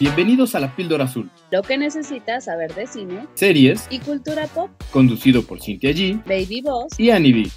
Bienvenidos 0.00 0.54
a 0.54 0.60
La 0.60 0.74
Píldora 0.74 1.04
Azul, 1.04 1.30
Lo 1.50 1.62
que 1.62 1.78
necesitas 1.78 2.44
saber 2.44 2.74
de 2.74 2.86
cine 2.86 3.26
series 3.34 3.86
y 3.90 4.00
cultura 4.00 4.46
pop. 4.48 4.70
conducido 4.90 5.42
por 5.44 5.60
Cintia 5.60 5.90
G 5.90 6.22
Baby 6.24 6.62
Boss. 6.62 6.98
y 6.98 7.10
Annie 7.10 7.32
B. 7.32 7.50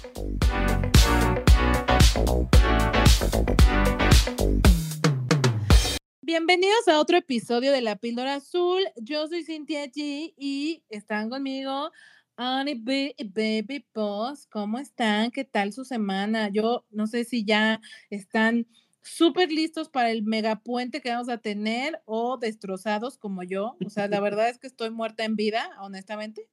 Bienvenidos 6.20 6.86
a 6.88 7.00
otro 7.00 7.16
episodio 7.16 7.72
de 7.72 7.80
La 7.80 7.96
Píldora 7.96 8.34
Azul. 8.34 8.82
Yo 8.96 9.26
soy 9.28 9.44
Cintia 9.44 9.84
G 9.86 10.34
y 10.36 10.82
están 10.90 11.30
conmigo 11.30 11.90
Annie 12.36 12.76
B 12.78 13.14
y 13.16 13.24
Baby 13.24 13.86
Boss. 13.94 14.46
¿Cómo 14.46 14.78
están? 14.78 15.30
¿Qué 15.30 15.44
tal 15.44 15.72
su 15.72 15.84
semana? 15.84 16.48
Yo 16.50 16.84
no 16.90 17.06
sé 17.06 17.24
si 17.24 17.44
ya 17.44 17.80
están 18.10 18.66
súper 19.08 19.50
listos 19.52 19.88
para 19.88 20.10
el 20.10 20.22
megapuente 20.24 21.00
que 21.00 21.10
vamos 21.10 21.28
a 21.28 21.38
tener 21.38 22.00
o 22.06 22.38
destrozados 22.38 23.18
como 23.18 23.42
yo. 23.44 23.78
O 23.82 23.90
sea, 23.90 24.08
la 24.08 24.20
verdad 24.20 24.48
es 24.48 24.58
que 24.58 24.66
estoy 24.66 24.90
muerta 24.90 25.24
en 25.24 25.36
vida, 25.36 25.70
honestamente. 25.80 26.48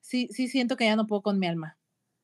Sí, 0.00 0.28
sí 0.32 0.48
siento 0.48 0.76
que 0.76 0.86
ya 0.86 0.96
no 0.96 1.06
puedo 1.06 1.20
con 1.22 1.38
mi 1.38 1.46
alma. 1.46 1.78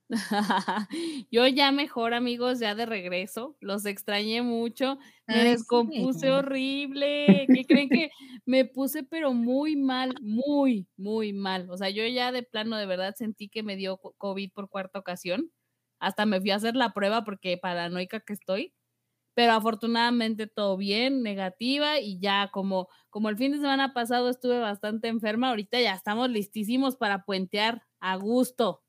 Yo 1.30 1.46
ya 1.46 1.72
mejor, 1.72 2.12
amigos, 2.14 2.58
ya 2.60 2.74
de 2.74 2.84
regreso. 2.86 3.56
Los 3.60 3.86
extrañé 3.86 4.42
mucho. 4.42 4.98
Me 5.26 5.38
Ay, 5.38 5.56
descompuse 5.56 6.30
sí. 6.30 6.30
horrible. 6.30 7.50
¿Qué 7.52 7.66
creen 7.66 7.90
que 7.90 8.10
me 8.44 8.64
puse 8.66 9.02
pero 9.04 9.32
muy 9.32 9.76
mal, 9.76 10.18
muy, 10.20 10.86
muy 10.96 11.32
mal? 11.32 11.70
O 11.70 11.76
sea, 11.78 11.88
yo 11.90 12.06
ya 12.06 12.30
de 12.32 12.42
plano 12.42 12.76
de 12.76 12.86
verdad 12.86 13.14
sentí 13.16 13.48
que 13.48 13.62
me 13.62 13.76
dio 13.76 13.96
co- 13.98 14.14
COVID 14.18 14.50
por 14.52 14.68
cuarta 14.68 14.98
ocasión. 14.98 15.50
Hasta 15.98 16.26
me 16.26 16.40
fui 16.40 16.50
a 16.50 16.56
hacer 16.56 16.76
la 16.76 16.92
prueba 16.92 17.24
porque 17.24 17.56
paranoica 17.58 18.20
que 18.20 18.32
estoy. 18.34 18.74
Pero 19.34 19.52
afortunadamente 19.52 20.46
todo 20.46 20.76
bien, 20.76 21.22
negativa 21.22 21.98
y 21.98 22.18
ya 22.18 22.50
como 22.52 22.88
como 23.12 23.28
el 23.28 23.36
fin 23.36 23.52
de 23.52 23.58
semana 23.58 23.92
pasado 23.92 24.30
estuve 24.30 24.58
bastante 24.58 25.08
enferma, 25.08 25.50
ahorita 25.50 25.78
ya 25.78 25.92
estamos 25.92 26.30
listísimos 26.30 26.96
para 26.96 27.26
puentear 27.26 27.82
a 28.00 28.16
gusto. 28.16 28.82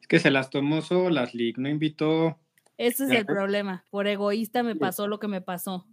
Es 0.00 0.08
que 0.08 0.18
se 0.18 0.32
las 0.32 0.50
tomó 0.50 0.82
solas, 0.82 1.34
Lick, 1.34 1.56
no 1.56 1.68
invitó 1.68 2.36
Ese 2.76 3.04
es 3.04 3.10
Ya 3.10 3.18
el 3.18 3.26
problema. 3.26 3.84
Por 3.90 4.08
egoísta 4.08 4.64
me 4.64 4.74
pasó 4.74 5.06
lo 5.06 5.20
que 5.20 5.28
me 5.28 5.40
pasó. 5.40 5.86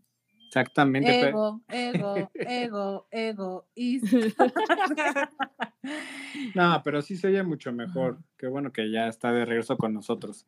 exactamente. 0.48 1.30
Ego, 1.30 1.62
ego, 1.70 2.32
ego, 2.34 3.08
ego. 3.12 3.68
Y... 3.76 4.02
No, 6.56 6.82
pero 6.84 7.04
sí 7.04 7.16
se 7.16 7.28
oye 7.28 7.44
mucho 7.44 7.72
mejor. 7.72 8.18
Qué 8.38 8.48
bueno 8.48 8.72
que 8.72 8.90
ya 8.90 9.08
está 9.08 9.32
de 9.32 9.46
regreso 9.46 9.78
con 9.78 9.94
nosotros. 9.94 10.48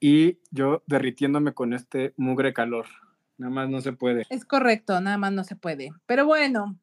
Y 0.00 0.38
yo 0.50 0.82
derritiéndome 0.86 1.52
con 1.52 1.74
este 1.74 2.14
mugre 2.16 2.54
calor. 2.54 2.86
Nada 3.36 3.52
más 3.52 3.68
no 3.68 3.80
se 3.80 3.92
puede. 3.92 4.24
Es 4.30 4.44
correcto, 4.44 5.00
nada 5.00 5.18
más 5.18 5.32
no 5.32 5.44
se 5.44 5.56
puede. 5.56 5.90
Pero 6.06 6.26
bueno, 6.26 6.78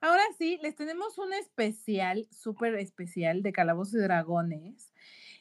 ahora 0.00 0.22
sí, 0.38 0.58
les 0.62 0.76
tenemos 0.76 1.18
un 1.18 1.32
especial, 1.32 2.28
súper 2.30 2.74
especial 2.76 3.42
de 3.42 3.52
Calabozos 3.52 3.94
y 3.94 3.98
Dragones, 3.98 4.92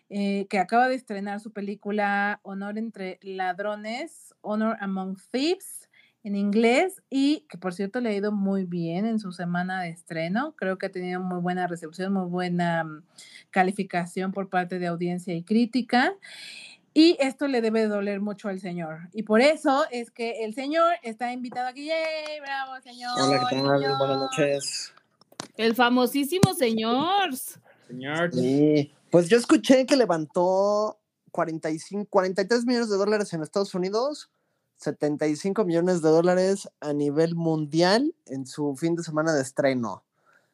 eh, 0.09 0.48
que 0.50 0.59
acaba 0.59 0.88
de 0.88 0.95
estrenar 0.95 1.42
su 1.42 1.52
película 1.52 2.39
Honor 2.44 2.78
entre 2.78 3.20
Ladrones, 3.22 4.33
Honor 4.42 4.78
Among 4.80 5.17
Thieves, 5.31 5.89
en 6.23 6.36
inglés, 6.36 7.02
y 7.09 7.45
que 7.50 7.58
por 7.58 7.73
cierto 7.73 8.02
le 8.02 8.09
ha 8.09 8.14
ido 8.14 8.31
muy 8.31 8.66
bien 8.66 9.05
en 9.05 9.20
su 9.20 9.31
semana 9.31 9.81
de 9.81 9.89
estreno. 9.89 10.53
Creo 10.58 10.78
que 10.78 10.88
ha 10.88 10.92
tenido 10.92 11.22
muy 11.22 11.39
buena 11.39 11.67
recepción, 11.67 12.11
muy 12.14 12.30
buena 12.30 12.83
mm, 12.83 13.03
calificación 13.52 14.33
por 14.33 14.50
parte 14.50 14.80
de 14.80 14.88
audiencia 14.88 15.33
y 15.33 15.44
crítica. 15.44 16.14
Y 16.99 17.15
esto 17.19 17.47
le 17.47 17.61
debe 17.61 17.85
doler 17.85 18.21
mucho 18.21 18.49
al 18.49 18.59
señor. 18.59 19.01
Y 19.13 19.21
por 19.21 19.39
eso 19.39 19.85
es 19.91 20.09
que 20.09 20.43
el 20.43 20.55
señor 20.55 20.95
está 21.03 21.31
invitado 21.31 21.67
aquí. 21.67 21.85
¡Yay! 21.85 22.39
¡Bravo, 22.41 22.81
señor! 22.81 23.11
Hola, 23.21 23.33
¿qué 23.47 23.55
tal? 23.55 23.77
señor! 23.77 23.97
Buenas 23.99 24.17
noches. 24.17 24.93
El 25.57 25.75
famosísimo 25.75 26.55
señor. 26.55 27.35
Señor, 27.87 28.33
Sí, 28.33 28.91
pues 29.11 29.30
yo 29.30 29.37
escuché 29.37 29.86
que 29.86 29.95
levantó 29.95 30.97
45, 31.33 32.07
43 32.09 32.65
millones 32.65 32.89
de 32.89 32.97
dólares 32.97 33.31
en 33.31 33.43
Estados 33.43 33.75
Unidos, 33.75 34.31
75 34.77 35.65
millones 35.65 36.02
de 36.02 36.09
dólares 36.09 36.67
a 36.80 36.93
nivel 36.93 37.36
mundial 37.36 38.15
en 38.25 38.47
su 38.47 38.75
fin 38.75 38.95
de 38.95 39.03
semana 39.03 39.36
de 39.36 39.43
estreno. 39.43 40.03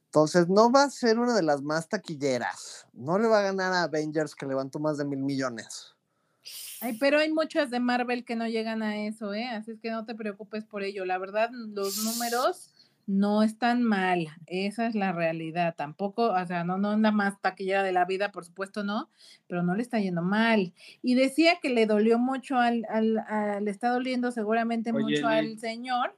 Entonces 0.07 0.49
no 0.49 0.69
va 0.69 0.83
a 0.83 0.89
ser 0.89 1.19
una 1.19 1.35
de 1.35 1.43
las 1.43 1.61
más 1.61 1.87
taquilleras. 1.87 2.85
No 2.91 3.17
le 3.17 3.29
va 3.29 3.39
a 3.39 3.43
ganar 3.43 3.71
a 3.71 3.83
Avengers 3.83 4.35
que 4.35 4.45
levantó 4.45 4.79
más 4.79 4.97
de 4.97 5.05
mil 5.05 5.19
millones. 5.19 5.93
Ay, 6.83 6.97
pero 6.99 7.17
hay 7.19 7.31
muchas 7.31 7.69
de 7.69 7.79
Marvel 7.79 8.25
que 8.25 8.35
no 8.35 8.47
llegan 8.47 8.83
a 8.83 9.05
eso, 9.05 9.33
¿eh? 9.33 9.45
Así 9.45 9.71
es 9.71 9.79
que 9.79 9.89
no 9.89 10.05
te 10.05 10.15
preocupes 10.15 10.65
por 10.65 10.83
ello. 10.83 11.05
La 11.05 11.17
verdad, 11.17 11.49
los 11.51 12.03
números 12.03 12.73
no 13.07 13.41
están 13.41 13.83
mal. 13.83 14.27
Esa 14.47 14.87
es 14.87 14.95
la 14.95 15.13
realidad. 15.13 15.75
Tampoco, 15.77 16.31
o 16.33 16.45
sea, 16.45 16.63
no, 16.65 16.77
no 16.77 16.97
la 16.97 17.11
más 17.11 17.39
taquillera 17.41 17.83
de 17.83 17.93
la 17.93 18.05
vida, 18.05 18.31
por 18.31 18.43
supuesto 18.45 18.83
no, 18.83 19.09
pero 19.47 19.63
no 19.63 19.75
le 19.75 19.81
está 19.81 19.99
yendo 19.99 20.21
mal. 20.21 20.73
Y 21.01 21.15
decía 21.15 21.59
que 21.61 21.69
le 21.69 21.85
dolió 21.85 22.19
mucho 22.19 22.57
al, 22.57 22.85
al, 22.89 23.17
al- 23.27 23.63
le 23.63 23.71
está 23.71 23.89
doliendo 23.89 24.31
seguramente 24.31 24.91
Oye, 24.91 25.03
mucho 25.03 25.27
al 25.27 25.57
señor. 25.59 26.17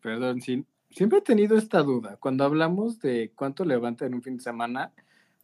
perdón, 0.00 0.40
sí, 0.40 0.64
siempre 0.90 1.18
he 1.18 1.22
tenido 1.22 1.56
esta 1.56 1.82
duda. 1.82 2.16
Cuando 2.18 2.44
hablamos 2.44 3.00
de 3.00 3.32
cuánto 3.34 3.64
levanta 3.64 4.06
en 4.06 4.14
un 4.14 4.22
fin 4.22 4.36
de 4.36 4.42
semana, 4.42 4.92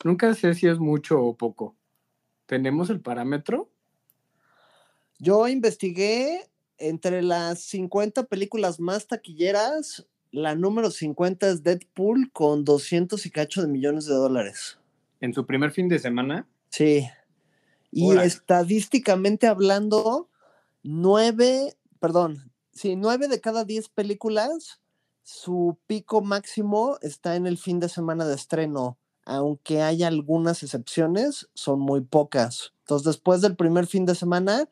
nunca 0.04 0.34
sé 0.34 0.54
si 0.54 0.66
es 0.66 0.78
mucho 0.78 1.22
o 1.22 1.36
poco. 1.36 1.76
¿Tenemos 2.46 2.90
el 2.90 3.00
parámetro? 3.00 3.70
Yo 5.20 5.46
investigué 5.48 6.50
entre 6.78 7.22
las 7.22 7.60
50 7.60 8.24
películas 8.24 8.80
más 8.80 9.06
taquilleras, 9.06 10.06
la 10.32 10.54
número 10.54 10.90
50 10.90 11.50
es 11.50 11.62
Deadpool 11.62 12.30
con 12.32 12.64
200 12.64 13.26
y 13.26 13.30
cacho 13.30 13.60
de 13.60 13.68
millones 13.68 14.06
de 14.06 14.14
dólares. 14.14 14.78
En 15.20 15.34
su 15.34 15.44
primer 15.44 15.72
fin 15.72 15.88
de 15.88 15.98
semana, 15.98 16.48
Sí. 16.70 17.06
Y 17.92 18.16
estadísticamente 18.16 19.48
hablando, 19.48 20.28
nueve, 20.84 21.76
perdón, 21.98 22.52
sí, 22.72 22.94
nueve 22.94 23.26
de 23.26 23.40
cada 23.40 23.64
diez 23.64 23.88
películas, 23.88 24.80
su 25.24 25.76
pico 25.88 26.22
máximo 26.22 26.98
está 27.02 27.34
en 27.34 27.48
el 27.48 27.58
fin 27.58 27.80
de 27.80 27.88
semana 27.88 28.24
de 28.26 28.36
estreno, 28.36 28.96
aunque 29.24 29.82
hay 29.82 30.04
algunas 30.04 30.62
excepciones, 30.62 31.48
son 31.54 31.80
muy 31.80 32.00
pocas. 32.00 32.72
Entonces, 32.82 33.06
después 33.06 33.40
del 33.40 33.56
primer 33.56 33.88
fin 33.88 34.06
de 34.06 34.14
semana, 34.14 34.68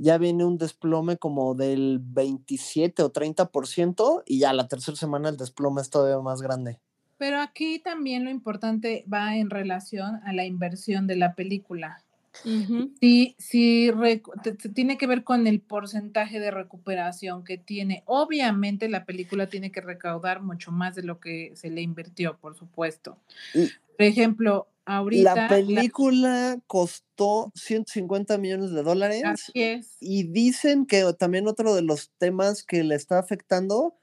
ya 0.00 0.18
viene 0.18 0.44
un 0.44 0.58
desplome 0.58 1.16
como 1.16 1.54
del 1.54 1.98
27 2.02 3.02
o 3.02 3.12
30%, 3.12 4.22
y 4.26 4.38
ya 4.40 4.52
la 4.52 4.68
tercera 4.68 4.96
semana 4.96 5.28
el 5.28 5.36
desplome 5.36 5.80
es 5.82 5.90
todavía 5.90 6.20
más 6.22 6.42
grande. 6.42 6.78
Pero 7.18 7.38
aquí 7.40 7.78
también 7.80 8.24
lo 8.24 8.30
importante 8.30 9.04
va 9.12 9.36
en 9.36 9.50
relación 9.50 10.20
a 10.24 10.32
la 10.32 10.44
inversión 10.46 11.06
de 11.06 11.16
la 11.16 11.34
película. 11.34 12.02
Ujú. 12.44 12.92
Sí, 13.00 13.34
sí, 13.38 13.90
recu- 13.90 14.40
te- 14.42 14.52
te- 14.52 14.68
tiene 14.70 14.96
que 14.96 15.06
ver 15.06 15.24
con 15.24 15.46
el 15.46 15.60
porcentaje 15.60 16.40
de 16.40 16.50
recuperación 16.50 17.44
que 17.44 17.58
tiene. 17.58 18.02
Obviamente 18.06 18.88
la 18.88 19.04
película 19.04 19.48
tiene 19.48 19.70
que 19.70 19.80
recaudar 19.82 20.40
mucho 20.40 20.72
más 20.72 20.94
de 20.94 21.02
lo 21.02 21.20
que 21.20 21.52
se 21.56 21.68
le 21.70 21.82
invirtió, 21.82 22.38
por 22.38 22.56
supuesto. 22.56 23.18
Por 23.52 24.06
ejemplo, 24.06 24.68
ahorita... 24.96 25.34
La 25.34 25.48
película 25.48 26.58
costó 26.66 27.52
150 27.54 28.38
millones 28.38 28.72
de 28.72 28.82
dólares. 28.82 29.22
Así 29.24 29.52
es. 29.54 29.96
Y 30.00 30.24
dicen 30.24 30.86
que 30.86 31.04
también 31.18 31.48
otro 31.48 31.74
de 31.74 31.82
los 31.82 32.10
temas 32.18 32.62
que 32.62 32.84
le 32.84 32.94
está 32.94 33.18
afectando 33.18 33.96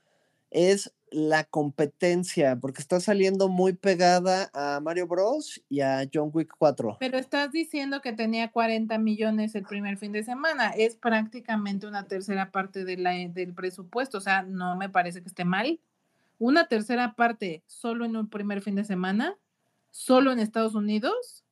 es 0.49 0.93
la 1.09 1.45
competencia, 1.45 2.57
porque 2.57 2.81
está 2.81 2.99
saliendo 2.99 3.47
muy 3.47 3.73
pegada 3.73 4.49
a 4.53 4.79
Mario 4.81 5.07
Bros. 5.07 5.61
y 5.69 5.79
a 5.79 6.07
John 6.13 6.31
Wick 6.33 6.53
4. 6.57 6.97
Pero 6.99 7.17
estás 7.17 7.51
diciendo 7.51 8.01
que 8.01 8.13
tenía 8.13 8.51
40 8.51 8.97
millones 8.97 9.55
el 9.55 9.63
primer 9.63 9.97
fin 9.97 10.11
de 10.11 10.23
semana. 10.23 10.71
Es 10.71 10.95
prácticamente 10.95 11.87
una 11.87 12.07
tercera 12.07 12.51
parte 12.51 12.83
de 12.83 12.97
la, 12.97 13.11
del 13.11 13.53
presupuesto. 13.53 14.17
O 14.17 14.21
sea, 14.21 14.41
no 14.41 14.75
me 14.75 14.89
parece 14.89 15.21
que 15.21 15.29
esté 15.29 15.45
mal. 15.45 15.79
Una 16.39 16.67
tercera 16.67 17.15
parte 17.15 17.63
solo 17.67 18.05
en 18.05 18.15
un 18.15 18.29
primer 18.29 18.61
fin 18.61 18.75
de 18.75 18.83
semana, 18.83 19.37
solo 19.91 20.31
en 20.31 20.39
Estados 20.39 20.75
Unidos. 20.75 21.43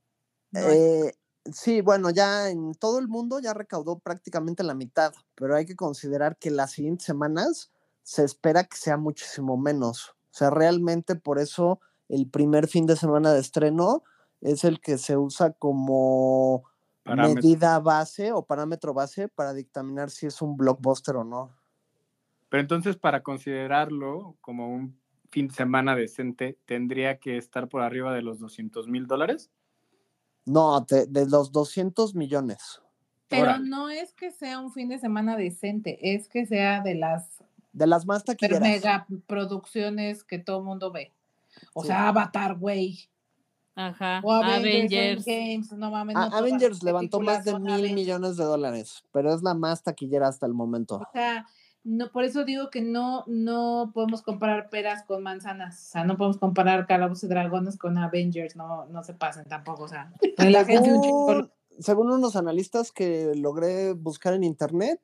no 0.52 0.60
Eh, 0.60 1.14
sí, 1.52 1.82
bueno, 1.82 2.10
ya 2.10 2.50
en 2.50 2.74
todo 2.74 3.00
el 3.00 3.08
mundo 3.08 3.40
ya 3.40 3.54
recaudó 3.54 4.00
prácticamente 4.00 4.64
la 4.64 4.74
mitad, 4.74 5.14
pero 5.36 5.56
hay 5.56 5.66
que 5.66 5.76
considerar 5.76 6.38
que 6.38 6.52
las 6.52 6.72
siguientes 6.72 7.06
semanas 7.06 7.72
se 8.04 8.24
espera 8.24 8.64
que 8.64 8.78
sea 8.78 8.98
muchísimo 8.98 9.58
menos. 9.58 10.10
O 10.10 10.38
sea, 10.38 10.50
realmente 10.50 11.16
por 11.16 11.40
eso 11.40 11.80
el 12.10 12.30
primer 12.30 12.68
fin 12.68 12.86
de 12.86 12.96
semana 12.96 13.34
de 13.34 13.40
estreno 13.40 14.04
es 14.42 14.64
el 14.64 14.80
que 14.80 14.98
se 14.98 15.18
usa 15.18 15.52
como 15.54 16.66
Parámetro. 17.04 17.42
medida 17.42 17.80
base 17.80 18.32
o 18.32 18.46
parámetro 18.46 18.94
base 18.94 19.28
para 19.28 19.54
dictaminar 19.54 20.10
si 20.10 20.28
es 20.28 20.42
un 20.42 20.58
blockbuster 20.58 21.16
o 21.16 21.24
no. 21.24 21.52
Pero 22.50 22.62
entonces, 22.62 22.96
para 22.96 23.24
considerarlo 23.24 24.38
como 24.42 24.70
un 24.70 25.00
fin 25.36 25.50
de 25.50 25.54
semana 25.54 25.98
decente, 25.98 26.58
¿tendría 26.66 27.20
que 27.20 27.36
estar 27.38 27.68
por 27.68 27.82
arriba 27.82 28.14
de 28.14 28.22
los 28.22 28.40
200 28.40 28.88
mil 28.88 29.06
dólares? 29.06 29.52
No, 30.46 30.86
te- 30.86 31.08
de 31.08 31.28
los 31.28 31.52
200 31.52 32.16
millones. 32.16 32.82
Pero 33.28 33.60
no 33.60 33.90
es 33.90 34.14
que 34.14 34.32
sea 34.32 34.60
un 34.62 34.72
fin 34.72 34.88
de 34.88 34.98
semana 34.98 35.36
decente, 35.36 36.16
es 36.16 36.30
que 36.30 36.46
sea 36.46 36.80
de 36.82 36.96
las 36.96 37.44
De 37.74 37.86
las 37.86 38.06
más 38.06 38.24
taquilleras. 38.24 38.62
mega 38.62 39.06
producciones 39.28 40.24
que 40.24 40.40
todo 40.40 40.60
el 40.60 40.64
mundo 40.64 40.90
ve. 40.94 41.12
O 41.74 41.82
Sí. 41.82 41.88
sea, 41.88 42.08
Avatar, 42.08 42.56
güey. 42.58 43.10
Ajá. 43.76 44.22
O 44.24 44.32
Avengers, 44.32 45.28
Avengers. 45.28 45.74
No 45.74 45.92
mames. 45.92 46.16
No 46.16 46.58
levantó 46.82 47.20
más 47.20 47.44
de 47.44 47.60
mil 47.60 47.74
Avengers. 47.74 47.94
millones 47.94 48.38
de 48.38 48.46
dólares, 48.46 49.04
pero 49.12 49.34
es 49.36 49.42
la 49.44 49.54
más 49.54 49.84
taquillera 49.84 50.30
hasta 50.30 50.46
el 50.46 50.54
momento. 50.54 50.96
O 50.96 51.08
sea, 51.12 51.46
no, 51.86 52.12
por 52.12 52.24
eso 52.24 52.44
digo 52.46 52.72
que 52.72 52.82
no, 52.82 53.24
no 53.28 53.92
podemos 53.94 54.24
comparar 54.24 54.70
peras 54.72 55.04
con 55.04 55.22
manzanas. 55.22 55.76
O 55.76 55.92
sea, 55.92 56.04
no 56.04 56.18
podemos 56.18 56.38
comparar 56.40 56.88
Calabozos 56.88 57.26
y 57.26 57.28
Dragones 57.28 57.78
con 57.78 57.96
Avengers. 58.00 58.56
No, 58.56 58.88
no 58.88 59.04
se 59.04 59.14
pasen 59.14 59.46
tampoco. 59.46 59.84
O 59.84 59.88
sea. 59.88 60.12
Según, 60.66 61.52
según 61.78 62.12
unos 62.12 62.36
analistas 62.36 62.92
que 62.92 63.34
logré 63.36 63.94
buscar 63.94 64.34
en 64.34 64.44
internet, 64.44 65.00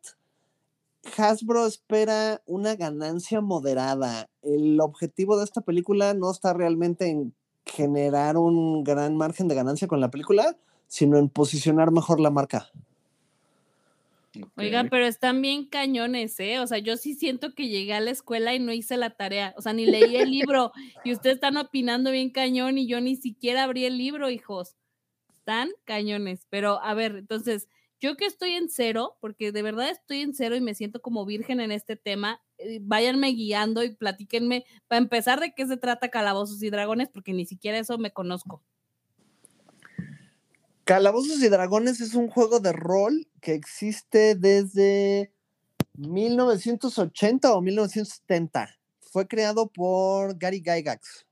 Hasbro 1.17 1.67
espera 1.67 2.41
una 2.47 2.75
ganancia 2.75 3.41
moderada. 3.41 4.29
El 4.41 4.79
objetivo 4.81 5.37
de 5.37 5.43
esta 5.43 5.61
película 5.61 6.15
no 6.15 6.31
está 6.31 6.53
realmente 6.53 7.09
en 7.09 7.35
generar 7.65 8.37
un 8.37 8.83
gran 8.83 9.15
margen 9.17 9.47
de 9.47 9.55
ganancia 9.55 9.87
con 9.87 9.99
la 9.99 10.09
película, 10.09 10.57
sino 10.87 11.17
en 11.17 11.29
posicionar 11.29 11.91
mejor 11.91 12.19
la 12.19 12.31
marca. 12.31 12.71
Oigan, 14.55 14.89
pero 14.89 15.05
están 15.05 15.41
bien 15.41 15.65
cañones, 15.67 16.39
¿eh? 16.39 16.59
O 16.59 16.67
sea, 16.67 16.77
yo 16.77 16.95
sí 16.95 17.15
siento 17.15 17.53
que 17.53 17.67
llegué 17.67 17.93
a 17.93 17.99
la 17.99 18.11
escuela 18.11 18.55
y 18.55 18.59
no 18.59 18.71
hice 18.71 18.95
la 18.95 19.09
tarea, 19.11 19.53
o 19.57 19.61
sea, 19.61 19.73
ni 19.73 19.85
leí 19.85 20.15
el 20.15 20.31
libro 20.31 20.71
y 21.03 21.11
ustedes 21.11 21.35
están 21.35 21.57
opinando 21.57 22.11
bien 22.11 22.29
cañón 22.29 22.77
y 22.77 22.87
yo 22.87 23.01
ni 23.01 23.17
siquiera 23.17 23.63
abrí 23.63 23.85
el 23.85 23.97
libro, 23.97 24.29
hijos. 24.29 24.77
Están 25.39 25.69
cañones, 25.85 26.45
pero 26.49 26.81
a 26.83 26.93
ver, 26.93 27.17
entonces, 27.17 27.67
yo 27.99 28.15
que 28.17 28.25
estoy 28.25 28.51
en 28.51 28.69
cero, 28.69 29.17
porque 29.21 29.51
de 29.51 29.63
verdad 29.63 29.89
estoy 29.89 30.21
en 30.21 30.33
cero 30.33 30.55
y 30.55 30.61
me 30.61 30.75
siento 30.75 31.01
como 31.01 31.25
virgen 31.25 31.59
en 31.59 31.71
este 31.71 31.95
tema, 31.97 32.41
eh, 32.57 32.79
váyanme 32.81 33.29
guiando 33.29 33.83
y 33.83 33.95
platíquenme, 33.95 34.65
para 34.87 34.99
empezar, 34.99 35.39
de 35.39 35.53
qué 35.53 35.67
se 35.67 35.77
trata 35.77 36.09
Calabozos 36.09 36.63
y 36.63 36.69
Dragones, 36.69 37.09
porque 37.09 37.33
ni 37.33 37.45
siquiera 37.45 37.79
eso 37.79 37.97
me 37.97 38.11
conozco. 38.11 38.63
Calabozos 40.91 41.41
y 41.41 41.47
Dragones 41.47 42.01
es 42.01 42.15
un 42.15 42.27
juego 42.27 42.59
de 42.59 42.73
rol 42.73 43.25
que 43.39 43.53
existe 43.53 44.35
desde 44.35 45.31
1980 45.93 47.53
o 47.53 47.61
1970. 47.61 48.77
Fue 48.99 49.25
creado 49.25 49.67
por 49.71 50.37
Gary 50.37 50.59
Gygax. 50.59 51.25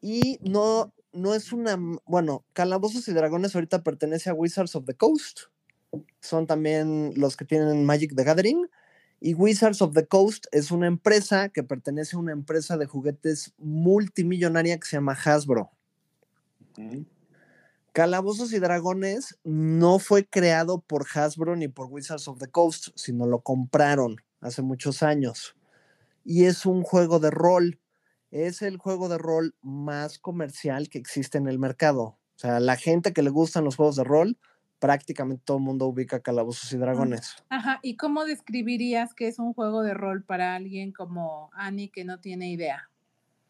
Y 0.00 0.38
no, 0.40 0.94
no 1.12 1.34
es 1.34 1.52
una. 1.52 1.78
Bueno, 2.06 2.46
Calabozos 2.54 3.06
y 3.08 3.12
Dragones 3.12 3.54
ahorita 3.54 3.82
pertenece 3.82 4.30
a 4.30 4.32
Wizards 4.32 4.74
of 4.74 4.86
the 4.86 4.94
Coast. 4.94 5.40
Son 6.22 6.46
también 6.46 7.12
los 7.16 7.36
que 7.36 7.44
tienen 7.44 7.84
Magic 7.84 8.16
the 8.16 8.24
Gathering. 8.24 8.70
Y 9.20 9.34
Wizards 9.34 9.82
of 9.82 9.92
the 9.92 10.06
Coast 10.06 10.46
es 10.50 10.70
una 10.70 10.86
empresa 10.86 11.50
que 11.50 11.62
pertenece 11.62 12.16
a 12.16 12.20
una 12.20 12.32
empresa 12.32 12.78
de 12.78 12.86
juguetes 12.86 13.52
multimillonaria 13.58 14.78
que 14.78 14.86
se 14.86 14.96
llama 14.96 15.12
Hasbro. 15.12 15.72
Calabozos 17.94 18.52
y 18.52 18.58
Dragones 18.58 19.38
no 19.44 20.00
fue 20.00 20.26
creado 20.26 20.80
por 20.80 21.06
Hasbro 21.14 21.54
ni 21.54 21.68
por 21.68 21.86
Wizards 21.86 22.26
of 22.26 22.40
the 22.40 22.48
Coast, 22.48 22.88
sino 22.96 23.24
lo 23.24 23.42
compraron 23.42 24.16
hace 24.40 24.62
muchos 24.62 25.04
años. 25.04 25.54
Y 26.24 26.46
es 26.46 26.66
un 26.66 26.82
juego 26.82 27.20
de 27.20 27.30
rol. 27.30 27.78
Es 28.32 28.62
el 28.62 28.78
juego 28.78 29.08
de 29.08 29.16
rol 29.16 29.54
más 29.62 30.18
comercial 30.18 30.88
que 30.88 30.98
existe 30.98 31.38
en 31.38 31.46
el 31.46 31.60
mercado. 31.60 32.02
O 32.02 32.18
sea, 32.34 32.58
la 32.58 32.74
gente 32.74 33.12
que 33.12 33.22
le 33.22 33.30
gustan 33.30 33.62
los 33.62 33.76
juegos 33.76 33.94
de 33.94 34.02
rol, 34.02 34.38
prácticamente 34.80 35.44
todo 35.46 35.58
el 35.58 35.62
mundo 35.62 35.86
ubica 35.86 36.18
Calabozos 36.18 36.72
y 36.72 36.78
Dragones. 36.78 37.36
Ajá, 37.48 37.78
¿y 37.80 37.96
cómo 37.96 38.24
describirías 38.24 39.14
que 39.14 39.28
es 39.28 39.38
un 39.38 39.54
juego 39.54 39.84
de 39.84 39.94
rol 39.94 40.24
para 40.24 40.56
alguien 40.56 40.90
como 40.90 41.48
Annie 41.54 41.90
que 41.90 42.04
no 42.04 42.18
tiene 42.18 42.50
idea? 42.50 42.90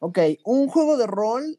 Ok, 0.01 0.19
un 0.45 0.69
juego 0.69 0.99
de 0.99 1.07
rol 1.07 1.59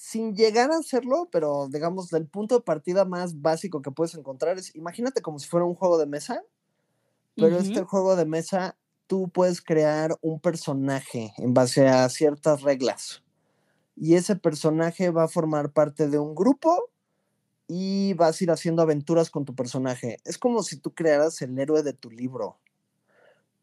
sin 0.00 0.34
llegar 0.34 0.70
a 0.70 0.78
hacerlo, 0.78 1.28
pero 1.30 1.68
digamos 1.68 2.08
del 2.08 2.26
punto 2.26 2.54
de 2.54 2.62
partida 2.62 3.04
más 3.04 3.42
básico 3.42 3.82
que 3.82 3.90
puedes 3.90 4.14
encontrar 4.14 4.56
es, 4.58 4.74
imagínate 4.74 5.20
como 5.20 5.38
si 5.38 5.46
fuera 5.46 5.66
un 5.66 5.74
juego 5.74 5.98
de 5.98 6.06
mesa, 6.06 6.42
pero 7.38 7.58
Ujú. 7.58 7.60
este 7.60 7.82
juego 7.84 8.16
de 8.16 8.26
mesa 8.26 8.78
tú 9.06 9.30
puedes 9.30 9.62
crear 9.62 10.16
un 10.22 10.40
personaje 10.40 11.34
en 11.38 11.54
base 11.54 11.88
a 11.88 12.08
ciertas 12.08 12.62
reglas. 12.62 13.22
Y 13.96 14.14
ese 14.14 14.36
personaje 14.36 15.10
va 15.10 15.24
a 15.24 15.28
formar 15.28 15.72
parte 15.72 16.08
de 16.08 16.18
un 16.18 16.34
grupo 16.34 16.90
y 17.68 18.14
vas 18.14 18.40
a 18.40 18.44
ir 18.44 18.50
haciendo 18.52 18.82
aventuras 18.82 19.30
con 19.30 19.44
tu 19.44 19.54
personaje. 19.54 20.18
Es 20.24 20.38
como 20.38 20.62
si 20.62 20.78
tú 20.78 20.94
crearas 20.94 21.42
el 21.42 21.58
héroe 21.58 21.82
de 21.82 21.94
tu 21.94 22.10
libro. 22.10 22.60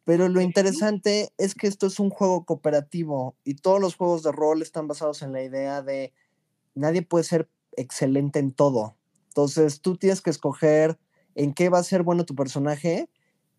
Pero 0.06 0.30
lo 0.30 0.40
interesante 0.40 1.34
es 1.38 1.54
que 1.54 1.68
esto 1.68 1.86
es 1.88 2.00
un 2.00 2.10
juego 2.10 2.46
cooperativo 2.46 3.36
y 3.44 3.56
todos 3.56 3.82
los 3.82 3.96
juegos 3.96 4.24
de 4.24 4.32
rol 4.32 4.62
están 4.62 4.88
basados 4.88 5.22
en 5.22 5.34
la 5.34 5.44
idea 5.44 5.82
de 5.82 6.14
nadie 6.78 7.02
puede 7.02 7.24
ser 7.24 7.50
excelente 7.76 8.40
en 8.40 8.52
todo. 8.52 8.96
Entonces 9.30 9.82
tú 9.82 9.98
tienes 9.98 10.22
que 10.22 10.30
escoger 10.30 10.98
en 11.36 11.54
qué 11.54 11.70
va 11.70 11.80
a 11.80 11.84
ser 11.84 12.04
bueno 12.04 12.26
tu 12.26 12.36
personaje 12.36 13.10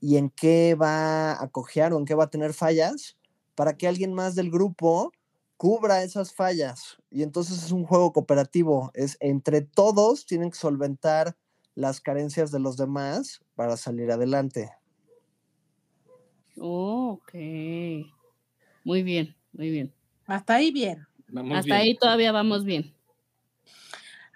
y 0.00 0.16
en 0.16 0.30
qué 0.30 0.74
va 0.74 1.40
a 1.40 1.48
cojear 1.48 1.92
o 1.92 1.98
en 1.98 2.04
qué 2.04 2.14
va 2.14 2.24
a 2.24 2.30
tener 2.30 2.52
fallas 2.52 3.16
para 3.54 3.76
que 3.76 3.88
alguien 3.88 4.12
más 4.12 4.34
del 4.34 4.50
grupo 4.50 5.12
cubra 5.56 6.02
esas 6.02 6.32
fallas. 6.32 6.96
Y 7.10 7.22
entonces 7.22 7.62
es 7.62 7.72
un 7.72 7.84
juego 7.84 8.12
cooperativo. 8.12 8.90
Es 8.94 9.16
entre 9.20 9.62
todos 9.62 10.26
tienen 10.26 10.50
que 10.50 10.58
solventar 10.58 11.36
las 11.74 12.00
carencias 12.00 12.50
de 12.50 12.60
los 12.60 12.76
demás 12.76 13.40
para 13.54 13.76
salir 13.76 14.10
adelante. 14.10 14.70
Oh, 16.56 17.20
ok. 17.20 17.34
Muy 18.84 19.02
bien, 19.02 19.36
muy 19.52 19.70
bien. 19.70 19.94
Hasta 20.26 20.56
ahí 20.56 20.72
bien. 20.72 21.06
Vamos 21.28 21.58
Hasta 21.58 21.74
bien. 21.74 21.76
ahí 21.76 21.96
todavía 21.96 22.32
vamos 22.32 22.64
bien. 22.64 22.97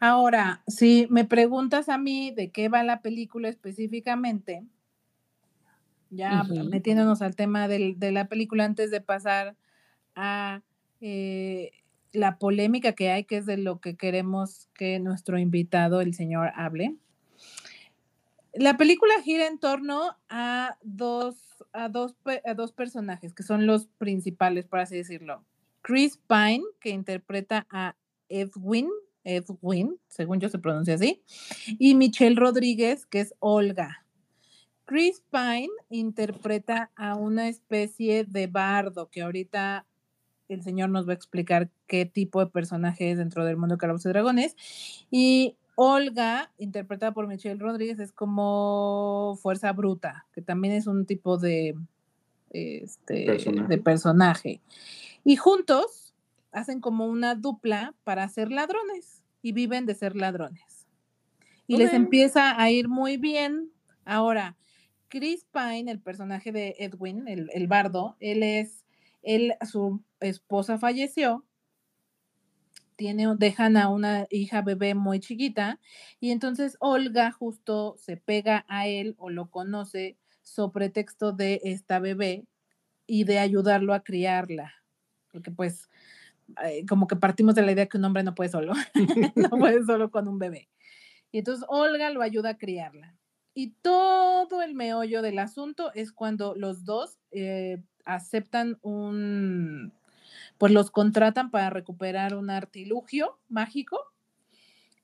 Ahora, 0.04 0.64
si 0.66 1.06
me 1.10 1.24
preguntas 1.24 1.88
a 1.88 1.96
mí 1.96 2.32
de 2.32 2.50
qué 2.50 2.68
va 2.68 2.82
la 2.82 3.02
película 3.02 3.48
específicamente, 3.48 4.64
ya 6.10 6.42
metiéndonos 6.42 7.22
al 7.22 7.36
tema 7.36 7.68
del- 7.68 8.00
de 8.00 8.10
la 8.10 8.26
película 8.26 8.64
antes 8.64 8.90
de 8.90 9.00
pasar 9.00 9.54
a 10.16 10.60
eh, 11.00 11.70
la 12.12 12.36
polémica 12.38 12.94
que 12.94 13.12
hay, 13.12 13.22
que 13.22 13.36
es 13.36 13.46
de 13.46 13.58
lo 13.58 13.80
que 13.80 13.94
queremos 13.96 14.68
que 14.74 14.98
nuestro 14.98 15.38
invitado, 15.38 16.00
el 16.00 16.14
señor, 16.14 16.50
hable. 16.56 16.96
La 18.54 18.76
película 18.76 19.14
gira 19.22 19.46
en 19.46 19.60
torno 19.60 20.16
a 20.28 20.78
dos, 20.82 21.64
a 21.72 21.88
dos, 21.88 22.16
a 22.44 22.54
dos 22.54 22.72
personajes 22.72 23.34
que 23.34 23.44
son 23.44 23.66
los 23.66 23.86
principales, 23.98 24.66
por 24.66 24.80
así 24.80 24.96
decirlo. 24.96 25.44
Chris 25.80 26.18
Pine, 26.26 26.64
que 26.80 26.90
interpreta 26.90 27.68
a 27.70 27.94
Edwin, 28.28 28.88
Edwin, 29.24 29.98
según 30.08 30.40
yo 30.40 30.48
se 30.48 30.58
pronuncia 30.58 30.94
así, 30.94 31.22
y 31.78 31.94
Michelle 31.94 32.36
Rodríguez, 32.36 33.06
que 33.06 33.20
es 33.20 33.34
Olga. 33.38 34.04
Chris 34.84 35.22
Pine 35.30 35.70
interpreta 35.90 36.90
a 36.96 37.14
una 37.14 37.48
especie 37.48 38.24
de 38.24 38.46
bardo, 38.46 39.08
que 39.10 39.22
ahorita 39.22 39.86
el 40.48 40.62
señor 40.62 40.90
nos 40.90 41.06
va 41.06 41.12
a 41.12 41.16
explicar 41.16 41.70
qué 41.86 42.04
tipo 42.04 42.40
de 42.40 42.50
personaje 42.50 43.10
es 43.10 43.18
dentro 43.18 43.44
del 43.44 43.56
mundo 43.56 43.76
de 43.76 43.78
Calabozos 43.78 44.06
y 44.06 44.08
Dragones. 44.10 44.56
Y 45.10 45.56
Olga, 45.76 46.52
interpretada 46.58 47.12
por 47.12 47.26
Michelle 47.26 47.58
Rodríguez, 47.60 47.98
es 48.00 48.12
como 48.12 49.38
fuerza 49.40 49.72
bruta, 49.72 50.26
que 50.34 50.42
también 50.42 50.74
es 50.74 50.86
un 50.86 51.06
tipo 51.06 51.38
de, 51.38 51.74
este, 52.50 53.26
Personaje. 53.26 53.68
de 53.68 53.78
personaje. 53.78 54.60
Y 55.24 55.36
juntos 55.36 56.01
hacen 56.52 56.80
como 56.80 57.06
una 57.06 57.34
dupla 57.34 57.94
para 58.04 58.28
ser 58.28 58.50
ladrones 58.50 59.22
y 59.42 59.52
viven 59.52 59.86
de 59.86 59.94
ser 59.94 60.16
ladrones. 60.16 60.86
Y 61.66 61.76
les 61.76 61.92
empieza 61.92 62.60
a 62.60 62.70
ir 62.70 62.88
muy 62.88 63.16
bien. 63.16 63.70
Ahora, 64.04 64.56
Chris 65.08 65.46
Pine, 65.52 65.90
el 65.90 66.00
personaje 66.00 66.52
de 66.52 66.74
Edwin, 66.78 67.26
el, 67.28 67.48
el 67.52 67.66
bardo, 67.66 68.16
él 68.20 68.42
es, 68.42 68.84
él, 69.22 69.54
su 69.70 70.02
esposa 70.20 70.78
falleció, 70.78 71.44
tiene, 72.96 73.26
dejan 73.36 73.76
a 73.76 73.88
una 73.88 74.26
hija 74.30 74.62
bebé 74.62 74.94
muy 74.94 75.20
chiquita, 75.20 75.80
y 76.20 76.30
entonces 76.30 76.76
Olga 76.80 77.32
justo 77.32 77.96
se 77.98 78.16
pega 78.16 78.64
a 78.68 78.86
él 78.86 79.14
o 79.18 79.30
lo 79.30 79.50
conoce 79.50 80.16
sobre 80.42 80.86
pretexto 80.86 81.32
de 81.32 81.60
esta 81.64 81.98
bebé 81.98 82.44
y 83.06 83.24
de 83.24 83.38
ayudarlo 83.38 83.94
a 83.94 84.02
criarla. 84.02 84.72
Porque 85.30 85.50
pues 85.50 85.88
eh, 86.64 86.84
como 86.86 87.06
que 87.06 87.16
partimos 87.16 87.54
de 87.54 87.62
la 87.62 87.72
idea 87.72 87.86
que 87.86 87.98
un 87.98 88.04
hombre 88.04 88.22
no 88.22 88.34
puede 88.34 88.50
solo, 88.50 88.74
no 89.36 89.50
puede 89.50 89.84
solo 89.84 90.10
con 90.10 90.28
un 90.28 90.38
bebé. 90.38 90.68
Y 91.30 91.38
entonces 91.38 91.64
Olga 91.68 92.10
lo 92.10 92.22
ayuda 92.22 92.50
a 92.50 92.58
criarla. 92.58 93.16
Y 93.54 93.70
todo 93.82 94.62
el 94.62 94.74
meollo 94.74 95.22
del 95.22 95.38
asunto 95.38 95.92
es 95.94 96.12
cuando 96.12 96.54
los 96.54 96.84
dos 96.84 97.18
eh, 97.32 97.82
aceptan 98.04 98.78
un, 98.82 99.92
pues 100.58 100.72
los 100.72 100.90
contratan 100.90 101.50
para 101.50 101.70
recuperar 101.70 102.34
un 102.34 102.50
artilugio 102.50 103.38
mágico 103.48 103.98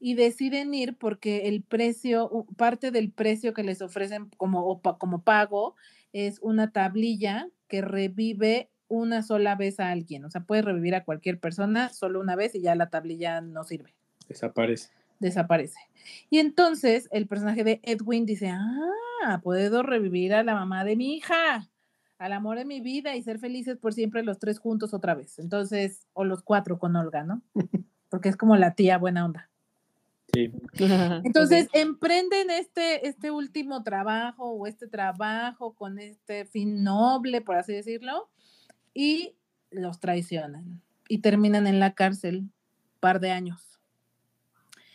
y 0.00 0.14
deciden 0.14 0.72
ir 0.74 0.96
porque 0.96 1.48
el 1.48 1.62
precio, 1.62 2.46
parte 2.56 2.90
del 2.90 3.10
precio 3.10 3.52
que 3.52 3.64
les 3.64 3.82
ofrecen 3.82 4.30
como, 4.36 4.80
como 4.80 5.22
pago 5.22 5.74
es 6.12 6.38
una 6.40 6.70
tablilla 6.70 7.48
que 7.68 7.82
revive 7.82 8.70
una 8.88 9.22
sola 9.22 9.54
vez 9.54 9.80
a 9.80 9.90
alguien. 9.90 10.24
O 10.24 10.30
sea, 10.30 10.42
puede 10.42 10.62
revivir 10.62 10.94
a 10.94 11.04
cualquier 11.04 11.38
persona 11.38 11.90
solo 11.90 12.20
una 12.20 12.36
vez 12.36 12.54
y 12.54 12.60
ya 12.60 12.74
la 12.74 12.90
tablilla 12.90 13.40
no 13.40 13.64
sirve 13.64 13.94
Desaparece. 14.28 14.90
desaparece. 15.20 15.78
Y 16.30 16.38
entonces 16.38 17.08
el 17.12 17.26
personaje 17.26 17.64
de 17.64 17.80
Edwin 17.82 18.26
dice, 18.26 18.50
ah, 18.50 19.40
puedo 19.42 19.82
revivir 19.82 20.34
a 20.34 20.42
la 20.42 20.54
mamá 20.54 20.84
de 20.84 20.96
mi 20.96 21.14
hija, 21.14 21.68
al 22.18 22.32
amor 22.32 22.58
de 22.58 22.64
mi 22.64 22.80
vida 22.80 23.14
y 23.14 23.22
ser 23.22 23.38
felices 23.38 23.76
por 23.78 23.94
siempre 23.94 24.22
los 24.22 24.38
tres 24.38 24.58
juntos 24.58 24.92
otra 24.92 25.14
vez. 25.14 25.38
Entonces, 25.38 26.06
o 26.14 26.24
los 26.24 26.42
cuatro 26.42 26.78
con 26.78 26.96
Olga, 26.96 27.24
¿no? 27.24 27.42
Porque 28.08 28.28
es 28.28 28.36
como 28.36 28.56
la 28.56 28.74
tía 28.74 28.98
buena 28.98 29.24
onda. 29.24 29.50
Sí. 30.32 30.50
Entonces, 31.24 31.68
emprenden 31.72 32.50
este, 32.50 33.06
este 33.06 33.30
último 33.30 33.82
trabajo 33.82 34.50
o 34.50 34.66
este 34.66 34.88
trabajo 34.88 35.74
con 35.74 35.98
este 35.98 36.44
fin 36.44 36.82
noble, 36.82 37.40
por 37.40 37.56
así 37.56 37.72
decirlo, 37.72 38.28
y 39.00 39.36
los 39.70 40.00
traicionan 40.00 40.82
y 41.08 41.18
terminan 41.18 41.68
en 41.68 41.78
la 41.78 41.94
cárcel 41.94 42.50
par 42.98 43.20
de 43.20 43.30
años. 43.30 43.78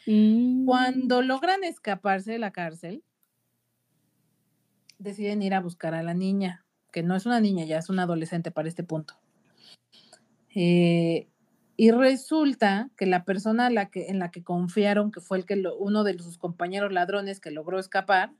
Mm. 0.05 0.65
Cuando 0.65 1.22
logran 1.22 1.63
escaparse 1.63 2.33
de 2.33 2.38
la 2.38 2.51
cárcel, 2.51 3.01
deciden 5.00 5.41
ir 5.41 5.53
a 5.53 5.62
buscar 5.62 5.93
a 5.93 6.03
la 6.03 6.13
niña, 6.13 6.65
que 6.91 7.01
no 7.01 7.15
es 7.15 7.25
una 7.25 7.39
niña, 7.39 7.63
ya 7.63 7.77
es 7.77 7.89
una 7.89 8.03
adolescente 8.03 8.51
para 8.51 8.67
este 8.67 8.83
punto. 8.83 9.13
Eh, 10.53 11.29
y 11.77 11.91
resulta 11.91 12.89
que 12.98 13.05
la 13.05 13.24
persona 13.24 13.67
a 13.67 13.69
la 13.69 13.89
que, 13.89 14.07
en 14.07 14.19
la 14.19 14.31
que 14.31 14.43
confiaron, 14.43 15.13
que 15.13 15.22
fue 15.22 15.38
el 15.38 15.45
que 15.45 15.55
lo- 15.55 15.77
uno 15.77 16.03
de 16.03 16.19
sus 16.19 16.38
compañeros 16.38 16.91
ladrones 16.91 17.39
que 17.39 17.51
logró 17.51 17.79
escapar, 17.79 18.33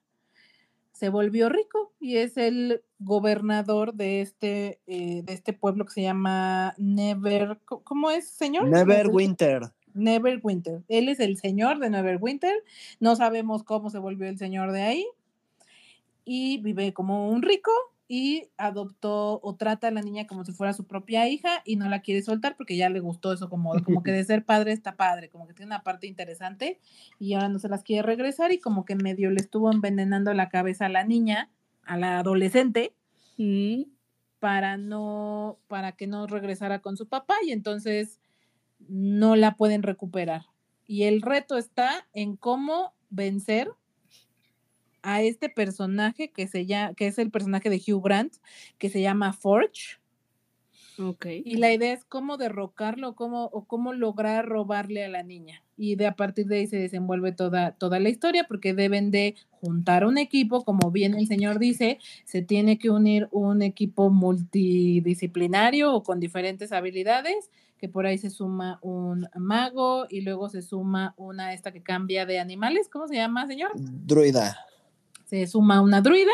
se 0.94 1.10
volvió 1.10 1.50
rico 1.50 1.92
y 2.00 2.18
es 2.18 2.38
el 2.38 2.82
gobernador 3.00 3.94
de 3.94 4.22
este, 4.22 4.80
eh, 4.88 5.22
de 5.24 5.34
este 5.34 5.52
pueblo 5.54 5.86
que 5.86 5.92
se 5.92 6.02
llama 6.04 6.74
Never, 6.78 7.60
¿cómo- 7.66 7.84
¿cómo 7.84 8.12
es, 8.12 8.30
señor? 8.30 8.68
Neverwinter. 8.70 9.72
Neverwinter. 9.94 10.84
Él 10.88 11.10
es 11.10 11.20
el 11.20 11.38
señor 11.38 11.80
de 11.80 11.90
Neverwinter. 11.90 12.56
No 13.00 13.16
sabemos 13.16 13.64
cómo 13.64 13.90
se 13.90 14.00
volvió 14.00 14.28
el 14.28 14.38
señor 14.38 14.72
de 14.72 14.82
ahí. 14.84 15.06
Y 16.26 16.60
vive 16.60 16.94
como 16.94 17.30
un 17.30 17.42
rico 17.42 17.72
y 18.16 18.50
adoptó 18.58 19.40
o 19.42 19.56
trata 19.56 19.88
a 19.88 19.92
la 19.92 20.02
niña 20.02 20.28
como 20.28 20.46
si 20.46 20.52
fuera 20.52 20.74
su 20.74 20.86
propia 20.86 21.28
hija 21.28 21.64
y 21.66 21.78
no 21.78 21.90
la 21.90 22.02
quiere 22.02 22.22
soltar 22.22 22.56
porque 22.56 22.78
ya 22.78 22.90
le 22.90 23.00
gustó 23.00 23.34
eso 23.34 23.50
como, 23.50 23.74
como 23.84 24.04
que 24.04 24.12
de 24.12 24.24
ser 24.24 24.46
padre 24.46 24.72
está 24.72 24.96
padre, 24.96 25.30
como 25.30 25.48
que 25.48 25.54
tiene 25.56 25.72
una 25.72 25.82
parte 25.84 26.06
interesante 26.06 26.80
y 27.18 27.34
ahora 27.34 27.50
no 27.50 27.58
se 27.58 27.70
las 27.70 27.84
quiere 27.84 28.04
regresar 28.04 28.52
y 28.52 28.60
como 28.60 28.86
que 28.86 28.96
medio 28.96 29.32
le 29.32 29.42
estuvo 29.42 29.72
envenenando 29.72 30.32
la 30.34 30.50
cabeza 30.50 30.86
a 30.86 30.90
la 30.90 31.04
niña, 31.04 31.50
a 31.86 31.98
la 31.98 32.20
adolescente 32.20 32.94
Mm. 33.38 33.86
para 34.40 34.78
no 34.78 35.58
para 35.68 35.94
que 35.94 36.06
no 36.06 36.28
regresara 36.28 36.80
con 36.80 36.98
su 36.98 37.08
papá 37.08 37.36
y 37.44 37.52
entonces 37.52 38.20
no 38.88 39.36
la 39.36 39.56
pueden 39.56 39.82
recuperar. 39.82 40.46
Y 40.86 41.04
el 41.04 41.22
reto 41.22 41.58
está 41.58 42.08
en 42.14 42.36
cómo 42.36 42.94
vencer 43.10 43.72
a 45.04 45.22
este 45.22 45.50
personaje 45.50 46.32
que 46.32 46.48
se 46.48 46.66
llama, 46.66 46.96
que 46.96 47.08
es 47.08 47.20
el 47.20 47.30
personaje 47.30 47.70
de 47.70 47.82
Hugh 47.86 48.04
Grant, 48.04 48.34
que 48.80 48.90
se 48.90 49.02
llama 49.02 49.34
Forge. 49.34 50.00
Ok. 51.00 51.26
Y 51.44 51.58
la 51.58 51.74
idea 51.74 51.94
es 51.94 52.06
cómo 52.06 52.38
derrocarlo 52.38 53.16
cómo, 53.16 53.46
o 53.46 53.66
cómo 53.66 53.94
lograr 53.94 54.48
robarle 54.48 55.04
a 55.04 55.10
la 55.10 55.24
niña. 55.24 55.64
Y 55.76 55.96
de 55.96 56.06
a 56.06 56.16
partir 56.16 56.46
de 56.46 56.58
ahí 56.60 56.68
se 56.68 56.78
desenvuelve 56.78 57.32
toda, 57.32 57.72
toda 57.72 58.00
la 58.00 58.10
historia, 58.10 58.46
porque 58.48 58.74
deben 58.74 59.10
de 59.10 59.36
juntar 59.50 60.06
un 60.06 60.18
equipo, 60.18 60.64
como 60.64 60.92
bien 60.92 61.16
el 61.16 61.28
señor 61.28 61.58
dice, 61.58 61.98
se 62.26 62.42
tiene 62.44 62.78
que 62.78 62.92
unir 62.92 63.28
un 63.32 63.64
equipo 63.64 64.10
multidisciplinario 64.12 65.94
o 65.94 66.04
con 66.04 66.20
diferentes 66.20 66.72
habilidades, 66.72 67.50
que 67.80 67.90
por 67.90 68.06
ahí 68.06 68.18
se 68.18 68.30
suma 68.30 68.80
un 68.82 69.28
mago 69.36 70.06
y 70.10 70.22
luego 70.22 70.48
se 70.48 70.62
suma 70.62 71.16
una 71.18 71.54
esta 71.54 71.72
que 71.72 71.82
cambia 71.82 72.26
de 72.26 72.40
animales, 72.40 72.88
¿cómo 72.88 73.08
se 73.08 73.16
llama, 73.16 73.48
señor? 73.48 73.72
Druida. 73.76 74.56
Se 75.34 75.48
suma 75.48 75.82
una 75.82 76.02
druida 76.02 76.32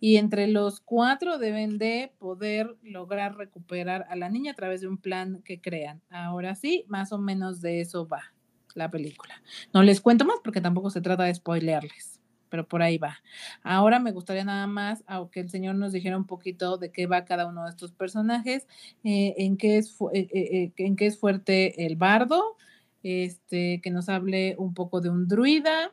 y 0.00 0.16
entre 0.16 0.48
los 0.48 0.80
cuatro 0.80 1.38
deben 1.38 1.78
de 1.78 2.12
poder 2.18 2.76
lograr 2.82 3.36
recuperar 3.36 4.04
a 4.10 4.16
la 4.16 4.30
niña 4.30 4.50
a 4.50 4.56
través 4.56 4.80
de 4.80 4.88
un 4.88 4.98
plan 4.98 5.42
que 5.44 5.60
crean. 5.60 6.02
Ahora 6.10 6.56
sí, 6.56 6.84
más 6.88 7.12
o 7.12 7.18
menos 7.18 7.60
de 7.60 7.80
eso 7.80 8.08
va 8.08 8.34
la 8.74 8.90
película. 8.90 9.40
No 9.72 9.84
les 9.84 10.00
cuento 10.00 10.24
más 10.24 10.38
porque 10.42 10.60
tampoco 10.60 10.90
se 10.90 11.00
trata 11.00 11.22
de 11.22 11.32
spoilearles, 11.32 12.20
pero 12.48 12.66
por 12.66 12.82
ahí 12.82 12.98
va. 12.98 13.18
Ahora 13.62 14.00
me 14.00 14.10
gustaría 14.10 14.42
nada 14.42 14.66
más, 14.66 15.04
aunque 15.06 15.38
el 15.38 15.48
señor 15.48 15.76
nos 15.76 15.92
dijera 15.92 16.16
un 16.16 16.26
poquito 16.26 16.78
de 16.78 16.90
qué 16.90 17.06
va 17.06 17.24
cada 17.24 17.46
uno 17.46 17.62
de 17.62 17.70
estos 17.70 17.92
personajes, 17.92 18.66
eh, 19.04 19.34
en, 19.38 19.56
qué 19.56 19.78
es 19.78 19.96
eh, 20.12 20.28
eh, 20.34 20.72
en 20.78 20.96
qué 20.96 21.06
es 21.06 21.16
fuerte 21.16 21.86
el 21.86 21.94
bardo, 21.94 22.56
este, 23.04 23.80
que 23.80 23.90
nos 23.92 24.08
hable 24.08 24.56
un 24.58 24.74
poco 24.74 25.00
de 25.00 25.10
un 25.10 25.28
druida, 25.28 25.92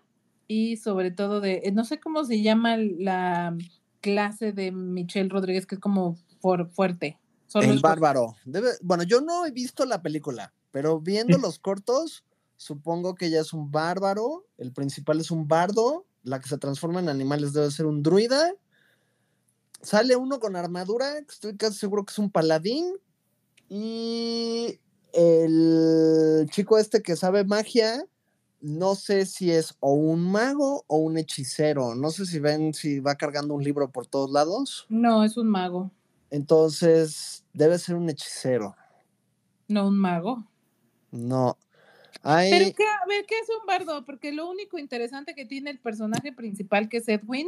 y 0.50 0.78
sobre 0.78 1.12
todo 1.12 1.40
de, 1.42 1.62
eh, 1.64 1.72
no 1.72 1.86
sé 1.86 2.00
cómo 2.00 2.26
se 2.26 2.42
llama 2.42 2.76
la 2.76 3.56
clase 4.02 4.52
de 4.52 4.72
Michelle 4.72 5.30
Rodríguez, 5.30 5.66
que 5.68 5.76
es 5.76 5.82
como 5.82 6.18
for- 6.42 6.70
fuerte. 6.72 7.20
Solo 7.46 7.72
El 7.72 7.80
bárbaro. 7.80 8.36
Debe- 8.46 8.78
bueno, 8.82 9.04
yo 9.04 9.22
no 9.22 9.46
he 9.46 9.52
visto 9.52 9.86
la 9.86 10.02
película, 10.02 10.52
pero 10.72 11.00
viendo 11.00 11.38
los 11.48 11.60
cortos, 11.60 12.24
supongo 12.58 13.14
que 13.16 13.28
ella 13.28 13.42
es 13.42 13.54
un 13.54 13.72
bárbaro. 13.72 14.46
El 14.58 14.74
principal 14.74 15.20
es 15.20 15.30
un 15.32 15.48
bardo. 15.48 16.06
La 16.24 16.40
que 16.40 16.50
se 16.50 16.58
transforma 16.58 17.00
en 17.00 17.10
animales 17.10 17.54
debe 17.54 17.70
ser 17.72 17.86
un 17.86 18.02
druida. 18.04 18.52
Sale 19.82 20.16
uno 20.16 20.40
con 20.40 20.56
armadura, 20.56 21.18
estoy 21.20 21.56
casi 21.56 21.78
seguro 21.78 22.04
que 22.06 22.12
es 22.12 22.20
un 22.20 22.30
paladín. 22.32 22.86
Y 23.70 24.80
el 25.14 26.48
chico 26.52 26.78
este 26.78 27.02
que 27.02 27.16
sabe 27.16 27.46
magia, 27.46 28.04
no 28.62 28.96
sé 28.96 29.26
si 29.26 29.52
es 29.52 29.76
o 29.80 29.94
un 29.94 30.32
mago 30.32 30.84
o 30.88 30.98
un 30.98 31.18
hechicero. 31.18 31.96
No 31.96 32.10
sé 32.12 32.26
si 32.26 32.40
ven 32.40 32.74
si 32.74 33.00
va 33.00 33.16
cargando 33.16 33.54
un 33.54 33.64
libro 33.64 33.92
por 33.92 34.06
todos 34.06 34.32
lados. 34.32 34.86
No, 34.90 35.24
es 35.24 35.38
un 35.38 35.48
mago, 35.48 35.92
Entonces, 36.30 37.46
debe 37.54 37.78
ser 37.80 37.96
un 37.96 38.10
hechicero. 38.10 38.76
no 39.68 39.88
un 39.88 39.98
mago. 39.98 40.46
No. 41.12 41.58
Hay, 42.22 42.52
Pero 42.52 42.76
qué, 42.76 42.84
a 42.84 43.08
ver, 43.08 43.26
¿qué 43.26 43.36
es 43.40 43.50
un 43.50 43.66
bardo? 43.66 44.04
Porque 44.06 44.34
lo 44.34 44.50
único 44.50 44.78
interesante 44.78 45.36
que 45.36 45.46
tiene 45.46 45.70
el 45.70 45.80
personaje 45.80 46.34
principal, 46.34 46.90
que 46.90 46.98
es 46.98 47.08
Edwin, 47.08 47.48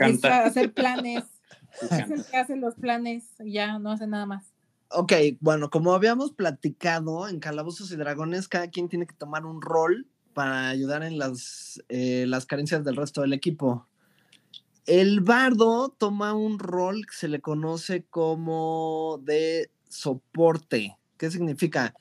es 0.00 0.24
hacer 0.24 0.72
planes. 0.72 1.24
Es 1.82 2.10
el 2.10 2.24
que 2.30 2.36
hace 2.36 2.56
los 2.56 2.74
planes, 2.74 3.24
y 3.40 3.52
ya 3.52 3.78
no 3.78 3.92
hace 3.92 4.06
nada 4.06 4.26
más. 4.26 4.49
Ok, 4.90 5.12
bueno, 5.40 5.70
como 5.70 5.94
habíamos 5.94 6.32
platicado 6.32 7.28
en 7.28 7.40
Calabozos 7.40 7.90
y 7.92 7.96
Dragones, 7.96 8.48
cada 8.48 8.68
quien 8.68 8.88
tiene 8.88 9.06
que 9.06 9.14
tomar 9.14 9.46
un 9.46 9.62
rol 9.62 10.06
para 10.34 10.68
ayudar 10.68 11.02
en 11.02 11.18
las, 11.18 11.82
eh, 11.88 12.24
las 12.26 12.46
carencias 12.46 12.84
del 12.84 12.96
resto 12.96 13.22
del 13.22 13.32
equipo. 13.32 13.86
El 14.86 15.20
bardo 15.20 15.94
toma 15.96 16.34
un 16.34 16.58
rol 16.58 17.06
que 17.06 17.14
se 17.14 17.28
le 17.28 17.40
conoce 17.40 18.04
como 18.10 19.20
de 19.22 19.70
soporte. 19.88 20.96
¿Qué 21.16 21.30
significa? 21.30 21.94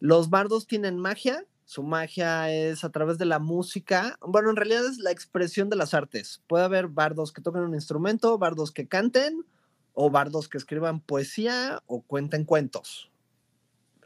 Los 0.00 0.30
bardos 0.30 0.66
tienen 0.66 0.98
magia, 0.98 1.44
su 1.64 1.82
magia 1.82 2.50
es 2.50 2.84
a 2.84 2.90
través 2.90 3.18
de 3.18 3.24
la 3.26 3.38
música. 3.38 4.16
Bueno, 4.20 4.50
en 4.50 4.56
realidad 4.56 4.86
es 4.86 4.98
la 4.98 5.10
expresión 5.10 5.68
de 5.68 5.76
las 5.76 5.94
artes. 5.94 6.42
Puede 6.46 6.64
haber 6.64 6.88
bardos 6.88 7.32
que 7.32 7.42
toquen 7.42 7.62
un 7.62 7.74
instrumento, 7.74 8.38
bardos 8.38 8.72
que 8.72 8.88
canten 8.88 9.44
o 9.94 10.10
bardos 10.10 10.48
que 10.48 10.58
escriban 10.58 11.00
poesía 11.00 11.82
o 11.86 12.02
cuenten 12.02 12.44
cuentos. 12.44 13.10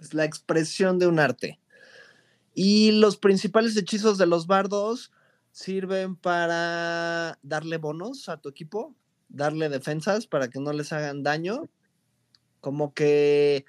Es 0.01 0.15
la 0.15 0.25
expresión 0.25 0.99
de 0.99 1.07
un 1.07 1.19
arte. 1.19 1.59
Y 2.55 2.93
los 2.93 3.17
principales 3.17 3.77
hechizos 3.77 4.19
de 4.19 4.27
los 4.27 4.47
bardos 4.47 5.13
sirven 5.53 6.17
para 6.17 7.39
darle 7.43 7.79
bonos 7.79 8.29
a 8.29 8.39
tu 8.39 8.49
equipo, 8.49 8.95
darle 9.29 9.69
defensas 9.69 10.27
para 10.27 10.49
que 10.49 10.61
no 10.61 10.73
les 10.73 10.93
hagan 10.93 11.23
daño, 11.23 11.69
como 12.61 12.93
que, 12.95 13.65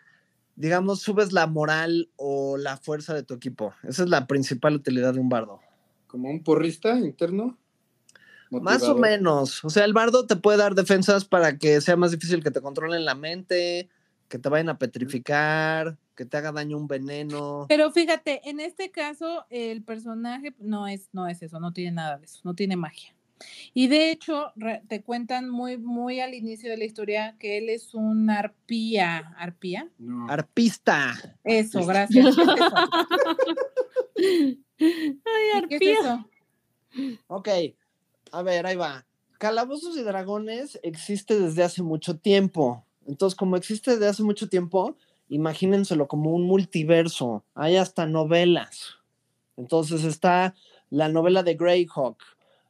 digamos, 0.55 1.01
subes 1.01 1.33
la 1.33 1.47
moral 1.47 2.09
o 2.15 2.57
la 2.57 2.77
fuerza 2.77 3.13
de 3.13 3.23
tu 3.23 3.33
equipo. 3.33 3.73
Esa 3.83 4.03
es 4.03 4.09
la 4.09 4.27
principal 4.27 4.75
utilidad 4.75 5.13
de 5.13 5.19
un 5.19 5.29
bardo. 5.29 5.59
Como 6.07 6.29
un 6.29 6.43
porrista 6.43 6.97
interno. 6.97 7.57
Más 8.49 8.83
o 8.83 8.95
menos. 8.95 9.63
O 9.63 9.69
sea, 9.69 9.85
el 9.85 9.93
bardo 9.93 10.25
te 10.25 10.35
puede 10.35 10.57
dar 10.57 10.75
defensas 10.75 11.25
para 11.25 11.57
que 11.57 11.81
sea 11.81 11.95
más 11.95 12.11
difícil 12.11 12.43
que 12.43 12.51
te 12.51 12.61
controlen 12.61 13.05
la 13.05 13.15
mente, 13.15 13.89
que 14.27 14.39
te 14.39 14.49
vayan 14.49 14.69
a 14.69 14.77
petrificar, 14.77 15.97
que 16.15 16.25
te 16.25 16.37
haga 16.37 16.51
daño 16.51 16.77
un 16.77 16.87
veneno. 16.87 17.65
Pero 17.69 17.91
fíjate, 17.91 18.41
en 18.49 18.59
este 18.59 18.91
caso, 18.91 19.45
el 19.49 19.83
personaje 19.83 20.53
no 20.59 20.87
es, 20.87 21.09
no 21.13 21.27
es 21.27 21.41
eso, 21.41 21.59
no 21.59 21.73
tiene 21.73 21.91
nada 21.91 22.17
de 22.17 22.25
eso, 22.25 22.41
no 22.43 22.53
tiene 22.55 22.75
magia. 22.75 23.13
Y 23.73 23.87
de 23.87 24.09
hecho, 24.09 24.51
te 24.87 25.03
cuentan 25.03 25.49
muy, 25.49 25.77
muy 25.77 26.19
al 26.19 26.33
inicio 26.33 26.71
de 26.71 26.77
la 26.77 26.85
historia 26.85 27.35
que 27.37 27.59
él 27.59 27.69
es 27.69 27.93
un 27.93 28.29
arpía. 28.29 29.35
¿Arpía? 29.37 29.89
No. 29.99 30.27
Arpista. 30.27 31.13
Eso, 31.43 31.85
gracias. 31.85 32.35
¿qué 32.35 32.41
es 32.41 32.47
eso? 32.57 32.75
Ay, 34.17 34.63
¿Y 34.79 35.67
¿Qué 35.67 35.75
es 35.75 35.99
arpía. 35.99 35.99
eso? 35.99 36.29
Ok, 37.27 37.49
a 38.31 38.41
ver, 38.41 38.65
ahí 38.65 38.75
va. 38.75 39.05
Calabozos 39.37 39.95
y 39.97 40.01
Dragones 40.01 40.79
existe 40.83 41.39
desde 41.39 41.63
hace 41.63 41.83
mucho 41.83 42.17
tiempo. 42.17 42.83
Entonces, 43.05 43.37
como 43.37 43.55
existe 43.55 43.91
desde 43.91 44.07
hace 44.07 44.23
mucho 44.23 44.49
tiempo, 44.49 44.95
imagínenselo 45.29 46.07
como 46.07 46.31
un 46.33 46.43
multiverso. 46.43 47.43
Hay 47.53 47.77
hasta 47.77 48.05
novelas. 48.05 48.95
Entonces 49.57 50.03
está 50.03 50.55
la 50.89 51.09
novela 51.09 51.43
de 51.43 51.55
Greyhawk, 51.55 52.17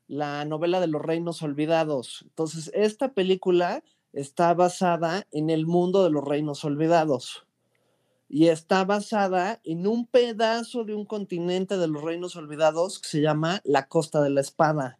la 0.07 0.45
novela 0.45 0.79
de 0.79 0.87
los 0.87 1.01
reinos 1.01 1.41
olvidados. 1.41 2.23
Entonces, 2.23 2.71
esta 2.73 3.13
película 3.13 3.83
está 4.13 4.53
basada 4.53 5.27
en 5.31 5.49
el 5.49 5.67
mundo 5.67 6.03
de 6.03 6.09
los 6.09 6.23
reinos 6.23 6.63
olvidados. 6.65 7.45
Y 8.29 8.47
está 8.47 8.83
basada 8.83 9.61
en 9.63 9.87
un 9.87 10.05
pedazo 10.05 10.83
de 10.83 10.93
un 10.93 11.05
continente 11.05 11.77
de 11.77 11.87
los 11.87 12.01
reinos 12.03 12.35
olvidados 12.35 12.99
que 12.99 13.07
se 13.07 13.21
llama 13.21 13.61
la 13.63 13.87
Costa 13.87 14.21
de 14.21 14.31
la 14.31 14.41
Espada. 14.41 14.99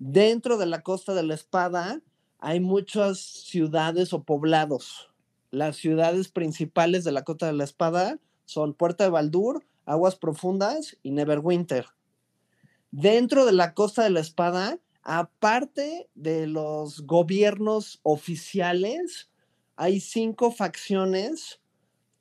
Dentro 0.00 0.58
de 0.58 0.66
la 0.66 0.82
Costa 0.82 1.14
de 1.14 1.22
la 1.22 1.34
Espada 1.34 2.00
hay 2.40 2.58
muchas 2.58 3.20
ciudades 3.20 4.12
o 4.12 4.24
poblados. 4.24 5.10
Las 5.52 5.76
ciudades 5.76 6.28
principales 6.28 7.04
de 7.04 7.12
la 7.12 7.22
Costa 7.22 7.46
de 7.46 7.52
la 7.52 7.62
Espada 7.62 8.18
son 8.44 8.74
Puerta 8.74 9.04
de 9.04 9.10
Baldur, 9.10 9.64
Aguas 9.86 10.16
Profundas 10.16 10.98
y 11.04 11.12
Neverwinter. 11.12 11.86
Dentro 12.90 13.46
de 13.46 13.52
la 13.52 13.72
Costa 13.72 14.02
de 14.02 14.10
la 14.10 14.18
Espada, 14.18 14.80
aparte 15.04 16.08
de 16.16 16.48
los 16.48 17.06
gobiernos 17.06 18.00
oficiales, 18.02 19.30
hay 19.76 20.00
cinco 20.00 20.50
facciones 20.50 21.60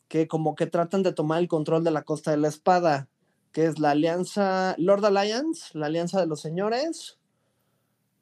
que 0.10 0.28
como 0.28 0.54
que 0.54 0.68
tratan 0.68 1.02
de 1.02 1.12
tomar 1.12 1.40
el 1.40 1.48
control 1.48 1.84
de 1.84 1.92
la 1.92 2.04
Costa 2.04 2.30
de 2.30 2.38
la 2.38 2.50
Espada, 2.50 3.10
que 3.52 3.66
es 3.66 3.80
la 3.80 3.92
Alianza, 3.92 4.76
Lord 4.78 5.06
Alliance, 5.06 5.76
la 5.76 5.88
Alianza 5.88 6.20
de 6.20 6.28
los 6.28 6.40
Señores, 6.40 7.18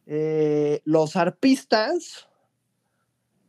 eh, 0.08 0.81
los 0.86 1.15
arpistas 1.15 2.27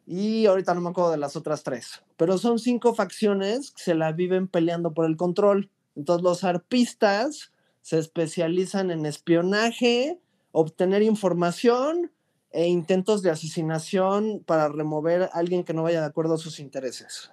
y 0.07 0.47
ahorita 0.47 0.75
no 0.75 0.81
me 0.81 0.91
acuerdo 0.91 1.13
de 1.13 1.17
las 1.19 1.37
otras 1.37 1.63
tres, 1.63 2.03
pero 2.17 2.39
son 2.39 2.59
cinco 2.59 2.95
facciones 2.95 3.71
que 3.71 3.83
se 3.83 3.95
la 3.95 4.13
viven 4.13 4.49
peleando 4.49 4.93
por 4.93 5.07
el 5.07 5.17
control. 5.17 5.71
Entonces 5.95 6.23
los 6.23 6.45
arpistas 6.45 7.53
se 7.83 7.99
especializan 7.99 8.91
en 8.91 9.07
espionaje, 9.07 10.19
obtener 10.51 11.03
información 11.03 12.11
e 12.51 12.67
intentos 12.69 13.23
de 13.23 13.31
asesinación 13.31 14.43
para 14.45 14.69
remover 14.69 15.23
a 15.23 15.27
alguien 15.27 15.65
que 15.65 15.73
no 15.73 15.83
vaya 15.83 16.01
de 16.01 16.07
acuerdo 16.07 16.35
a 16.35 16.39
sus 16.39 16.61
intereses. 16.61 17.31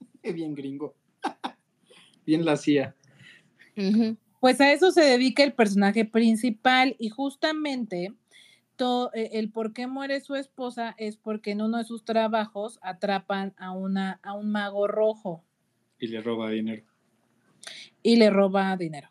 Qué 0.22 0.32
bien 0.32 0.54
gringo. 0.54 0.94
bien 2.26 2.44
la. 2.44 2.54
Ujú. 3.76 4.16
Pues 4.40 4.60
a 4.60 4.72
eso 4.72 4.90
se 4.90 5.02
dedica 5.02 5.42
el 5.42 5.52
personaje 5.52 6.04
principal 6.04 6.96
y 6.98 7.10
justamente 7.10 8.14
eh, 9.14 9.30
el 9.34 9.50
por 9.50 9.72
qué 9.72 9.86
muere 9.86 10.20
su 10.20 10.34
esposa 10.34 10.94
es 10.98 11.16
porque 11.16 11.50
en 11.52 11.62
uno 11.62 11.78
de 11.78 11.84
sus 11.84 12.04
trabajos 12.04 12.78
atrapan 12.82 13.54
a, 13.58 13.72
una, 13.72 14.20
a 14.22 14.32
un 14.34 14.50
mago 14.50 14.86
rojo 14.86 15.44
Y 15.98 16.06
le 16.08 16.20
roba 16.22 16.50
dinero. 16.50 16.84
y 18.02 18.16
le 18.16 18.30
roba 18.30 18.76
dinero. 18.76 19.08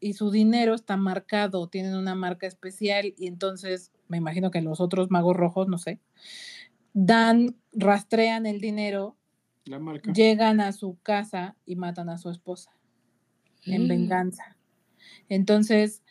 Y 0.00 0.14
su 0.14 0.30
dinero 0.32 0.74
está 0.74 0.96
marcado, 0.96 1.68
tienen 1.68 1.94
una 1.94 2.14
marca 2.16 2.46
especial 2.46 3.14
y 3.16 3.26
entonces 3.28 3.92
me 4.08 4.16
imagino 4.16 4.50
que 4.50 4.60
los 4.60 4.80
otros 4.80 5.10
magos 5.10 5.36
rojos, 5.36 5.68
no 5.68 5.78
sé, 5.78 6.00
dan, 6.92 7.56
rastrean 7.72 8.46
el 8.46 8.60
dinero, 8.60 9.16
La 9.64 9.78
marca. 9.78 10.12
llegan 10.12 10.60
a 10.60 10.72
su 10.72 10.98
casa 11.02 11.56
y 11.64 11.76
matan 11.76 12.08
a 12.08 12.18
su 12.18 12.30
esposa. 12.30 12.72
en 13.64 13.84
Mm. 13.84 13.88
venganza. 13.88 14.56
Entonces, 15.28 16.02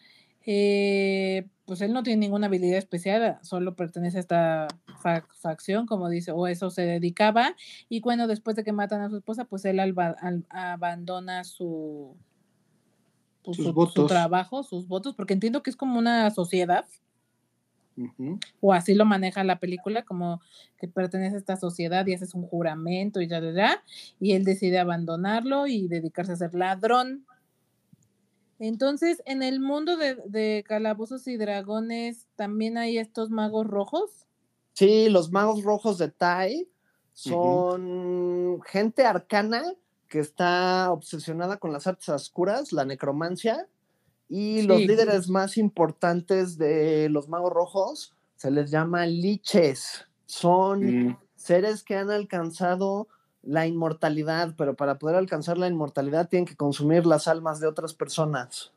eh, 0.45 1.48
pues 1.65 1.81
él 1.81 1.93
no 1.93 2.03
tiene 2.03 2.19
ninguna 2.21 2.48
habilidad 2.48 2.77
especial, 2.77 3.38
solo 3.43 3.75
pertenece 3.75 4.17
a 4.17 4.21
esta 4.21 4.67
fac- 5.01 5.27
facción, 5.36 5.86
como 5.86 6.10
dice, 6.10 6.31
o 6.31 6.48
eso 6.48 6.69
se 6.69 6.81
dedicaba. 6.83 7.55
Y 7.89 8.01
bueno, 8.01 8.27
después 8.27 8.55
de 8.55 8.63
que 8.63 8.72
matan 8.74 9.01
a 9.01 9.09
su 9.09 9.18
esposa, 9.18 9.46
pues 9.46 9.63
él 9.66 9.79
abandona 10.50 11.44
su, 11.44 12.16
pues, 13.44 13.57
Sus 13.57 13.94
su- 13.94 14.07
trabajo, 14.07 14.63
sus 14.63 14.87
votos, 14.87 15.16
porque 15.16 15.33
entiendo 15.33 15.63
que 15.63 15.70
es 15.70 15.75
como 15.75 15.98
una 16.00 16.29
sociedad, 16.31 16.85
o 18.61 18.74
así 18.74 18.96
lo 18.96 19.05
maneja 19.05 19.44
la 19.44 19.59
película, 19.59 20.03
como 20.03 20.42
que 20.79 20.87
pertenece 20.87 21.35
a 21.35 21.39
esta 21.39 21.57
sociedad 21.57 22.05
y 22.07 22.13
haces 22.13 22.33
un 22.33 22.44
juramento 22.44 23.22
y 23.22 23.27
ya, 23.27 23.39
ya, 23.39 23.51
ya, 23.51 23.83
y 24.20 24.33
él 24.33 24.44
decide 24.46 24.79
abandonarlo 24.79 25.68
y 25.68 25.87
dedicarse 25.87 26.31
a 26.31 26.35
ser 26.35 26.53
ladrón. 26.55 27.25
Entonces, 28.61 29.21
en 29.25 29.43
el 29.43 29.59
mundo 29.59 29.97
de, 29.97 30.15
de 30.25 30.63
calabozos 30.67 31.27
y 31.27 31.37
dragones, 31.37 32.29
también 32.37 32.77
hay 32.77 32.97
estos 32.97 33.29
magos 33.29 33.67
rojos. 33.67 34.27
Sí, 34.74 35.09
los 35.09 35.31
magos 35.31 35.63
rojos 35.63 35.97
de 35.97 36.09
Tai 36.09 36.69
son 37.13 38.61
gente 38.65 39.05
arcana 39.05 39.63
que 40.07 40.19
está 40.19 40.91
obsesionada 40.91 41.57
con 41.57 41.71
las 41.71 41.87
artes 41.87 42.09
oscuras, 42.09 42.71
la 42.74 42.85
necromancia, 42.85 43.67
y 44.29 44.63
los 44.63 44.85
líderes 44.85 45.29
más 45.29 45.57
importantes 45.57 46.57
de 46.57 47.09
los 47.09 47.29
magos 47.29 47.51
rojos 47.53 48.15
se 48.37 48.51
les 48.51 48.71
llama 48.71 49.05
liches. 49.07 50.07
Son 50.27 50.97
Mm, 50.97 51.15
seres 51.35 51.83
que 51.83 51.95
han 51.95 52.11
alcanzado 52.11 53.07
la 53.44 53.68
inmortalidad, 53.68 54.56
pero 54.58 54.75
para 54.75 55.00
poder 55.00 55.16
alcanzar 55.18 55.58
la 55.58 55.68
inmortalidad 55.68 56.30
tienen 56.30 56.46
que 56.46 56.56
consumir 56.56 57.06
las 57.06 57.27
almas 57.27 57.60
de 57.60 57.68
otras 57.68 57.94
personas. 57.94 58.72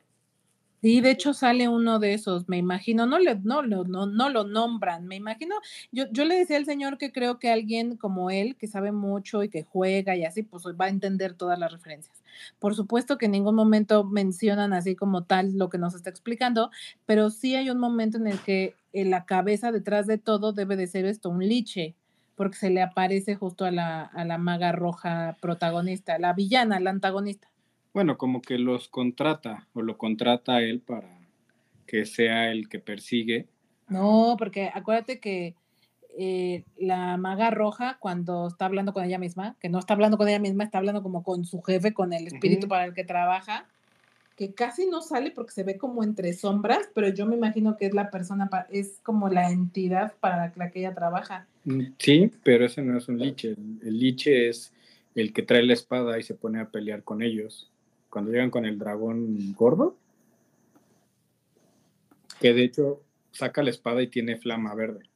Sí, 0.83 1.01
de 1.01 1.13
hecho 1.13 1.33
sale 1.33 1.67
uno 1.67 1.99
de 1.99 2.13
esos, 2.13 2.47
me 2.47 2.59
imagino, 2.59 3.07
no, 3.07 3.19
le, 3.19 3.37
no, 3.37 3.63
lo- 3.63 3.85
no, 3.85 4.05
no 4.05 4.29
lo 4.29 4.45
nombran, 4.45 5.07
me 5.07 5.17
imagino, 5.17 5.55
yo, 5.93 6.05
yo 6.13 6.27
le 6.27 6.35
decía 6.35 6.59
al 6.59 6.67
señor 6.67 6.99
que 6.99 7.11
creo 7.11 7.39
que 7.39 7.51
alguien 7.51 7.97
como 7.97 8.29
él, 8.31 8.55
que 8.57 8.67
sabe 8.67 8.93
mucho 8.93 9.43
y 9.43 9.49
que 9.49 9.63
juega 9.63 10.15
y 10.15 10.25
así, 10.27 10.43
pues 10.43 10.63
va 10.79 10.85
a 10.85 10.89
entender 10.91 11.33
todas 11.33 11.59
las 11.59 11.73
referencias. 11.73 12.23
Por 12.59 12.75
supuesto 12.75 13.17
que 13.17 13.25
en 13.27 13.33
ningún 13.33 13.55
momento 13.55 14.05
mencionan 14.05 14.75
así 14.75 14.95
como 14.95 15.25
tal 15.25 15.57
lo 15.57 15.71
que 15.71 15.79
nos 15.79 15.95
está 15.95 16.11
explicando, 16.11 16.71
pero 17.07 17.31
sí 17.31 17.57
hay 17.57 17.71
un 17.71 17.79
momento 17.79 18.19
en 18.19 18.27
el 18.27 18.39
que 18.41 18.75
en 18.93 19.09
la 19.11 19.25
cabeza 19.25 19.73
detrás 19.73 20.07
de 20.07 20.19
todo 20.19 20.53
debe 20.53 20.77
de 20.77 20.87
ser 20.87 21.07
esto, 21.07 21.31
un 21.31 21.41
liche, 21.49 21.95
porque 22.37 22.57
se 22.57 22.71
le 22.71 22.83
aparece 22.83 23.35
justo 23.35 23.65
a 23.65 23.71
la, 23.71 24.03
a 24.03 24.25
la 24.25 24.39
maga 24.39 24.73
roja 24.73 25.37
protagonista, 25.41 26.19
la 26.19 26.33
villana, 26.33 26.81
la 26.81 26.91
antagonista. 26.91 27.49
Bueno, 27.93 28.19
como 28.19 28.43
que 28.43 28.59
los 28.59 28.89
contrata 28.89 29.69
o 29.73 29.83
lo 29.83 29.97
contrata 29.97 30.57
a 30.57 30.63
él 30.63 30.81
para 30.81 31.19
que 31.87 32.07
sea 32.07 32.51
el 32.51 32.69
que 32.69 32.81
persigue. 32.81 33.49
No, 33.89 34.37
porque 34.39 34.71
acuérdate 34.73 35.21
que 35.21 35.55
eh, 36.17 36.65
la 36.77 37.17
maga 37.17 37.51
roja, 37.51 37.99
cuando 38.01 38.49
está 38.49 38.67
hablando 38.67 38.93
con 38.93 39.05
ella 39.05 39.19
misma, 39.19 39.57
que 39.61 39.69
no 39.69 39.79
está 39.79 39.95
hablando 39.95 40.17
con 40.17 40.29
ella 40.29 40.39
misma, 40.39 40.65
está 40.65 40.79
hablando 40.79 41.03
como 41.03 41.23
con 41.23 41.45
su 41.45 41.61
jefe, 41.63 41.93
con 41.93 42.13
el 42.13 42.27
espíritu 42.27 42.69
para 42.69 42.85
el 42.85 42.95
que 42.95 43.05
trabaja, 43.05 43.69
que 44.37 44.53
casi 44.53 44.87
no 44.87 45.01
sale 45.01 45.31
porque 45.31 45.53
se 45.53 45.63
ve 45.63 45.79
como 45.79 46.03
entre 46.03 46.33
sombras, 46.33 46.89
pero 46.95 47.09
yo 47.09 47.27
me 47.27 47.37
imagino 47.37 47.77
que 47.77 47.87
es 47.87 47.95
la 47.95 48.11
persona, 48.11 48.51
es 48.71 49.01
como 49.03 49.29
la 49.29 49.51
entidad 49.51 50.15
para 50.21 50.53
la 50.57 50.71
que 50.71 50.81
ella 50.81 50.95
trabaja. 50.95 51.47
Mm, 51.65 51.83
Sí, 51.99 52.33
pero 52.43 52.67
ese 52.67 52.83
no 52.83 52.99
es 52.99 53.09
un 53.09 53.19
liche. 53.19 53.51
El, 53.51 53.81
el 53.83 53.99
liche 53.99 54.49
es 54.49 54.73
el 55.15 55.33
que 55.33 55.43
trae 55.43 55.63
la 55.63 55.75
espada 55.75 56.19
y 56.19 56.23
se 56.23 56.35
pone 56.35 56.61
a 56.61 56.69
pelear 56.69 57.05
con 57.05 57.23
ellos. 57.23 57.71
Cuando 58.11 58.33
llegan 58.33 58.51
con 58.51 58.65
el 58.65 58.79
dragón 58.79 59.55
gordo, 59.55 59.97
que 62.41 62.53
de 62.53 62.65
hecho 62.65 63.01
saca 63.33 63.63
la 63.63 63.71
espada 63.71 64.03
y 64.03 64.09
tiene 64.09 64.37
flama 64.37 64.75
verde. 64.75 65.09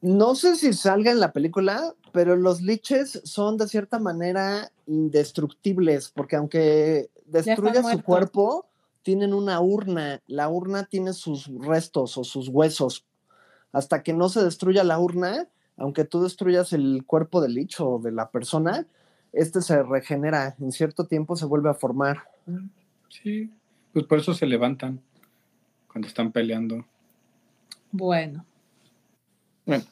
No 0.00 0.34
sé 0.34 0.56
si 0.56 0.72
salga 0.72 1.10
en 1.10 1.20
la 1.20 1.32
película, 1.32 1.94
pero 2.12 2.36
los 2.36 2.62
liches 2.62 3.20
son 3.24 3.58
de 3.58 3.68
cierta 3.68 3.98
manera 3.98 4.72
indestructibles, 4.86 6.10
porque 6.10 6.36
aunque 6.36 7.10
destruya 7.30 7.82
su 7.82 8.02
cuerpo, 8.02 8.66
tienen 9.02 9.32
una 9.34 9.60
urna. 9.60 10.20
La 10.26 10.48
urna 10.48 10.84
tiene 10.84 11.12
sus 11.12 11.46
restos 11.46 12.18
o 12.18 12.24
sus 12.24 12.48
huesos. 12.48 13.06
Hasta 13.72 14.02
que 14.02 14.12
no 14.12 14.28
se 14.28 14.42
destruya 14.42 14.84
la 14.84 14.98
urna, 14.98 15.48
aunque 15.76 16.04
tú 16.04 16.22
destruyas 16.22 16.72
el 16.72 17.04
cuerpo 17.06 17.40
del 17.40 17.54
lich 17.54 17.80
o 17.80 17.98
de 17.98 18.12
la 18.12 18.30
persona, 18.30 18.86
este 19.32 19.62
se 19.62 19.82
regenera. 19.82 20.56
En 20.60 20.72
cierto 20.72 21.06
tiempo 21.06 21.36
se 21.36 21.46
vuelve 21.46 21.70
a 21.70 21.74
formar. 21.74 22.24
Sí, 23.08 23.50
pues 23.92 24.06
por 24.06 24.18
eso 24.18 24.34
se 24.34 24.46
levantan 24.46 25.00
cuando 25.90 26.08
están 26.08 26.32
peleando. 26.32 26.84
Bueno. 27.92 28.44
Bueno. 29.66 29.84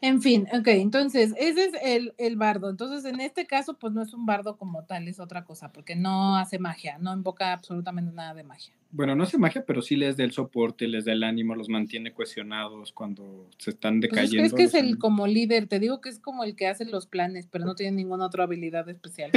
En 0.00 0.22
fin, 0.22 0.46
ok, 0.52 0.68
entonces 0.68 1.34
ese 1.38 1.64
es 1.66 1.72
el, 1.82 2.14
el 2.18 2.36
bardo. 2.36 2.70
Entonces, 2.70 3.04
en 3.04 3.20
este 3.20 3.46
caso, 3.46 3.74
pues 3.78 3.92
no 3.92 4.00
es 4.02 4.14
un 4.14 4.26
bardo 4.26 4.56
como 4.56 4.84
tal, 4.84 5.08
es 5.08 5.18
otra 5.18 5.44
cosa, 5.44 5.72
porque 5.72 5.96
no 5.96 6.36
hace 6.36 6.58
magia, 6.60 6.98
no 6.98 7.12
invoca 7.12 7.52
absolutamente 7.52 8.12
nada 8.12 8.32
de 8.34 8.44
magia. 8.44 8.72
Bueno, 8.90 9.14
no 9.16 9.24
hace 9.24 9.36
magia, 9.38 9.64
pero 9.66 9.82
sí 9.82 9.96
les 9.96 10.16
da 10.16 10.24
el 10.24 10.32
soporte, 10.32 10.86
les 10.88 11.04
da 11.04 11.12
el 11.12 11.22
ánimo, 11.24 11.54
los 11.56 11.68
mantiene 11.68 12.12
cohesionados 12.12 12.92
cuando 12.92 13.46
se 13.58 13.70
están 13.70 14.00
Pues 14.00 14.04
es, 14.12 14.14
que- 14.14 14.20
decayendo. 14.22 14.46
es 14.46 14.52
que 14.54 14.62
es 14.62 14.72
los 14.74 14.82
el 14.82 14.98
como 14.98 15.26
líder, 15.26 15.66
te 15.66 15.78
digo 15.80 16.00
que 16.00 16.08
es 16.10 16.20
como 16.20 16.44
el 16.44 16.54
que 16.54 16.68
hace 16.68 16.84
los 16.84 17.06
planes, 17.06 17.48
pero 17.50 17.64
no 17.64 17.74
tiene 17.74 17.96
ninguna 17.96 18.26
otra 18.26 18.44
habilidad 18.44 18.88
especial. 18.88 19.32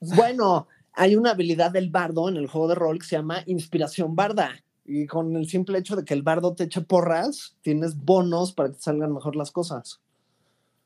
O 0.00 0.04
sea, 0.04 0.16
Bueno, 0.16 0.66
hay 0.92 1.14
una 1.16 1.30
habilidad 1.30 1.70
del 1.70 1.90
bardo 1.90 2.28
en 2.28 2.36
el 2.36 2.48
juego 2.48 2.68
de 2.68 2.74
rol 2.74 2.98
que 2.98 3.06
se 3.06 3.16
llama 3.16 3.42
inspiración 3.46 4.16
barda. 4.16 4.50
Y 4.86 5.06
con 5.06 5.34
el 5.36 5.48
simple 5.48 5.78
hecho 5.78 5.96
de 5.96 6.04
que 6.04 6.14
el 6.14 6.22
bardo 6.22 6.54
te 6.54 6.64
eche 6.64 6.80
porras, 6.80 7.56
tienes 7.62 7.96
bonos 7.96 8.52
para 8.52 8.68
que 8.68 8.76
te 8.76 8.82
salgan 8.82 9.12
mejor 9.12 9.34
las 9.34 9.50
cosas. 9.50 10.00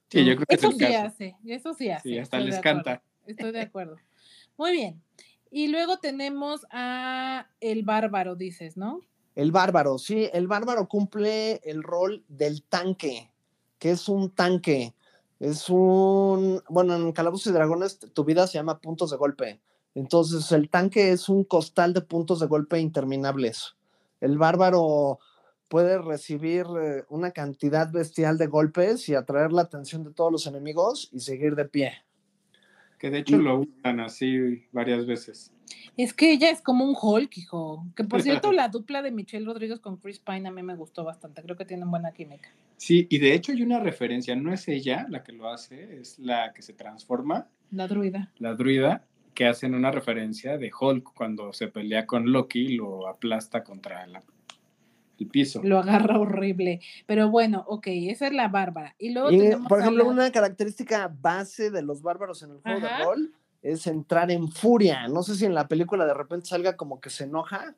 Sí, 0.08 0.24
yo 0.24 0.34
creo 0.34 0.46
que 0.46 0.54
Eso 0.54 0.68
es 0.68 0.72
el 0.74 0.78
sí 0.78 0.92
caso. 0.92 1.06
hace, 1.06 1.36
eso 1.44 1.74
sí 1.74 1.90
hace. 1.90 2.08
Sí, 2.08 2.18
hasta 2.18 2.38
estoy 2.38 2.50
les 2.50 2.60
canta. 2.60 3.02
Estoy 3.26 3.52
de 3.52 3.60
acuerdo. 3.60 3.96
Muy 4.56 4.72
bien. 4.72 5.02
Y 5.50 5.68
luego 5.68 5.98
tenemos 5.98 6.66
a 6.70 7.48
el 7.60 7.82
bárbaro, 7.82 8.36
dices, 8.36 8.76
¿no? 8.76 9.00
El 9.36 9.52
bárbaro, 9.52 9.98
sí, 9.98 10.28
el 10.32 10.48
bárbaro 10.48 10.88
cumple 10.88 11.60
el 11.64 11.82
rol 11.82 12.24
del 12.28 12.62
tanque, 12.62 13.30
que 13.78 13.92
es 13.92 14.08
un 14.08 14.30
tanque. 14.30 14.94
Es 15.38 15.70
un, 15.70 16.62
bueno, 16.68 16.94
en 16.94 17.12
Calabozos 17.12 17.46
y 17.46 17.52
Dragones 17.52 17.98
tu 17.98 18.24
vida 18.24 18.46
se 18.46 18.54
llama 18.54 18.80
puntos 18.80 19.10
de 19.10 19.16
golpe. 19.16 19.60
Entonces 19.94 20.52
el 20.52 20.68
tanque 20.68 21.12
es 21.12 21.28
un 21.28 21.44
costal 21.44 21.94
de 21.94 22.00
puntos 22.00 22.40
de 22.40 22.46
golpe 22.46 22.78
interminables. 22.78 23.76
El 24.20 24.38
bárbaro 24.38 25.18
puede 25.68 25.98
recibir 25.98 26.66
eh, 26.80 27.04
una 27.08 27.30
cantidad 27.30 27.90
bestial 27.92 28.38
de 28.38 28.48
golpes 28.48 29.08
y 29.08 29.14
atraer 29.14 29.52
la 29.52 29.62
atención 29.62 30.02
de 30.04 30.12
todos 30.12 30.32
los 30.32 30.46
enemigos 30.46 31.08
y 31.12 31.20
seguir 31.20 31.54
de 31.54 31.64
pie. 31.64 31.92
Que 32.98 33.10
de 33.10 33.20
hecho 33.20 33.38
lo 33.38 33.60
usan 33.60 34.00
así 34.00 34.66
varias 34.72 35.06
veces. 35.06 35.52
Es 35.96 36.12
que 36.12 36.32
ella 36.32 36.50
es 36.50 36.60
como 36.60 36.84
un 36.84 36.94
Hulk, 37.00 37.36
hijo. 37.38 37.86
Que 37.96 38.04
por 38.04 38.20
cierto, 38.20 38.52
la 38.52 38.68
dupla 38.68 39.00
de 39.00 39.10
Michelle 39.10 39.46
Rodríguez 39.46 39.80
con 39.80 39.96
Chris 39.96 40.18
Pine 40.18 40.48
a 40.48 40.52
mí 40.52 40.62
me 40.62 40.74
gustó 40.74 41.04
bastante. 41.04 41.40
Creo 41.42 41.56
que 41.56 41.64
tienen 41.64 41.90
buena 41.90 42.12
química. 42.12 42.50
Sí, 42.76 43.06
y 43.08 43.18
de 43.18 43.34
hecho 43.34 43.52
hay 43.52 43.62
una 43.62 43.78
referencia, 43.80 44.34
no 44.36 44.52
es 44.52 44.66
ella 44.68 45.06
la 45.08 45.22
que 45.22 45.32
lo 45.32 45.48
hace, 45.48 46.00
es 46.00 46.18
la 46.18 46.52
que 46.52 46.62
se 46.62 46.72
transforma, 46.72 47.46
La 47.70 47.86
druida. 47.86 48.32
la 48.38 48.54
druida, 48.54 49.04
que 49.34 49.46
hacen 49.46 49.74
una 49.74 49.90
referencia 49.90 50.58
de 50.58 50.70
Hulk 50.78 51.12
cuando 51.14 51.52
se 51.52 51.68
pelea 51.68 52.06
con 52.06 52.30
Loki 52.32 52.60
y 52.60 52.76
lo 52.76 53.06
aplasta 53.08 53.62
contra 53.64 54.06
la- 54.06 54.22
el 55.18 55.26
piso. 55.28 55.60
Lo 55.62 55.78
agarra 55.78 56.18
horrible. 56.18 56.80
Pero 57.06 57.28
bueno, 57.30 57.64
ok, 57.68 57.86
esa 57.88 58.26
es 58.28 58.32
la 58.32 58.48
bárbara. 58.48 58.94
Y 58.98 59.10
luego 59.12 59.30
Y, 59.30 59.38
tenemos 59.38 59.68
por 59.68 59.80
ejemplo, 59.80 60.04
la- 60.04 60.10
una 60.10 60.32
característica 60.32 61.14
base 61.20 61.70
de 61.70 61.82
los 61.82 62.00
bárbaros 62.02 62.42
en 62.42 62.52
el 62.52 62.60
juego 62.60 62.86
Ajá. 62.86 62.98
de 62.98 63.04
rol 63.04 63.32
es 63.62 63.86
entrar 63.86 64.30
en 64.30 64.48
furia. 64.50 65.06
No 65.08 65.22
sé 65.22 65.34
si 65.34 65.44
en 65.44 65.54
la 65.54 65.68
película 65.68 66.06
de 66.06 66.14
repente 66.14 66.46
salga 66.46 66.76
como 66.76 67.00
que 67.00 67.10
se 67.10 67.24
enoja. 67.24 67.74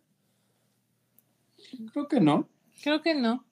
Creo 1.92 2.06
que 2.08 2.20
no. 2.20 2.48
Creo 2.82 3.02
que 3.02 3.14
no. 3.14 3.44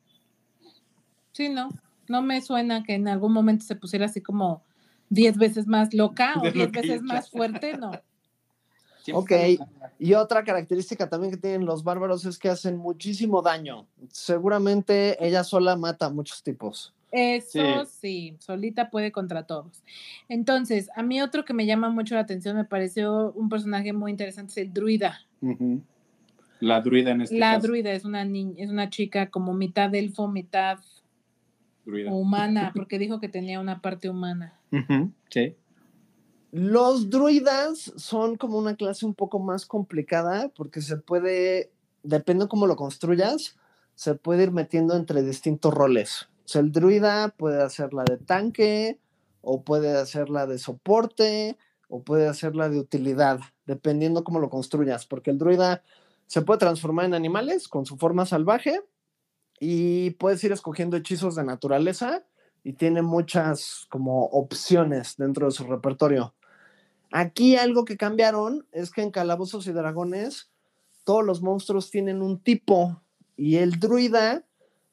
Sí, 1.32 1.48
no. 1.48 1.68
No 2.08 2.22
me 2.22 2.40
suena 2.42 2.82
que 2.82 2.94
en 2.94 3.08
algún 3.08 3.32
momento 3.32 3.64
se 3.64 3.76
pusiera 3.76 4.06
así 4.06 4.20
como 4.20 4.64
10 5.10 5.36
veces 5.36 5.66
más 5.66 5.92
loca 5.94 6.34
o 6.40 6.42
De 6.42 6.52
10 6.52 6.66
loquilla. 6.66 6.82
veces 6.82 7.02
más 7.02 7.30
fuerte, 7.30 7.76
no. 7.76 7.92
Ok. 9.14 9.32
Y 9.98 10.12
otra 10.14 10.44
característica 10.44 11.08
también 11.08 11.32
que 11.32 11.38
tienen 11.38 11.64
los 11.64 11.82
bárbaros 11.82 12.26
es 12.26 12.38
que 12.38 12.50
hacen 12.50 12.76
muchísimo 12.76 13.40
daño. 13.40 13.86
Seguramente 14.12 15.16
ella 15.26 15.42
sola 15.42 15.74
mata 15.74 16.06
a 16.06 16.10
muchos 16.10 16.42
tipos. 16.42 16.92
Eso 17.10 17.86
sí. 17.86 18.36
solita 18.38 18.90
puede 18.90 19.10
contra 19.10 19.44
todos. 19.44 19.82
Entonces, 20.28 20.90
a 20.94 21.02
mí 21.02 21.20
otro 21.22 21.44
que 21.44 21.54
me 21.54 21.66
llama 21.66 21.88
mucho 21.88 22.14
la 22.14 22.20
atención, 22.20 22.56
me 22.56 22.64
pareció 22.64 23.32
un 23.32 23.48
personaje 23.48 23.92
muy 23.94 24.10
interesante, 24.12 24.52
es 24.52 24.58
el 24.58 24.72
druida. 24.72 25.18
La 26.60 26.80
druida 26.82 27.12
en 27.12 27.22
este 27.22 27.38
la 27.38 27.54
caso. 27.54 27.66
druida 27.66 27.92
es 27.92 28.04
una 28.04 28.24
niña, 28.24 28.62
es 28.62 28.70
una 28.70 28.90
chica 28.90 29.30
como 29.30 29.54
mitad 29.54 29.92
elfo, 29.94 30.28
mitad 30.28 30.78
Druida. 31.90 32.12
humana, 32.12 32.72
porque 32.74 32.98
dijo 32.98 33.20
que 33.20 33.28
tenía 33.28 33.60
una 33.60 33.80
parte 33.82 34.08
humana. 34.08 34.58
Sí. 35.28 35.56
Los 36.52 37.10
druidas 37.10 37.92
son 37.96 38.36
como 38.36 38.58
una 38.58 38.74
clase 38.74 39.06
un 39.06 39.14
poco 39.14 39.38
más 39.38 39.66
complicada 39.66 40.48
porque 40.56 40.80
se 40.80 40.96
puede, 40.96 41.70
depende 42.02 42.48
cómo 42.48 42.66
lo 42.66 42.76
construyas, 42.76 43.56
se 43.94 44.14
puede 44.14 44.44
ir 44.44 44.50
metiendo 44.50 44.96
entre 44.96 45.22
distintos 45.22 45.72
roles. 45.72 46.28
O 46.44 46.48
sea, 46.52 46.60
el 46.62 46.72
druida 46.72 47.28
puede 47.36 47.62
hacer 47.62 47.94
la 47.94 48.02
de 48.04 48.16
tanque, 48.16 48.98
o 49.42 49.62
puede 49.62 49.96
hacer 49.96 50.30
la 50.30 50.46
de 50.46 50.58
soporte, 50.58 51.56
o 51.88 52.02
puede 52.02 52.28
hacer 52.28 52.56
la 52.56 52.68
de 52.68 52.78
utilidad, 52.78 53.40
dependiendo 53.66 54.24
cómo 54.24 54.38
lo 54.38 54.50
construyas, 54.50 55.06
porque 55.06 55.30
el 55.30 55.38
druida 55.38 55.82
se 56.26 56.42
puede 56.42 56.58
transformar 56.58 57.06
en 57.06 57.14
animales 57.14 57.68
con 57.68 57.86
su 57.86 57.96
forma 57.96 58.26
salvaje 58.26 58.80
y 59.60 60.10
puedes 60.12 60.42
ir 60.42 60.50
escogiendo 60.52 60.96
hechizos 60.96 61.36
de 61.36 61.44
naturaleza 61.44 62.24
y 62.64 62.72
tiene 62.72 63.02
muchas 63.02 63.86
como 63.90 64.24
opciones 64.24 65.16
dentro 65.18 65.46
de 65.46 65.52
su 65.52 65.64
repertorio. 65.64 66.34
Aquí 67.12 67.56
algo 67.56 67.84
que 67.84 67.96
cambiaron 67.96 68.66
es 68.72 68.90
que 68.90 69.02
en 69.02 69.10
Calabozos 69.10 69.66
y 69.66 69.72
Dragones 69.72 70.50
todos 71.04 71.24
los 71.24 71.42
monstruos 71.42 71.90
tienen 71.90 72.22
un 72.22 72.38
tipo 72.40 73.02
y 73.36 73.56
el 73.56 73.78
druida 73.78 74.44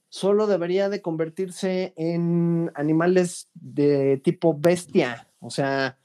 solo 0.09 0.47
debería 0.47 0.89
de 0.89 1.01
convertirse 1.01 1.93
en 1.95 2.71
animales 2.75 3.49
de 3.53 4.17
tipo 4.23 4.53
bestia, 4.57 5.27
o 5.39 5.49
sea, 5.49 5.97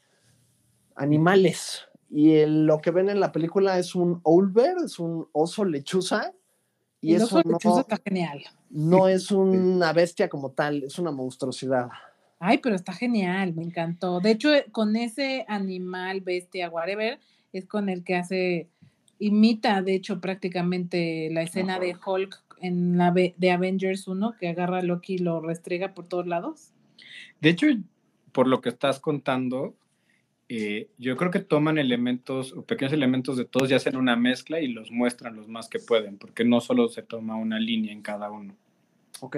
animales. 0.94 1.82
Y 2.10 2.34
el- 2.34 2.66
lo 2.66 2.80
que 2.80 2.90
ven 2.90 3.08
en 3.08 3.20
la 3.20 3.32
película 3.32 3.78
es 3.78 3.94
un 3.94 4.20
owlbear, 4.24 4.76
es 4.84 4.98
un 4.98 5.28
oso 5.32 5.64
lechuza. 5.64 6.32
Y, 7.02 7.14
eso 7.14 7.42
no, 7.44 7.58
está 7.80 8.00
genial. 8.04 8.44
no 8.70 9.08
es 9.08 9.32
una 9.32 9.92
bestia 9.92 10.28
como 10.28 10.52
tal, 10.52 10.84
es 10.84 11.00
una 11.00 11.10
monstruosidad. 11.10 11.88
Ay, 12.38 12.58
pero 12.58 12.76
está 12.76 12.92
genial, 12.92 13.54
me 13.54 13.64
encantó. 13.64 14.20
De 14.20 14.30
hecho, 14.30 14.54
eh, 14.54 14.66
con 14.70 14.94
ese 14.94 15.44
animal, 15.48 16.20
bestia, 16.20 16.70
whatever, 16.70 17.18
es 17.52 17.66
con 17.66 17.88
el 17.88 18.04
que 18.04 18.14
hace, 18.14 18.68
imita, 19.18 19.82
de 19.82 19.94
hecho, 19.94 20.20
prácticamente 20.20 21.28
la 21.32 21.42
escena 21.42 21.80
de 21.80 21.96
Hulk 22.04 22.40
en 22.60 22.96
la 22.96 23.10
de 23.12 23.50
Avengers 23.50 24.06
1, 24.06 24.36
que 24.38 24.48
agarra 24.48 24.78
a 24.78 24.82
Loki 24.82 25.14
y 25.14 25.18
lo 25.18 25.40
restrega 25.40 25.94
por 25.94 26.06
todos 26.06 26.28
lados. 26.28 26.70
De 27.40 27.48
hecho, 27.48 27.66
por 28.30 28.46
lo 28.46 28.60
que 28.60 28.68
estás 28.68 29.00
contando, 29.00 29.74
eh, 30.54 30.90
yo 30.98 31.16
creo 31.16 31.30
que 31.30 31.40
toman 31.40 31.78
elementos 31.78 32.52
o 32.52 32.62
pequeños 32.62 32.92
elementos 32.92 33.38
de 33.38 33.46
todos 33.46 33.70
y 33.70 33.74
hacen 33.74 33.96
una 33.96 34.16
mezcla 34.16 34.60
y 34.60 34.68
los 34.68 34.90
muestran 34.90 35.34
los 35.34 35.48
más 35.48 35.68
que 35.68 35.78
pueden, 35.78 36.18
porque 36.18 36.44
no 36.44 36.60
solo 36.60 36.88
se 36.90 37.02
toma 37.02 37.36
una 37.36 37.58
línea 37.58 37.90
en 37.90 38.02
cada 38.02 38.30
uno. 38.30 38.54
Ok. 39.20 39.36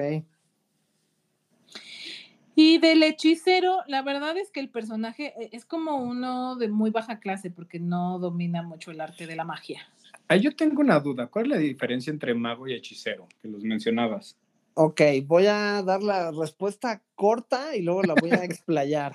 Y 2.57 2.79
del 2.79 3.05
hechicero, 3.05 3.83
la 3.87 4.03
verdad 4.03 4.37
es 4.37 4.51
que 4.51 4.59
el 4.59 4.69
personaje 4.69 5.35
eh, 5.41 5.51
es 5.53 5.65
como 5.65 5.97
uno 5.97 6.57
de 6.57 6.69
muy 6.69 6.91
baja 6.91 7.21
clase, 7.21 7.49
porque 7.49 7.79
no 7.79 8.19
domina 8.19 8.63
mucho 8.63 8.91
el 8.91 9.01
arte 9.01 9.29
de 9.29 9.37
la 9.37 9.45
magia. 9.45 9.89
Ahí 10.27 10.41
yo 10.41 10.57
tengo 10.57 10.81
una 10.81 10.99
duda. 10.99 11.29
¿Cuál 11.29 11.47
es 11.47 11.51
la 11.53 11.59
diferencia 11.59 12.11
entre 12.11 12.35
mago 12.35 12.67
y 12.67 12.75
hechicero? 12.75 13.29
Que 13.41 13.49
los 13.49 13.63
mencionabas. 13.63 14.37
Ok, 14.75 15.01
voy 15.27 15.47
a 15.47 15.81
dar 15.83 16.03
la 16.03 16.33
respuesta 16.33 17.03
corta 17.15 17.77
y 17.77 17.83
luego 17.83 18.03
la 18.03 18.15
voy 18.15 18.31
a 18.31 18.45
explayar. 18.45 19.15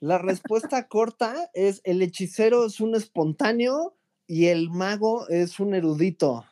La 0.00 0.18
respuesta 0.18 0.88
corta 0.88 1.50
es 1.54 1.80
el 1.84 2.02
hechicero 2.02 2.66
es 2.66 2.80
un 2.80 2.94
espontáneo 2.94 3.96
y 4.26 4.46
el 4.46 4.70
mago 4.70 5.26
es 5.28 5.58
un 5.58 5.74
erudito. 5.74 6.44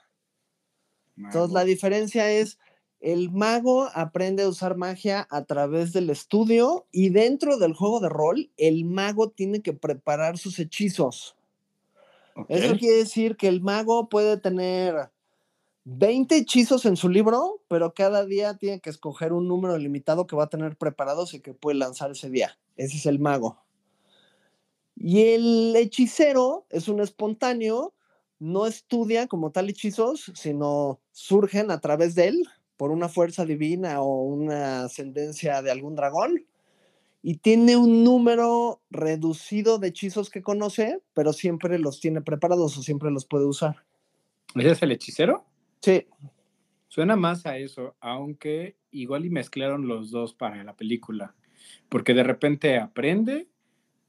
Entonces 1.17 1.53
la 1.53 1.65
diferencia 1.65 2.31
es 2.31 2.59
el 3.01 3.31
mago 3.31 3.91
aprende 3.95 4.45
a 4.45 4.49
usar 4.49 4.79
magia 4.79 5.27
a 5.31 5.45
través 5.45 5.93
del 5.93 6.09
estudio 6.09 6.87
y 6.91 7.11
dentro 7.11 7.59
del 7.59 7.75
juego 7.75 8.01
de 8.01 8.09
rol 8.09 8.51
el 8.57 8.87
mago 8.87 9.29
tiene 9.29 9.61
que 9.61 9.75
preparar 9.75 10.39
sus 10.39 10.59
hechizos. 10.59 11.37
Eso 12.49 12.79
quiere 12.79 12.97
decir 12.97 13.37
que 13.37 13.49
el 13.49 13.61
mago 13.61 14.09
puede 14.09 14.39
tener 14.39 15.11
20 15.85 16.37
hechizos 16.37 16.87
en 16.87 16.97
su 16.97 17.11
libro, 17.11 17.61
pero 17.69 17.93
cada 17.93 18.25
día 18.25 18.57
tiene 18.57 18.81
que 18.81 18.91
escoger 18.91 19.33
un 19.33 19.47
número 19.47 19.77
limitado 19.77 20.27
que 20.27 20.37
va 20.37 20.45
a 20.45 20.49
tener 20.49 20.77
preparados 20.77 21.35
y 21.35 21.41
que 21.41 21.53
puede 21.53 21.77
lanzar 21.77 22.11
ese 22.11 22.31
día. 22.31 22.59
Ese 22.77 22.97
es 22.97 23.07
el 23.07 23.19
mago. 23.19 23.59
Y 24.97 25.23
el 25.35 25.75
hechicero 25.77 26.67
es 26.71 26.89
un 26.89 27.01
espontáneo, 27.01 27.93
no 28.39 28.67
estudia 28.67 29.27
como 29.27 29.51
tal 29.51 29.69
hechizos, 29.69 30.33
sino 30.35 31.01
surgen 31.13 31.71
a 31.71 31.81
través 31.81 32.15
de 32.15 32.29
él 32.29 32.49
por 32.77 32.91
una 32.91 33.09
fuerza 33.09 33.45
divina 33.45 34.01
o 34.01 34.23
una 34.23 34.85
ascendencia 34.85 35.61
de 35.63 35.71
algún 35.71 35.97
dragón. 35.97 36.47
Y 37.23 37.39
tiene 37.39 37.77
un 37.77 38.05
número 38.05 38.81
reducido 38.91 39.79
de 39.79 39.89
hechizos 39.89 40.31
que 40.31 40.43
conoce, 40.43 41.01
pero 41.15 41.33
siempre 41.33 41.79
los 41.79 42.01
tiene 42.01 42.21
preparados 42.23 42.77
o 42.77 42.83
siempre 42.83 43.11
los 43.11 43.25
puede 43.25 43.47
usar. 43.47 43.77
¿Ese 44.55 44.71
es 44.71 44.83
el 44.83 44.93
hechicero? 44.93 45.45
Sí, 45.85 46.07
Suena 46.89 47.15
más 47.15 47.45
a 47.45 47.59
eso, 47.59 47.95
aunque 48.01 48.77
igual 48.91 49.27
y 49.27 49.29
mezclaron 49.31 49.87
los 49.87 50.11
dos 50.11 50.33
para 50.33 50.65
la 50.65 50.77
película, 50.77 51.35
porque 51.91 52.15
de 52.15 52.23
repente 52.23 52.79
aprende, 52.79 53.49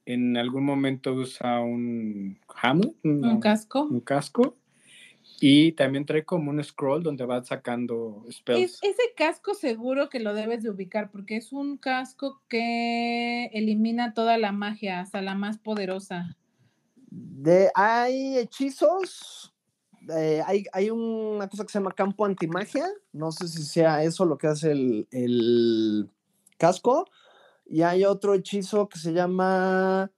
en 0.06 0.38
algún 0.38 0.64
momento 0.64 1.14
usa 1.16 1.60
un 1.60 2.40
Hamlet, 2.62 2.96
Un 3.04 3.40
casco. 3.42 3.82
un 3.86 4.00
casco, 4.00 4.56
y 5.42 5.74
también 5.74 6.06
trae 6.06 6.24
como 6.24 6.52
un 6.52 6.64
scroll 6.64 7.04
donde 7.04 7.26
va 7.26 7.44
sacando 7.44 8.24
spells. 8.32 8.76
Es- 8.76 8.84
ese 8.84 9.14
casco 9.18 9.54
seguro 9.54 10.08
que 10.08 10.20
lo 10.20 10.34
debes 10.34 10.64
de 10.64 10.70
ubicar 10.70 11.12
porque 11.12 11.36
es 11.36 11.52
un 11.52 11.78
casco 11.78 12.42
que 12.48 13.48
elimina 13.48 14.14
toda 14.14 14.38
la 14.38 14.52
magia, 14.54 15.02
hasta 15.02 15.22
la 15.22 15.36
más 15.36 15.58
poderosa. 15.58 16.38
De, 17.10 17.70
hay 17.74 18.38
hechizos. 18.38 19.55
Eh, 20.10 20.42
hay, 20.46 20.66
hay 20.74 20.90
una 20.90 21.48
cosa 21.48 21.64
que 21.64 21.72
se 21.72 21.80
llama 21.80 21.92
campo 21.92 22.26
antimagia. 22.26 22.88
No 23.14 23.32
sé 23.32 23.48
si 23.48 23.64
sea 23.64 24.04
eso 24.04 24.26
lo 24.26 24.38
que 24.38 24.48
hace 24.48 24.72
el, 24.72 25.08
el 25.12 26.10
casco. 26.58 27.06
Y 27.66 27.82
hay 27.82 28.06
otro 28.06 28.34
hechizo 28.34 28.90
que 28.90 29.00
se 29.00 29.14
llama 29.14 30.12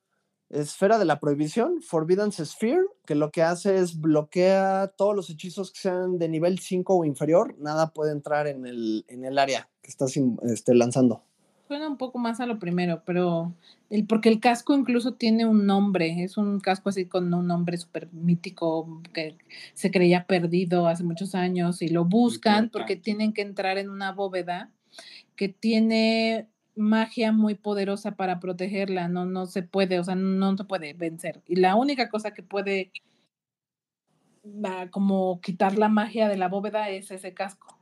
Esfera 0.49 0.97
de 0.97 1.05
la 1.05 1.19
Prohibición, 1.19 1.81
Forbidden 1.81 2.31
Sphere, 2.31 2.85
que 3.05 3.15
lo 3.15 3.31
que 3.31 3.43
hace 3.43 3.77
es 3.77 3.99
bloquea 3.99 4.93
todos 4.95 5.15
los 5.15 5.29
hechizos 5.29 5.71
que 5.71 5.79
sean 5.79 6.17
de 6.19 6.29
nivel 6.29 6.59
5 6.59 6.95
o 6.95 7.05
inferior. 7.05 7.55
Nada 7.57 7.93
puede 7.93 8.11
entrar 8.11 8.47
en 8.47 8.65
el, 8.65 9.05
en 9.09 9.25
el 9.25 9.37
área 9.37 9.69
que 9.81 9.89
estás 9.89 10.15
este, 10.43 10.73
lanzando. 10.73 11.23
Suena 11.67 11.89
un 11.89 11.97
poco 11.97 12.17
más 12.17 12.39
a 12.39 12.45
lo 12.45 12.59
primero, 12.59 13.03
pero 13.05 13.53
el, 13.89 14.05
porque 14.05 14.29
el 14.29 14.39
casco 14.39 14.73
incluso 14.73 15.15
tiene 15.15 15.45
un 15.45 15.65
nombre, 15.65 16.23
es 16.23 16.37
un 16.37 16.61
casco 16.61 16.89
así 16.89 17.05
con 17.05 17.33
un 17.33 17.45
nombre 17.45 17.77
súper 17.77 18.07
mítico 18.13 19.01
que 19.13 19.35
se 19.73 19.91
creía 19.91 20.25
perdido 20.25 20.87
hace 20.87 21.03
muchos 21.03 21.35
años 21.35 21.81
y 21.81 21.89
lo 21.89 22.05
buscan 22.05 22.69
porque 22.69 22.95
tienen 22.95 23.33
que 23.33 23.41
entrar 23.41 23.77
en 23.77 23.89
una 23.89 24.13
bóveda 24.13 24.71
que 25.35 25.49
tiene 25.49 26.47
magia 26.77 27.33
muy 27.33 27.55
poderosa 27.55 28.15
para 28.15 28.39
protegerla, 28.39 29.09
no, 29.09 29.25
no 29.25 29.45
se 29.45 29.63
puede, 29.63 29.99
o 29.99 30.03
sea, 30.05 30.15
no 30.15 30.55
se 30.55 30.63
puede 30.63 30.93
vencer. 30.93 31.41
Y 31.47 31.57
la 31.57 31.75
única 31.75 32.07
cosa 32.07 32.31
que 32.31 32.43
puede 32.43 32.91
va, 34.45 34.89
como 34.89 35.41
quitar 35.41 35.77
la 35.77 35.89
magia 35.89 36.29
de 36.29 36.37
la 36.37 36.47
bóveda 36.47 36.89
es 36.89 37.11
ese 37.11 37.33
casco. 37.33 37.76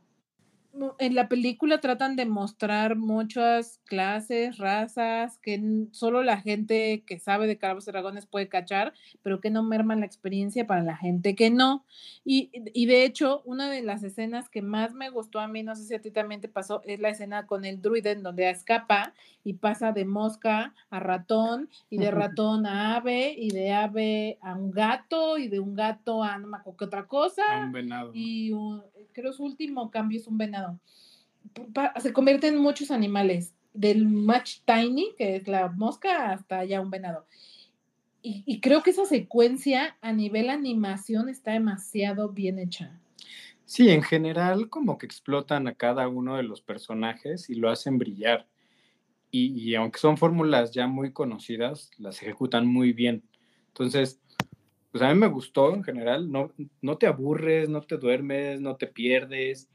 En 0.98 1.14
la 1.14 1.28
película 1.28 1.80
tratan 1.80 2.16
de 2.16 2.26
mostrar 2.26 2.96
muchas 2.96 3.80
clases, 3.84 4.58
razas, 4.58 5.38
que 5.38 5.86
solo 5.92 6.22
la 6.22 6.40
gente 6.40 7.02
que 7.06 7.18
sabe 7.18 7.46
de 7.46 7.56
Calabozos 7.56 7.88
y 7.88 7.92
Dragones 7.92 8.26
puede 8.26 8.48
cachar, 8.48 8.92
pero 9.22 9.40
que 9.40 9.50
no 9.50 9.62
merman 9.62 10.00
la 10.00 10.06
experiencia 10.06 10.66
para 10.66 10.82
la 10.82 10.96
gente 10.96 11.34
que 11.34 11.50
no. 11.50 11.84
Y, 12.24 12.50
y 12.74 12.86
de 12.86 13.04
hecho, 13.04 13.42
una 13.44 13.70
de 13.70 13.82
las 13.82 14.02
escenas 14.02 14.48
que 14.48 14.60
más 14.62 14.92
me 14.92 15.08
gustó 15.10 15.40
a 15.40 15.48
mí, 15.48 15.62
no 15.62 15.74
sé 15.76 15.84
si 15.84 15.94
a 15.94 16.00
ti 16.00 16.10
también 16.10 16.40
te 16.40 16.48
pasó, 16.48 16.82
es 16.84 17.00
la 17.00 17.08
escena 17.10 17.46
con 17.46 17.64
el 17.64 17.80
druide 17.80 18.10
en 18.12 18.22
donde 18.22 18.50
escapa 18.50 19.14
y 19.44 19.54
pasa 19.54 19.92
de 19.92 20.04
mosca 20.04 20.74
a 20.90 21.00
ratón 21.00 21.68
y 21.88 21.98
de 21.98 22.10
ratón 22.10 22.66
a 22.66 22.96
ave 22.96 23.34
y 23.38 23.50
de 23.50 23.72
ave 23.72 24.38
a 24.42 24.54
un 24.54 24.70
gato 24.72 25.38
y 25.38 25.48
de 25.48 25.60
un 25.60 25.74
gato 25.74 26.22
a 26.22 26.36
no 26.38 26.48
me 26.48 26.56
acuerdo 26.58 26.76
qué 26.78 26.84
otra 26.84 27.06
cosa 27.06 27.42
A 27.48 27.64
un 27.66 27.72
venado. 27.72 28.10
y 28.12 28.50
un- 28.52 28.82
creo 29.12 29.32
su 29.32 29.44
último 29.44 29.90
cambio 29.90 30.18
es 30.18 30.26
un 30.26 30.36
venado. 30.36 30.65
Se 32.00 32.12
convierte 32.12 32.48
en 32.48 32.58
muchos 32.58 32.90
animales, 32.90 33.54
del 33.72 34.08
match 34.08 34.60
tiny, 34.64 35.14
que 35.16 35.36
es 35.36 35.48
la 35.48 35.68
mosca, 35.68 36.32
hasta 36.32 36.64
ya 36.64 36.80
un 36.80 36.90
venado. 36.90 37.26
Y, 38.28 38.58
creo 38.60 38.82
que 38.82 38.90
esa 38.90 39.06
secuencia 39.06 39.96
a 40.00 40.12
nivel 40.12 40.50
animación 40.50 41.28
está 41.28 41.52
demasiado 41.52 42.30
bien 42.30 42.58
hecha. 42.58 42.98
Sí, 43.64 43.90
en 43.90 44.02
general 44.02 44.68
como 44.68 44.98
que 44.98 45.06
explotan 45.06 45.68
a 45.68 45.74
cada 45.74 46.08
uno 46.08 46.36
de 46.36 46.42
los 46.42 46.60
personajes 46.60 47.48
y 47.48 47.54
lo 47.54 47.70
hacen 47.70 47.98
brillar. 47.98 48.48
Y, 49.30 49.52
y 49.56 49.76
aunque 49.76 50.00
son 50.00 50.16
fórmulas 50.16 50.72
ya 50.72 50.88
muy 50.88 51.12
conocidas, 51.12 51.92
las 51.98 52.20
ejecutan 52.20 52.66
muy 52.66 52.92
bien. 52.92 53.22
Entonces, 53.68 54.20
pues 54.90 55.04
a 55.04 55.14
mí 55.14 55.20
me 55.20 55.28
gustó 55.28 55.72
en 55.72 55.84
general. 55.84 56.32
No, 56.32 56.52
no 56.80 56.98
te 56.98 57.06
aburres, 57.06 57.68
no 57.68 57.82
te 57.82 57.96
duermes, 57.96 58.60
no 58.60 58.74
te 58.74 58.88
pierdes. 58.88 59.68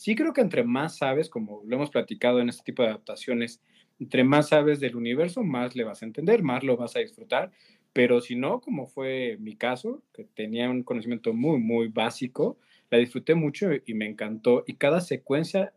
Sí 0.00 0.14
creo 0.14 0.32
que 0.32 0.40
entre 0.40 0.62
más 0.62 0.98
sabes, 0.98 1.28
como 1.28 1.60
lo 1.66 1.74
hemos 1.74 1.90
platicado 1.90 2.38
en 2.38 2.48
este 2.48 2.62
tipo 2.62 2.84
de 2.84 2.90
adaptaciones, 2.90 3.60
entre 3.98 4.22
más 4.22 4.50
sabes 4.50 4.78
del 4.78 4.94
universo, 4.94 5.42
más 5.42 5.74
le 5.74 5.82
vas 5.82 6.02
a 6.02 6.06
entender, 6.06 6.44
más 6.44 6.62
lo 6.62 6.76
vas 6.76 6.94
a 6.94 7.00
disfrutar. 7.00 7.50
Pero 7.92 8.20
si 8.20 8.36
no, 8.36 8.60
como 8.60 8.86
fue 8.86 9.38
mi 9.40 9.56
caso, 9.56 10.04
que 10.14 10.22
tenía 10.22 10.70
un 10.70 10.84
conocimiento 10.84 11.34
muy, 11.34 11.58
muy 11.58 11.88
básico, 11.88 12.60
la 12.90 12.98
disfruté 12.98 13.34
mucho 13.34 13.70
y 13.84 13.94
me 13.94 14.06
encantó. 14.06 14.62
Y 14.68 14.74
cada 14.74 15.00
secuencia 15.00 15.74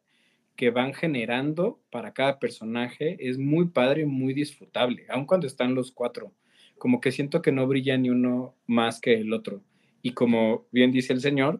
que 0.55 0.69
van 0.69 0.93
generando 0.93 1.79
para 1.89 2.13
cada 2.13 2.38
personaje 2.38 3.17
es 3.27 3.39
muy 3.39 3.69
padre, 3.69 4.05
muy 4.05 4.36
disfrutable, 4.36 5.07
aun 5.10 5.25
cuando 5.25 5.47
están 5.47 5.73
los 5.73 5.91
cuatro. 5.91 6.31
Como 6.77 7.01
que 7.01 7.12
siento 7.12 7.41
que 7.41 7.51
no 7.51 7.65
brilla 7.65 7.97
ni 7.97 8.12
uno 8.12 8.53
más 8.67 9.01
que 9.01 9.15
el 9.15 9.34
otro. 9.34 9.63
Y 10.03 10.12
como 10.12 10.67
bien 10.71 10.91
dice 10.91 11.12
el 11.12 11.21
señor, 11.21 11.60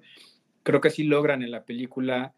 creo 0.62 0.80
que 0.80 0.92
sí 0.92 1.04
logran 1.04 1.42
en 1.42 1.50
la 1.50 1.66
película 1.66 2.36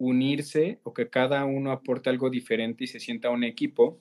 unirse 0.00 0.80
o 0.82 0.92
que 0.94 1.08
cada 1.08 1.44
uno 1.44 1.70
aporte 1.70 2.10
algo 2.10 2.30
diferente 2.30 2.84
y 2.84 2.86
se 2.88 2.98
sienta 2.98 3.30
un 3.30 3.44
equipo 3.44 4.00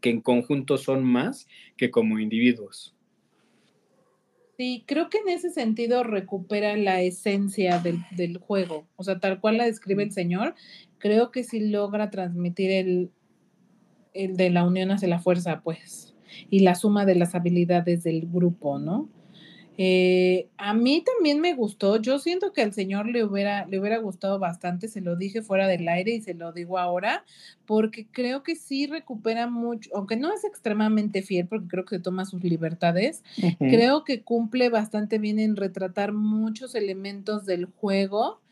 que 0.00 0.10
en 0.10 0.20
conjunto 0.20 0.78
son 0.78 1.02
más 1.02 1.48
que 1.76 1.90
como 1.90 2.18
individuos. 2.20 2.94
Sí, 4.58 4.84
creo 4.86 5.08
que 5.08 5.18
en 5.18 5.30
ese 5.30 5.50
sentido 5.50 6.04
recupera 6.04 6.76
la 6.76 7.00
esencia 7.00 7.78
del, 7.78 8.04
del 8.10 8.36
juego. 8.36 8.86
O 8.96 9.02
sea, 9.02 9.18
tal 9.18 9.40
cual 9.40 9.56
la 9.56 9.64
describe 9.64 10.02
el 10.02 10.12
señor, 10.12 10.54
creo 10.98 11.30
que 11.30 11.42
sí 11.42 11.70
logra 11.70 12.10
transmitir 12.10 12.70
el, 12.70 13.10
el 14.12 14.36
de 14.36 14.50
la 14.50 14.64
unión 14.64 14.90
hacia 14.90 15.08
la 15.08 15.20
fuerza, 15.20 15.62
pues, 15.62 16.14
y 16.50 16.60
la 16.60 16.74
suma 16.74 17.06
de 17.06 17.14
las 17.14 17.34
habilidades 17.34 18.02
del 18.04 18.28
grupo, 18.30 18.78
¿no? 18.78 19.08
Eh, 19.82 20.50
a 20.58 20.74
mí 20.74 21.02
también 21.02 21.40
me 21.40 21.54
gustó, 21.54 21.96
yo 21.96 22.18
siento 22.18 22.52
que 22.52 22.60
al 22.60 22.74
señor 22.74 23.08
le 23.08 23.24
hubiera, 23.24 23.64
le 23.64 23.80
hubiera 23.80 23.96
gustado 23.96 24.38
bastante, 24.38 24.88
se 24.88 25.00
lo 25.00 25.16
dije 25.16 25.40
fuera 25.40 25.66
del 25.66 25.88
aire 25.88 26.12
y 26.12 26.20
se 26.20 26.34
lo 26.34 26.52
digo 26.52 26.76
ahora, 26.76 27.24
porque 27.64 28.06
creo 28.06 28.42
que 28.42 28.56
sí 28.56 28.86
recupera 28.86 29.46
mucho, 29.46 29.88
aunque 29.94 30.16
no 30.16 30.34
es 30.34 30.44
extremadamente 30.44 31.22
fiel, 31.22 31.46
porque 31.46 31.66
creo 31.66 31.86
que 31.86 31.98
toma 31.98 32.26
sus 32.26 32.44
libertades, 32.44 33.24
creo 33.58 34.04
que 34.04 34.20
cumple 34.20 34.68
bastante 34.68 35.16
bien 35.16 35.38
en 35.38 35.56
retratar 35.56 36.12
muchos 36.12 36.74
elementos 36.74 37.46
del 37.46 37.64
juego 37.64 38.42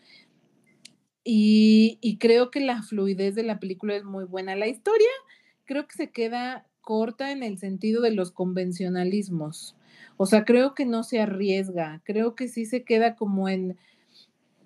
y, 1.25 1.99
y 2.01 2.17
creo 2.17 2.51
que 2.51 2.61
la 2.61 2.83
fluidez 2.83 3.35
de 3.35 3.43
la 3.43 3.61
película 3.61 3.95
es 3.97 4.05
muy 4.05 4.25
buena. 4.25 4.57
La 4.57 4.67
historia 4.67 5.11
creo 5.67 5.87
que 5.87 5.95
se 5.95 6.09
queda 6.09 6.67
corta 6.81 7.33
en 7.33 7.43
el 7.43 7.59
sentido 7.59 8.01
de 8.01 8.12
los 8.12 8.31
convencionalismos. 8.31 9.75
O 10.19 10.27
sea, 10.27 10.45
creo 10.45 10.75
que 10.75 10.85
no 10.87 11.05
se 11.05 11.21
arriesga, 11.21 12.03
creo 12.05 12.35
que 12.35 12.49
sí 12.49 12.67
se 12.67 12.85
queda 12.85 13.17
como 13.17 13.49
en 13.49 13.79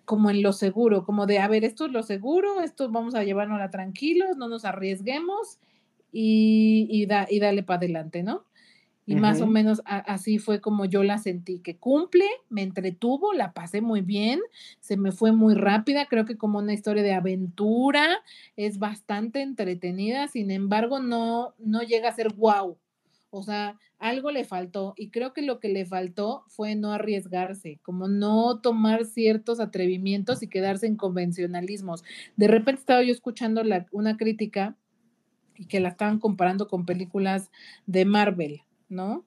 como 0.04 0.30
en 0.30 0.42
lo 0.42 0.52
seguro, 0.52 1.04
como 1.04 1.26
de, 1.26 1.38
a 1.38 1.48
ver, 1.48 1.64
esto 1.64 1.86
es 1.86 1.92
lo 1.92 2.02
seguro, 2.02 2.60
esto 2.60 2.90
vamos 2.90 3.14
a 3.14 3.24
llevárnosla 3.24 3.70
tranquilos, 3.70 4.36
no 4.36 4.48
nos 4.48 4.64
arriesguemos 4.64 5.58
y, 6.12 6.86
y, 6.90 7.06
da, 7.06 7.26
y 7.30 7.38
dale 7.40 7.62
para 7.62 7.78
adelante, 7.78 8.22
¿no? 8.22 8.44
Y 9.06 9.16
más 9.16 9.40
o 9.42 9.46
menos 9.48 9.82
a- 9.84 9.98
así 9.98 10.38
fue 10.38 10.60
como 10.60 10.84
yo 10.86 11.02
la 11.04 11.18
sentí, 11.18 11.60
que 11.60 11.76
cumple, 11.78 12.24
me 12.50 12.62
entretuvo, 12.62 13.32
la 13.34 13.52
pasé 13.52 13.80
muy 13.80 14.00
bien, 14.02 14.40
se 14.80 14.96
me 14.96 15.12
fue 15.12 15.32
muy 15.32 15.54
rápida, 15.54 16.06
creo 16.06 16.24
que 16.24 16.38
como 16.38 16.58
una 16.60 16.74
historia 16.74 17.02
de 17.02 17.14
aventura, 17.14 18.18
es 18.56 18.78
bastante 18.78 19.42
entretenida, 19.42 20.28
sin 20.28 20.50
embargo, 20.52 21.00
no, 21.00 21.54
no 21.58 21.82
llega 21.82 22.08
a 22.10 22.14
ser 22.14 22.34
wow. 22.34 22.78
O 23.34 23.42
sea, 23.42 23.78
algo 23.98 24.30
le 24.30 24.44
faltó 24.44 24.92
y 24.96 25.08
creo 25.10 25.32
que 25.32 25.40
lo 25.42 25.58
que 25.58 25.68
le 25.70 25.86
faltó 25.86 26.44
fue 26.48 26.74
no 26.76 26.92
arriesgarse, 26.92 27.78
como 27.82 28.06
no 28.06 28.60
tomar 28.60 29.06
ciertos 29.06 29.58
atrevimientos 29.58 30.42
y 30.42 30.48
quedarse 30.48 30.86
en 30.86 30.96
convencionalismos. 30.96 32.04
De 32.36 32.46
repente 32.46 32.80
estaba 32.80 33.02
yo 33.02 33.12
escuchando 33.12 33.64
la- 33.64 33.86
una 33.90 34.18
crítica 34.18 34.76
y 35.56 35.66
que 35.66 35.80
la 35.80 35.90
estaban 35.90 36.18
comparando 36.18 36.68
con 36.68 36.86
películas 36.86 37.50
de 37.86 38.04
Marvel, 38.04 38.62
¿no? 38.88 39.24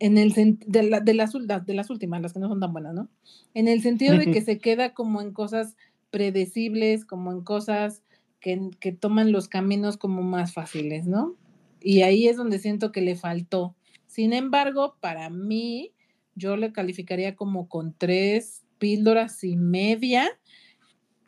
En 0.00 0.18
el 0.18 0.32
de, 0.32 0.82
la- 0.84 1.00
de 1.00 1.14
las, 1.14 1.32
de 1.66 1.74
las 1.74 1.90
últimas, 1.90 2.22
las 2.22 2.32
que 2.32 2.40
no 2.40 2.48
son 2.48 2.60
tan 2.60 2.72
buenas, 2.72 2.94
¿no? 2.94 3.08
En 3.54 3.68
el 3.68 3.82
sentido 3.82 4.16
de 4.16 4.30
que 4.30 4.40
se 4.42 4.58
queda 4.58 4.94
como 4.94 5.20
en 5.22 5.32
cosas 5.32 5.76
predecibles, 6.10 7.04
como 7.04 7.32
en 7.32 7.42
cosas 7.42 8.02
que, 8.40 8.70
que 8.80 8.92
toman 8.92 9.32
los 9.32 9.48
caminos 9.48 9.96
como 9.98 10.22
más 10.22 10.54
fáciles, 10.54 11.06
¿no? 11.06 11.36
Y 11.80 12.02
ahí 12.02 12.28
es 12.28 12.36
donde 12.36 12.58
siento 12.58 12.92
que 12.92 13.00
le 13.00 13.16
faltó. 13.16 13.76
Sin 14.06 14.32
embargo, 14.32 14.96
para 15.00 15.30
mí, 15.30 15.94
yo 16.34 16.56
le 16.56 16.72
calificaría 16.72 17.36
como 17.36 17.68
con 17.68 17.94
tres 17.94 18.64
píldoras 18.78 19.44
y 19.44 19.56
media, 19.56 20.28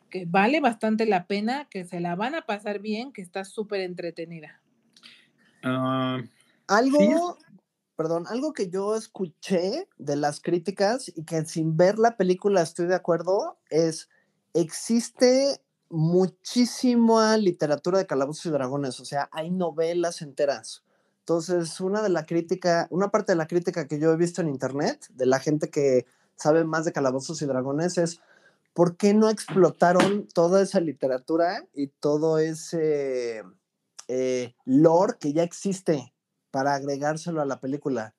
que 0.09 0.25
vale 0.25 0.59
bastante 0.59 1.05
la 1.05 1.25
pena, 1.27 1.67
que 1.69 1.85
se 1.85 1.99
la 1.99 2.15
van 2.15 2.35
a 2.35 2.45
pasar 2.45 2.79
bien, 2.79 3.13
que 3.13 3.21
está 3.21 3.45
súper 3.45 3.81
entretenida. 3.81 4.61
Ah, 5.63 6.21
Algo, 6.67 7.37
perdón, 7.95 8.25
algo 8.27 8.53
que 8.53 8.69
yo 8.69 8.95
escuché 8.95 9.87
de 9.97 10.15
las 10.15 10.41
críticas 10.41 11.11
y 11.15 11.23
que 11.23 11.45
sin 11.45 11.77
ver 11.77 11.97
la 11.99 12.17
película 12.17 12.61
estoy 12.61 12.87
de 12.87 12.95
acuerdo 12.95 13.59
es, 13.69 14.09
existe 14.53 15.62
muchísima 15.93 17.37
literatura 17.37 17.99
de 17.99 18.07
calabozos 18.07 18.47
y 18.47 18.49
dragones, 18.49 18.99
o 18.99 19.05
sea, 19.05 19.29
hay 19.31 19.51
novelas 19.51 20.23
enteras. 20.23 20.83
Entonces, 21.19 21.79
una 21.79 22.01
de 22.01 22.09
la 22.09 22.25
crítica, 22.25 22.87
una 22.89 23.09
parte 23.09 23.31
de 23.31 23.37
la 23.37 23.47
crítica 23.47 23.87
que 23.87 23.99
yo 23.99 24.11
he 24.11 24.17
visto 24.17 24.41
en 24.41 24.49
internet, 24.49 25.05
de 25.11 25.27
la 25.27 25.39
gente 25.39 25.69
que 25.69 26.05
sabe 26.35 26.63
más 26.63 26.85
de 26.85 26.93
calabozos 26.93 27.41
y 27.41 27.45
dragones, 27.45 27.99
es 27.99 28.19
¿por 28.73 28.97
qué 28.97 29.13
no 29.13 29.29
explotaron 29.29 30.27
toda 30.33 30.63
esa 30.63 30.79
literatura 30.79 31.63
y 31.75 31.87
todo 31.87 32.39
ese 32.39 33.43
eh, 34.07 34.55
lore 34.65 35.13
que 35.19 35.31
ya 35.31 35.43
existe 35.43 36.13
para 36.49 36.73
agregárselo 36.73 37.39
a 37.39 37.45
la 37.45 37.59
película? 37.59 38.15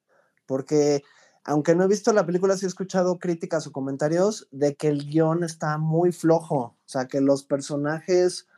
Porque 0.47 1.03
aunque 1.45 1.75
no 1.75 1.85
he 1.85 1.89
visto 1.89 2.13
la 2.13 2.25
película, 2.25 2.57
sí 2.57 2.65
he 2.65 2.69
escuchado 2.69 3.19
críticas 3.19 3.67
o 3.67 3.73
comentarios 3.73 4.49
de 4.51 4.75
que 4.75 4.89
el 4.89 5.07
guion 5.07 5.45
está 5.45 5.77
muy 5.77 6.11
flojo, 6.11 6.57
o 6.57 6.77
sea, 6.87 7.07
que 7.07 7.21
los 7.21 7.45
personajes 7.45 8.49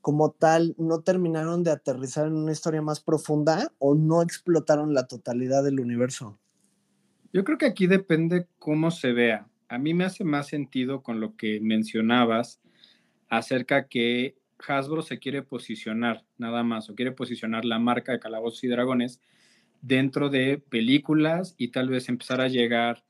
como 0.00 0.30
tal 0.30 0.74
no 0.78 1.00
terminaron 1.00 1.64
de 1.64 1.72
aterrizar 1.72 2.28
en 2.28 2.34
una 2.34 2.52
historia 2.52 2.80
más 2.80 3.00
profunda 3.00 3.72
o 3.78 3.96
no 3.96 4.22
explotaron 4.22 4.94
la 4.94 5.08
totalidad 5.08 5.64
del 5.64 5.80
universo. 5.80 6.38
Yo 7.32 7.44
creo 7.44 7.58
que 7.58 7.66
aquí 7.66 7.88
depende 7.88 8.46
cómo 8.58 8.90
se 8.90 9.12
vea. 9.12 9.48
A 9.68 9.76
mí 9.76 9.92
me 9.92 10.04
hace 10.04 10.24
más 10.24 10.46
sentido 10.46 11.02
con 11.02 11.20
lo 11.20 11.36
que 11.36 11.60
mencionabas 11.60 12.60
acerca 13.28 13.88
que 13.88 14.36
Hasbro 14.66 15.02
se 15.02 15.18
quiere 15.18 15.42
posicionar 15.42 16.24
nada 16.38 16.62
más 16.62 16.88
o 16.88 16.94
quiere 16.94 17.12
posicionar 17.12 17.64
la 17.64 17.78
marca 17.78 18.12
de 18.12 18.20
Calabozos 18.20 18.64
y 18.64 18.68
Dragones 18.68 19.20
dentro 19.82 20.28
de 20.28 20.58
películas 20.58 21.54
y 21.58 21.68
tal 21.68 21.88
vez 21.88 22.08
empezar 22.08 22.40
a 22.40 22.48
llegar 22.48 23.04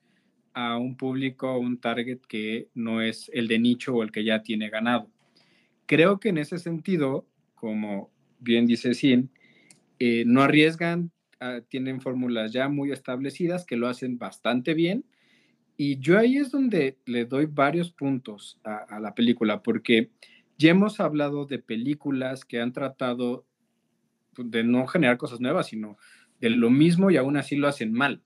a 0.54 0.76
un 0.76 0.96
público, 0.96 1.59
un 1.59 1.78
target 1.78 2.18
que 2.28 2.68
no 2.74 3.00
es 3.00 3.31
el 3.33 3.48
de 3.48 3.59
nicho 3.59 3.94
o 3.94 4.02
el 4.02 4.11
que 4.11 4.24
ya 4.24 4.42
tiene 4.42 4.68
ganado. 4.70 5.09
Creo 5.87 6.18
que 6.18 6.31
en 6.31 6.38
ese 6.38 6.59
sentido, 6.59 7.26
como 7.54 8.11
bien 8.40 8.66
dice 8.66 8.94
Sin, 8.94 9.31
eh, 9.98 10.24
no 10.26 10.42
arriesgan, 10.42 11.11
ah, 11.40 11.61
tienen 11.68 12.00
fórmulas 12.00 12.52
ya 12.52 12.68
muy 12.68 12.92
establecidas 12.92 13.64
que 13.64 13.76
lo 13.76 13.88
hacen 13.88 14.18
bastante 14.18 14.74
bien. 14.74 15.04
Y 15.76 15.98
yo 16.00 16.18
ahí 16.18 16.38
es 16.38 16.50
donde 16.50 16.98
le 17.07 17.24
doy 17.24 17.46
varios 17.46 17.92
puntos 17.92 18.59
a, 18.64 18.78
a 18.78 19.00
la 19.00 19.14
película, 19.14 19.62
porque 19.62 20.11
ya 20.59 20.70
hemos 20.70 20.98
hablado 20.98 21.46
de 21.46 21.61
películas 21.61 22.44
que 22.44 22.61
han 22.61 22.72
tratado 22.72 23.46
de 24.37 24.64
no 24.64 24.87
generar 24.87 25.18
cosas 25.18 25.40
nuevas, 25.40 25.68
sino 25.68 25.96
de 26.40 26.51
lo 26.51 26.70
mismo 26.70 27.11
y 27.11 27.16
aún 27.16 27.37
así 27.37 27.57
lo 27.57 27.68
hacen 27.68 27.92
mal. 27.92 28.22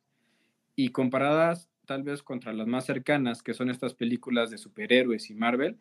Y 0.76 0.90
comparadas 0.90 1.68
tal 1.86 2.02
vez 2.02 2.22
contra 2.22 2.52
las 2.52 2.66
más 2.66 2.86
cercanas, 2.86 3.42
que 3.42 3.54
son 3.54 3.68
estas 3.70 3.94
películas 3.94 4.50
de 4.50 4.58
superhéroes 4.58 5.30
y 5.30 5.34
Marvel, 5.34 5.78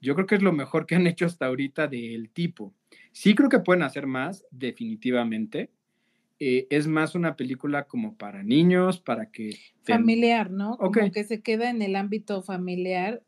yo 0.00 0.14
creo 0.14 0.26
que 0.26 0.34
es 0.34 0.42
lo 0.42 0.52
mejor 0.52 0.86
que 0.86 0.94
han 0.94 1.06
hecho 1.06 1.26
hasta 1.26 1.46
ahorita 1.46 1.88
del 1.88 2.30
tipo. 2.30 2.74
Sí 3.12 3.34
creo 3.34 3.48
que 3.48 3.58
pueden 3.60 3.82
hacer 3.82 4.06
más, 4.06 4.44
definitivamente. 4.50 5.70
Eh, 6.38 6.66
es 6.70 6.86
más 6.86 7.14
una 7.14 7.36
película 7.36 7.86
como 7.86 8.16
para 8.16 8.42
niños, 8.42 8.98
para 9.00 9.30
que... 9.30 9.50
Familiar, 9.82 10.50
¿no? 10.50 10.78
Como 10.78 10.88
Ok. 10.88 11.12
que 11.12 11.24
se 11.24 11.42
queda 11.42 11.68
en 11.68 11.82
el 11.82 11.96
ámbito 11.96 12.42
familiar 12.42 13.22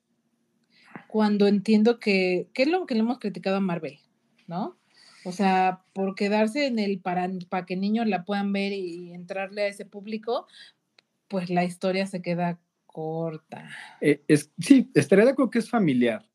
cuando 1.08 1.46
entiendo 1.46 1.98
que, 1.98 2.48
¿qué 2.54 2.62
es 2.62 2.68
lo 2.68 2.86
que 2.86 2.94
le 2.94 3.00
hemos 3.00 3.18
criticado 3.18 3.56
a 3.56 3.60
Marvel? 3.60 3.98
¿No? 4.46 4.78
O 5.24 5.32
sea, 5.32 5.84
por 5.92 6.14
quedarse 6.14 6.66
en 6.66 6.78
el 6.78 7.00
para, 7.00 7.28
para 7.48 7.66
que 7.66 7.76
niños 7.76 8.06
la 8.06 8.24
puedan 8.24 8.52
ver 8.52 8.72
y 8.72 9.12
entrarle 9.12 9.62
a 9.62 9.68
ese 9.68 9.84
público, 9.84 10.46
pues 11.28 11.50
la 11.50 11.64
historia 11.64 12.06
se 12.06 12.22
queda 12.22 12.60
corta. 12.86 13.68
Eh, 14.00 14.22
es, 14.28 14.52
sí, 14.58 14.90
estaría 14.94 15.24
de 15.24 15.30
acuerdo 15.32 15.50
que 15.50 15.58
es 15.60 15.70
familiar. 15.70 16.28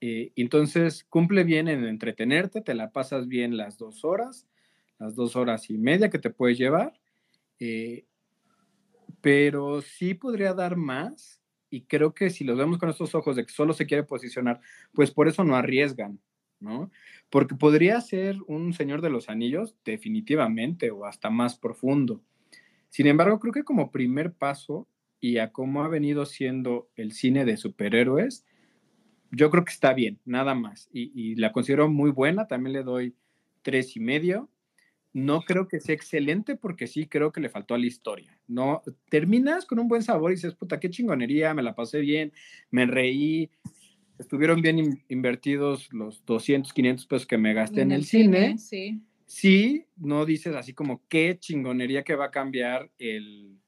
Eh, 0.00 0.32
entonces 0.36 1.04
cumple 1.04 1.44
bien 1.44 1.66
en 1.66 1.84
entretenerte, 1.84 2.60
te 2.60 2.74
la 2.74 2.92
pasas 2.92 3.26
bien 3.26 3.56
las 3.56 3.78
dos 3.78 4.04
horas, 4.04 4.46
las 4.98 5.14
dos 5.14 5.34
horas 5.34 5.70
y 5.70 5.78
media 5.78 6.10
que 6.10 6.18
te 6.18 6.30
puedes 6.30 6.58
llevar, 6.58 7.00
eh, 7.58 8.04
pero 9.20 9.80
sí 9.80 10.14
podría 10.14 10.52
dar 10.52 10.76
más 10.76 11.40
y 11.70 11.82
creo 11.82 12.12
que 12.12 12.28
si 12.30 12.44
lo 12.44 12.54
vemos 12.54 12.78
con 12.78 12.90
estos 12.90 13.14
ojos 13.14 13.36
de 13.36 13.46
que 13.46 13.52
solo 13.52 13.72
se 13.72 13.86
quiere 13.86 14.04
posicionar, 14.04 14.60
pues 14.92 15.10
por 15.10 15.26
eso 15.26 15.42
no 15.42 15.56
arriesgan, 15.56 16.20
¿no? 16.60 16.90
Porque 17.30 17.54
podría 17.54 18.00
ser 18.00 18.36
un 18.46 18.72
Señor 18.72 19.00
de 19.00 19.10
los 19.10 19.28
Anillos, 19.28 19.76
definitivamente, 19.84 20.90
o 20.90 21.04
hasta 21.04 21.30
más 21.30 21.56
profundo. 21.56 22.22
Sin 22.88 23.06
embargo, 23.06 23.40
creo 23.40 23.52
que 23.52 23.64
como 23.64 23.90
primer 23.90 24.32
paso 24.32 24.86
y 25.20 25.38
a 25.38 25.52
cómo 25.52 25.82
ha 25.82 25.88
venido 25.88 26.26
siendo 26.26 26.88
el 26.96 27.12
cine 27.12 27.44
de 27.44 27.56
superhéroes, 27.56 28.44
yo 29.30 29.50
creo 29.50 29.64
que 29.64 29.72
está 29.72 29.92
bien, 29.94 30.20
nada 30.24 30.54
más. 30.54 30.88
Y, 30.92 31.34
la 31.36 31.52
considero 31.52 31.88
muy 31.88 32.10
buena, 32.10 32.46
también 32.46 32.72
le 32.72 32.82
doy 32.82 33.14
tres 33.62 33.96
y 33.96 34.00
medio. 34.00 34.48
No 35.12 35.42
creo 35.42 35.68
que 35.68 35.80
sea 35.80 35.94
excelente 35.94 36.56
porque 36.56 36.86
sí 36.86 37.06
creo 37.06 37.32
que 37.32 37.40
le 37.40 37.48
faltó 37.48 37.74
a 37.74 37.78
la 37.78 37.86
historia. 37.86 38.38
No, 38.48 38.82
terminas 39.08 39.64
con 39.64 39.78
un 39.78 39.88
buen 39.88 40.02
sabor 40.02 40.32
y 40.32 40.34
dices, 40.34 40.54
puta, 40.54 40.80
qué 40.80 40.90
chingonería, 40.90 41.54
me 41.54 41.62
la 41.62 41.74
pasé 41.74 42.00
bien, 42.00 42.32
me 42.70 42.86
reí, 42.86 43.50
estuvieron 44.18 44.60
bien 44.62 44.78
in- 44.78 45.04
invertidos 45.08 45.92
los 45.92 46.24
200, 46.24 46.72
500 46.72 47.06
pesos 47.06 47.26
que 47.26 47.38
me 47.38 47.54
gasté 47.54 47.82
en, 47.82 47.92
el 47.92 48.04
cine. 48.04 48.58
Sí. 48.58 49.02
Sí, 49.26 49.86
no 49.96 50.26
dices 50.26 50.54
así 50.54 50.74
como 50.74 51.02
qué 51.08 51.38
chingonería 51.38 52.04
que 52.04 52.14
va 52.14 52.26
a 52.26 52.30
cambiar 52.30 52.90
el, 52.98 53.58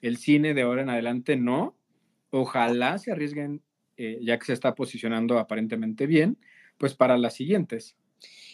el 0.00 0.16
cine 0.18 0.54
de 0.54 0.62
ahora 0.62 0.82
en 0.82 0.90
adelante, 0.90 1.36
no. 1.36 1.76
Ojalá 2.30 2.98
se 2.98 3.10
arriesguen, 3.10 3.62
eh, 3.96 4.18
ya 4.22 4.38
que 4.38 4.46
se 4.46 4.52
está 4.52 4.74
posicionando 4.74 5.38
aparentemente 5.38 6.06
bien, 6.06 6.36
pues 6.76 6.94
para 6.94 7.16
las 7.16 7.34
siguientes. 7.34 7.96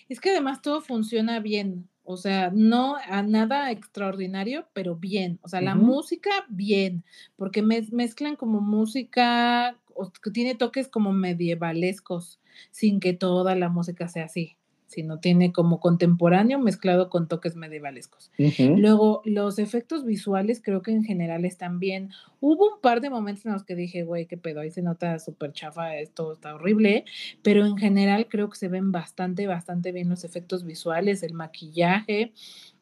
Es 0.08 0.20
que 0.20 0.30
además 0.30 0.62
todo 0.62 0.80
funciona 0.80 1.40
bien, 1.40 1.88
o 2.04 2.16
sea, 2.16 2.50
no 2.54 2.96
a 2.96 3.22
nada 3.22 3.70
extraordinario, 3.72 4.68
pero 4.74 4.94
bien. 4.94 5.38
O 5.42 5.48
sea, 5.48 5.60
la 5.60 5.74
música, 5.74 6.30
bien, 6.48 7.02
porque 7.36 7.62
mez- 7.64 7.90
mezclan 7.90 8.36
como 8.36 8.60
música 8.60 9.76
o 9.96 10.10
tiene 10.32 10.54
toques 10.54 10.88
como 10.88 11.12
medievalescos, 11.12 12.40
sin 12.70 13.00
que 13.00 13.12
toda 13.12 13.54
la 13.54 13.68
música 13.68 14.08
sea 14.08 14.24
así, 14.24 14.56
sino 14.86 15.18
tiene 15.18 15.52
como 15.52 15.80
contemporáneo 15.80 16.58
mezclado 16.58 17.10
con 17.10 17.26
toques 17.26 17.56
medievalescos. 17.56 18.30
Luego, 18.58 19.22
los 19.24 19.58
efectos 19.58 20.04
visuales 20.04 20.60
creo 20.62 20.82
que 20.82 20.92
en 20.92 21.04
general 21.04 21.44
están 21.44 21.80
bien. 21.80 22.10
Hubo 22.40 22.74
un 22.74 22.80
par 22.80 23.00
de 23.00 23.10
momentos 23.10 23.46
en 23.46 23.52
los 23.52 23.64
que 23.64 23.74
dije, 23.74 24.04
güey, 24.04 24.26
qué 24.26 24.36
pedo, 24.36 24.60
ahí 24.60 24.70
se 24.70 24.82
nota 24.82 25.18
súper 25.18 25.52
chafa, 25.52 25.96
esto 25.96 26.32
está 26.32 26.54
horrible, 26.54 27.04
pero 27.42 27.66
en 27.66 27.76
general 27.76 28.28
creo 28.28 28.50
que 28.50 28.56
se 28.56 28.68
ven 28.68 28.92
bastante, 28.92 29.46
bastante 29.46 29.90
bien 29.90 30.08
los 30.08 30.24
efectos 30.24 30.64
visuales, 30.64 31.22
el 31.22 31.34
maquillaje 31.34 32.32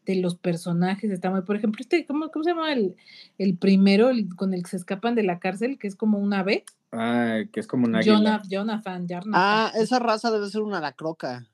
de 0.07 0.17
los 0.17 0.35
personajes 0.37 1.11
está 1.11 1.31
muy, 1.31 1.43
por 1.43 1.57
ejemplo, 1.57 1.81
este, 1.81 2.05
¿cómo, 2.07 2.31
cómo 2.31 2.43
se 2.45 2.51
llama 2.51 2.73
el, 2.73 2.97
el 3.39 3.57
primero 3.57 4.11
el 4.11 4.35
con 4.35 4.53
el 4.55 4.63
que 4.65 4.71
se 4.71 4.77
escapan 4.77 5.15
de 5.15 5.23
la 5.23 5.39
cárcel, 5.39 5.79
que 5.79 5.87
es 5.87 5.95
como 5.97 6.19
un 6.19 6.33
ave? 6.35 6.65
Ay, 6.91 7.49
que 7.49 7.61
es 7.61 7.67
como 7.67 7.87
una 7.87 7.99
águila. 8.01 8.17
Jonah- 8.19 8.43
Jonathan, 8.49 9.07
Jonathan. 9.09 9.33
Ah, 9.35 9.73
esa 9.77 9.99
raza 9.99 10.31
debe 10.31 10.49
ser 10.51 10.63
una 10.63 10.81
lacroca. 10.81 11.47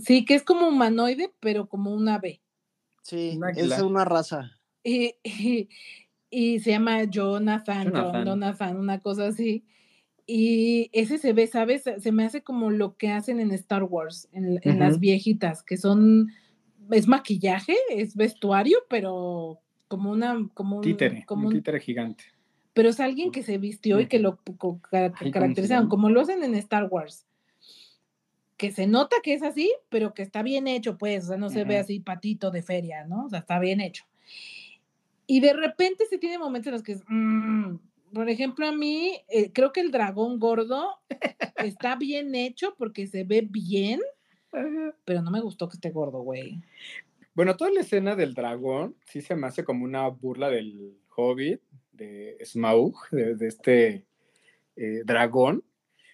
Sí, 0.00 0.24
que 0.24 0.34
es 0.34 0.42
como 0.42 0.68
humanoide, 0.68 1.32
pero 1.40 1.68
como 1.68 1.92
un 1.94 2.08
ave. 2.08 2.40
Sí, 3.02 3.38
Un 3.40 3.48
es 3.56 3.78
una 3.78 4.04
raza. 4.04 4.50
Y, 4.82 5.14
y- 5.22 5.68
y 6.30 6.60
se 6.60 6.70
llama 6.70 7.04
Jonathan, 7.04 7.84
Jon- 7.88 7.92
Jonathan. 7.94 8.24
Jonathan, 8.24 8.76
una 8.78 8.98
cosa 9.00 9.26
así. 9.26 9.64
Y 10.26 10.90
ese 10.92 11.18
se 11.18 11.32
ve, 11.32 11.46
¿sabes? 11.48 11.82
Se 11.98 12.12
me 12.12 12.24
hace 12.24 12.42
como 12.42 12.70
lo 12.70 12.96
que 12.96 13.10
hacen 13.10 13.40
en 13.40 13.50
Star 13.52 13.82
Wars, 13.82 14.28
en, 14.32 14.60
en 14.62 14.78
las 14.78 15.00
viejitas, 15.00 15.62
que 15.64 15.76
son, 15.76 16.28
es 16.90 17.06
maquillaje, 17.08 17.74
es 17.90 18.14
vestuario, 18.16 18.78
pero 18.88 19.58
como 19.88 20.10
una, 20.10 20.48
como 20.54 20.76
un, 20.76 20.82
Títere, 20.82 21.24
como 21.26 21.48
un 21.48 21.54
títere 21.54 21.80
gigante. 21.80 22.24
pero 22.74 22.88
es 22.90 23.00
alguien 23.00 23.30
que 23.32 23.42
se 23.42 23.58
vistió 23.58 24.00
y 24.00 24.06
que 24.06 24.18
lo 24.18 24.38
co- 24.58 24.80
ca- 24.80 25.04
Ay, 25.06 25.10
¿cómo 25.10 25.18
se 25.24 25.30
caracterizaron, 25.30 25.88
como 25.88 26.10
lo 26.10 26.20
hacen 26.20 26.42
en 26.44 26.54
Star 26.54 26.86
Wars. 26.90 27.26
Que 28.56 28.70
se 28.70 28.86
nota 28.86 29.16
que 29.22 29.32
es 29.34 29.42
así, 29.42 29.72
pero 29.88 30.12
que 30.12 30.22
está 30.22 30.42
bien 30.42 30.68
hecho, 30.68 30.98
pues, 30.98 31.24
o 31.24 31.28
sea, 31.28 31.36
no 31.38 31.48
se 31.48 31.64
ve 31.64 31.78
así 31.78 31.98
patito 32.00 32.50
de 32.50 32.62
feria, 32.62 33.04
¿no? 33.06 33.24
O 33.24 33.28
sea, 33.30 33.38
está 33.40 33.58
bien 33.58 33.80
hecho. 33.80 34.04
Y 35.26 35.40
de 35.40 35.52
repente 35.54 36.04
se 36.10 36.18
tiene 36.18 36.38
momentos 36.38 36.66
en 36.68 36.72
los 36.74 36.82
que 36.82 36.92
es, 36.92 37.02
mm, 37.08 37.76
por 38.12 38.28
ejemplo, 38.28 38.66
a 38.66 38.72
mí, 38.72 39.12
eh, 39.28 39.50
creo 39.52 39.72
que 39.72 39.80
el 39.80 39.90
dragón 39.90 40.38
gordo 40.38 40.90
está 41.56 41.96
bien 41.96 42.34
hecho 42.34 42.74
porque 42.76 43.06
se 43.06 43.24
ve 43.24 43.46
bien, 43.48 44.00
pero 45.04 45.22
no 45.22 45.30
me 45.30 45.40
gustó 45.40 45.68
que 45.68 45.76
esté 45.76 45.90
gordo, 45.90 46.20
güey. 46.20 46.62
Bueno, 47.34 47.56
toda 47.56 47.70
la 47.70 47.80
escena 47.80 48.16
del 48.16 48.34
dragón 48.34 48.96
sí 49.06 49.20
se 49.20 49.36
me 49.36 49.46
hace 49.46 49.64
como 49.64 49.84
una 49.84 50.08
burla 50.08 50.50
del 50.50 50.98
hobbit, 51.14 51.60
de 51.92 52.36
Smaug, 52.44 52.94
de, 53.10 53.34
de 53.36 53.46
este 53.46 54.06
eh, 54.76 55.02
dragón. 55.04 55.64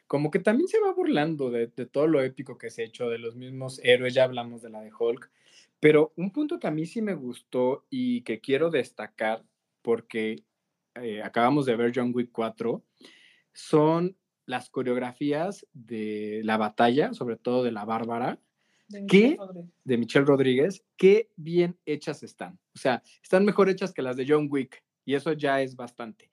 Como 0.07 0.31
que 0.31 0.39
también 0.39 0.69
se 0.69 0.81
va 0.81 0.93
burlando 0.93 1.51
de, 1.51 1.67
de 1.69 1.87
todo 1.87 2.07
lo 2.07 2.23
épico 2.23 2.59
que 2.59 2.71
se 2.71 2.83
ha 2.83 2.85
hecho, 2.85 3.09
de 3.09 3.19
los 3.19 3.35
mismos 3.35 3.81
héroes, 3.83 4.15
ya 4.15 4.25
hablamos 4.25 4.63
de 4.63 4.71
la 4.71 4.81
de 4.81 4.93
Hulk. 4.97 5.31
Pero 5.81 6.13
un 6.17 6.31
punto 6.31 6.59
que 6.59 6.67
a 6.67 6.71
mí 6.71 6.87
sí 6.87 7.03
me 7.03 7.15
gustó 7.15 7.85
y 7.91 8.23
que 8.23 8.41
quiero 8.41 8.71
destacar, 8.71 9.45
porque 9.83 10.45
eh, 10.95 11.23
acabamos 11.23 11.67
de 11.67 11.77
ver 11.77 11.93
John 11.95 12.13
Wick 12.15 12.31
4, 12.33 12.83
son 13.53 14.17
las 14.47 14.71
coreografías 14.71 15.67
de 15.75 16.41
la 16.45 16.57
batalla, 16.57 17.13
sobre 17.13 17.37
todo 17.37 17.63
de 17.65 17.73
la 17.73 17.85
Bárbara, 17.85 18.41
De. 18.89 19.03
Michelle 19.03 19.37
Rodríguez. 19.37 19.73
de 19.85 19.97
Michelle 19.99 20.25
Rodríguez, 20.25 20.85
qué 20.97 21.31
bien 21.37 21.77
hechas 21.85 22.23
están. 22.23 22.59
O 22.75 22.79
sea, 22.79 23.03
están 23.23 23.45
mejor 23.45 23.69
hechas 23.69 23.93
que 23.93 24.03
las 24.03 24.17
de 24.17 24.27
John 24.29 24.49
Wick 24.51 24.83
y 25.05 25.15
eso 25.15 25.33
ya 25.33 25.61
es 25.63 25.77
bastante. 25.77 26.31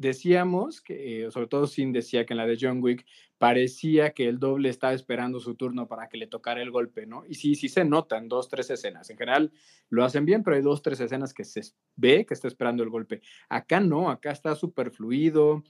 decíamos 0.00 0.80
que, 0.80 1.24
eh, 1.24 1.30
sobre 1.32 1.48
todo 1.48 1.66
Sin 1.66 1.92
decía 1.92 2.24
que 2.24 2.32
en 2.32 2.38
la 2.38 2.46
de 2.46 2.56
John 2.60 2.80
Wick 2.80 3.04
parecía 3.36 4.10
que 4.10 4.28
el 4.28 4.38
doble 4.38 4.68
estaba 4.68 4.92
esperando 4.92 5.40
su 5.40 5.56
turno 5.56 5.88
para 5.88 6.08
que 6.08 6.18
le 6.18 6.28
tocara 6.28 6.62
el 6.62 6.70
golpe, 6.70 7.04
¿no? 7.04 7.24
Y 7.26 7.34
sí, 7.34 7.56
sí 7.56 7.68
se 7.68 7.84
notan 7.84 8.28
dos, 8.28 8.48
tres 8.48 8.70
escenas. 8.70 9.10
En 9.10 9.16
general 9.18 9.50
lo 9.88 10.04
hacen 10.04 10.24
bien, 10.24 10.44
pero 10.44 10.56
hay 10.56 10.62
dos, 10.62 10.82
tres 10.82 11.00
escenas 11.00 11.34
que 11.34 11.44
se 11.44 11.62
ve 11.96 12.26
que 12.26 12.34
está 12.34 12.46
esperando 12.46 12.84
el 12.84 12.90
golpe. 12.90 13.22
Acá 13.48 13.80
no, 13.80 14.08
acá 14.08 14.30
está 14.30 14.54
súper 14.54 14.92
fluido, 14.92 15.64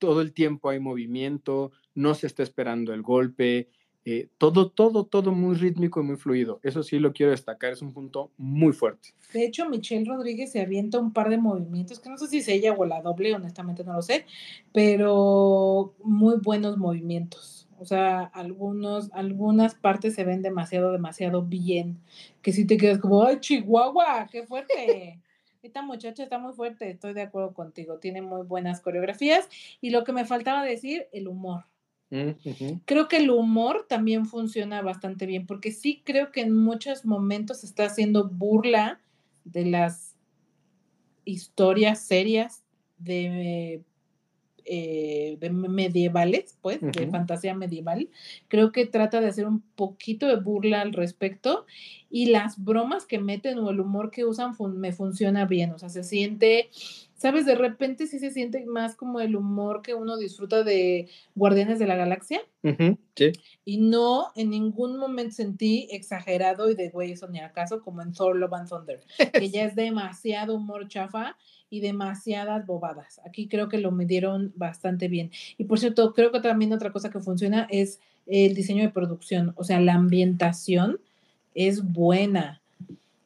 todo 0.00 0.20
el 0.20 0.32
tiempo 0.32 0.70
hay 0.70 0.80
movimiento, 0.80 1.70
no 1.94 2.14
se 2.14 2.26
está 2.26 2.42
esperando 2.42 2.92
el 2.92 3.02
golpe, 3.02 3.68
eh, 4.06 4.28
todo, 4.38 4.70
todo, 4.70 5.04
todo 5.04 5.30
muy 5.32 5.54
rítmico 5.56 6.00
y 6.00 6.04
muy 6.04 6.16
fluido. 6.16 6.58
Eso 6.62 6.82
sí 6.82 6.98
lo 6.98 7.12
quiero 7.12 7.32
destacar, 7.32 7.72
es 7.72 7.82
un 7.82 7.92
punto 7.92 8.32
muy 8.38 8.72
fuerte. 8.72 9.10
De 9.32 9.44
hecho, 9.44 9.68
Michelle 9.68 10.06
Rodríguez 10.06 10.50
se 10.50 10.60
avienta 10.60 10.98
un 10.98 11.12
par 11.12 11.28
de 11.28 11.36
movimientos, 11.36 12.00
que 12.00 12.08
no 12.08 12.16
sé 12.16 12.26
si 12.26 12.38
es 12.38 12.48
ella 12.48 12.72
o 12.72 12.84
la 12.86 13.02
doble, 13.02 13.34
honestamente 13.34 13.84
no 13.84 13.92
lo 13.92 14.02
sé, 14.02 14.24
pero 14.72 15.94
muy 16.02 16.36
buenos 16.42 16.78
movimientos. 16.78 17.68
O 17.78 17.84
sea, 17.84 18.24
algunos, 18.24 19.10
algunas 19.12 19.74
partes 19.74 20.14
se 20.14 20.24
ven 20.24 20.42
demasiado, 20.42 20.92
demasiado 20.92 21.42
bien, 21.42 21.98
que 22.42 22.52
si 22.52 22.66
te 22.66 22.76
quedas 22.76 22.98
como, 22.98 23.22
¡ay, 23.22 23.38
Chihuahua! 23.40 24.28
¡Qué 24.30 24.46
fuerte! 24.46 25.20
Esta 25.62 25.82
muchacha 25.82 26.22
está 26.22 26.38
muy 26.38 26.54
fuerte, 26.54 26.90
estoy 26.90 27.12
de 27.12 27.22
acuerdo 27.22 27.52
contigo, 27.52 27.98
tiene 27.98 28.22
muy 28.22 28.46
buenas 28.46 28.80
coreografías. 28.80 29.48
Y 29.80 29.90
lo 29.90 30.04
que 30.04 30.12
me 30.12 30.24
faltaba 30.24 30.64
decir, 30.64 31.08
el 31.12 31.28
humor. 31.28 31.64
Mm. 32.10 32.30
Creo 32.86 33.08
que 33.08 33.18
el 33.18 33.30
humor 33.30 33.86
también 33.88 34.26
funciona 34.26 34.82
bastante 34.82 35.26
bien, 35.26 35.46
porque 35.46 35.70
sí 35.70 36.02
creo 36.04 36.32
que 36.32 36.40
en 36.40 36.56
muchos 36.56 37.04
momentos 37.04 37.62
está 37.62 37.84
haciendo 37.84 38.28
burla 38.28 39.00
de 39.44 39.66
las 39.66 40.16
historias 41.24 42.00
serias 42.00 42.64
de, 42.98 43.84
eh, 44.64 45.36
de 45.40 45.50
medievales, 45.50 46.56
pues, 46.62 46.80
de 46.80 47.06
fantasía 47.08 47.54
medieval. 47.54 48.08
Creo 48.48 48.72
que 48.72 48.86
trata 48.86 49.20
de 49.20 49.28
hacer 49.28 49.46
un 49.46 49.60
poquito 49.74 50.26
de 50.26 50.36
burla 50.36 50.80
al 50.80 50.92
respecto 50.92 51.66
y 52.10 52.26
las 52.26 52.62
bromas 52.62 53.06
que 53.06 53.18
meten 53.18 53.58
o 53.58 53.70
el 53.70 53.80
humor 53.80 54.10
que 54.10 54.24
usan 54.24 54.54
fun- 54.54 54.78
me 54.78 54.92
funciona 54.92 55.44
bien, 55.46 55.70
o 55.72 55.78
sea, 55.78 55.88
se 55.88 56.02
siente, 56.02 56.68
¿sabes? 57.14 57.46
De 57.46 57.54
repente 57.54 58.06
sí 58.08 58.18
se 58.18 58.30
siente 58.30 58.64
más 58.66 58.96
como 58.96 59.20
el 59.20 59.36
humor 59.36 59.82
que 59.82 59.94
uno 59.94 60.16
disfruta 60.16 60.64
de 60.64 61.08
Guardianes 61.36 61.78
de 61.78 61.86
la 61.86 61.94
Galaxia. 61.96 62.40
Sí. 63.14 63.32
Y 63.64 63.78
no 63.78 64.32
en 64.34 64.50
ningún 64.50 64.98
momento 64.98 65.34
sentí 65.36 65.88
exagerado 65.92 66.70
y 66.70 66.74
de 66.74 66.90
güey, 66.90 67.12
eso 67.12 67.28
ni 67.28 67.38
acaso, 67.40 67.80
como 67.80 68.02
en 68.02 68.12
Thor 68.12 68.36
Love 68.36 68.54
and 68.54 68.68
Thunder, 68.68 69.00
que 69.32 69.48
ya 69.50 69.64
es 69.64 69.74
demasiado 69.76 70.56
humor 70.56 70.88
chafa 70.88 71.36
y 71.70 71.80
demasiadas 71.80 72.66
bobadas. 72.66 73.20
Aquí 73.24 73.48
creo 73.48 73.68
que 73.68 73.78
lo 73.78 73.92
midieron 73.92 74.52
bastante 74.56 75.08
bien. 75.08 75.30
Y 75.56 75.64
por 75.64 75.78
cierto, 75.78 76.12
creo 76.12 76.32
que 76.32 76.40
también 76.40 76.72
otra 76.72 76.92
cosa 76.92 77.10
que 77.10 77.20
funciona 77.20 77.66
es 77.70 78.00
el 78.26 78.54
diseño 78.54 78.82
de 78.82 78.90
producción, 78.90 79.54
o 79.56 79.64
sea, 79.64 79.80
la 79.80 79.94
ambientación 79.94 81.00
es 81.54 81.82
buena. 81.82 82.60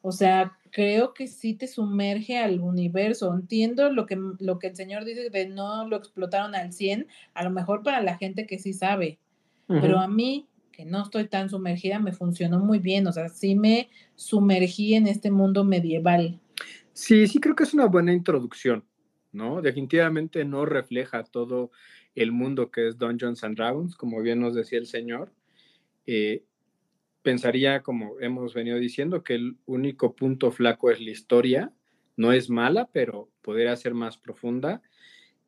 O 0.03 0.13
sea, 0.13 0.53
creo 0.71 1.15
que 1.15 1.27
sí 1.27 1.55
te 1.55 1.67
sumerge 1.67 2.39
al 2.39 2.61
universo. 2.61 3.35
Entiendo 3.35 3.91
lo 3.91 4.07
que, 4.07 4.19
lo 4.39 4.59
que 4.59 4.69
el 4.69 4.77
señor 4.77 5.05
dice 5.05 5.31
de 5.31 5.49
no 5.49 5.89
lo 5.89 5.97
explotaron 5.97 6.55
al 6.55 6.73
100, 6.73 7.07
a 7.35 7.45
lo 7.45 7.51
mejor 7.51 7.83
para 7.83 8.03
la 8.03 8.17
gente 8.17 8.47
que 8.47 8.59
sí 8.59 8.73
sabe 8.73 9.19
pero 9.67 9.99
a 9.99 10.09
mí, 10.09 10.47
que 10.73 10.85
no 10.85 11.03
estoy 11.03 11.27
tan 11.27 11.49
sumergida, 11.49 11.99
me 11.99 12.13
funcionó 12.13 12.59
muy 12.59 12.79
bien, 12.79 13.07
o 13.07 13.13
sea, 13.13 13.29
sí 13.29 13.55
me 13.55 13.89
sumergí 14.15 14.95
en 14.95 15.07
este 15.07 15.31
mundo 15.31 15.65
medieval. 15.65 16.41
Sí, 16.95 17.27
sí 17.27 17.41
creo 17.41 17.57
que 17.57 17.65
es 17.65 17.75
una 17.75 17.87
buena 17.87 18.13
introducción, 18.13 18.85
¿no? 19.33 19.61
Definitivamente 19.63 20.45
no 20.45 20.65
refleja 20.65 21.25
todo 21.25 21.71
el 22.15 22.31
mundo 22.31 22.71
que 22.71 22.87
es 22.89 22.99
Dungeons 22.99 23.43
and 23.43 23.57
Dragons, 23.57 23.97
como 23.97 24.23
bien 24.23 24.39
nos 24.41 24.55
decía 24.55 24.79
el 24.79 24.87
señor. 24.87 25.33
Eh, 26.07 26.45
pensaría, 27.23 27.83
como 27.83 28.21
hemos 28.21 28.55
venido 28.55 28.79
diciendo, 28.79 29.25
que 29.25 29.35
el 29.37 29.57
único 29.67 30.17
punto 30.17 30.53
flaco 30.53 30.91
es 30.91 31.01
la 31.01 31.11
historia. 31.11 31.73
No 32.17 32.33
es 32.33 32.51
mala, 32.51 32.89
pero 32.93 33.31
podría 33.43 33.77
ser 33.77 33.95
más 33.95 34.19
profunda. 34.19 34.83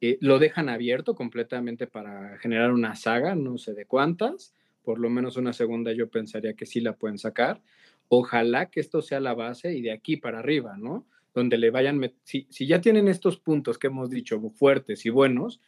Eh, 0.01 0.19
lo 0.21 0.39
dejan 0.39 0.69
abierto 0.69 1.15
completamente 1.15 1.87
para 1.87 2.39
generar 2.39 2.73
una 2.73 2.97
saga, 2.97 3.35
no 3.35 3.59
sé 3.59 3.75
de 3.75 3.87
cuántas, 3.87 4.55
por 4.83 4.99
lo 4.99 5.11
menos 5.11 5.37
una 5.37 5.53
segunda 5.55 5.93
yo 5.93 6.11
pensaría 6.11 6.55
que 6.55 6.67
sí 6.67 6.81
la 6.81 6.97
pueden 6.97 7.19
sacar. 7.19 7.63
Ojalá 8.09 8.71
que 8.71 8.81
esto 8.81 9.03
sea 9.03 9.21
la 9.21 9.35
base 9.35 9.75
y 9.75 9.83
de 9.83 9.93
aquí 9.93 10.17
para 10.17 10.41
arriba, 10.41 10.77
¿no? 10.79 11.07
Donde 11.37 11.59
le 11.59 11.71
vayan, 11.71 12.01
si, 12.25 12.47
si 12.49 12.67
ya 12.67 12.81
tienen 12.81 13.09
estos 13.09 13.37
puntos 13.37 13.79
que 13.79 13.89
hemos 13.89 14.09
dicho 14.09 14.41
fuertes 14.57 15.05
y 15.05 15.11
buenos, 15.11 15.61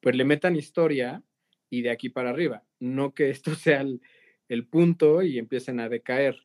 pues 0.00 0.14
le 0.14 0.26
metan 0.26 0.54
historia 0.54 1.22
y 1.70 1.80
de 1.80 1.90
aquí 1.90 2.10
para 2.10 2.28
arriba, 2.28 2.62
no 2.78 3.14
que 3.14 3.30
esto 3.30 3.54
sea 3.54 3.80
el, 3.80 4.02
el 4.50 4.66
punto 4.66 5.22
y 5.22 5.38
empiecen 5.38 5.80
a 5.80 5.88
decaer, 5.88 6.36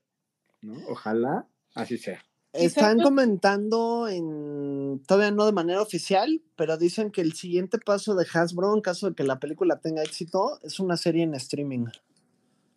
¿no? 0.62 0.76
Ojalá 0.88 1.46
así 1.76 1.98
sea. 1.98 2.24
Están 2.54 2.94
Exacto. 2.94 3.04
comentando 3.04 4.08
en, 4.08 5.04
todavía 5.06 5.32
no 5.32 5.46
de 5.46 5.52
manera 5.52 5.82
oficial, 5.82 6.42
pero 6.56 6.78
dicen 6.78 7.12
que 7.12 7.20
el 7.20 7.34
siguiente 7.34 7.80
paso 7.80 8.16
de 8.16 8.26
Hasbro, 8.34 8.74
en 8.74 8.82
caso 8.82 9.10
de 9.10 9.16
que 9.16 9.26
la 9.26 9.42
película 9.42 9.82
tenga 9.82 10.04
éxito, 10.04 10.58
es 10.64 10.80
una 10.80 10.96
serie 10.96 11.24
en 11.24 11.36
streaming. 11.36 11.88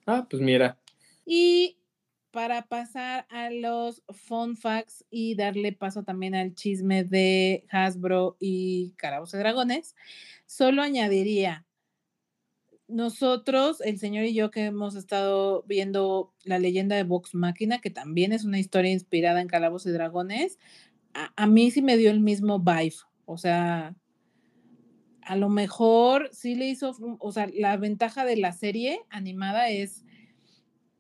Ah, 0.04 0.26
pues 0.28 0.42
mira, 0.42 0.78
Y 1.24 1.78
para 2.32 2.62
pasar 2.62 3.26
a 3.30 3.50
los 3.50 4.02
fun 4.08 4.56
facts 4.56 5.04
y 5.10 5.36
darle 5.36 5.72
paso 5.72 6.02
también 6.02 6.34
al 6.34 6.54
chisme 6.54 7.04
de 7.04 7.64
Hasbro 7.70 8.36
y 8.40 8.94
Carabos 8.96 9.34
y 9.34 9.36
Dragones, 9.38 9.94
solo 10.46 10.82
añadiría, 10.82 11.66
nosotros, 12.88 13.80
el 13.80 13.98
señor 13.98 14.24
y 14.24 14.34
yo 14.34 14.50
que 14.50 14.64
hemos 14.66 14.96
estado 14.96 15.62
viendo 15.66 16.34
la 16.44 16.58
leyenda 16.58 16.96
de 16.96 17.04
Vox 17.04 17.34
Máquina, 17.34 17.80
que 17.80 17.90
también 17.90 18.32
es 18.32 18.44
una 18.44 18.58
historia 18.58 18.92
inspirada 18.92 19.40
en 19.40 19.48
Calabozos 19.48 19.90
y 19.90 19.92
Dragones, 19.92 20.58
a, 21.14 21.32
a 21.36 21.46
mí 21.46 21.70
sí 21.70 21.80
me 21.80 21.96
dio 21.96 22.10
el 22.10 22.20
mismo 22.20 22.58
vibe. 22.58 22.96
O 23.24 23.38
sea, 23.38 23.94
a 25.22 25.36
lo 25.36 25.48
mejor 25.48 26.28
sí 26.32 26.54
le 26.54 26.66
hizo, 26.66 26.94
o 27.18 27.32
sea, 27.32 27.48
la 27.54 27.76
ventaja 27.76 28.24
de 28.24 28.36
la 28.36 28.52
serie 28.52 29.00
animada 29.10 29.70
es 29.70 30.04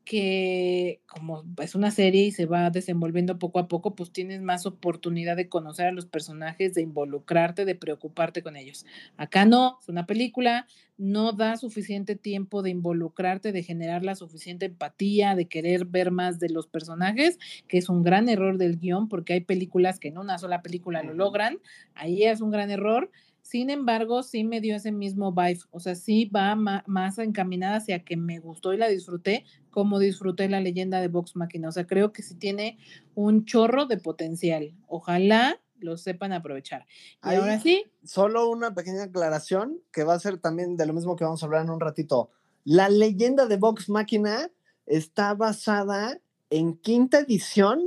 que 0.04 1.00
como 1.06 1.44
es 1.62 1.74
una 1.74 1.90
serie 1.90 2.24
y 2.24 2.32
se 2.32 2.46
va 2.46 2.70
desenvolviendo 2.70 3.38
poco 3.38 3.60
a 3.60 3.68
poco, 3.68 3.94
pues 3.94 4.10
tienes 4.10 4.42
más 4.42 4.66
oportunidad 4.66 5.36
de 5.36 5.48
conocer 5.48 5.86
a 5.86 5.92
los 5.92 6.06
personajes, 6.06 6.74
de 6.74 6.82
involucrarte, 6.82 7.64
de 7.64 7.74
preocuparte 7.74 8.42
con 8.42 8.56
ellos. 8.56 8.84
Acá 9.16 9.44
no, 9.44 9.78
es 9.80 9.88
una 9.88 10.06
película, 10.06 10.66
no 10.98 11.32
da 11.32 11.56
suficiente 11.56 12.16
tiempo 12.16 12.62
de 12.62 12.70
involucrarte, 12.70 13.52
de 13.52 13.62
generar 13.62 14.04
la 14.04 14.16
suficiente 14.16 14.66
empatía, 14.66 15.36
de 15.36 15.46
querer 15.46 15.84
ver 15.84 16.10
más 16.10 16.40
de 16.40 16.48
los 16.48 16.66
personajes, 16.66 17.38
que 17.68 17.78
es 17.78 17.88
un 17.88 18.02
gran 18.02 18.28
error 18.28 18.58
del 18.58 18.78
guion, 18.78 19.08
porque 19.08 19.34
hay 19.34 19.40
películas 19.40 20.00
que 20.00 20.08
en 20.08 20.18
una 20.18 20.38
sola 20.38 20.62
película 20.62 21.02
lo 21.02 21.14
logran, 21.14 21.58
ahí 21.94 22.24
es 22.24 22.40
un 22.40 22.50
gran 22.50 22.70
error. 22.70 23.10
Sin 23.42 23.70
embargo, 23.70 24.22
sí 24.22 24.44
me 24.44 24.60
dio 24.60 24.76
ese 24.76 24.92
mismo 24.92 25.32
vibe, 25.32 25.58
o 25.72 25.80
sea, 25.80 25.96
sí 25.96 26.26
va 26.26 26.54
más 26.54 27.18
encaminada 27.18 27.76
hacia 27.76 28.04
que 28.04 28.16
me 28.16 28.38
gustó 28.38 28.72
y 28.72 28.76
la 28.76 28.88
disfruté, 28.88 29.44
como 29.72 29.98
disfruté 29.98 30.48
la 30.48 30.60
leyenda 30.60 31.00
de 31.00 31.08
Vox 31.08 31.34
Machina. 31.34 31.68
O 31.68 31.72
sea, 31.72 31.86
creo 31.88 32.12
que 32.12 32.22
sí 32.22 32.36
tiene 32.36 32.78
un 33.16 33.44
chorro 33.44 33.86
de 33.86 33.96
potencial. 33.96 34.72
Ojalá 34.86 35.58
lo 35.80 35.96
sepan 35.96 36.32
aprovechar. 36.32 36.86
Y 37.24 37.28
Ahí- 37.30 37.36
ahora 37.38 37.58
sí, 37.58 37.84
Solo 38.04 38.48
una 38.48 38.72
pequeña 38.74 39.04
aclaración 39.04 39.80
que 39.92 40.04
va 40.04 40.14
a 40.14 40.18
ser 40.20 40.38
también 40.38 40.76
de 40.76 40.86
lo 40.86 40.92
mismo 40.92 41.16
que 41.16 41.24
vamos 41.24 41.42
a 41.42 41.46
hablar 41.46 41.62
en 41.64 41.70
un 41.70 41.80
ratito. 41.80 42.30
La 42.64 42.88
leyenda 42.88 43.46
de 43.46 43.56
Vox 43.56 43.88
Máquina 43.88 44.50
está 44.86 45.34
basada 45.34 46.20
en 46.50 46.76
quinta 46.76 47.18
edición, 47.20 47.82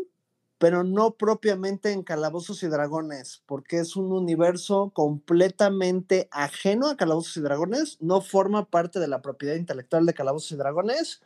pero 0.58 0.84
no 0.84 1.16
propiamente 1.16 1.92
en 1.92 2.02
Calabozos 2.04 2.64
y 2.64 2.68
Dragones, 2.68 3.44
porque 3.46 3.80
es 3.80 3.96
un 3.98 4.12
universo 4.12 4.92
completamente 4.94 6.28
ajeno 6.32 6.88
a 6.90 6.96
Calabozos 6.98 7.38
y 7.38 7.42
Dragones, 7.42 7.98
no 8.02 8.22
forma 8.22 8.70
parte 8.70 9.00
de 9.00 9.08
la 9.08 9.22
propiedad 9.22 9.56
intelectual 9.56 10.06
de 10.06 10.14
Calabozos 10.14 10.52
y 10.54 10.56
Dragones, 10.56 11.22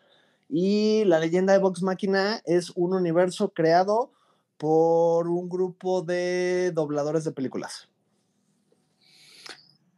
y 0.49 1.03
la 1.05 1.19
leyenda 1.19 1.53
de 1.53 1.59
Vox 1.59 1.81
Máquina 1.83 2.41
es 2.45 2.71
un 2.71 2.93
universo 2.95 3.53
creado 3.53 4.11
por 4.57 5.27
un 5.29 5.47
grupo 5.47 6.01
de 6.01 6.71
dobladores 6.73 7.23
de 7.23 7.31
películas. 7.31 7.87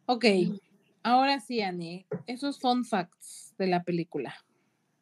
ok. 0.06 0.26
Ahora 1.04 1.40
sí, 1.40 1.62
Annie, 1.62 2.06
esos 2.28 2.60
fun 2.60 2.86
facts 2.86 3.56
de 3.58 3.66
la 3.66 3.84
película. 3.84 4.36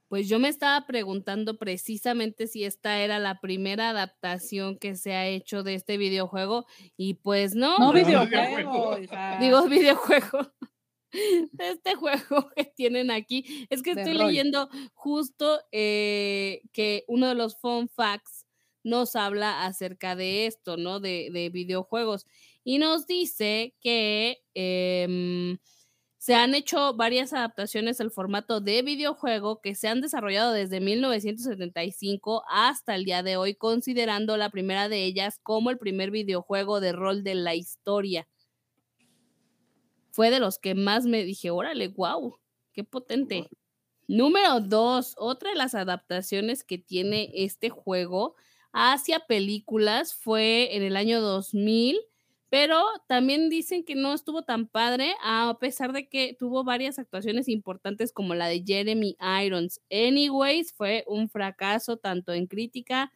Pues 0.07 0.29
yo 0.29 0.39
me 0.39 0.47
estaba 0.47 0.87
preguntando 0.87 1.57
precisamente 1.57 2.47
si 2.47 2.63
esta 2.63 2.99
era 2.99 3.19
la 3.19 3.41
primera 3.41 3.89
adaptación 3.89 4.77
que 4.77 4.95
se 4.95 5.13
ha 5.13 5.27
hecho 5.27 5.61
de 5.61 5.75
este 5.75 5.97
videojuego 5.97 6.65
y 6.95 7.15
pues 7.15 7.53
no. 7.53 7.77
No, 7.79 7.91
video- 7.91 8.25
videojuego, 8.25 8.97
hija. 8.97 9.37
Digo 9.39 9.63
videojuego. 9.67 10.51
De 11.11 11.69
este 11.69 11.95
juego 11.95 12.49
que 12.55 12.65
tienen 12.65 13.11
aquí. 13.11 13.67
Es 13.69 13.81
que 13.81 13.91
estoy 13.91 14.13
leyendo 14.13 14.69
justo 14.93 15.59
eh, 15.71 16.61
que 16.71 17.03
uno 17.07 17.27
de 17.27 17.35
los 17.35 17.57
fun 17.59 17.89
facts 17.89 18.45
nos 18.83 19.15
habla 19.15 19.65
acerca 19.65 20.15
de 20.15 20.45
esto, 20.45 20.77
¿no? 20.77 20.99
De, 20.99 21.29
de 21.31 21.49
videojuegos. 21.49 22.25
y 22.63 22.77
nos 22.77 23.07
dice 23.07 23.75
que 23.81 24.41
em, 24.53 25.57
se 26.17 26.35
han 26.35 26.53
hecho 26.53 26.93
varias 26.95 27.33
adaptaciones 27.33 28.01
al 28.01 28.11
formato 28.11 28.61
de 28.61 28.81
videojuego 28.81 29.61
que 29.61 29.73
se 29.73 29.87
han 29.87 30.01
desarrollado 30.01 30.51
desde 30.53 30.81
1975 30.81 32.43
hasta 32.49 32.95
el 32.95 33.05
día 33.05 33.23
de 33.23 33.37
hoy, 33.37 33.55
considerando 33.55 34.35
la 34.37 34.49
primera 34.49 34.89
de 34.89 35.05
ellas 35.05 35.39
como 35.41 35.69
el 35.69 35.77
primer 35.77 36.11
videojuego 36.11 36.81
de 36.81 36.91
rol 36.91 37.23
de 37.23 37.35
la 37.35 37.55
historia. 37.55 38.27
Fue 40.19 40.31
de 40.31 40.41
los 40.41 40.59
que 40.59 40.75
más 40.75 41.05
me 41.05 41.23
dije, 41.23 41.49
órale, 41.49 41.87
wow, 41.87 42.35
qué 42.73 42.83
potente. 42.83 43.47
Número 44.05 44.59
dos, 44.59 45.15
otra 45.17 45.51
de 45.51 45.55
las 45.55 45.75
adaptaciones 45.75 46.65
que 46.65 46.77
tiene 46.77 47.31
este 47.33 47.69
juego 47.69 48.35
hacia 48.73 49.21
películas 49.21 50.13
fue 50.13 50.75
en 50.75 50.83
el 50.83 50.97
año 50.97 51.21
2000 51.21 52.01
pero 52.49 52.83
también 53.07 53.47
dicen 53.47 53.85
que 53.85 53.95
no 53.95 54.13
estuvo 54.13 54.41
tan 54.41 54.67
padre, 54.67 55.15
a 55.23 55.55
pesar 55.57 55.93
de 55.93 56.09
que 56.09 56.35
tuvo 56.37 56.65
varias 56.65 56.99
actuaciones 56.99 57.47
importantes 57.47 58.11
como 58.11 58.35
la 58.35 58.47
de 58.47 58.61
Jeremy 58.65 59.15
Irons. 59.45 59.79
Anyways, 59.89 60.73
fue 60.73 61.05
un 61.07 61.29
fracaso 61.29 61.95
tanto 61.95 62.33
en 62.33 62.47
crítica 62.47 63.13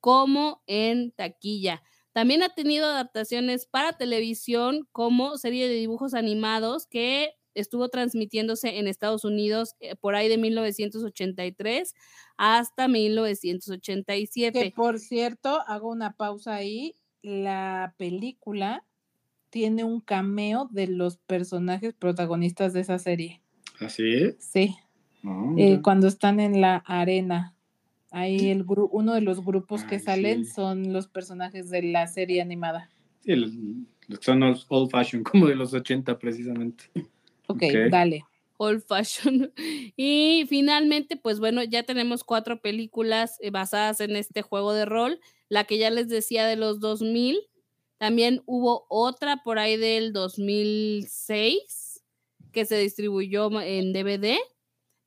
como 0.00 0.64
en 0.66 1.12
taquilla. 1.12 1.84
También 2.12 2.42
ha 2.42 2.50
tenido 2.50 2.86
adaptaciones 2.86 3.66
para 3.66 3.92
televisión 3.92 4.88
como 4.92 5.38
serie 5.38 5.68
de 5.68 5.74
dibujos 5.74 6.14
animados 6.14 6.86
que 6.86 7.34
estuvo 7.54 7.88
transmitiéndose 7.88 8.78
en 8.78 8.86
Estados 8.86 9.24
Unidos 9.24 9.74
eh, 9.80 9.96
por 9.96 10.14
ahí 10.14 10.28
de 10.28 10.38
1983 10.38 11.94
hasta 12.36 12.88
1987. 12.88 14.62
Que 14.62 14.70
por 14.70 14.98
cierto, 14.98 15.62
hago 15.66 15.90
una 15.90 16.12
pausa 16.12 16.54
ahí 16.54 16.94
la 17.22 17.94
película 17.98 18.84
tiene 19.50 19.84
un 19.84 20.00
cameo 20.00 20.68
de 20.70 20.86
los 20.86 21.18
personajes 21.18 21.94
protagonistas 21.94 22.72
de 22.72 22.80
esa 22.80 22.98
serie. 22.98 23.42
¿Así? 23.80 24.36
Sí. 24.38 24.76
Oh, 25.24 25.54
Eh, 25.58 25.80
cuando 25.82 26.06
están 26.06 26.40
en 26.40 26.60
la 26.60 26.76
arena. 26.76 27.56
Ahí 28.10 28.50
el 28.50 28.64
gru- 28.66 28.88
uno 28.90 29.14
de 29.14 29.20
los 29.20 29.44
grupos 29.44 29.84
que 29.84 29.98
salen 30.00 30.44
sí. 30.44 30.52
son 30.52 30.92
los 30.92 31.06
personajes 31.06 31.70
de 31.70 31.82
la 31.82 32.06
serie 32.06 32.40
animada. 32.42 32.90
Sí, 33.24 33.36
los, 33.36 33.52
son 34.20 34.42
old, 34.42 34.60
old 34.68 34.90
fashion, 34.90 35.22
como 35.22 35.46
de 35.46 35.54
los 35.54 35.72
80 35.74 36.18
precisamente. 36.18 36.84
Ok, 37.46 37.62
Ok. 37.62 37.90
dale. 37.90 38.24
old 38.56 38.82
fashion. 38.86 39.52
Y 39.96 40.44
finalmente, 40.48 41.16
pues 41.16 41.38
bueno, 41.40 41.62
ya 41.62 41.82
tenemos 41.84 42.24
cuatro 42.24 42.60
películas 42.60 43.36
eh, 43.40 43.50
basadas 43.50 44.00
en 44.00 44.16
este 44.16 44.42
juego 44.42 44.72
de 44.72 44.84
rol. 44.86 45.20
La 45.48 45.64
que 45.64 45.78
ya 45.78 45.90
les 45.90 46.08
decía 46.08 46.46
de 46.46 46.56
los 46.56 46.80
2000. 46.80 47.38
También 47.98 48.42
hubo 48.46 48.86
otra 48.88 49.42
por 49.44 49.58
ahí 49.58 49.76
del 49.76 50.12
2006 50.12 52.02
que 52.52 52.64
se 52.64 52.78
distribuyó 52.78 53.50
en 53.60 53.92
DVD. 53.92 54.38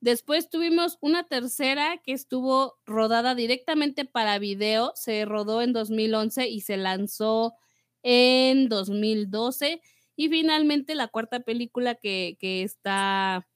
Después 0.03 0.49
tuvimos 0.49 0.97
una 0.99 1.23
tercera 1.23 1.97
que 2.03 2.11
estuvo 2.11 2.77
rodada 2.85 3.35
directamente 3.35 4.03
para 4.03 4.37
video. 4.37 4.91
Se 4.95 5.23
rodó 5.23 5.61
en 5.61 5.71
2011 5.71 6.49
y 6.49 6.59
se 6.59 6.75
lanzó 6.75 7.53
en 8.01 8.67
2012. 8.67 9.81
Y 10.17 10.27
finalmente 10.27 10.95
la 10.95 11.07
cuarta 11.07 11.39
película 11.39 11.95
que, 11.95 12.35
que 12.37 12.63
está, 12.63 13.47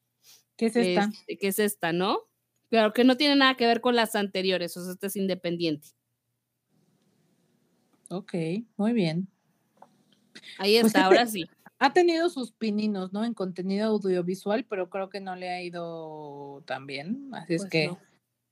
¿Qué 0.55 0.67
es 0.67 0.77
esta? 0.77 1.09
este, 1.13 1.37
que 1.37 1.47
es 1.49 1.59
esta, 1.59 1.91
¿no? 1.91 2.19
Pero 2.69 2.93
que 2.93 3.03
no 3.03 3.17
tiene 3.17 3.35
nada 3.35 3.57
que 3.57 3.67
ver 3.67 3.81
con 3.81 3.97
las 3.97 4.15
anteriores, 4.15 4.77
o 4.77 4.83
sea, 4.85 4.93
esta 4.93 5.07
es 5.07 5.17
independiente. 5.17 5.89
Ok, 8.09 8.33
muy 8.77 8.93
bien. 8.93 9.27
Ahí 10.59 10.79
Pues, 10.79 10.87
está, 10.95 10.99
¿qué 10.99 11.01
te- 11.01 11.05
ahora 11.05 11.27
sí. 11.27 11.45
Ha 11.79 11.93
tenido 11.93 12.29
sus 12.29 12.51
pininos, 12.51 13.13
¿no? 13.13 13.23
En 13.23 13.33
contenido 13.33 13.87
audiovisual, 13.89 14.65
pero 14.67 14.89
creo 14.89 15.09
que 15.09 15.19
no 15.21 15.35
le 15.35 15.49
ha 15.49 15.61
ido 15.61 16.63
tan 16.65 16.87
bien. 16.87 17.29
Así 17.33 17.53
es 17.55 17.61
Pues 17.61 17.71
que 17.71 17.87
no. 17.87 17.99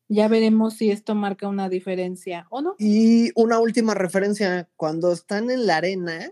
ya 0.09 0.27
veremos 0.27 0.75
si 0.75 0.91
esto 0.91 1.15
marca 1.15 1.47
una 1.47 1.67
diferencia 1.69 2.45
o 2.51 2.61
no. 2.61 2.75
Y 2.77 3.31
una 3.35 3.59
última 3.59 3.93
referencia, 3.93 4.69
cuando 4.75 5.11
están 5.11 5.49
en 5.49 5.65
la 5.65 5.77
arena, 5.77 6.31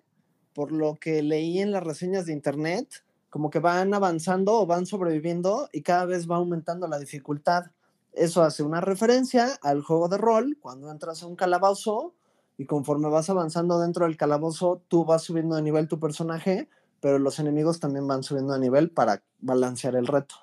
por 0.53 0.71
lo 0.71 0.95
que 0.95 1.23
leí 1.23 1.59
en 1.59 1.71
las 1.71 1.83
reseñas 1.83 2.25
de 2.27 2.33
internet, 2.33 3.03
como 3.29 3.49
que 3.49 3.59
van 3.59 3.93
avanzando 3.95 4.53
o 4.59 4.67
van 4.67 4.85
sobreviviendo 4.85 5.69
y 5.73 5.81
cada 5.81 6.05
vez 6.05 6.29
va 6.29 6.35
aumentando 6.35 6.87
la 6.87 6.99
dificultad. 6.99 7.71
Eso 8.11 8.43
hace 8.43 8.61
una 8.61 8.79
referencia 8.81 9.57
al 9.63 9.81
juego 9.81 10.07
de 10.09 10.17
rol, 10.19 10.57
cuando 10.61 10.91
entras 10.91 11.23
a 11.23 11.27
un 11.27 11.35
calabozo 11.35 12.13
y 12.57 12.65
conforme 12.67 13.09
vas 13.09 13.31
avanzando 13.31 13.79
dentro 13.79 14.05
del 14.05 14.17
calabozo, 14.17 14.83
tú 14.87 15.05
vas 15.05 15.23
subiendo 15.23 15.55
de 15.55 15.63
nivel 15.63 15.87
tu 15.87 15.99
personaje, 15.99 16.69
pero 17.03 17.19
los 17.19 17.37
enemigos 17.37 17.81
también 17.81 18.07
van 18.07 18.23
subiendo 18.23 18.53
de 18.53 18.61
nivel 18.61 18.89
para 18.89 19.21
balancear 19.39 19.95
el 19.97 20.07
reto. 20.07 20.35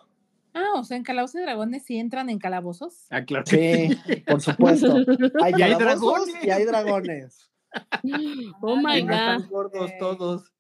Ah, 0.53 0.73
o 0.77 0.85
sea, 0.85 0.99
en 0.99 1.05
Calabozos 1.05 1.41
y 1.41 1.45
Dragones 1.45 1.85
sí 1.87 1.97
entran 1.97 2.29
en 2.29 2.39
calabozos. 2.39 3.07
Ah, 3.09 3.25
claro 3.25 3.47
Sí, 3.47 3.89
por 4.27 4.43
supuesto. 4.43 4.95
Hay 5.43 5.55
Y 5.57 5.63
hay 5.63 5.75
dragones. 5.75 6.45
y 6.45 6.51
hay 6.51 6.65
dragones. 6.67 7.51
Oh 8.61 8.77
my 8.77 8.99
Y 8.99 9.05
no 9.05 9.15
están 9.15 9.43
God. 9.43 9.49
gordos 9.49 9.91
Ok. 9.93 9.99
todos, 9.99 10.53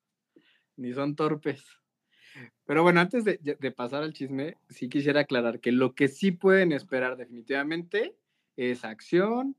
ni 0.76 0.94
son 0.94 1.14
torpes. 1.16 1.62
Pero 2.64 2.82
bueno, 2.82 3.01
antes 3.01 3.24
de, 3.24 3.38
de 3.61 3.70
pasar 3.72 4.03
al 4.03 4.14
chisme, 4.14 4.57
sí 4.70 4.88
quisiera 4.88 5.20
aclarar 5.20 5.61
que 5.61 5.70
lo 5.72 5.94
que 5.94 6.09
sí 6.09 6.30
pueden 6.30 6.72
esperar 6.72 7.18
definitivamente 7.18 8.16
es 8.57 8.84
acción, 8.86 9.55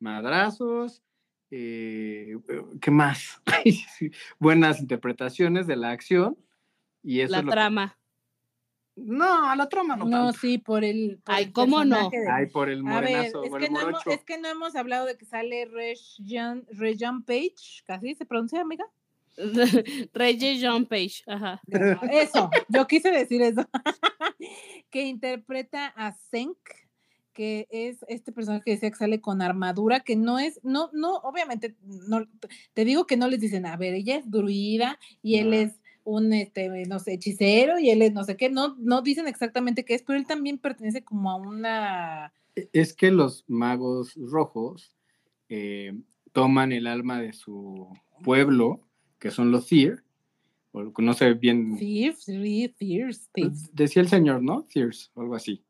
madrazos, 0.00 1.02
eh, 1.50 2.36
¿qué 2.80 2.90
más? 2.90 3.40
Buenas 4.38 4.80
interpretaciones 4.80 5.66
de 5.66 5.76
la 5.76 5.90
acción. 5.90 6.36
Y 7.02 7.20
eso 7.20 7.32
La 7.32 7.38
es 7.38 7.44
lo 7.44 7.50
que- 7.50 7.54
trama. 7.54 7.98
No, 8.96 9.50
a 9.50 9.56
la 9.56 9.68
trama 9.68 9.96
no. 9.96 10.04
No, 10.04 10.26
tanto. 10.26 10.38
sí, 10.40 10.58
por 10.58 10.84
el. 10.84 11.18
por 11.24 11.34
Ay, 11.34 11.44
el 11.46 11.52
¿cómo 11.52 11.84
no? 11.84 12.10
de- 12.10 12.28
Ay, 12.30 12.46
por 12.46 12.70
el 12.70 12.78
A 12.86 13.00
ver, 13.00 13.10
morenazo, 13.10 13.42
es 13.42 13.50
por 13.50 13.58
que, 13.58 13.66
el 13.66 13.72
no 13.72 13.80
hemos, 13.80 14.06
es 14.06 14.24
que 14.24 14.38
no 14.38 14.48
hemos 14.48 14.76
hablado 14.76 15.06
de 15.06 15.16
que 15.16 15.24
sale 15.26 15.64
Regent, 15.66 16.68
Regent 16.70 17.26
Page, 17.26 17.82
casi 17.86 18.14
se 18.14 18.24
pronuncia, 18.24 18.60
amiga. 18.60 18.84
Reggie 20.14 20.60
John 20.62 20.86
Page. 20.86 21.24
Ajá. 21.26 21.60
Eso, 22.12 22.48
yo 22.68 22.86
quise 22.86 23.10
decir 23.10 23.42
eso. 23.42 23.68
que 24.90 25.02
interpreta 25.02 25.88
a 25.96 26.12
Senk, 26.12 26.56
que 27.34 27.66
es 27.70 28.04
este 28.08 28.32
personaje 28.32 28.64
que 28.64 28.70
decía 28.70 28.90
que 28.90 28.96
sale 28.96 29.20
con 29.20 29.42
armadura, 29.42 30.00
que 30.00 30.16
no 30.16 30.38
es, 30.38 30.60
no, 30.62 30.88
no, 30.92 31.16
obviamente, 31.16 31.74
no, 31.82 32.26
te 32.72 32.84
digo 32.84 33.06
que 33.06 33.16
no 33.16 33.28
les 33.28 33.40
dicen, 33.40 33.66
a 33.66 33.76
ver, 33.76 33.94
ella 33.94 34.16
es 34.16 34.30
druida 34.30 34.98
y 35.20 35.36
él 35.36 35.52
es 35.52 35.80
un, 36.04 36.32
este, 36.32 36.86
no 36.86 36.98
sé, 36.98 37.14
hechicero 37.14 37.78
y 37.78 37.90
él 37.90 38.02
es 38.02 38.12
no 38.12 38.24
sé 38.24 38.36
qué, 38.36 38.48
no, 38.48 38.76
no 38.78 39.02
dicen 39.02 39.26
exactamente 39.26 39.84
qué 39.84 39.94
es, 39.94 40.02
pero 40.02 40.18
él 40.18 40.26
también 40.26 40.58
pertenece 40.58 41.04
como 41.04 41.30
a 41.30 41.36
una... 41.36 42.32
Es 42.72 42.94
que 42.94 43.10
los 43.10 43.44
magos 43.48 44.14
rojos 44.14 44.94
eh, 45.48 45.92
toman 46.32 46.72
el 46.72 46.86
alma 46.86 47.20
de 47.20 47.32
su 47.32 47.88
pueblo, 48.22 48.80
que 49.18 49.30
son 49.30 49.50
los 49.50 49.66
Thir, 49.66 50.04
o 50.72 50.92
no 50.98 51.14
sé 51.14 51.34
bien, 51.34 51.76
fierce, 51.78 52.74
fierce. 52.76 53.28
pues, 53.32 53.74
decía 53.74 54.02
el 54.02 54.08
señor, 54.08 54.42
¿no? 54.42 54.66
O 55.14 55.20
algo 55.20 55.34
así. 55.36 55.62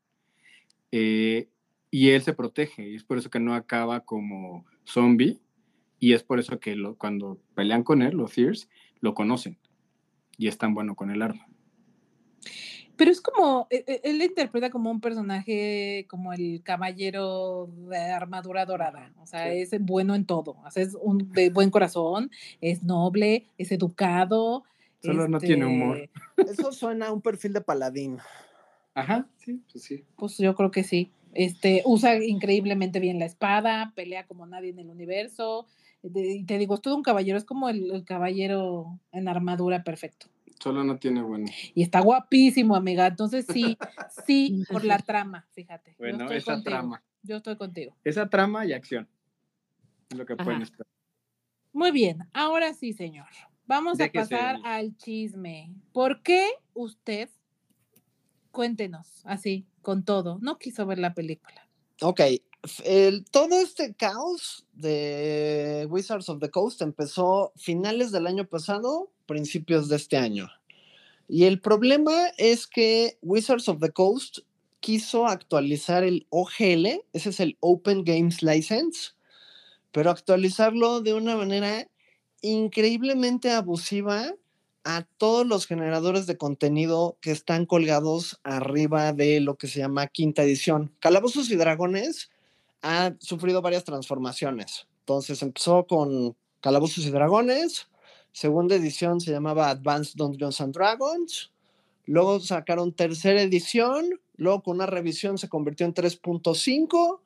Eh, 0.90 1.48
y 1.96 2.10
él 2.10 2.22
se 2.22 2.32
protege, 2.32 2.90
y 2.90 2.96
es 2.96 3.04
por 3.04 3.18
eso 3.18 3.30
que 3.30 3.38
no 3.38 3.54
acaba 3.54 4.00
como 4.00 4.64
zombie, 4.84 5.38
y 6.00 6.12
es 6.14 6.24
por 6.24 6.40
eso 6.40 6.58
que 6.58 6.74
lo- 6.74 6.96
cuando 6.96 7.38
pelean 7.54 7.84
con 7.84 8.02
él, 8.02 8.16
los 8.16 8.32
Thieves, 8.32 8.68
lo 9.00 9.14
conocen, 9.14 9.56
y 10.36 10.48
es 10.48 10.58
tan 10.58 10.74
bueno 10.74 10.96
con 10.96 11.10
el 11.12 11.22
arma. 11.22 11.46
Pero 12.96 13.10
es 13.12 13.20
como, 13.20 13.68
e- 13.70 13.84
e- 13.86 14.00
él 14.04 14.18
le 14.18 14.24
interpreta 14.26 14.70
como 14.70 14.90
un 14.90 15.00
personaje, 15.00 16.06
como 16.08 16.32
el 16.32 16.62
caballero 16.64 17.68
de 17.88 17.98
armadura 17.98 18.64
dorada. 18.66 19.12
O 19.22 19.26
sea, 19.26 19.52
Sí. 19.52 19.58
es 19.60 19.70
bueno 19.80 20.14
en 20.16 20.24
todo. 20.26 20.56
O 20.64 20.70
sea, 20.72 20.82
es 20.82 20.96
un 21.00 21.30
de 21.32 21.50
buen 21.50 21.70
corazón, 21.70 22.30
es 22.60 22.82
noble, 22.82 23.46
es 23.58 23.70
educado. 23.72 24.64
Solo 25.00 25.28
no 25.28 25.38
tiene 25.38 25.64
humor. 25.66 25.98
este, 26.36 26.52
Eso 26.52 26.72
suena 26.72 27.08
a 27.08 27.12
un 27.12 27.20
perfil 27.20 27.52
de 27.52 27.60
paladín. 27.60 28.18
Ajá, 28.94 29.26
sí, 29.38 29.60
pues 29.72 29.84
sí. 29.84 30.04
Pues 30.16 30.38
yo 30.38 30.54
creo 30.54 30.70
que 30.70 30.82
sí. 30.84 31.10
Este, 31.34 31.82
usa 31.84 32.22
increíblemente 32.24 33.00
bien 33.00 33.18
la 33.18 33.26
espada, 33.26 33.92
pelea 33.94 34.26
como 34.26 34.46
nadie 34.46 34.70
en 34.70 34.78
el 34.78 34.88
universo. 34.90 35.66
y 36.02 36.44
te 36.44 36.58
digo, 36.58 36.74
es 36.74 36.80
todo 36.82 36.96
un 36.96 37.02
caballero, 37.02 37.36
es 37.38 37.44
como 37.44 37.68
el, 37.68 37.90
el 37.90 38.04
caballero 38.04 38.98
en 39.12 39.28
armadura 39.28 39.82
perfecto. 39.84 40.26
Solo 40.60 40.84
no 40.84 40.96
tiene 40.96 41.20
bueno. 41.22 41.46
Y 41.74 41.82
está 41.82 42.00
guapísimo, 42.00 42.76
amiga. 42.76 43.06
Entonces 43.06 43.44
sí, 43.52 43.76
sí, 44.26 44.64
por 44.70 44.84
la 44.84 44.98
trama, 44.98 45.46
fíjate. 45.52 45.90
Yo 45.92 45.96
Bueno, 45.98 46.24
estoy 46.24 46.36
esa 46.38 46.52
contigo. 46.54 46.70
trama. 46.70 47.02
Yo 47.22 47.36
estoy 47.36 47.56
contigo. 47.56 47.96
Esa 48.04 48.28
trama 48.30 48.64
y 48.64 48.72
acción. 48.72 49.08
Es 50.10 50.16
lo 50.18 50.24
que 50.26 50.36
pueden 50.36 50.62
esperar. 50.62 50.86
Muy 51.72 51.90
bien, 51.90 52.18
ahora 52.32 52.72
sí, 52.74 52.92
señor. 52.92 53.26
Vamos 53.66 53.98
¿De 53.98 54.04
a 54.04 54.12
pasar 54.12 54.58
al 54.64 54.96
chisme. 54.96 55.72
¿Por 55.92 56.22
qué 56.22 56.46
usted, 56.74 57.28
cuéntenos, 58.50 59.22
así, 59.24 59.66
con 59.84 60.04
todo, 60.04 60.40
no 60.42 60.58
quiso 60.58 60.84
ver 60.84 60.98
la 60.98 61.14
película? 61.14 61.68
Ok, 62.00 62.20
todo 63.30 63.60
este 63.60 63.94
caos 63.94 64.66
de 64.72 65.86
Wizards 65.88 66.28
of 66.28 66.40
the 66.40 66.50
Coast 66.50 66.82
empezó 66.82 67.52
finales 67.54 68.10
del 68.10 68.26
año 68.26 68.48
pasado, 68.48 69.12
principios 69.26 69.88
de 69.88 69.94
este 69.96 70.16
año. 70.16 70.48
Y 71.28 71.44
el 71.44 71.60
problema 71.60 72.28
es 72.36 72.66
que 72.66 73.16
Wizards 73.22 73.68
of 73.68 73.78
the 73.80 73.92
Coast 73.92 74.38
quiso 74.80 75.26
actualizar 75.26 76.02
el 76.02 76.26
OGL, 76.30 77.04
ese 77.12 77.30
es 77.30 77.38
el 77.38 77.56
Open 77.60 78.02
Games 78.04 78.42
License, 78.42 79.12
pero 79.92 80.10
actualizarlo 80.10 81.00
de 81.00 81.14
una 81.14 81.36
manera 81.36 81.88
increíblemente 82.42 83.50
abusiva 83.52 84.34
a 84.84 85.06
todos 85.16 85.46
los 85.46 85.66
generadores 85.66 86.26
de 86.26 86.36
contenido 86.36 87.16
que 87.20 87.30
están 87.30 87.64
colgados 87.64 88.38
arriba 88.44 89.12
de 89.12 89.40
lo 89.40 89.56
que 89.56 89.66
se 89.66 89.80
llama 89.80 90.06
quinta 90.06 90.42
edición. 90.42 90.92
Calabozos 91.00 91.50
y 91.50 91.56
Dragones 91.56 92.30
ha 92.82 93.14
sufrido 93.18 93.62
varias 93.62 93.84
transformaciones. 93.84 94.86
Entonces 95.00 95.42
empezó 95.42 95.86
con 95.86 96.36
Calabozos 96.60 97.06
y 97.06 97.10
Dragones, 97.10 97.88
segunda 98.32 98.74
edición 98.74 99.20
se 99.20 99.30
llamaba 99.30 99.70
Advanced 99.70 100.16
Dungeons 100.16 100.60
and 100.60 100.74
Dragons, 100.74 101.50
luego 102.04 102.40
sacaron 102.40 102.92
tercera 102.92 103.40
edición, 103.40 104.20
luego 104.36 104.62
con 104.62 104.76
una 104.76 104.86
revisión 104.86 105.38
se 105.38 105.48
convirtió 105.48 105.86
en 105.86 105.94
3.5, 105.94 107.20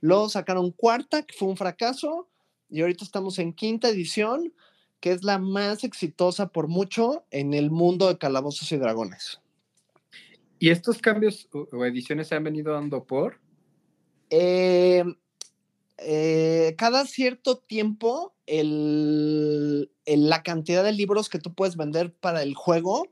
luego 0.00 0.28
sacaron 0.28 0.70
cuarta, 0.70 1.22
que 1.22 1.34
fue 1.34 1.48
un 1.48 1.56
fracaso, 1.56 2.28
y 2.70 2.80
ahorita 2.80 3.04
estamos 3.04 3.38
en 3.38 3.52
quinta 3.52 3.88
edición, 3.88 4.52
que 5.02 5.10
es 5.10 5.24
la 5.24 5.38
más 5.38 5.82
exitosa 5.82 6.50
por 6.52 6.68
mucho 6.68 7.24
en 7.32 7.54
el 7.54 7.72
mundo 7.72 8.06
de 8.06 8.18
Calabozos 8.18 8.70
y 8.70 8.76
Dragones. 8.76 9.40
¿Y 10.60 10.70
estos 10.70 10.98
cambios 10.98 11.48
o, 11.52 11.84
ediciones 11.84 12.28
se 12.28 12.36
han 12.36 12.44
venido 12.44 12.72
dando 12.72 13.04
por? 13.04 13.40
Eh, 14.30 15.02
eh, 15.98 16.76
cada 16.78 17.04
cierto 17.04 17.58
tiempo, 17.58 18.32
el, 18.46 19.90
el- 20.04 20.30
la 20.30 20.44
cantidad 20.44 20.84
de 20.84 20.92
libros 20.92 21.28
que 21.28 21.40
tú 21.40 21.52
puedes 21.52 21.76
vender 21.76 22.14
para 22.14 22.42
el 22.42 22.54
juego 22.54 23.08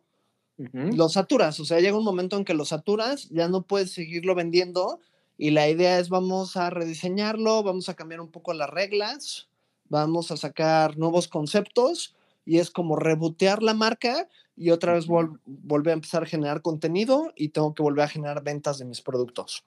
los 0.73 1.15
saturas. 1.15 1.59
O 1.59 1.65
sea, 1.65 1.81
llega 1.81 1.99
un 1.99 2.05
momento 2.05 2.37
en 2.37 2.45
que 2.45 2.55
los 2.55 2.69
saturas, 2.69 3.29
ya 3.31 3.49
no 3.49 3.63
puedes 3.63 3.93
seguirlo 3.93 4.37
vendiendo. 4.37 5.01
Y 5.37 5.51
la 5.51 5.69
idea 5.69 5.99
es 5.99 6.09
vamos 6.09 6.57
a 6.57 6.71
rediseñarlo, 6.71 7.65
vamos 7.65 7.89
a 7.89 7.95
cambiar 7.95 8.21
un 8.21 8.31
poco 8.31 8.53
las 8.53 8.71
reglas, 8.71 9.50
vamos 9.91 10.31
a 10.31 10.39
sacar 10.39 10.97
nuevos 10.97 11.29
conceptos 11.29 12.15
y 12.47 12.59
es 12.59 12.71
como 12.71 12.97
rebotear 12.97 13.63
la 13.63 13.75
marca 13.75 14.27
y 14.57 14.71
otra 14.71 14.95
vez 14.95 15.07
vol- 15.07 15.39
volver 15.45 15.91
a 15.91 15.95
empezar 15.95 16.23
a 16.23 16.27
generar 16.27 16.63
contenido 16.63 17.33
y 17.37 17.51
tengo 17.51 17.75
que 17.75 17.83
volver 17.83 18.05
a 18.05 18.09
generar 18.09 18.43
ventas 18.43 18.79
de 18.79 18.87
mis 18.87 19.03
productos. 19.03 19.63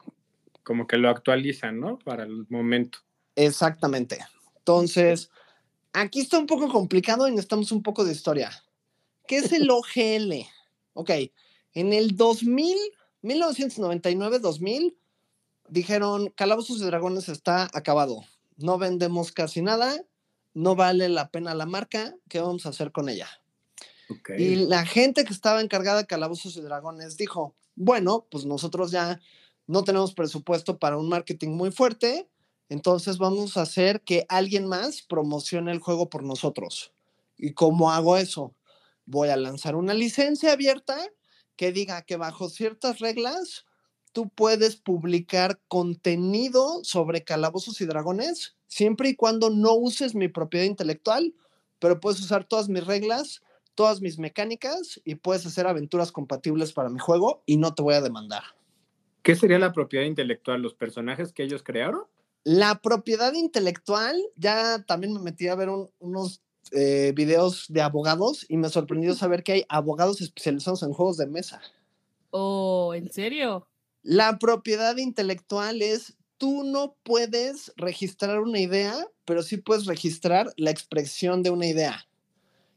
Como 0.63 0.88
que 0.88 0.97
lo 0.97 1.09
actualizan, 1.09 1.80
¿no? 1.80 1.99
Para 1.99 2.24
el 2.24 2.47
momento. 2.49 2.99
Exactamente. 3.36 4.19
Entonces, 4.57 5.30
aquí 5.91 6.21
está 6.21 6.39
un 6.39 6.47
poco 6.47 6.69
complicado 6.69 7.28
y 7.28 7.32
necesitamos 7.32 7.71
un 7.71 7.84
poco 7.84 8.03
de 8.05 8.13
historia. 8.13 8.51
¿Qué 9.28 9.38
es 9.38 9.51
el 9.51 9.69
OGL? 9.69 10.45
Ok, 10.93 11.11
en 11.74 11.93
el 11.93 12.15
2000, 12.15 12.78
1999-2000, 13.24 14.95
dijeron, 15.69 16.30
Calabozos 16.36 16.78
y 16.82 16.86
Dragones 16.86 17.30
está 17.30 17.69
acabado. 17.74 18.24
No 18.57 18.78
vendemos 18.78 19.32
casi 19.32 19.61
nada, 19.61 19.95
no 20.54 20.76
vale 20.76 21.10
la 21.10 21.30
pena 21.30 21.56
la 21.56 21.66
marca, 21.66 22.16
¿qué 22.30 22.39
vamos 22.39 22.66
a 22.66 22.70
hacer 22.70 22.91
con 22.91 23.10
ella? 23.10 23.28
Y 24.38 24.56
la 24.56 24.86
gente 24.86 25.24
que 25.24 25.34
estaba 25.34 25.62
encargada 25.62 25.99
de 25.99 26.08
Calabozos 26.08 26.56
y 26.58 26.62
Dragones 26.62 27.18
dijo, 27.18 27.56
bueno, 27.76 28.28
pues 28.30 28.45
nosotros 28.45 28.91
ya 28.91 29.20
no 29.66 29.84
tenemos 29.84 30.14
presupuesto 30.14 30.78
para 30.78 30.97
un 30.97 31.10
marketing 31.10 31.49
muy 31.49 31.72
fuerte, 31.72 32.30
entonces 32.70 33.18
vamos 33.18 33.58
a 33.58 33.62
hacer 33.62 34.01
que 34.01 34.26
alguien 34.30 34.68
más 34.68 35.01
promocione 35.01 35.72
el 35.72 35.80
juego 35.80 36.10
por 36.10 36.24
nosotros. 36.24 36.91
¿Y 37.38 37.54
cómo 37.54 37.91
hago 37.91 38.18
eso? 38.18 38.56
Voy 39.06 39.30
a 39.30 39.38
lanzar 39.38 39.76
una 39.76 39.93
licencia 39.93 40.51
abierta 40.51 40.97
que 41.56 41.72
diga 41.72 42.04
que 42.04 42.18
bajo 42.18 42.49
ciertas 42.49 42.99
reglas 42.99 43.66
tú 44.14 44.30
puedes 44.30 44.78
publicar 44.78 45.59
contenido 45.68 46.84
sobre 46.84 47.24
Calabozos 47.24 47.82
y 47.82 47.86
Dragones 47.86 48.55
siempre 48.68 49.09
y 49.09 49.16
cuando 49.16 49.49
no 49.49 49.74
uses 49.74 50.16
mi 50.16 50.30
propiedad 50.30 50.66
intelectual, 50.66 51.36
pero 51.80 51.99
puedes 51.99 52.22
usar 52.22 52.45
todas 52.45 52.70
mis 52.70 52.86
reglas 52.86 53.41
todas 53.76 54.01
mis 54.01 54.20
mecánicas 54.20 55.01
y 55.03 55.16
puedes 55.16 55.45
hacer 55.45 55.68
aventuras 55.68 56.11
compatibles 56.11 56.74
para 56.74 56.89
mi 56.89 56.99
juego 56.99 57.43
y 57.45 57.57
no 57.57 57.74
te 57.74 57.82
voy 57.82 57.95
a 57.95 58.01
demandar. 58.01 58.43
¿Qué 59.24 59.36
sería 59.36 59.57
la 59.59 59.74
propiedad 59.74 60.05
intelectual? 60.05 60.61
¿Los 60.61 60.74
personajes 60.74 61.32
que 61.34 61.43
ellos 61.43 61.64
crearon? 61.64 62.03
La 62.43 62.82
propiedad 62.82 63.34
intelectual, 63.34 64.22
ya 64.36 64.84
también 64.86 65.14
me 65.14 65.20
metí 65.22 65.47
a 65.47 65.55
ver 65.55 65.70
un- 65.70 65.89
unos 65.99 66.41
eh, 66.72 67.11
videos 67.16 67.66
de 67.70 67.82
abogados 67.82 68.45
y 68.47 68.57
me 68.57 68.70
sorprendió 68.70 69.14
saber 69.16 69.43
que 69.43 69.51
hay 69.51 69.66
abogados 69.70 70.22
especializados 70.22 70.82
en 70.84 70.93
juegos 70.93 71.18
de 71.18 71.28
mesa. 71.28 71.61
Oh, 72.32 72.93
¿en 72.93 73.11
serio? 73.11 73.68
La 74.04 74.38
propiedad 74.38 74.97
intelectual 74.97 75.82
es, 75.82 76.18
tú 76.38 76.66
no 76.66 76.97
puedes 77.04 77.72
registrar 77.78 78.41
una 78.41 78.60
idea, 78.60 78.93
pero 79.24 79.41
sí 79.43 79.56
puedes 79.56 79.86
registrar 79.86 80.54
la 80.58 80.72
expresión 80.72 81.41
de 81.41 81.51
una 81.51 81.68
idea. 81.68 82.06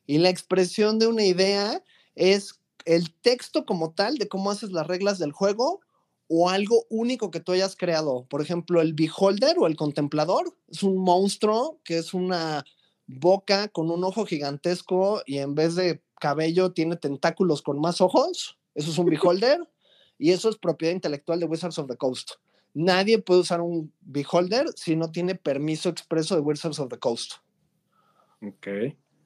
Y 0.07 0.19
la 0.19 0.31
expresión 0.31 1.01
de 1.01 1.09
una 1.09 1.25
idea 1.25 1.83
es 2.15 2.61
el 2.85 3.13
texto 3.13 3.67
como 3.67 3.91
tal 3.91 4.19
de 4.19 4.29
cómo 4.29 4.53
haces 4.53 4.71
las 4.71 4.87
reglas 4.87 5.19
del 5.19 5.33
juego 5.33 5.81
o 6.29 6.49
algo 6.49 6.87
único 6.91 7.33
que 7.33 7.41
tú 7.41 7.51
hayas 7.51 7.75
creado. 7.75 8.25
Por 8.31 8.41
ejemplo, 8.41 8.81
el 8.81 8.95
beholder 8.95 9.57
o 9.59 9.67
el 9.67 9.75
contemplador 9.75 10.57
es 10.69 10.85
un 10.85 10.97
monstruo 10.97 11.81
que 11.83 11.99
es 11.99 12.15
una 12.15 12.65
boca 13.09 13.67
con 13.67 13.91
un 13.91 14.05
ojo 14.05 14.27
gigantesco 14.27 15.23
y 15.27 15.39
en 15.39 15.57
vez 15.57 15.75
de 15.75 16.05
cabello 16.21 16.73
tiene 16.73 16.95
tentáculos 16.95 17.63
con 17.63 17.81
más 17.81 18.01
ojos. 18.01 18.59
Eso 18.77 18.93
es 18.93 18.99
un 18.99 19.07
beholder 19.11 19.69
y 20.19 20.33
eso 20.33 20.49
es 20.49 20.57
propiedad 20.57 20.95
intelectual 20.95 21.41
de 21.41 21.47
Wizards 21.47 21.79
of 21.79 21.89
the 21.89 21.97
Coast. 21.97 22.33
Nadie 22.75 23.19
puede 23.19 23.41
usar 23.41 23.61
un 23.61 23.93
beholder 24.01 24.67
si 24.77 24.97
no 24.97 25.11
tiene 25.11 25.35
permiso 25.35 25.89
expreso 25.89 26.35
de 26.35 26.43
Wizards 26.43 26.79
of 26.79 26.89
the 26.91 26.99
Coast. 26.99 27.35
Ok. 28.43 28.69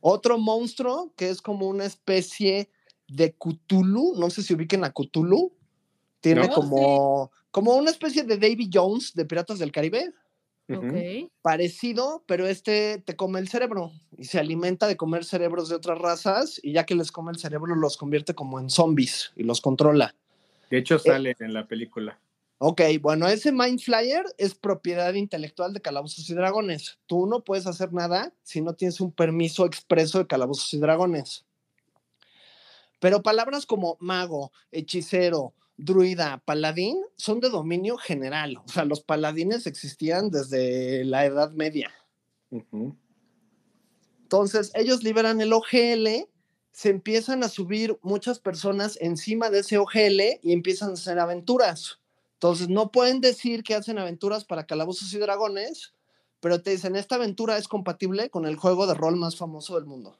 Otro 0.01 0.39
monstruo 0.39 1.13
que 1.17 1.29
es 1.29 1.43
como 1.43 1.69
una 1.69 1.85
especie 1.85 2.71
de 3.09 3.35
Cthulhu, 3.35 4.15
no 4.17 4.31
sé 4.31 4.43
si 4.43 4.55
ubiquen 4.55 4.85
a 4.85 4.93
Cthulhu, 4.93 5.53
tiene 6.21 6.47
No. 6.49 6.55
como, 6.55 7.31
como 7.51 7.75
una 7.75 7.91
especie 7.91 8.23
de 8.23 8.37
Davy 8.37 8.71
Jones 8.73 9.15
de 9.15 9.25
Piratas 9.25 9.59
del 9.59 9.73
Caribe, 9.73 10.13
Ujú. 10.69 10.87
Ok. 10.87 11.31
parecido, 11.43 12.23
pero 12.27 12.47
este 12.47 13.03
te 13.05 13.17
come 13.17 13.41
el 13.41 13.49
cerebro 13.49 13.91
y 14.17 14.25
se 14.25 14.39
alimenta 14.39 14.87
de 14.87 14.97
comer 14.97 15.25
cerebros 15.25 15.69
de 15.69 15.75
otras 15.75 15.99
razas 15.99 16.61
y 16.63 16.73
ya 16.73 16.87
que 16.87 16.95
les 16.95 17.11
come 17.11 17.33
el 17.33 17.39
cerebro 17.39 17.75
los 17.75 17.97
convierte 17.97 18.35
como 18.35 18.61
en 18.61 18.71
zombies 18.71 19.33
y 19.35 19.43
los 19.43 19.61
controla. 19.61 20.15
De 20.71 20.79
hecho, 20.79 20.99
sale 20.99 21.37
en 21.41 21.53
la 21.53 21.67
película. 21.67 22.19
Ok, 22.59 22.83
bueno, 23.01 23.27
ese 23.27 23.53
Mind 23.53 23.81
Flyer 23.81 24.25
es 24.37 24.55
propiedad 24.55 25.15
intelectual 25.15 25.73
de 25.73 25.81
Calabozos 25.81 26.29
y 26.29 26.35
Dragones. 26.35 26.99
Tú 27.07 27.27
no 27.27 27.43
puedes 27.43 27.67
hacer 27.67 27.93
nada 27.93 28.35
si 28.43 28.61
no 28.61 28.75
tienes 28.75 29.01
un 29.01 29.13
permiso 29.13 29.65
expreso 29.65 30.19
de 30.19 30.27
Calabozos 30.27 30.73
y 30.75 30.79
Dragones. 30.79 31.47
Pero 33.01 33.23
palabras 33.23 33.65
como 33.65 33.97
mago, 33.99 34.53
hechicero, 34.71 35.55
druida, 35.79 36.43
paladín 36.45 36.99
son 37.17 37.41
de 37.41 37.49
dominio 37.49 37.97
general. 37.97 38.59
O 38.59 38.69
sea, 38.69 38.85
los 38.85 39.01
paladines 39.01 39.67
existían 39.67 40.31
desde 40.31 41.05
la 41.05 41.25
Edad 41.25 41.53
Media. 41.53 41.91
Entonces, 44.23 44.71
ellos 44.75 45.03
liberan 45.03 45.41
el 45.41 45.53
OGL, 45.53 46.29
se 46.73 46.89
empiezan 46.89 47.43
a 47.43 47.49
subir 47.49 47.99
muchas 48.03 48.39
personas 48.39 48.97
encima 49.01 49.51
de 49.51 49.61
ese 49.61 49.79
OGL 49.79 50.41
y 50.43 50.53
empiezan 50.53 50.91
a 50.91 50.95
hacer 50.95 51.19
aventuras. 51.19 52.01
Entonces, 52.35 52.69
no 52.69 52.91
pueden 52.91 53.21
decir 53.21 53.63
que 53.63 53.75
hacen 53.75 53.99
aventuras 53.99 54.45
para 54.45 54.67
calabozos 54.67 55.13
y 55.13 55.19
dragones, 55.19 55.93
pero 56.41 56.63
te 56.63 56.71
dicen, 56.71 56.97
esta 56.97 57.17
aventura 57.17 57.59
es 57.59 57.69
compatible 57.69 58.31
con 58.31 58.47
el 58.47 58.57
juego 58.57 58.87
de 58.87 58.95
rol 58.95 59.17
más 59.17 59.37
famoso 59.37 59.75
del 59.75 59.85
mundo. 59.85 60.17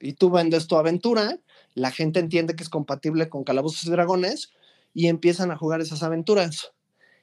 Y 0.00 0.14
tú 0.14 0.30
vendes 0.30 0.66
tu 0.66 0.76
aventura, 0.76 1.38
la 1.74 1.90
gente 1.90 2.20
entiende 2.20 2.56
que 2.56 2.62
es 2.62 2.68
compatible 2.68 3.28
con 3.28 3.44
calabozos 3.44 3.84
y 3.84 3.90
dragones 3.90 4.50
y 4.92 5.06
empiezan 5.06 5.50
a 5.50 5.56
jugar 5.56 5.80
esas 5.80 6.02
aventuras. 6.02 6.72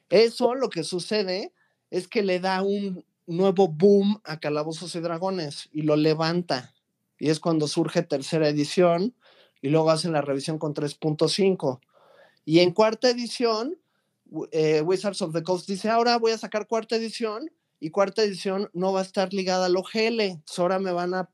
Eso 0.09 0.55
lo 0.55 0.69
que 0.69 0.83
sucede 0.83 1.53
es 1.91 2.07
que 2.07 2.23
le 2.23 2.39
da 2.39 2.61
un 2.61 3.03
nuevo 3.25 3.67
boom 3.67 4.21
a 4.23 4.39
Calabozos 4.39 4.95
y 4.95 4.99
Dragones 4.99 5.69
y 5.71 5.81
lo 5.81 5.95
levanta. 5.95 6.73
Y 7.19 7.29
es 7.29 7.39
cuando 7.39 7.67
surge 7.67 8.03
tercera 8.03 8.47
edición 8.47 9.15
y 9.61 9.69
luego 9.69 9.89
hacen 9.89 10.11
la 10.11 10.21
revisión 10.21 10.59
con 10.59 10.73
3.5. 10.73 11.79
Y 12.45 12.59
en 12.59 12.71
cuarta 12.71 13.09
edición, 13.09 13.77
eh, 14.51 14.81
Wizards 14.81 15.21
of 15.21 15.33
the 15.33 15.43
Coast 15.43 15.67
dice, 15.67 15.89
ahora 15.89 16.17
voy 16.17 16.31
a 16.31 16.37
sacar 16.37 16.67
cuarta 16.67 16.95
edición 16.95 17.51
y 17.79 17.89
cuarta 17.89 18.23
edición 18.23 18.69
no 18.73 18.93
va 18.93 19.01
a 19.01 19.03
estar 19.03 19.33
ligada 19.33 19.65
al 19.65 19.77
OGL. 19.77 20.41
Ahora 20.57 20.79
me 20.79 20.91
van 20.91 21.13
a, 21.13 21.29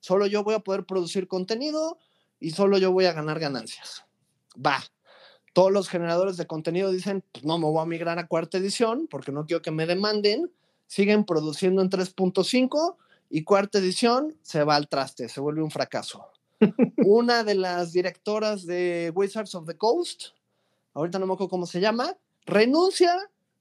solo 0.00 0.26
yo 0.26 0.44
voy 0.44 0.54
a 0.54 0.60
poder 0.60 0.84
producir 0.84 1.28
contenido 1.28 1.98
y 2.38 2.50
solo 2.50 2.78
yo 2.78 2.92
voy 2.92 3.06
a 3.06 3.12
ganar 3.12 3.38
ganancias. 3.38 4.04
Va. 4.54 4.82
todos 5.52 5.72
los 5.72 5.88
generadores 5.88 6.36
de 6.36 6.46
contenido 6.46 6.92
dicen, 6.92 7.24
pues 7.32 7.44
no 7.44 7.58
me 7.58 7.64
voy 7.64 7.82
a 7.82 7.86
migrar 7.86 8.18
a 8.18 8.26
cuarta 8.26 8.58
edición 8.58 9.08
porque 9.10 9.32
no 9.32 9.46
quiero 9.46 9.62
que 9.62 9.70
me 9.70 9.86
demanden, 9.86 10.52
siguen 10.86 11.24
produciendo 11.24 11.82
en 11.82 11.90
3.5 11.90 12.96
y 13.30 13.44
cuarta 13.44 13.78
edición 13.78 14.36
se 14.42 14.64
va 14.64 14.74
al 14.74 14.88
traste, 14.88 15.28
se 15.28 15.40
vuelve 15.40 15.62
un 15.62 15.70
fracaso. 15.70 16.26
Una 17.06 17.44
de 17.44 17.54
las 17.54 17.92
directoras 17.92 18.66
de 18.66 19.12
Wizards 19.14 19.54
of 19.54 19.66
the 19.66 19.78
Coast, 19.78 20.30
ahorita 20.92 21.18
no 21.18 21.26
me 21.26 21.34
acuerdo 21.34 21.48
cómo 21.48 21.66
se 21.66 21.80
llama, 21.80 22.16
renuncia, 22.44 23.16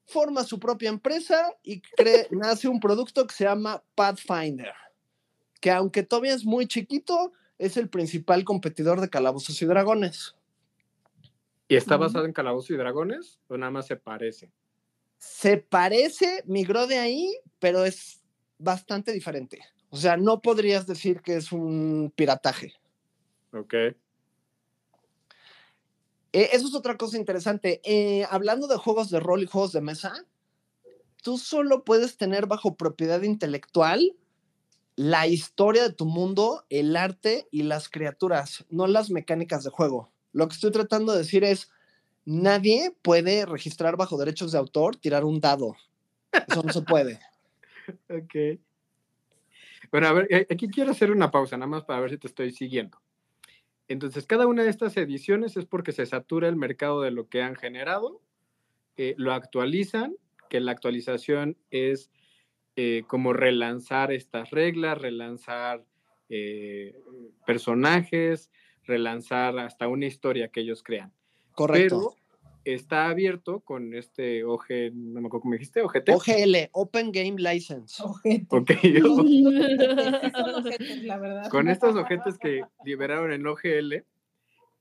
forma 0.05 0.43
su 0.43 0.59
propia 0.59 0.89
empresa 0.89 1.55
y 1.63 1.81
cree, 1.81 2.27
nace 2.31 2.67
un 2.67 2.79
producto 2.79 3.25
que 3.27 3.35
se 3.35 3.43
llama 3.43 3.83
Pathfinder, 3.93 4.73
que 5.61 5.71
aunque 5.71 6.03
todavía 6.03 6.33
es 6.33 6.43
muy 6.43 6.67
chiquito, 6.67 7.31
es 7.59 7.77
el 7.77 7.89
principal 7.89 8.43
competidor 8.43 8.99
de 9.01 9.09
Calabozos 9.09 9.61
y 9.61 9.65
Dragones. 9.65 10.35
¿Y 11.67 11.75
está 11.75 11.97
basado 11.97 12.25
en 12.25 12.33
Calabozos 12.33 12.71
y 12.71 12.77
Dragones 12.77 13.39
o 13.47 13.55
nada 13.55 13.71
más 13.71 13.85
se 13.85 13.95
parece? 13.95 14.51
Se 15.19 15.57
parece, 15.57 16.41
migró 16.47 16.87
de 16.87 16.97
ahí, 16.97 17.37
pero 17.59 17.85
es 17.85 18.18
bastante 18.59 19.11
diferente. 19.11 19.59
O 19.89 19.97
sea, 19.97 20.17
no 20.17 20.41
podrías 20.41 20.85
decir 20.85 21.21
que 21.21 21.35
es 21.35 21.51
un 21.51 22.13
pirataje. 22.15 22.73
Ok. 23.51 23.73
Eh, 26.31 26.49
eso 26.53 26.67
es 26.67 26.75
otra 26.75 26.95
cosa 26.97 27.17
interesante. 27.17 27.81
Eh, 27.83 28.25
hablando 28.29 28.67
de 28.67 28.77
juegos 28.77 29.09
de 29.09 29.19
rol 29.19 29.41
y 29.41 29.47
juegos 29.47 29.71
de 29.71 29.81
mesa, 29.81 30.13
tú 31.23 31.39
solo 31.39 31.83
puedes 31.83 32.17
tener 32.17 32.45
bajo 32.45 32.75
propiedad 32.75 33.23
intelectual 33.23 34.15
la 34.95 35.27
historia 35.27 35.83
de 35.83 35.93
tu 35.93 36.05
mundo, 36.05 36.65
el 36.69 36.95
arte 36.95 37.47
y 37.51 37.63
las 37.63 37.89
criaturas, 37.89 38.65
no 38.69 38.85
las 38.85 39.09
mecánicas 39.09 39.63
de 39.63 39.69
juego. 39.69 40.11
Lo 40.33 40.47
que 40.47 40.55
estoy 40.55 40.71
tratando 40.71 41.13
de 41.13 41.19
decir 41.19 41.43
es, 41.43 41.71
nadie 42.25 42.93
puede 43.01 43.45
registrar 43.45 43.95
bajo 43.95 44.17
derechos 44.17 44.51
de 44.51 44.57
autor, 44.57 44.97
tirar 44.97 45.23
un 45.23 45.39
dado. 45.39 45.75
Eso 46.47 46.61
no 46.63 46.73
se 46.73 46.81
puede. 46.81 47.19
Ok. 48.09 48.59
Bueno, 49.91 50.07
a 50.07 50.13
ver, 50.13 50.27
eh, 50.29 50.47
aquí 50.49 50.67
quiero 50.67 50.91
hacer 50.91 51.11
una 51.11 51.31
pausa, 51.31 51.57
nada 51.57 51.69
más 51.69 51.83
para 51.83 52.01
ver 52.01 52.11
si 52.11 52.17
te 52.17 52.27
estoy 52.27 52.51
siguiendo. 52.51 52.99
Entonces, 53.87 54.27
cada 54.27 54.45
una 54.45 54.63
de 54.63 54.69
estas 54.69 54.95
ediciones 54.97 55.57
es 55.57 55.65
porque 55.65 55.91
se 55.91 56.05
satura 56.05 56.47
el 56.47 56.55
mercado 56.55 57.01
de 57.01 57.11
lo 57.11 57.27
que 57.27 57.41
han 57.41 57.55
generado, 57.55 58.21
eh, 58.97 59.15
lo 59.17 59.33
actualizan, 59.33 60.15
que 60.49 60.59
la 60.59 60.71
actualización 60.71 61.57
es 61.71 62.11
eh, 62.75 63.03
como 63.07 63.33
relanzar 63.33 64.11
estas 64.11 64.51
reglas, 64.51 64.97
relanzar 64.99 65.83
eh, 66.29 66.95
personajes, 67.45 68.51
relanzar 68.83 69.57
hasta 69.57 69.87
una 69.87 70.05
historia 70.05 70.49
que 70.49 70.61
ellos 70.61 70.83
crean. 70.83 71.11
Correcto. 71.53 72.15
Está 72.73 73.09
abierto 73.09 73.61
con 73.61 73.95
este 73.95 74.43
OG, 74.43 74.93
no 74.93 75.21
me 75.21 75.27
acuerdo 75.27 75.41
cómo 75.41 75.53
dijiste, 75.53 75.81
OGT. 75.81 76.09
OGL, 76.09 76.69
Open 76.71 77.11
Game 77.11 77.35
License. 77.41 78.01
Ojete. 78.03 78.45
Ok, 78.49 78.71
Sí 78.81 78.99
son 79.01 80.65
ojetes, 80.65 81.03
la 81.03 81.17
verdad. 81.17 81.49
con 81.49 81.67
estos 81.67 81.95
objetos 81.95 82.37
que 82.37 82.61
liberaron 82.85 83.31
en 83.31 83.47
OGL, 83.47 84.03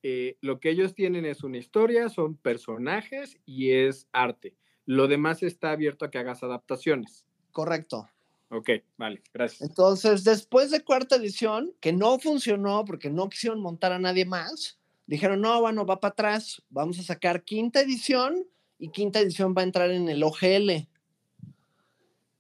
eh, 0.03 0.37
lo 0.43 0.61
que 0.61 0.71
ellos 0.71 0.95
tienen 0.95 1.25
es 1.25 1.43
una 1.43 1.57
historia, 1.57 2.09
son 2.09 2.37
personajes 2.37 3.39
y 3.47 3.71
es 3.71 4.07
arte. 4.13 4.55
Lo 4.85 5.09
demás 5.09 5.43
está 5.43 5.71
abierto 5.71 6.05
a 6.05 6.11
que 6.11 6.19
hagas 6.19 6.43
adaptaciones. 6.43 7.25
Correcto. 7.53 8.09
Ok, 8.51 8.71
vale, 8.97 9.23
gracias. 9.33 9.69
Entonces, 9.69 10.25
después 10.25 10.71
de 10.71 10.83
cuarta 10.83 11.17
edición, 11.17 11.73
que 11.81 11.93
no 11.93 12.19
funcionó 12.19 12.85
porque 12.85 13.11
no 13.11 13.29
quisieron 13.29 13.61
montar 13.61 13.93
a 13.93 13.99
nadie 13.99 14.25
más, 14.25 14.79
dijeron, 15.09 15.41
no, 15.41 15.61
bueno, 15.61 15.87
va 15.87 15.99
para 15.99 16.13
atrás, 16.13 16.63
vamos 16.69 16.99
a 17.01 17.03
sacar 17.03 17.43
quinta 17.43 17.81
edición 17.81 18.47
y 18.79 18.91
quinta 18.91 19.19
edición 19.19 19.55
va 19.57 19.63
a 19.63 19.65
entrar 19.65 19.91
en 19.91 20.09
el 20.09 20.23
OGL. 20.23 20.87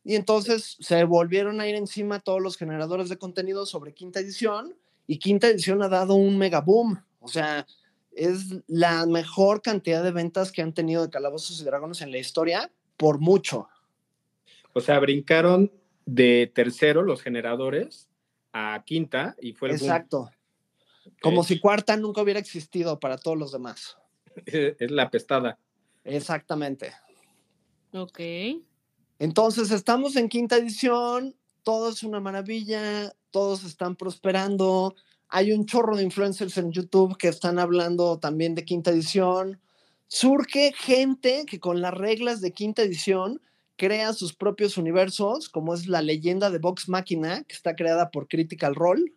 Y 0.04 0.14
entonces 0.14 0.76
se 0.78 1.02
volvieron 1.04 1.60
a 1.60 1.66
ir 1.66 1.74
encima 1.74 2.20
todos 2.20 2.40
los 2.40 2.56
generadores 2.56 3.08
de 3.08 3.18
contenido 3.18 3.66
sobre 3.66 3.94
quinta 3.94 4.20
edición 4.20 4.76
y 5.06 5.18
quinta 5.18 5.48
edición 5.48 5.82
ha 5.82 5.88
dado 5.88 6.14
un 6.14 6.36
mega 6.38 6.60
boom. 6.60 7.02
O 7.20 7.28
sea, 7.28 7.66
es 8.12 8.54
la 8.66 9.06
mejor 9.06 9.62
cantidad 9.62 10.04
de 10.04 10.12
ventas 10.12 10.52
que 10.52 10.60
han 10.60 10.74
tenido 10.74 11.02
de 11.02 11.10
Calabozos 11.10 11.60
y 11.60 11.64
Dragones 11.64 12.02
en 12.02 12.12
la 12.12 12.18
historia 12.18 12.70
por 12.98 13.18
mucho. 13.18 13.68
O 14.74 14.80
sea, 14.80 14.98
brincaron 14.98 15.72
de 16.04 16.52
tercero 16.54 17.02
los 17.02 17.22
generadores 17.22 18.08
a 18.52 18.82
quinta 18.84 19.36
y 19.40 19.54
fue 19.54 19.70
el 19.70 19.78
boom. 19.78 20.30
Como 21.20 21.44
si 21.44 21.58
cuarta 21.60 21.96
nunca 21.96 22.22
hubiera 22.22 22.40
existido 22.40 22.98
para 23.00 23.18
todos 23.18 23.36
los 23.36 23.52
demás. 23.52 23.96
Es 24.46 24.90
la 24.90 25.10
pestada. 25.10 25.58
Exactamente. 26.04 26.92
Ok. 27.92 28.20
Entonces, 29.18 29.70
estamos 29.70 30.16
en 30.16 30.28
quinta 30.28 30.56
edición, 30.56 31.34
todo 31.62 31.90
es 31.90 32.02
una 32.02 32.20
maravilla, 32.20 33.12
todos 33.30 33.64
están 33.64 33.96
prosperando. 33.96 34.94
Hay 35.28 35.52
un 35.52 35.66
chorro 35.66 35.96
de 35.96 36.04
influencers 36.04 36.56
en 36.56 36.72
YouTube 36.72 37.16
que 37.18 37.28
están 37.28 37.58
hablando 37.58 38.18
también 38.18 38.54
de 38.54 38.64
quinta 38.64 38.90
edición. 38.90 39.60
Surge 40.06 40.72
gente 40.72 41.44
que 41.46 41.60
con 41.60 41.82
las 41.82 41.92
reglas 41.92 42.40
de 42.40 42.52
quinta 42.52 42.82
edición 42.82 43.42
crea 43.76 44.12
sus 44.12 44.34
propios 44.34 44.76
universos, 44.76 45.48
como 45.48 45.74
es 45.74 45.86
la 45.86 46.02
leyenda 46.02 46.50
de 46.50 46.58
Vox 46.58 46.88
Machina, 46.88 47.44
que 47.44 47.54
está 47.54 47.76
creada 47.76 48.10
por 48.10 48.28
Critical 48.28 48.74
Role. 48.74 49.12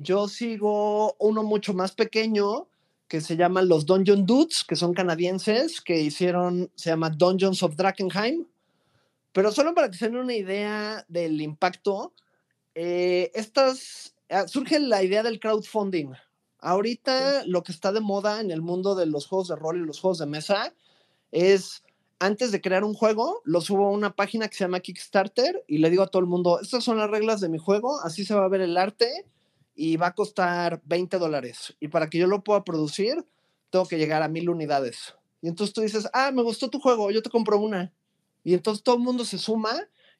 Yo 0.00 0.28
sigo 0.28 1.16
uno 1.18 1.42
mucho 1.42 1.74
más 1.74 1.90
pequeño 1.90 2.68
que 3.08 3.20
se 3.20 3.36
llaman 3.36 3.68
los 3.68 3.84
Dungeon 3.84 4.26
Dudes, 4.26 4.62
que 4.62 4.76
son 4.76 4.94
canadienses, 4.94 5.80
que 5.80 6.00
hicieron, 6.00 6.70
se 6.76 6.90
llama 6.90 7.10
Dungeons 7.10 7.64
of 7.64 7.74
Drakensheim. 7.74 8.46
Pero 9.32 9.50
solo 9.50 9.74
para 9.74 9.90
que 9.90 9.96
se 9.96 10.06
den 10.06 10.18
una 10.18 10.36
idea 10.36 11.04
del 11.08 11.40
impacto, 11.40 12.12
eh, 12.76 13.32
estas, 13.34 14.14
ah, 14.30 14.46
surge 14.46 14.78
la 14.78 15.02
idea 15.02 15.24
del 15.24 15.40
crowdfunding. 15.40 16.12
Ahorita 16.60 17.44
lo 17.46 17.64
que 17.64 17.72
está 17.72 17.90
de 17.90 18.00
moda 18.00 18.40
en 18.40 18.52
el 18.52 18.62
mundo 18.62 18.94
de 18.94 19.06
los 19.06 19.26
juegos 19.26 19.48
de 19.48 19.56
rol 19.56 19.78
y 19.78 19.86
los 19.86 20.00
juegos 20.00 20.18
de 20.18 20.26
mesa 20.26 20.74
es, 21.32 21.82
antes 22.20 22.52
de 22.52 22.60
crear 22.60 22.84
un 22.84 22.94
juego, 22.94 23.42
lo 23.44 23.60
subo 23.60 23.86
a 23.86 23.90
una 23.90 24.14
página 24.14 24.46
que 24.46 24.54
se 24.54 24.62
llama 24.62 24.78
Kickstarter 24.78 25.64
y 25.66 25.78
le 25.78 25.90
digo 25.90 26.04
a 26.04 26.08
todo 26.08 26.20
el 26.20 26.28
mundo, 26.28 26.60
estas 26.60 26.84
son 26.84 26.98
las 26.98 27.10
reglas 27.10 27.40
de 27.40 27.48
mi 27.48 27.58
juego, 27.58 28.00
así 28.02 28.24
se 28.24 28.34
va 28.34 28.44
a 28.44 28.48
ver 28.48 28.60
el 28.60 28.76
arte 28.76 29.26
y 29.80 29.96
va 29.96 30.08
a 30.08 30.14
costar 30.14 30.82
20 30.86 31.18
dólares. 31.18 31.76
Y 31.78 31.86
para 31.86 32.10
que 32.10 32.18
yo 32.18 32.26
lo 32.26 32.42
pueda 32.42 32.64
producir, 32.64 33.24
tengo 33.70 33.86
que 33.86 33.96
llegar 33.96 34.24
a 34.24 34.28
mil 34.28 34.50
unidades. 34.50 35.14
Y 35.40 35.46
entonces 35.46 35.72
tú 35.72 35.82
dices, 35.82 36.08
ah, 36.12 36.32
me 36.32 36.42
gustó 36.42 36.68
tu 36.68 36.80
juego, 36.80 37.12
yo 37.12 37.22
te 37.22 37.30
compro 37.30 37.60
una. 37.60 37.92
Y 38.42 38.54
entonces 38.54 38.82
todo 38.82 38.96
el 38.96 39.02
mundo 39.02 39.24
se 39.24 39.38
suma 39.38 39.70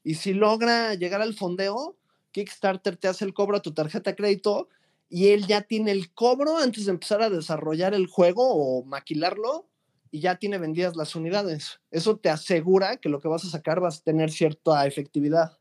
y 0.05 0.15
si 0.15 0.33
logra 0.33 0.95
llegar 0.95 1.23
al 1.23 1.35
fondeo, 1.35 1.97
Kickstarter 2.31 2.97
te 2.97 3.09
hace 3.09 3.25
el 3.25 3.35
cobro 3.35 3.57
a 3.57 3.61
tu 3.61 3.75
tarjeta 3.75 4.11
de 4.11 4.17
crédito 4.17 4.69
y 5.11 5.31
él 5.31 5.49
ya 5.49 5.63
tiene 5.63 5.91
el 5.91 6.13
cobro 6.13 6.59
antes 6.59 6.85
de 6.85 6.93
empezar 6.93 7.21
a 7.21 7.29
desarrollar 7.29 7.95
el 7.95 8.07
juego 8.07 8.45
o 8.49 8.85
maquilarlo 8.85 9.67
y 10.13 10.21
ya 10.21 10.37
tiene 10.37 10.59
vendidas 10.59 10.95
las 10.95 11.17
unidades. 11.17 11.81
Eso 11.91 12.17
te 12.17 12.31
asegura 12.31 12.99
que 12.99 13.09
lo 13.09 13.19
que 13.19 13.27
vas 13.27 13.45
a 13.45 13.51
sacar 13.51 13.81
vas 13.81 13.99
a 13.99 14.05
tener 14.05 14.31
cierta 14.31 14.87
efectividad. 14.87 15.59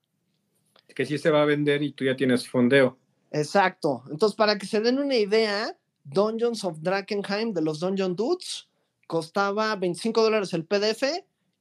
Que 0.93 1.03
sí 1.03 1.17
se 1.17 1.31
va 1.31 1.41
a 1.41 1.45
vender 1.45 1.81
y 1.81 1.93
tú 1.93 2.05
ya 2.05 2.15
tienes 2.15 2.47
fondeo. 2.47 2.99
Exacto. 3.31 4.03
Entonces, 4.09 4.35
para 4.35 4.57
que 4.57 4.65
se 4.65 4.79
den 4.79 4.99
una 4.99 5.15
idea, 5.15 5.75
Dungeons 6.03 6.63
of 6.63 6.79
Drakensheim 6.81 7.53
de 7.53 7.61
los 7.61 7.79
Dungeon 7.79 8.15
Dudes 8.15 8.67
costaba 9.07 9.75
25 9.75 10.21
dólares 10.21 10.53
el 10.53 10.65
PDF 10.65 11.03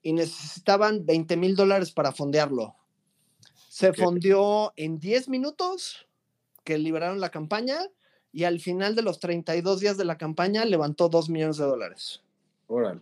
y 0.03 0.13
necesitaban 0.13 1.05
20 1.05 1.37
mil 1.37 1.57
dólares 1.57 1.91
para 1.93 2.13
fondearlo. 2.13 2.75
Se 3.69 3.91
Ok. 3.91 3.97
fondeó 3.97 4.73
en 4.77 4.99
10 4.99 5.29
minutos 5.29 6.07
que 6.65 6.79
liberaron 6.79 7.21
la 7.21 7.31
campaña 7.31 7.79
y 8.33 8.45
al 8.45 8.61
final 8.61 8.95
de 8.95 9.03
los 9.03 9.19
32 9.19 9.81
días 9.81 9.97
de 9.97 10.05
la 10.05 10.19
campaña 10.19 10.65
levantó 10.65 11.09
2 11.09 11.29
millones 11.29 11.57
de 11.57 11.65
dólares. 11.65 12.23
Órale. 12.69 13.01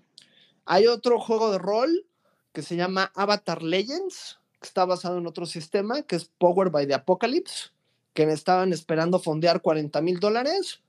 Hay 0.66 0.86
otro 0.86 1.18
juego 1.20 1.50
de 1.50 1.58
rol 1.58 2.06
que 2.52 2.62
se 2.62 2.76
llama 2.76 3.12
Avatar 3.14 3.62
Legends, 3.62 4.38
que 4.60 4.66
está 4.66 4.84
basado 4.84 5.18
en 5.18 5.26
otro 5.26 5.44
sistema, 5.44 6.02
que 6.02 6.16
es 6.16 6.24
Power 6.38 6.70
by 6.70 6.86
the 6.86 6.94
Apocalypse, 6.94 7.70
que 8.14 8.22
estaban 8.24 8.72
esperando 8.72 9.18
fondear 9.18 9.60
40 9.60 10.00
mil 10.00 10.18
dólares. 10.20 10.80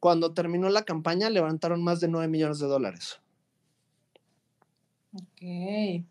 Cuando 0.00 0.34
terminó 0.34 0.68
la 0.68 0.82
campaña, 0.84 1.30
levantaron 1.30 1.82
más 1.82 2.00
de 2.00 2.08
9 2.08 2.28
millones 2.28 2.58
de 2.58 2.66
dólares. 2.66 3.20
Ok. 5.14 6.04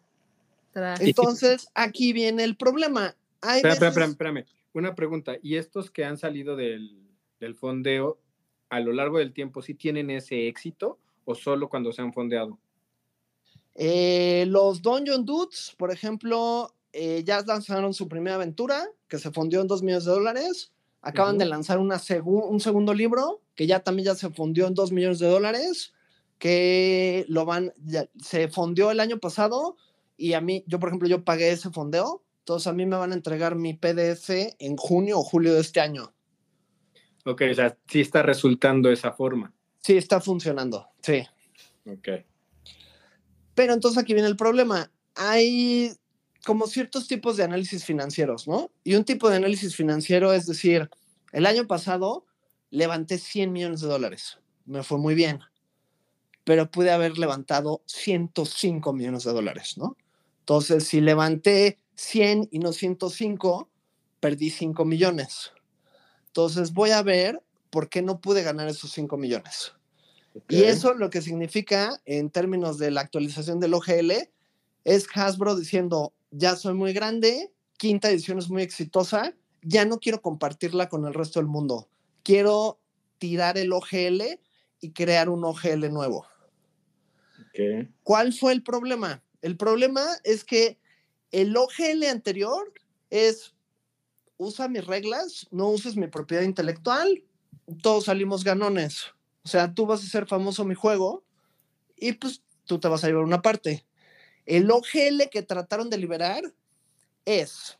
Tras. 0.71 1.01
Entonces, 1.01 1.67
aquí 1.73 2.13
viene 2.13 2.43
el 2.43 2.55
problema. 2.55 3.15
Hay 3.41 3.57
Espera, 3.57 3.73
espera, 3.73 3.89
veces- 3.91 4.09
espérame, 4.11 4.37
espérame. 4.37 4.45
Una 4.73 4.95
pregunta. 4.95 5.33
¿Y 5.43 5.55
estos 5.57 5.91
que 5.91 6.05
han 6.05 6.17
salido 6.17 6.55
del, 6.55 6.97
del 7.39 7.55
fondeo 7.55 8.17
a 8.69 8.79
lo 8.79 8.93
largo 8.93 9.17
del 9.17 9.33
tiempo 9.33 9.61
sí 9.61 9.73
tienen 9.73 10.09
ese 10.09 10.47
éxito 10.47 10.97
o 11.25 11.35
solo 11.35 11.67
cuando 11.67 11.91
se 11.91 12.01
han 12.01 12.13
fondeado? 12.13 12.57
Eh, 13.75 14.45
los 14.47 14.81
Dungeon 14.81 15.25
Dudes, 15.25 15.73
por 15.77 15.91
ejemplo, 15.91 16.73
eh, 16.93 17.23
ya 17.25 17.41
lanzaron 17.41 17.93
su 17.93 18.07
primera 18.07 18.35
aventura, 18.35 18.87
que 19.07 19.17
se 19.17 19.31
fundió 19.31 19.61
en 19.61 19.67
2 19.67 19.83
millones 19.83 20.05
de 20.05 20.11
dólares. 20.11 20.71
Acaban 21.01 21.37
de 21.37 21.45
lanzar 21.45 21.79
una 21.79 21.95
segu- 21.97 22.47
un 22.47 22.59
segundo 22.59 22.93
libro, 22.93 23.41
que 23.55 23.65
ya 23.67 23.79
también 23.79 24.05
ya 24.07 24.15
se 24.15 24.29
fundió 24.29 24.67
en 24.67 24.73
2 24.75 24.91
millones 24.91 25.19
de 25.19 25.27
dólares. 25.27 25.93
que 26.37 27.23
lo 27.27 27.45
van, 27.45 27.71
ya- 27.85 28.09
se 28.19 28.47
fondeó 28.47 28.89
el 28.89 28.99
año 28.99 29.19
pasado 29.19 29.77
y 30.17 30.33
a 30.33 30.41
mí, 30.41 30.63
yo 30.65 30.79
por 30.79 30.89
ejemplo, 30.89 31.07
yo 31.07 31.23
pagué 31.23 31.51
ese 31.51 31.69
fondeo, 31.69 32.23
entonces 32.39 32.65
a 32.65 32.73
mí 32.73 32.87
me 32.87 32.95
van 32.95 33.11
a 33.11 33.13
entregar 33.13 33.53
mi 33.55 33.75
PDF 33.75 34.55
en 34.57 34.75
junio 34.75 35.19
o 35.19 35.23
julio 35.23 35.53
de 35.53 35.61
este 35.61 35.81
año. 35.81 36.15
Ok, 37.25 37.43
o 37.51 37.53
sea, 37.53 37.77
sí 37.87 38.01
está 38.01 38.23
resultando 38.23 38.89
esa 38.91 39.11
forma. 39.11 39.53
Sí, 39.81 39.95
está 39.97 40.19
funcionando, 40.19 40.87
sí. 41.03 41.21
Ok. 41.85 42.07
Pero 43.53 43.73
entonces 43.73 44.01
aquí 44.01 44.13
viene 44.15 44.27
el 44.29 44.35
problema. 44.35 44.91
Hay 45.13 45.91
como 46.45 46.67
ciertos 46.67 47.07
tipos 47.07 47.37
de 47.37 47.43
análisis 47.43 47.85
financieros, 47.85 48.47
¿no? 48.47 48.71
Y 48.83 48.95
un 48.95 49.03
tipo 49.03 49.29
de 49.29 49.37
análisis 49.37 49.75
financiero 49.75 50.33
es 50.33 50.45
decir, 50.45 50.89
el 51.31 51.45
año 51.45 51.67
pasado 51.67 52.25
levanté 52.69 53.17
100 53.17 53.51
millones 53.51 53.81
de 53.81 53.87
dólares. 53.87 54.39
Me 54.65 54.83
fue 54.83 54.97
muy 54.97 55.15
bien. 55.15 55.39
Pero 56.43 56.71
pude 56.71 56.91
haber 56.91 57.17
levantado 57.17 57.83
105 57.85 58.93
millones 58.93 59.23
de 59.23 59.33
dólares, 59.33 59.77
¿no? 59.77 59.95
Entonces, 60.39 60.85
si 60.85 61.01
levanté 61.01 61.77
100 61.95 62.49
y 62.51 62.59
no 62.59 62.73
105, 62.73 63.69
perdí 64.19 64.49
5 64.49 64.83
millones. 64.85 65.51
Entonces, 66.27 66.73
voy 66.73 66.91
a 66.91 67.03
ver 67.03 67.41
por 67.69 67.89
qué 67.89 68.01
no 68.01 68.19
pude 68.19 68.41
ganar 68.41 68.67
esos 68.67 68.91
5 68.91 69.17
millones. 69.17 69.73
Y 70.49 70.61
ok. 70.61 70.67
eso 70.67 70.93
lo 70.93 71.09
que 71.09 71.21
significa 71.21 72.01
en 72.05 72.29
términos 72.29 72.77
de 72.77 72.89
la 72.89 73.01
actualización 73.01 73.59
del 73.59 73.73
OGL 73.73 74.29
es 74.83 75.07
Hasbro 75.13 75.55
diciendo, 75.55 76.13
ya 76.31 76.55
soy 76.55 76.73
muy 76.73 76.93
grande, 76.93 77.51
quinta 77.77 78.09
edición 78.09 78.39
es 78.39 78.49
muy 78.49 78.63
exitosa, 78.63 79.33
ya 79.61 79.85
no 79.85 79.99
quiero 79.99 80.21
compartirla 80.21 80.89
con 80.89 81.05
el 81.05 81.13
resto 81.13 81.39
del 81.39 81.47
mundo. 81.47 81.89
Quiero 82.23 82.79
tirar 83.17 83.57
el 83.57 83.71
OGL 83.73 84.39
y 84.79 84.91
crear 84.91 85.29
un 85.29 85.43
OGL 85.43 85.91
nuevo. 85.91 86.25
Ok. 87.39 87.87
¿Cuál 88.03 88.33
fue 88.33 88.53
el 88.53 88.63
problema? 88.63 89.23
El 89.41 89.57
problema 89.57 90.05
es 90.23 90.43
que 90.43 90.79
el 91.31 91.55
OGL 91.55 92.03
anterior 92.09 92.73
es 93.09 93.53
usa 94.37 94.67
mis 94.67 94.85
reglas, 94.85 95.47
no 95.51 95.69
uses 95.69 95.95
mi 95.95 96.07
propiedad 96.07 96.43
intelectual, 96.43 97.23
todos 97.83 98.05
salimos 98.05 98.43
ganones. 98.43 99.13
O 99.43 99.47
sea, 99.47 99.73
tú 99.73 99.85
vas 99.85 100.03
a 100.03 100.07
ser 100.07 100.25
famoso 100.25 100.65
mi 100.65 100.73
juego 100.75 101.23
y 101.95 102.13
pues 102.13 102.41
tú 102.65 102.79
te 102.79 102.87
vas 102.87 103.03
a 103.03 103.07
llevar 103.07 103.23
una 103.23 103.41
parte. 103.41 103.85
El 104.45 104.69
OGL 104.69 105.29
que 105.31 105.41
trataron 105.41 105.89
de 105.89 105.97
liberar 105.97 106.43
es, 107.25 107.77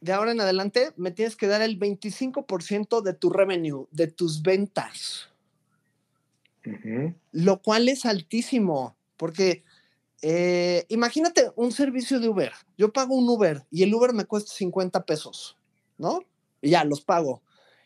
de 0.00 0.12
ahora 0.12 0.32
en 0.32 0.40
adelante, 0.40 0.92
me 0.96 1.10
tienes 1.10 1.36
que 1.36 1.46
dar 1.46 1.62
el 1.62 1.78
25% 1.78 3.02
de 3.02 3.12
tu 3.14 3.30
revenue, 3.30 3.86
de 3.90 4.06
tus 4.06 4.42
ventas 4.42 5.30
lo 7.32 7.62
cual 7.62 7.88
es 7.88 8.04
altísimo, 8.04 8.96
porque 9.16 9.64
eh, 10.22 10.84
imagínate 10.88 11.50
un 11.56 11.72
servicio 11.72 12.20
de 12.20 12.28
Uber. 12.28 12.52
Yo 12.76 12.92
pago 12.92 13.14
un 13.14 13.28
Uber 13.28 13.64
y 13.70 13.82
el 13.82 13.94
Uber 13.94 14.12
me 14.12 14.24
cuesta 14.24 14.52
50 14.52 15.04
pesos, 15.04 15.56
¿no? 15.98 16.20
Y 16.60 16.70
ya, 16.70 16.84
los 16.84 17.00
pago. 17.00 17.42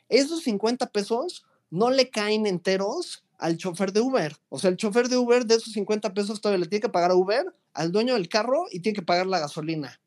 Esos 0.09 0.43
50 0.43 0.91
pesos 0.91 1.45
no 1.71 1.91
le 1.91 2.11
caen 2.11 2.47
enteros 2.47 3.24
al 3.39 3.57
chofer 3.57 3.93
de 3.93 4.01
Uber. 4.01 4.37
O 4.49 4.59
sea, 4.59 4.71
el 4.71 4.77
chofer 4.77 5.09
de 5.09 5.17
Uber 5.17 5.45
de 5.47 5.57
esos 5.57 5.73
50 5.73 6.15
pesos 6.15 6.41
todavía 6.41 6.65
le 6.65 6.69
tiene 6.69 6.83
que 6.83 6.89
pagar 6.89 7.11
a 7.11 7.15
Uber, 7.15 7.45
al 7.73 7.93
dueño 7.93 8.15
del 8.15 8.29
carro 8.29 8.67
y 8.71 8.81
tiene 8.81 8.97
que 8.97 9.03
pagar 9.03 9.27
la 9.27 9.41
gasolina 9.41 10.01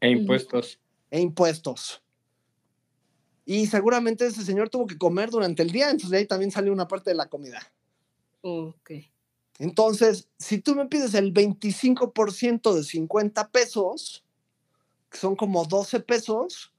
E 0.00 0.10
impuestos. 0.10 0.78
e 1.10 1.20
impuestos. 1.20 2.02
Y 3.44 3.66
seguramente 3.66 4.26
ese 4.26 4.44
señor 4.44 4.68
tuvo 4.68 4.86
que 4.86 4.98
comer 4.98 5.30
durante 5.30 5.62
el 5.62 5.70
día, 5.72 5.86
entonces 5.86 6.10
de 6.10 6.18
ahí 6.18 6.26
también 6.26 6.50
salió 6.50 6.72
una 6.72 6.88
parte 6.88 7.10
de 7.10 7.16
la 7.16 7.28
comida. 7.28 7.60
Ok. 8.42 8.92
Entonces, 9.58 10.28
si 10.38 10.58
tú 10.58 10.74
me 10.74 10.86
pides 10.86 11.14
el 11.14 11.34
25% 11.34 12.74
de 12.74 12.82
50 12.82 13.50
pesos, 13.50 14.24
que 15.10 15.18
son 15.18 15.36
como 15.36 15.64
12 15.66 16.00
pesos, 16.00 16.72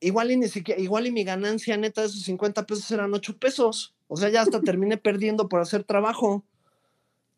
igual 0.00 0.30
y, 0.30 0.36
ni 0.38 0.48
siquiera, 0.48 0.80
igual 0.80 1.06
y 1.06 1.12
mi 1.12 1.24
ganancia 1.24 1.76
neta 1.76 2.00
de 2.00 2.06
esos 2.06 2.22
50 2.22 2.66
pesos 2.66 2.90
eran 2.90 3.12
8 3.12 3.38
pesos. 3.38 3.94
O 4.12 4.16
sea, 4.16 4.28
ya 4.28 4.42
hasta 4.42 4.60
terminé 4.60 4.96
perdiendo 4.96 5.48
por 5.48 5.60
hacer 5.60 5.84
trabajo. 5.84 6.44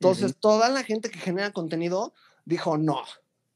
Entonces, 0.01 0.35
toda 0.41 0.70
la 0.70 0.83
gente 0.83 1.11
que 1.11 1.18
genera 1.18 1.53
contenido 1.53 2.14
dijo, 2.47 2.79
no, 2.79 3.03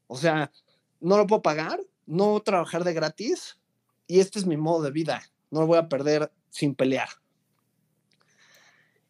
o 0.05 0.15
sea, 0.15 0.51
no 0.99 1.17
lo 1.17 1.25
puedo 1.25 1.41
pagar, 1.41 1.79
no 2.05 2.27
voy 2.27 2.41
a 2.41 2.43
trabajar 2.43 2.83
de 2.83 2.93
gratis 2.93 3.57
y 4.05 4.19
este 4.19 4.37
es 4.37 4.45
mi 4.45 4.55
modo 4.55 4.83
de 4.83 4.91
vida, 4.91 5.23
no 5.49 5.61
lo 5.61 5.65
voy 5.65 5.79
a 5.79 5.89
perder 5.89 6.31
sin 6.51 6.75
pelear. 6.75 7.09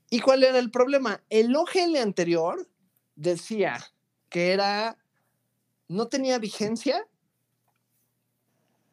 ¿Y 0.09 0.21
cuál 0.21 0.45
era 0.45 0.57
el 0.57 0.71
problema? 0.71 1.21
El 1.29 1.53
OGL 1.53 1.97
anterior 1.97 2.65
decía 3.17 3.77
que 4.29 4.53
era, 4.53 4.97
no 5.89 6.07
tenía 6.07 6.39
vigencia, 6.39 7.05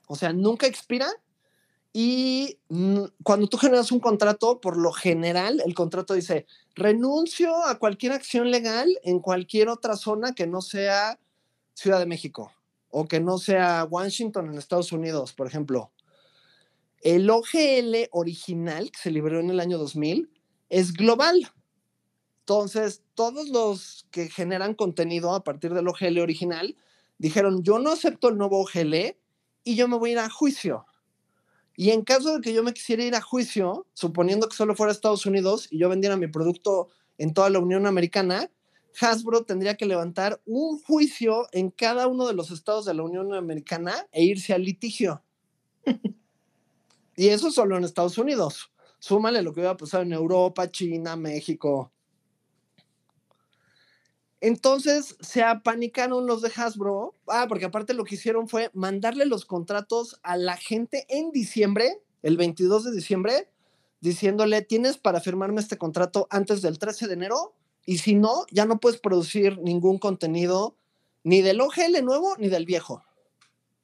o 0.09 0.17
sea, 0.17 0.33
nunca 0.33 0.67
expira. 0.67 1.07
Y 1.97 2.59
mm, 2.71 3.05
cuando 3.23 3.47
tú 3.47 3.57
generas 3.57 3.93
un 3.93 4.01
contrato, 4.01 4.61
por 4.61 4.77
lo 4.77 4.91
general, 4.91 5.63
el 5.65 5.75
contrato 5.75 6.15
dice, 6.15 6.45
renuncio 6.75 7.65
a 7.65 7.79
cualquier 7.79 8.11
acción 8.11 8.51
legal 8.51 8.99
en 9.05 9.21
cualquier 9.21 9.69
otra 9.69 9.95
zona 9.95 10.35
que 10.35 10.49
no 10.49 10.61
sea 10.61 11.21
Ciudad 11.73 12.01
de 12.01 12.07
México 12.07 12.53
o 12.91 13.07
que 13.07 13.21
no 13.21 13.39
sea 13.39 13.87
Washington 13.89 14.51
en 14.51 14.59
Estados 14.59 14.91
Unidos, 14.91 15.33
por 15.33 15.47
ejemplo. 15.47 15.93
El 17.01 17.31
OGL 17.31 18.09
original, 18.11 18.91
que 18.91 18.99
se 18.99 19.13
liberó 19.13 19.39
en 19.39 19.51
el 19.51 19.61
año 19.61 19.79
2000, 19.79 20.29
es 20.71 20.95
global. 20.95 21.53
Entonces, 22.41 23.03
todos 23.15 23.51
los 23.51 24.09
que 24.11 24.29
generan 24.29 24.75
contenido 24.75 25.33
a 25.33 25.45
partir 25.45 25.73
del 25.73 25.87
OGL 25.87 26.19
original 26.19 26.77
dijeron, 27.19 27.63
yo 27.63 27.79
no 27.79 27.93
acepto 27.93 28.31
el 28.31 28.37
nuevo 28.37 28.61
OGL 28.63 29.17
y 29.63 29.77
yo 29.77 29.87
me 29.87 29.97
voy 29.97 30.11
a 30.11 30.13
ir 30.15 30.19
a 30.19 30.29
juicio. 30.29 30.87
Y 31.77 31.91
en 31.91 32.03
caso 32.03 32.35
de 32.35 32.41
que 32.41 32.53
yo 32.53 32.63
me 32.63 32.73
quisiera 32.73 33.05
ir 33.05 33.15
a 33.15 33.21
juicio, 33.21 33.87
suponiendo 33.95 34.49
que 34.49 34.57
solo 34.57 34.77
fuera 34.77 34.93
Estados 34.93 35.27
Unidos 35.27 35.67
y 35.71 35.79
yo 35.79 35.89
vendiera 35.89 36.17
mi 36.17 36.29
producto 36.29 36.89
en 37.19 37.35
toda 37.35 37.51
la 37.51 37.59
Unión 37.59 37.87
Americana, 37.87 38.51
Hasbro 39.01 39.45
tendría 39.45 39.77
que 39.77 39.87
levantar 39.87 40.41
un 40.47 40.81
juicio 40.81 41.49
en 41.53 41.71
cada 41.71 42.07
uno 42.07 42.27
de 42.27 42.35
los 42.35 42.51
estados 42.51 42.85
de 42.85 42.95
la 42.95 43.03
Unión 43.03 43.35
Americana 43.35 44.07
e 44.13 44.23
irse 44.23 44.55
al 44.55 44.63
litigio. 44.63 45.23
y 47.17 47.29
eso 47.29 47.51
solo 47.51 47.77
en 47.77 47.85
Estados 47.85 48.19
Unidos. 48.19 48.71
Súmale 49.01 49.43
lo 49.43 49.53
que 49.53 49.61
hubiera 49.61 49.77
pasado 49.77 50.05
en 50.05 50.13
Europa, 50.13 50.71
China, 50.71 51.17
México. 51.17 51.93
Entonces 54.45 55.17
se 55.21 55.43
apanicaron 55.43 56.27
los 56.27 56.43
de 56.43 56.53
Hasbro. 56.55 57.15
Ah, 57.29 57.47
porque 57.49 57.65
aparte 57.65 57.95
lo 57.95 58.05
que 58.05 58.17
hicieron 58.17 58.47
fue 58.47 58.71
mandarle 58.75 59.25
los 59.25 59.47
contratos 59.47 60.21
a 60.23 60.37
la 60.37 60.59
gente 60.59 61.07
en 61.09 61.31
diciembre, 61.31 62.03
el 62.23 62.37
22 62.37 62.85
de 62.85 62.93
diciembre, 62.93 63.49
diciéndole, 64.03 64.61
tienes 64.61 64.99
para 64.99 65.23
firmarme 65.23 65.63
este 65.63 65.79
contrato 65.79 66.27
antes 66.29 66.61
del 66.61 66.79
13 66.79 67.07
de 67.07 67.15
enero 67.15 67.55
y 67.87 67.99
si 67.99 68.17
no, 68.17 68.45
ya 68.51 68.67
no 68.67 68.81
puedes 68.81 69.01
producir 69.01 69.57
ningún 69.61 69.97
contenido 69.97 70.77
ni 71.23 71.41
del 71.41 71.63
OGL 71.63 72.05
nuevo 72.05 72.37
ni 72.37 72.51
del 72.51 72.67
viejo. 72.67 73.03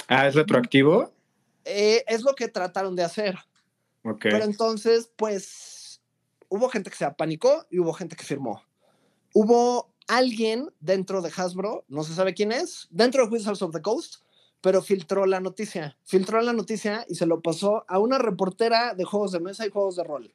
Ah, 0.09 0.29
¿es 0.29 0.35
retroactivo? 0.35 1.11
Eh, 1.65 2.05
es 2.07 2.21
lo 2.21 2.35
que 2.35 2.49
trataron 2.49 2.95
de 2.97 3.05
hacer. 3.05 3.39
Ok. 4.05 4.25
Pero 4.25 4.45
entonces, 4.45 5.11
pues, 5.17 6.03
hubo 6.51 6.69
gente 6.69 6.91
que 6.91 6.97
se 6.97 7.07
apanicó 7.07 7.65
y 7.71 7.79
hubo 7.79 7.95
gente 7.95 8.15
que 8.15 8.25
firmó. 8.25 8.63
Hubo 9.33 9.90
alguien 10.17 10.71
dentro 10.81 11.23
de 11.23 11.31
Hasbro, 11.35 11.85
no 11.89 12.03
se 12.03 12.15
sabe 12.15 12.35
quién 12.35 12.53
es, 12.53 12.89
dentro 12.91 13.25
de 13.25 13.31
Wizards 13.31 13.63
of 13.63 13.73
the 13.73 13.81
Coast, 13.81 14.17
pero 14.61 14.83
filtró 14.83 15.25
la 15.25 15.41
noticia. 15.41 15.97
Filtró 16.05 16.41
la 16.43 16.53
noticia 16.53 17.07
y 17.09 17.15
se 17.15 17.27
lo 17.27 17.41
pasó 17.41 17.85
a 17.89 17.99
una 17.99 18.19
reportera 18.19 18.95
de 18.95 19.05
juegos 19.05 19.33
de 19.33 19.41
mesa 19.41 19.67
y 19.67 19.71
juegos 19.71 19.97
de 19.97 20.05
rol. 20.05 20.35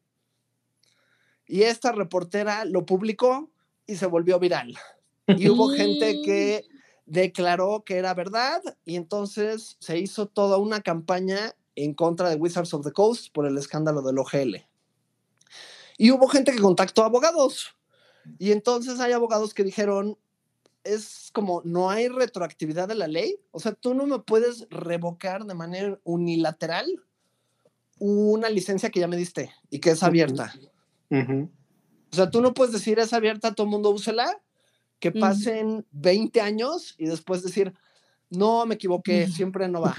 Y 1.48 1.64
esta 1.64 1.92
reportera 1.92 2.66
lo 2.66 2.86
publicó 2.86 3.50
y 3.86 3.98
se 3.98 4.08
volvió 4.08 4.40
viral. 4.40 4.78
Y 5.28 5.50
hubo 5.50 5.70
gente 5.70 6.22
que 6.26 6.66
declaró 7.06 7.84
que 7.86 7.98
era 7.98 8.14
verdad 8.14 8.62
y 8.84 8.96
entonces 8.96 9.78
se 9.80 10.00
hizo 10.00 10.26
toda 10.28 10.58
una 10.58 10.82
campaña 10.82 11.54
en 11.76 11.94
contra 11.94 12.30
de 12.30 12.36
Wizards 12.36 12.74
of 12.74 12.86
the 12.86 12.94
Coast 12.94 13.32
por 13.34 13.46
el 13.46 13.58
escándalo 13.58 14.02
del 14.02 14.18
OGL. 14.18 14.56
Y 15.98 16.12
hubo 16.12 16.28
gente 16.28 16.52
que 16.52 16.62
contactó 16.62 17.04
a 17.04 17.08
abogados. 17.08 17.76
Y 18.40 18.52
entonces 18.52 19.00
hay 19.00 19.12
abogados 19.12 19.54
que 19.54 19.64
dijeron, 19.64 20.18
es 20.84 21.30
como, 21.34 21.62
no 21.66 21.90
hay 21.90 22.08
retroactividad 22.08 22.88
de 22.88 22.96
la 22.96 23.08
ley. 23.08 23.38
O 23.52 23.60
sea, 23.60 23.74
tú 23.74 23.94
no 23.94 24.06
me 24.06 24.20
puedes 24.20 24.68
revocar 24.70 25.46
de 25.46 25.54
manera 25.54 26.00
unilateral 26.04 26.86
una 27.98 28.50
licencia 28.50 28.90
que 28.90 29.00
ya 29.00 29.08
me 29.08 29.18
diste 29.18 29.52
y 29.70 29.80
que 29.80 29.92
es 29.92 30.04
abierta. 30.04 30.54
Ujú. 31.10 31.50
O 32.12 32.16
sea, 32.16 32.30
tú 32.30 32.42
no 32.42 32.54
puedes 32.54 32.74
decir 32.74 33.00
es 33.00 33.14
abierta, 33.14 33.54
todo 33.54 33.66
el 33.66 33.72
mundo 33.72 33.90
úsela, 33.90 34.40
que 35.00 35.12
pasen 35.12 35.86
20 35.92 36.42
años 36.42 36.96
y 36.98 37.06
después 37.06 37.44
decir, 37.44 37.74
no, 38.30 38.66
me 38.66 38.76
equivoqué, 38.76 39.28
siempre 39.28 39.68
no 39.68 39.82
va. 39.82 39.96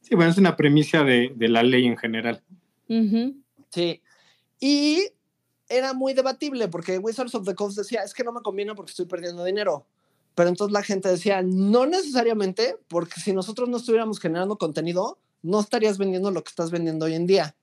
Sí, 0.00 0.14
bueno, 0.14 0.30
es 0.30 0.38
una 0.38 0.56
premisa 0.56 1.04
de, 1.04 1.32
de 1.34 1.48
la 1.48 1.62
ley 1.62 1.86
en 1.86 1.96
general. 1.96 2.42
Sí. 3.70 4.02
Y 4.60 5.08
era 5.76 5.92
muy 5.92 6.14
debatible 6.14 6.68
porque 6.68 6.98
Wizards 6.98 7.34
of 7.34 7.44
the 7.44 7.54
Coast 7.54 7.76
decía, 7.76 8.02
es 8.02 8.14
que 8.14 8.24
no 8.24 8.32
me 8.32 8.42
conviene 8.42 8.74
porque 8.74 8.90
estoy 8.90 9.06
perdiendo 9.06 9.44
dinero. 9.44 9.86
Pero 10.34 10.48
entonces 10.48 10.72
la 10.72 10.82
gente 10.82 11.08
decía, 11.08 11.42
no 11.42 11.86
necesariamente, 11.86 12.76
porque 12.88 13.20
si 13.20 13.32
nosotros 13.32 13.68
no 13.68 13.76
estuviéramos 13.76 14.18
generando 14.18 14.56
contenido, 14.58 15.18
no 15.42 15.60
estarías 15.60 15.98
vendiendo 15.98 16.30
lo 16.30 16.42
que 16.42 16.48
estás 16.48 16.70
vendiendo 16.70 17.06
hoy 17.06 17.14
en 17.14 17.26
día. 17.26 17.54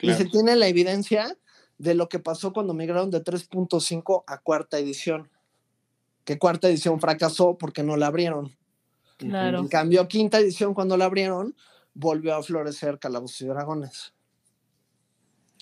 Y 0.00 0.12
se 0.14 0.24
tiene 0.24 0.56
la 0.56 0.66
evidencia 0.68 1.36
de 1.78 1.94
lo 1.94 2.08
que 2.08 2.18
pasó 2.18 2.52
cuando 2.52 2.72
migraron 2.72 3.10
de 3.10 3.22
3.5 3.22 4.24
a 4.26 4.38
cuarta 4.38 4.78
edición. 4.78 5.30
Que 6.24 6.38
cuarta 6.38 6.68
edición 6.68 7.00
fracasó 7.00 7.58
porque 7.58 7.82
no 7.82 7.96
la 7.96 8.06
abrieron. 8.06 8.54
Claro. 9.16 9.58
En 9.58 9.68
cambio, 9.68 10.06
quinta 10.08 10.38
edición, 10.38 10.72
cuando 10.72 10.96
la 10.96 11.06
abrieron, 11.06 11.54
volvió 11.94 12.34
a 12.34 12.42
florecer 12.42 12.98
Calabozos 12.98 13.40
y 13.42 13.46
Dragones. 13.46 14.14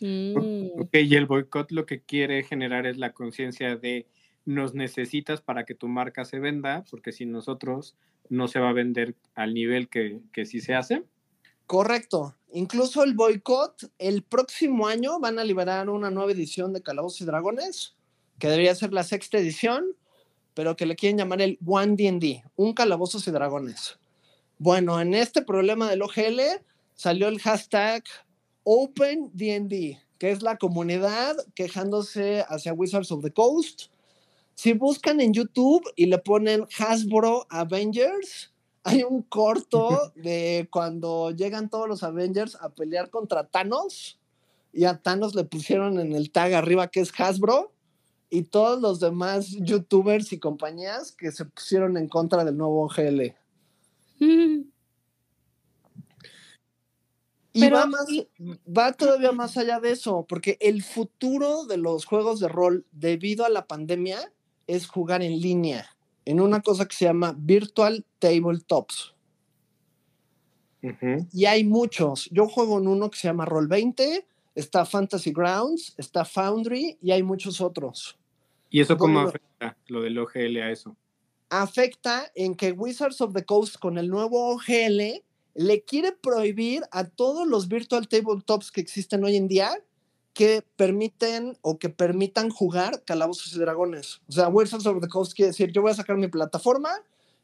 Mm. 0.00 0.80
Ok, 0.80 0.94
y 0.94 1.14
el 1.14 1.26
boicot 1.26 1.70
lo 1.72 1.86
que 1.86 2.00
quiere 2.02 2.42
generar 2.42 2.86
es 2.86 2.98
la 2.98 3.12
conciencia 3.12 3.76
de 3.76 4.06
nos 4.44 4.74
necesitas 4.74 5.42
para 5.42 5.64
que 5.64 5.74
tu 5.74 5.88
marca 5.88 6.24
se 6.24 6.38
venda, 6.38 6.84
porque 6.90 7.12
sin 7.12 7.32
nosotros 7.32 7.96
no 8.30 8.48
se 8.48 8.60
va 8.60 8.70
a 8.70 8.72
vender 8.72 9.14
al 9.34 9.54
nivel 9.54 9.88
que, 9.88 10.20
que 10.32 10.46
sí 10.46 10.60
se 10.60 10.74
hace. 10.74 11.04
Correcto. 11.66 12.34
Incluso 12.52 13.04
el 13.04 13.12
boicot, 13.12 13.92
el 13.98 14.22
próximo 14.22 14.86
año 14.86 15.20
van 15.20 15.38
a 15.38 15.44
liberar 15.44 15.90
una 15.90 16.10
nueva 16.10 16.32
edición 16.32 16.72
de 16.72 16.82
Calabozos 16.82 17.20
y 17.20 17.24
Dragones, 17.26 17.94
que 18.38 18.48
debería 18.48 18.74
ser 18.74 18.94
la 18.94 19.02
sexta 19.02 19.38
edición, 19.38 19.84
pero 20.54 20.76
que 20.76 20.86
le 20.86 20.96
quieren 20.96 21.18
llamar 21.18 21.42
el 21.42 21.58
One 21.66 21.94
D&D, 21.96 22.42
un 22.56 22.72
Calabozos 22.72 23.28
y 23.28 23.30
Dragones. 23.30 23.98
Bueno, 24.58 25.00
en 25.00 25.12
este 25.12 25.42
problema 25.42 25.90
del 25.90 26.02
OGL 26.02 26.40
salió 26.94 27.28
el 27.28 27.38
hashtag 27.38 28.02
OpenDND, 28.70 29.96
que 30.18 30.30
es 30.30 30.42
la 30.42 30.58
comunidad 30.58 31.36
quejándose 31.54 32.44
hacia 32.48 32.74
Wizards 32.74 33.10
of 33.10 33.22
the 33.22 33.32
Coast. 33.32 33.84
Si 34.54 34.74
buscan 34.74 35.22
en 35.22 35.32
YouTube 35.32 35.90
y 35.96 36.04
le 36.04 36.18
ponen 36.18 36.66
Hasbro 36.78 37.46
Avengers, 37.48 38.52
hay 38.84 39.04
un 39.04 39.22
corto 39.22 40.12
de 40.16 40.68
cuando 40.70 41.30
llegan 41.30 41.70
todos 41.70 41.88
los 41.88 42.02
Avengers 42.02 42.58
a 42.60 42.68
pelear 42.68 43.08
contra 43.08 43.46
Thanos 43.46 44.18
y 44.74 44.84
a 44.84 44.98
Thanos 44.98 45.34
le 45.34 45.44
pusieron 45.44 45.98
en 45.98 46.12
el 46.12 46.30
tag 46.30 46.52
arriba 46.52 46.88
que 46.88 47.00
es 47.00 47.10
Hasbro 47.18 47.72
y 48.28 48.42
todos 48.42 48.82
los 48.82 49.00
demás 49.00 49.48
youtubers 49.48 50.30
y 50.34 50.38
compañías 50.38 51.12
que 51.12 51.32
se 51.32 51.46
pusieron 51.46 51.96
en 51.96 52.06
contra 52.06 52.44
del 52.44 52.58
nuevo 52.58 52.84
OGL. 52.84 53.32
Y 57.58 57.60
Pero, 57.60 57.76
va, 57.78 57.86
más, 57.86 58.06
va 58.66 58.92
todavía 58.92 59.32
más 59.32 59.56
allá 59.56 59.80
de 59.80 59.90
eso, 59.90 60.24
porque 60.28 60.56
el 60.60 60.82
futuro 60.84 61.64
de 61.64 61.76
los 61.76 62.04
juegos 62.04 62.38
de 62.38 62.46
rol 62.48 62.86
debido 62.92 63.44
a 63.44 63.48
la 63.48 63.66
pandemia 63.66 64.32
es 64.68 64.86
jugar 64.86 65.22
en 65.22 65.40
línea, 65.40 65.96
en 66.24 66.40
una 66.40 66.60
cosa 66.62 66.86
que 66.86 66.94
se 66.94 67.06
llama 67.06 67.34
Virtual 67.36 68.04
Tabletops. 68.20 69.14
Ujú. 70.82 71.26
Y 71.32 71.46
hay 71.46 71.64
muchos. 71.64 72.28
Yo 72.30 72.46
juego 72.46 72.78
en 72.78 72.86
uno 72.86 73.10
que 73.10 73.18
se 73.18 73.26
llama 73.26 73.44
Roll20, 73.46 74.24
está 74.54 74.84
Fantasy 74.84 75.32
Grounds, 75.32 75.94
está 75.96 76.24
Foundry 76.24 76.96
y 77.02 77.10
hay 77.10 77.22
muchos 77.24 77.60
otros. 77.60 78.16
¿Y 78.70 78.80
eso 78.80 78.96
cómo 78.96 79.14
Bueno. 79.14 79.28
afecta 79.30 79.76
lo 79.88 80.02
del 80.02 80.18
OGL 80.18 80.58
a 80.58 80.70
eso? 80.70 80.96
afecta 81.50 82.30
en 82.34 82.54
que 82.54 82.72
Wizards 82.72 83.22
of 83.22 83.32
the 83.32 83.42
Coast 83.44 83.76
con 83.78 83.96
el 83.96 84.10
nuevo 84.10 84.50
OGL 84.54 85.24
le 85.58 85.82
quiere 85.82 86.12
prohibir 86.12 86.84
a 86.92 87.02
todos 87.02 87.44
los 87.44 87.66
virtual 87.66 88.06
tabletops 88.06 88.70
que 88.70 88.80
existen 88.80 89.24
hoy 89.24 89.34
en 89.34 89.48
día 89.48 89.72
que 90.32 90.62
permiten 90.76 91.58
o 91.62 91.80
que 91.80 91.88
permitan 91.88 92.48
jugar 92.48 93.02
calabozos 93.04 93.52
y 93.56 93.58
dragones. 93.58 94.20
O 94.28 94.32
sea, 94.32 94.48
Wizards 94.48 94.86
of 94.86 95.00
the 95.00 95.08
Coast 95.08 95.34
quiere 95.34 95.48
decir, 95.48 95.72
yo 95.72 95.82
voy 95.82 95.90
a 95.90 95.94
sacar 95.94 96.16
mi 96.16 96.28
plataforma 96.28 96.90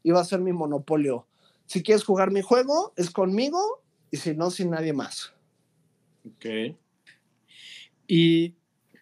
y 0.04 0.12
va 0.12 0.20
a 0.20 0.24
ser 0.24 0.38
mi 0.38 0.52
monopolio. 0.52 1.26
Si 1.66 1.82
quieres 1.82 2.04
jugar 2.04 2.30
mi 2.30 2.40
juego, 2.40 2.92
es 2.94 3.10
conmigo 3.10 3.82
y 4.12 4.18
si 4.18 4.32
no, 4.36 4.52
sin 4.52 4.70
nadie 4.70 4.92
más. 4.92 5.34
Ok. 6.24 6.76
¿Y 8.06 8.54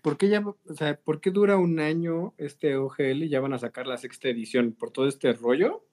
por 0.03 0.17
qué, 0.17 0.31
ya, 0.31 0.43
o 0.43 0.75
sea, 0.75 0.99
por 0.99 1.21
qué 1.21 1.31
dura 1.31 1.59
un 1.59 1.81
año 1.81 2.33
este 2.39 2.77
OGL 2.77 3.25
y 3.25 3.29
ya 3.29 3.41
van 3.41 3.53
a 3.53 3.59
sacar 3.59 3.87
la 3.87 3.99
sexta 3.99 4.31
edición? 4.31 4.73
¿Por 4.73 4.91
todo 4.91 5.07
este 5.07 5.35
rollo? 5.35 5.85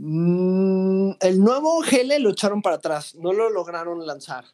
Mm, 0.00 1.10
el 1.20 1.40
nuevo 1.40 1.78
OGL 1.78 2.20
lo 2.22 2.30
echaron 2.30 2.62
para 2.62 2.76
atrás, 2.76 3.16
no 3.16 3.32
lo 3.32 3.50
lograron 3.50 4.06
lanzar. 4.06 4.44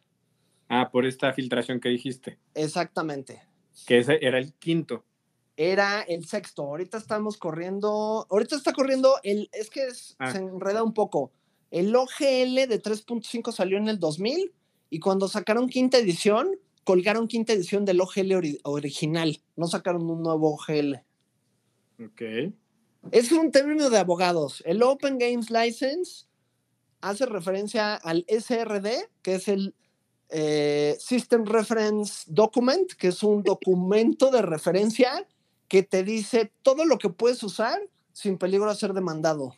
Ah, 0.71 0.89
por 0.91 1.05
esta 1.05 1.33
filtración 1.35 1.81
que 1.81 1.91
dijiste, 1.91 2.39
Exactamente. 2.55 3.43
que 3.87 3.99
ese 3.99 4.19
era 4.27 4.39
el 4.39 4.55
quinto. 4.55 5.05
era 5.57 6.01
el 6.01 6.25
sexto. 6.27 6.63
Ahorita 6.65 6.99
estamos 6.99 7.37
corriendo, 7.37 8.27
ahorita 8.29 8.57
está 8.57 8.73
corriendo 8.73 9.15
el, 9.23 9.49
es 9.53 9.71
que 9.71 9.87
es- 9.87 10.17
Ah. 10.19 10.33
se 10.33 10.39
enreda 10.39 10.83
un 10.83 10.93
poco. 10.95 11.31
El 11.71 11.95
OGL 11.95 12.67
de 12.67 12.79
3.5 12.83 13.53
salió 13.53 13.79
en 13.79 13.87
el 13.89 14.01
2000 14.01 14.53
y 14.91 14.99
cuando 14.99 15.29
sacaron 15.29 15.69
quinta 15.69 15.99
edición, 15.99 16.59
colgaron 16.83 17.29
quinta 17.29 17.53
edición 17.53 17.85
del 17.85 18.01
OGL 18.01 18.33
ori- 18.35 18.61
original, 18.65 19.41
no 19.55 19.69
sacaron 19.69 20.11
un 20.11 20.23
nuevo 20.25 20.55
OGL. 20.55 21.05
Ok. 22.05 22.23
Es 23.11 23.33
un 23.33 23.53
término 23.53 23.91
de 23.91 23.99
abogados. 23.99 24.63
El 24.67 24.83
Open 24.83 25.19
Games 25.19 25.51
License 25.51 26.27
hace 27.01 27.27
referencia 27.27 27.95
al 27.95 28.25
SRD, 28.29 29.09
que 29.23 29.35
es 29.35 29.49
el 29.49 29.75
eh, 30.31 30.97
System 30.99 31.45
Reference 31.45 32.25
Document, 32.27 32.93
que 32.95 33.09
es 33.09 33.23
un 33.23 33.43
documento 33.43 34.31
de 34.31 34.43
referencia 34.43 35.27
que 35.69 35.83
te 35.83 36.03
dice 36.03 36.53
todo 36.63 36.85
lo 36.85 36.99
que 36.99 37.11
puedes 37.11 37.43
usar 37.43 37.79
sin 38.13 38.39
peligro 38.39 38.69
de 38.69 38.77
ser 38.77 38.95
demandado. 38.95 39.55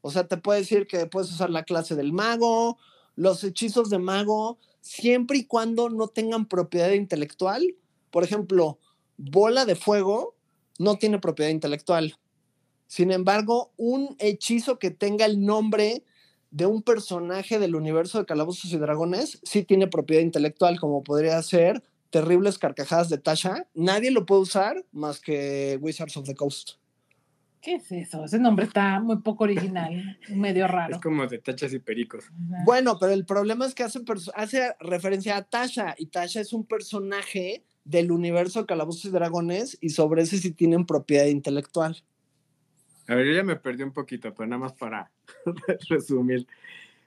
O 0.00 0.10
sea, 0.10 0.26
te 0.26 0.36
puede 0.36 0.60
decir 0.60 0.86
que 0.86 1.06
puedes 1.06 1.30
usar 1.30 1.50
la 1.50 1.64
clase 1.64 1.94
del 1.94 2.12
mago, 2.12 2.78
los 3.14 3.42
hechizos 3.44 3.90
de 3.90 3.98
mago, 3.98 4.58
siempre 4.80 5.38
y 5.38 5.44
cuando 5.44 5.88
no 5.88 6.08
tengan 6.08 6.46
propiedad 6.46 6.90
intelectual. 6.90 7.76
Por 8.10 8.24
ejemplo, 8.24 8.78
bola 9.16 9.64
de 9.64 9.76
fuego 9.76 10.34
no 10.78 10.96
tiene 10.96 11.18
propiedad 11.18 11.50
intelectual. 11.50 12.16
Sin 12.88 13.12
embargo, 13.12 13.72
un 13.76 14.16
hechizo 14.18 14.78
que 14.78 14.90
tenga 14.90 15.26
el 15.26 15.44
nombre 15.44 16.02
de 16.50 16.66
un 16.66 16.82
personaje 16.82 17.58
del 17.58 17.76
universo 17.76 18.18
de 18.18 18.24
Calabozos 18.24 18.72
y 18.72 18.78
Dragones 18.78 19.40
sí 19.42 19.62
tiene 19.62 19.86
propiedad 19.86 20.22
intelectual, 20.22 20.80
como 20.80 21.04
podría 21.04 21.40
ser 21.42 21.82
Terribles 22.10 22.58
Carcajadas 22.58 23.10
de 23.10 23.18
Tasha. 23.18 23.66
Nadie 23.74 24.10
lo 24.10 24.24
puede 24.24 24.40
usar 24.40 24.84
más 24.90 25.20
que 25.20 25.78
Wizards 25.82 26.16
of 26.16 26.26
the 26.26 26.34
Coast. 26.34 26.72
¿Qué 27.60 27.74
es 27.74 27.92
eso? 27.92 28.24
Ese 28.24 28.38
nombre 28.38 28.64
está 28.64 29.00
muy 29.00 29.18
poco 29.18 29.44
original, 29.44 30.18
medio 30.30 30.66
raro. 30.66 30.94
Es 30.94 31.02
como 31.02 31.26
de 31.26 31.38
tachas 31.38 31.74
y 31.74 31.80
pericos. 31.80 32.24
Ajá. 32.24 32.62
Bueno, 32.64 32.98
pero 32.98 33.12
el 33.12 33.26
problema 33.26 33.66
es 33.66 33.74
que 33.74 33.82
hace, 33.82 34.00
hace 34.34 34.74
referencia 34.80 35.36
a 35.36 35.42
Tasha 35.42 35.94
y 35.98 36.06
Tasha 36.06 36.40
es 36.40 36.54
un 36.54 36.64
personaje 36.64 37.64
del 37.84 38.12
universo 38.12 38.60
de 38.60 38.66
Calabozos 38.66 39.04
y 39.06 39.10
Dragones 39.10 39.76
y 39.82 39.90
sobre 39.90 40.22
ese 40.22 40.38
sí 40.38 40.52
tienen 40.52 40.86
propiedad 40.86 41.26
intelectual. 41.26 42.02
A 43.08 43.14
ver, 43.14 43.26
yo 43.26 43.32
ya 43.32 43.42
me 43.42 43.56
perdí 43.56 43.82
un 43.82 43.92
poquito, 43.92 44.32
pero 44.34 44.46
nada 44.46 44.60
más 44.60 44.72
para 44.74 45.10
resumir. 45.88 46.46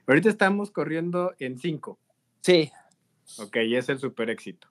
Ahorita 0.06 0.28
estamos 0.28 0.70
corriendo 0.70 1.32
en 1.38 1.58
cinco. 1.58 1.98
Sí, 2.40 2.70
Ok, 3.38 3.56
y 3.64 3.76
es 3.76 3.88
el 3.88 3.98
super 3.98 4.28
éxito. 4.28 4.68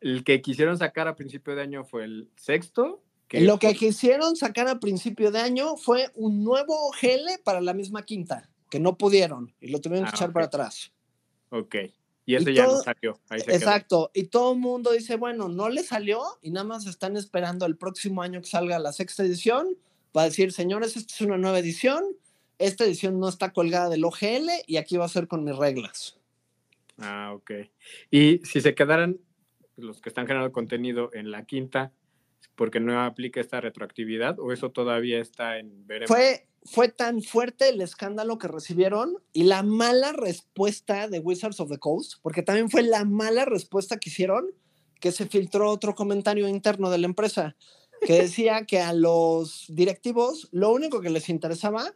El 0.00 0.24
que 0.24 0.40
quisieron 0.40 0.78
sacar 0.78 1.08
a 1.08 1.16
principio 1.16 1.54
de 1.56 1.62
año 1.62 1.84
fue 1.84 2.04
el 2.04 2.30
sexto. 2.36 3.02
lo 3.32 3.58
que 3.58 3.74
quisieron 3.74 4.36
sacar 4.36 4.68
a 4.68 4.78
principio 4.80 5.30
de 5.30 5.40
año 5.40 5.76
fue 5.76 6.10
un 6.14 6.42
nuevo 6.44 6.90
GL 6.92 7.42
para 7.44 7.60
la 7.60 7.74
misma 7.74 8.04
quinta, 8.04 8.48
que 8.70 8.78
no 8.80 8.96
pudieron 8.96 9.52
y 9.60 9.68
lo 9.68 9.80
tuvieron 9.80 10.06
que 10.06 10.12
Ah, 10.12 10.16
echar 10.16 10.28
ok. 10.28 10.34
para 10.34 10.46
atrás. 10.46 10.92
Ok. 11.50 11.74
Y 12.24 12.36
eso 12.36 12.48
Y 12.50 12.54
ya 12.54 12.62
no 12.64 12.70
todo- 12.70 12.82
salió. 12.82 13.20
Ahí 13.28 13.40
se 13.40 13.46
quedó. 13.46 13.56
Exacto, 13.56 14.10
y 14.14 14.24
todo 14.24 14.52
el 14.52 14.58
mundo 14.60 14.92
dice, 14.92 15.16
bueno, 15.16 15.48
no 15.48 15.68
le 15.68 15.82
salió 15.82 16.22
y 16.40 16.50
nada 16.50 16.64
más 16.64 16.86
están 16.86 17.16
esperando 17.16 17.66
el 17.66 17.76
próximo 17.76 18.22
año 18.22 18.40
que 18.40 18.46
salga 18.46 18.78
la 18.78 18.92
sexta 18.92 19.24
edición 19.24 19.76
para 20.18 20.30
decir, 20.30 20.50
señores, 20.50 20.96
esta 20.96 21.14
es 21.14 21.20
una 21.20 21.38
nueva 21.38 21.60
edición, 21.60 22.02
esta 22.58 22.82
edición 22.82 23.20
no 23.20 23.28
está 23.28 23.52
colgada 23.52 23.88
del 23.88 24.04
OGL 24.04 24.50
y 24.66 24.78
aquí 24.78 24.96
va 24.96 25.04
a 25.04 25.08
ser 25.08 25.28
con 25.28 25.44
mis 25.44 25.56
reglas. 25.56 26.18
Ah, 26.98 27.30
ok. 27.36 27.52
Y 28.10 28.38
si 28.38 28.60
se 28.60 28.74
quedaran 28.74 29.20
los 29.76 30.00
que 30.00 30.08
están 30.08 30.26
generando 30.26 30.50
contenido 30.50 31.10
en 31.14 31.30
la 31.30 31.44
quinta, 31.44 31.92
porque 32.56 32.80
no 32.80 33.00
aplica 33.00 33.40
esta 33.40 33.60
retroactividad, 33.60 34.40
o 34.40 34.52
eso 34.52 34.72
todavía 34.72 35.20
está 35.20 35.60
en 35.60 35.86
veremos. 35.86 36.08
Fue, 36.08 36.48
fue 36.64 36.88
tan 36.88 37.22
fuerte 37.22 37.68
el 37.68 37.80
escándalo 37.80 38.38
que 38.38 38.48
recibieron 38.48 39.18
y 39.32 39.44
la 39.44 39.62
mala 39.62 40.10
respuesta 40.10 41.06
de 41.06 41.20
Wizards 41.20 41.60
of 41.60 41.70
the 41.70 41.78
Coast, 41.78 42.14
porque 42.22 42.42
también 42.42 42.70
fue 42.70 42.82
la 42.82 43.04
mala 43.04 43.44
respuesta 43.44 43.98
que 43.98 44.10
hicieron, 44.10 44.46
que 44.98 45.12
se 45.12 45.26
filtró 45.26 45.70
otro 45.70 45.94
comentario 45.94 46.48
interno 46.48 46.90
de 46.90 46.98
la 46.98 47.06
empresa, 47.06 47.54
que 48.00 48.22
decía 48.22 48.64
que 48.64 48.80
a 48.80 48.92
los 48.92 49.66
directivos 49.68 50.48
lo 50.52 50.72
único 50.72 51.00
que 51.00 51.10
les 51.10 51.28
interesaba 51.28 51.94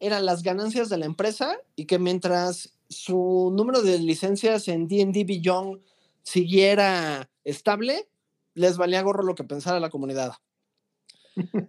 eran 0.00 0.26
las 0.26 0.42
ganancias 0.42 0.88
de 0.88 0.98
la 0.98 1.06
empresa 1.06 1.56
y 1.76 1.84
que 1.84 1.98
mientras 1.98 2.74
su 2.88 3.52
número 3.54 3.82
de 3.82 3.98
licencias 3.98 4.68
en 4.68 4.88
D&D 4.88 5.24
Beyond 5.24 5.80
siguiera 6.22 7.30
estable, 7.44 8.08
les 8.54 8.76
valía 8.76 9.02
gorro 9.02 9.22
lo 9.22 9.34
que 9.34 9.44
pensara 9.44 9.80
la 9.80 9.90
comunidad. 9.90 10.34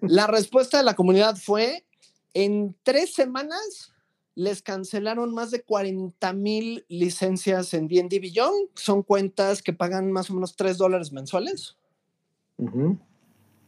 La 0.02 0.28
respuesta 0.28 0.78
de 0.78 0.84
la 0.84 0.96
comunidad 0.96 1.38
fue, 1.38 1.86
en 2.34 2.76
tres 2.84 3.14
semanas 3.14 3.94
les 4.36 4.62
cancelaron 4.62 5.34
más 5.34 5.52
de 5.52 5.62
40 5.62 6.34
mil 6.34 6.86
licencias 6.88 7.74
en 7.74 7.88
D&D 7.88 8.20
Beyond. 8.20 8.70
Son 8.76 9.04
cuentas 9.04 9.62
que 9.62 9.74
pagan 9.74 10.12
más 10.12 10.30
o 10.30 10.34
menos 10.34 10.56
3 10.56 10.78
dólares 10.78 11.12
mensuales. 11.12 11.78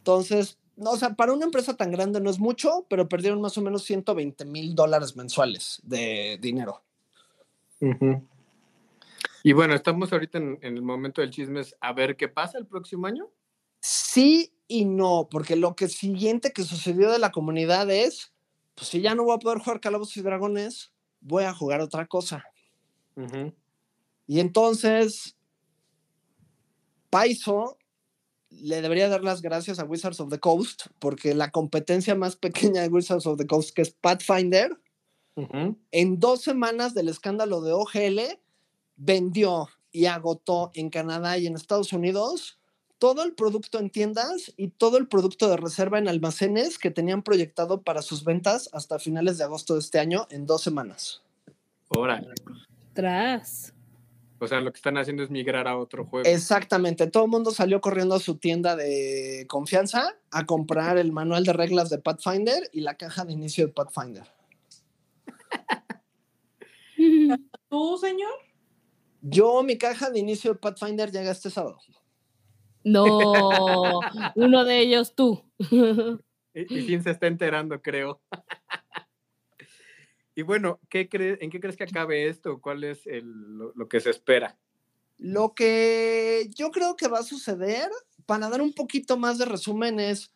Entonces, 0.06 0.56
no, 0.76 0.92
o 0.92 0.96
sea, 0.96 1.14
para 1.14 1.32
una 1.32 1.46
empresa 1.46 1.76
tan 1.76 1.90
grande 1.90 2.20
no 2.20 2.30
es 2.30 2.38
mucho, 2.38 2.86
pero 2.88 3.08
perdieron 3.08 3.40
más 3.40 3.58
o 3.58 3.60
menos 3.60 3.82
120 3.82 4.44
mil 4.44 4.76
dólares 4.76 5.16
mensuales 5.16 5.80
de 5.82 6.38
dinero. 6.40 6.84
Y 9.42 9.52
bueno, 9.52 9.74
estamos 9.74 10.12
ahorita 10.12 10.38
en, 10.38 10.60
en 10.62 10.76
el 10.76 10.82
momento 10.82 11.22
del 11.22 11.32
chisme, 11.32 11.58
es 11.58 11.76
a 11.80 11.92
ver 11.92 12.16
qué 12.16 12.28
pasa 12.28 12.56
el 12.56 12.66
próximo 12.66 13.08
año. 13.08 13.28
Sí 13.80 14.52
y 14.68 14.84
no, 14.84 15.26
porque 15.28 15.56
lo 15.56 15.74
que 15.74 15.88
siguiente 15.88 16.52
que 16.52 16.62
sucedió 16.62 17.10
de 17.10 17.18
la 17.18 17.32
comunidad 17.32 17.90
es, 17.90 18.32
pues 18.76 18.86
si 18.86 19.00
ya 19.00 19.16
no 19.16 19.24
voy 19.24 19.34
a 19.34 19.40
poder 19.40 19.58
jugar 19.58 19.80
Calabozos 19.80 20.18
y 20.18 20.22
Dragones, 20.22 20.92
voy 21.20 21.42
a 21.42 21.52
jugar 21.52 21.80
otra 21.80 22.06
cosa. 22.06 22.44
Y 24.28 24.38
entonces, 24.38 25.36
Paizo 27.10 27.76
le 28.60 28.82
debería 28.82 29.08
dar 29.08 29.22
las 29.22 29.42
gracias 29.42 29.78
a 29.78 29.84
Wizards 29.84 30.20
of 30.20 30.30
the 30.30 30.38
Coast, 30.38 30.86
porque 30.98 31.34
la 31.34 31.50
competencia 31.50 32.14
más 32.14 32.36
pequeña 32.36 32.82
de 32.82 32.88
Wizards 32.88 33.26
of 33.26 33.38
the 33.38 33.46
Coast, 33.46 33.70
que 33.74 33.82
es 33.82 33.90
Pathfinder, 33.90 34.76
en 35.90 36.18
dos 36.18 36.40
semanas 36.40 36.94
del 36.94 37.08
escándalo 37.08 37.60
de 37.60 37.72
OGL, 37.72 38.38
vendió 38.96 39.68
y 39.92 40.06
agotó 40.06 40.70
en 40.74 40.88
Canadá 40.88 41.36
y 41.36 41.46
en 41.46 41.56
Estados 41.56 41.92
Unidos 41.92 42.58
todo 42.98 43.22
el 43.22 43.34
producto 43.34 43.78
en 43.78 43.90
tiendas 43.90 44.52
y 44.56 44.68
todo 44.68 44.96
el 44.96 45.06
producto 45.06 45.48
de 45.48 45.58
reserva 45.58 45.98
en 45.98 46.08
almacenes 46.08 46.78
que 46.78 46.90
tenían 46.90 47.22
proyectado 47.22 47.82
para 47.82 48.00
sus 48.02 48.24
ventas 48.24 48.70
hasta 48.72 48.98
finales 48.98 49.36
de 49.38 49.44
agosto 49.44 49.74
de 49.74 49.80
este 49.80 49.98
año 49.98 50.26
en 50.30 50.46
dos 50.46 50.62
semanas. 50.62 51.22
Órale. 51.88 52.32
Tras. 52.94 53.75
O 54.38 54.46
sea, 54.46 54.60
lo 54.60 54.70
que 54.70 54.76
están 54.76 54.98
haciendo 54.98 55.22
es 55.22 55.30
migrar 55.30 55.66
a 55.66 55.78
otro 55.78 56.04
juego. 56.04 56.28
Exactamente, 56.28 57.06
todo 57.06 57.24
el 57.24 57.30
mundo 57.30 57.50
salió 57.50 57.80
corriendo 57.80 58.14
a 58.14 58.20
su 58.20 58.36
tienda 58.36 58.76
de 58.76 59.46
confianza 59.48 60.16
a 60.30 60.44
comprar 60.44 60.98
el 60.98 61.12
manual 61.12 61.44
de 61.44 61.52
reglas 61.52 61.88
de 61.88 61.98
Pathfinder 61.98 62.68
y 62.72 62.80
la 62.80 62.96
caja 62.96 63.24
de 63.24 63.32
inicio 63.32 63.66
de 63.66 63.72
Pathfinder. 63.72 64.26
¿Tú, 67.68 67.98
señor? 67.98 68.32
Yo, 69.22 69.62
mi 69.62 69.78
caja 69.78 70.10
de 70.10 70.18
inicio 70.18 70.52
de 70.52 70.58
Pathfinder 70.58 71.10
llega 71.10 71.30
este 71.30 71.50
sábado. 71.50 71.78
No, 72.84 73.06
uno 74.36 74.64
de 74.64 74.80
ellos 74.80 75.14
tú. 75.14 75.42
Y, 76.54 76.78
y 76.78 76.82
Finn 76.82 77.02
se 77.02 77.10
está 77.10 77.26
enterando, 77.26 77.80
creo. 77.80 78.20
y 80.36 80.42
bueno, 80.42 80.78
¿qué 80.90 81.08
¿en 81.40 81.50
qué 81.50 81.60
crees 81.60 81.76
que 81.76 81.84
acabe 81.84 82.28
esto? 82.28 82.60
¿Cuál 82.60 82.84
es 82.84 83.06
el, 83.06 83.26
lo, 83.56 83.72
lo 83.74 83.88
que 83.88 84.00
se 84.00 84.10
espera? 84.10 84.56
Lo 85.18 85.54
que 85.54 86.50
yo 86.54 86.70
creo 86.70 86.94
que 86.94 87.08
va 87.08 87.20
a 87.20 87.24
suceder, 87.24 87.90
para 88.26 88.50
dar 88.50 88.60
un 88.60 88.74
poquito 88.74 89.16
más 89.16 89.38
de 89.38 89.46
resumen, 89.46 89.98
es 89.98 90.30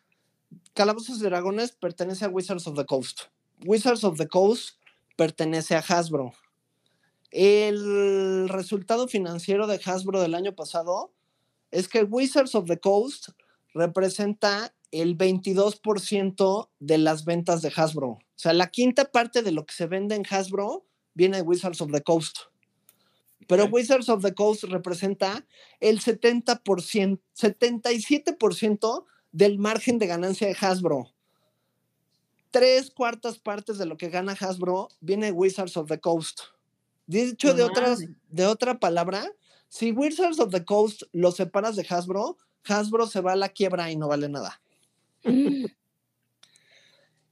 Calabozos 0.73 1.19
y 1.19 1.23
Dragones 1.23 1.73
pertenece 1.73 2.25
a 2.25 2.29
Wizards 2.29 2.65
of 2.65 2.75
the 2.75 2.85
Coast. 2.85 3.21
Wizards 3.63 4.03
of 4.03 4.17
the 4.17 4.27
Coast 4.27 4.79
pertenece 5.15 5.75
a 5.75 5.83
Hasbro. 5.87 6.33
El 7.29 8.49
resultado 8.49 9.07
financiero 9.07 9.67
de 9.67 9.79
Hasbro 9.85 10.19
del 10.19 10.33
año 10.33 10.55
pasado 10.55 11.13
es 11.69 11.87
que 11.87 12.03
Wizards 12.03 12.55
of 12.55 12.67
the 12.67 12.79
Coast 12.79 13.29
representa 13.75 14.73
el 14.91 15.17
22% 15.17 16.69
de 16.79 16.97
las 16.97 17.25
ventas 17.25 17.61
de 17.61 17.71
Hasbro. 17.75 18.07
O 18.09 18.21
sea, 18.35 18.53
la 18.53 18.67
quinta 18.67 19.05
parte 19.05 19.41
de 19.41 19.51
lo 19.51 19.65
que 19.65 19.73
se 19.73 19.87
vende 19.87 20.15
en 20.15 20.25
Hasbro 20.29 20.85
viene 21.13 21.37
de 21.37 21.43
Wizards 21.43 21.81
of 21.81 21.91
the 21.91 22.01
Coast. 22.01 22.37
Pero. 23.47 23.65
Wizards 23.65 24.09
of 24.09 24.23
the 24.23 24.33
Coast 24.33 24.63
representa 24.65 25.45
el 25.79 25.99
70%, 25.99 27.19
77% 27.35 29.05
del 29.31 29.59
margen 29.59 29.97
de 29.99 30.07
ganancia 30.07 30.47
de 30.47 30.57
Hasbro. 30.59 31.13
Tres 32.51 32.91
cuartas 32.91 33.39
partes 33.39 33.77
de 33.77 33.85
lo 33.85 33.97
que 33.97 34.09
gana 34.09 34.35
Hasbro 34.39 34.89
viene 34.99 35.27
de 35.27 35.31
Wizards 35.31 35.77
of 35.77 35.87
the 35.87 35.99
Coast. 35.99 36.41
Dicho 37.07 37.49
No 37.49 37.53
de, 37.55 37.63
otras, 37.63 37.99
de 38.29 38.45
otra 38.45 38.79
palabra, 38.79 39.25
si 39.69 39.91
Wizards 39.91 40.39
of 40.39 40.51
the 40.51 40.65
Coast 40.65 41.03
lo 41.13 41.31
separas 41.31 41.75
de 41.75 41.85
Hasbro, 41.89 42.37
Hasbro 42.67 43.07
se 43.07 43.21
va 43.21 43.33
a 43.33 43.37
la 43.37 43.49
quiebra 43.49 43.89
y 43.91 43.95
no 43.95 44.07
vale 44.07 44.29
nada. 44.29 44.61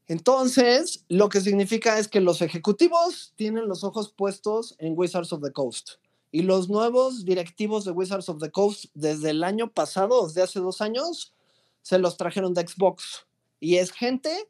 Entonces, 0.07 1.05
lo 1.07 1.29
que 1.29 1.39
significa 1.39 1.99
es 1.99 2.07
que 2.07 2.19
los 2.19 2.41
ejecutivos 2.41 3.33
tienen 3.35 3.67
los 3.67 3.83
ojos 3.83 4.11
puestos 4.11 4.75
en 4.79 4.93
Wizards 4.97 5.31
of 5.33 5.43
the 5.43 5.51
Coast. 5.51 5.91
Y 6.31 6.41
los 6.41 6.67
nuevos 6.67 7.25
directivos 7.25 7.85
de 7.85 7.91
Wizards 7.91 8.27
of 8.27 8.41
the 8.41 8.49
Coast 8.49 8.85
desde 8.95 9.29
el 9.31 9.43
año 9.43 9.71
pasado, 9.71 10.27
desde 10.27 10.41
hace 10.41 10.59
dos 10.59 10.81
años, 10.81 11.33
se 11.83 11.99
los 11.99 12.17
trajeron 12.17 12.55
de 12.55 12.67
Xbox. 12.67 13.27
Y 13.59 13.75
es 13.75 13.91
gente 13.91 14.49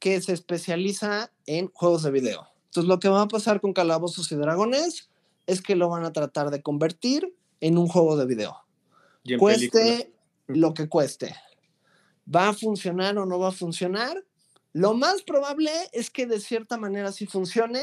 que 0.00 0.20
se 0.20 0.32
especializa 0.32 1.32
en 1.46 1.70
juegos 1.72 2.02
de 2.02 2.10
video. 2.10 2.48
Entonces, 2.66 2.88
lo 2.88 2.98
que 2.98 3.08
va 3.08 3.22
a 3.22 3.28
pasar 3.28 3.60
con 3.60 3.72
Calabozos 3.72 4.30
y 4.32 4.34
Dragones 4.34 5.08
es 5.46 5.62
que 5.62 5.76
lo 5.76 5.88
van 5.88 6.04
a 6.04 6.12
tratar 6.12 6.50
de 6.50 6.60
convertir 6.60 7.34
en 7.60 7.78
un 7.78 7.86
juego 7.88 8.16
de 8.16 8.26
video. 8.26 8.56
Y. 9.24 9.36
Cueste 9.36 10.12
lo 10.46 10.74
que 10.74 10.88
cueste. 10.88 11.34
¿Va 12.34 12.48
a 12.48 12.52
funcionar 12.52 13.16
o 13.18 13.26
no 13.26 13.38
va 13.38 13.48
a 13.48 13.52
funcionar? 13.52 14.24
Lo 14.72 14.94
más 14.94 15.22
probable 15.22 15.70
es 15.92 16.10
que 16.10 16.26
de 16.26 16.40
cierta 16.40 16.76
manera 16.76 17.10
sí 17.12 17.26
funcione, 17.26 17.82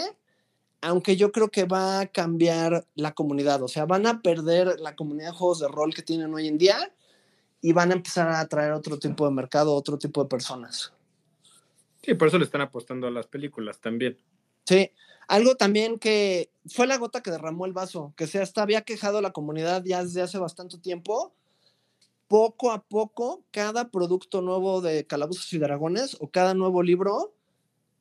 aunque 0.81 1.15
yo 1.15 1.31
creo 1.31 1.49
que 1.49 1.65
va 1.65 2.01
a 2.01 2.07
cambiar 2.07 2.85
la 2.95 3.13
comunidad. 3.13 3.63
O 3.63 3.67
sea, 3.67 3.85
van 3.85 4.05
a 4.05 4.21
perder 4.21 4.79
la 4.79 4.95
comunidad 4.95 5.31
de 5.31 5.37
juegos 5.37 5.59
de 5.59 5.67
rol 5.67 5.93
que 5.93 6.03
tienen 6.03 6.33
hoy 6.33 6.47
en 6.47 6.57
día 6.57 6.93
y 7.61 7.73
van 7.73 7.91
a 7.91 7.95
empezar 7.95 8.27
a 8.29 8.39
atraer 8.39 8.73
otro 8.73 8.99
tipo 8.99 9.25
de 9.25 9.33
mercado, 9.33 9.73
otro 9.73 9.97
tipo 9.97 10.21
de 10.23 10.29
personas. 10.29 10.93
Sí, 12.03 12.13
por 12.13 12.27
eso 12.27 12.37
le 12.37 12.45
están 12.45 12.61
apostando 12.61 13.07
a 13.07 13.11
las 13.11 13.25
películas 13.25 13.79
también. 13.79 14.17
Sí, 14.65 14.91
algo 15.27 15.55
también 15.55 15.97
que 15.97 16.51
fue 16.67 16.85
la 16.85 16.97
gota 16.97 17.21
que 17.21 17.31
derramó 17.31 17.65
el 17.65 17.73
vaso, 17.73 18.13
que 18.15 18.27
se 18.27 18.39
hasta 18.39 18.61
había 18.61 18.81
quejado 18.83 19.21
la 19.21 19.31
comunidad 19.31 19.83
ya 19.83 20.03
desde 20.03 20.21
hace 20.21 20.37
bastante 20.37 20.77
tiempo. 20.77 21.33
Poco 22.27 22.71
a 22.71 22.83
poco, 22.83 23.43
cada 23.51 23.91
producto 23.91 24.41
nuevo 24.41 24.81
de 24.81 25.05
Calabozos 25.05 25.53
y 25.53 25.59
Dragones 25.59 26.17
o 26.19 26.27
cada 26.31 26.55
nuevo 26.55 26.81
libro 26.81 27.35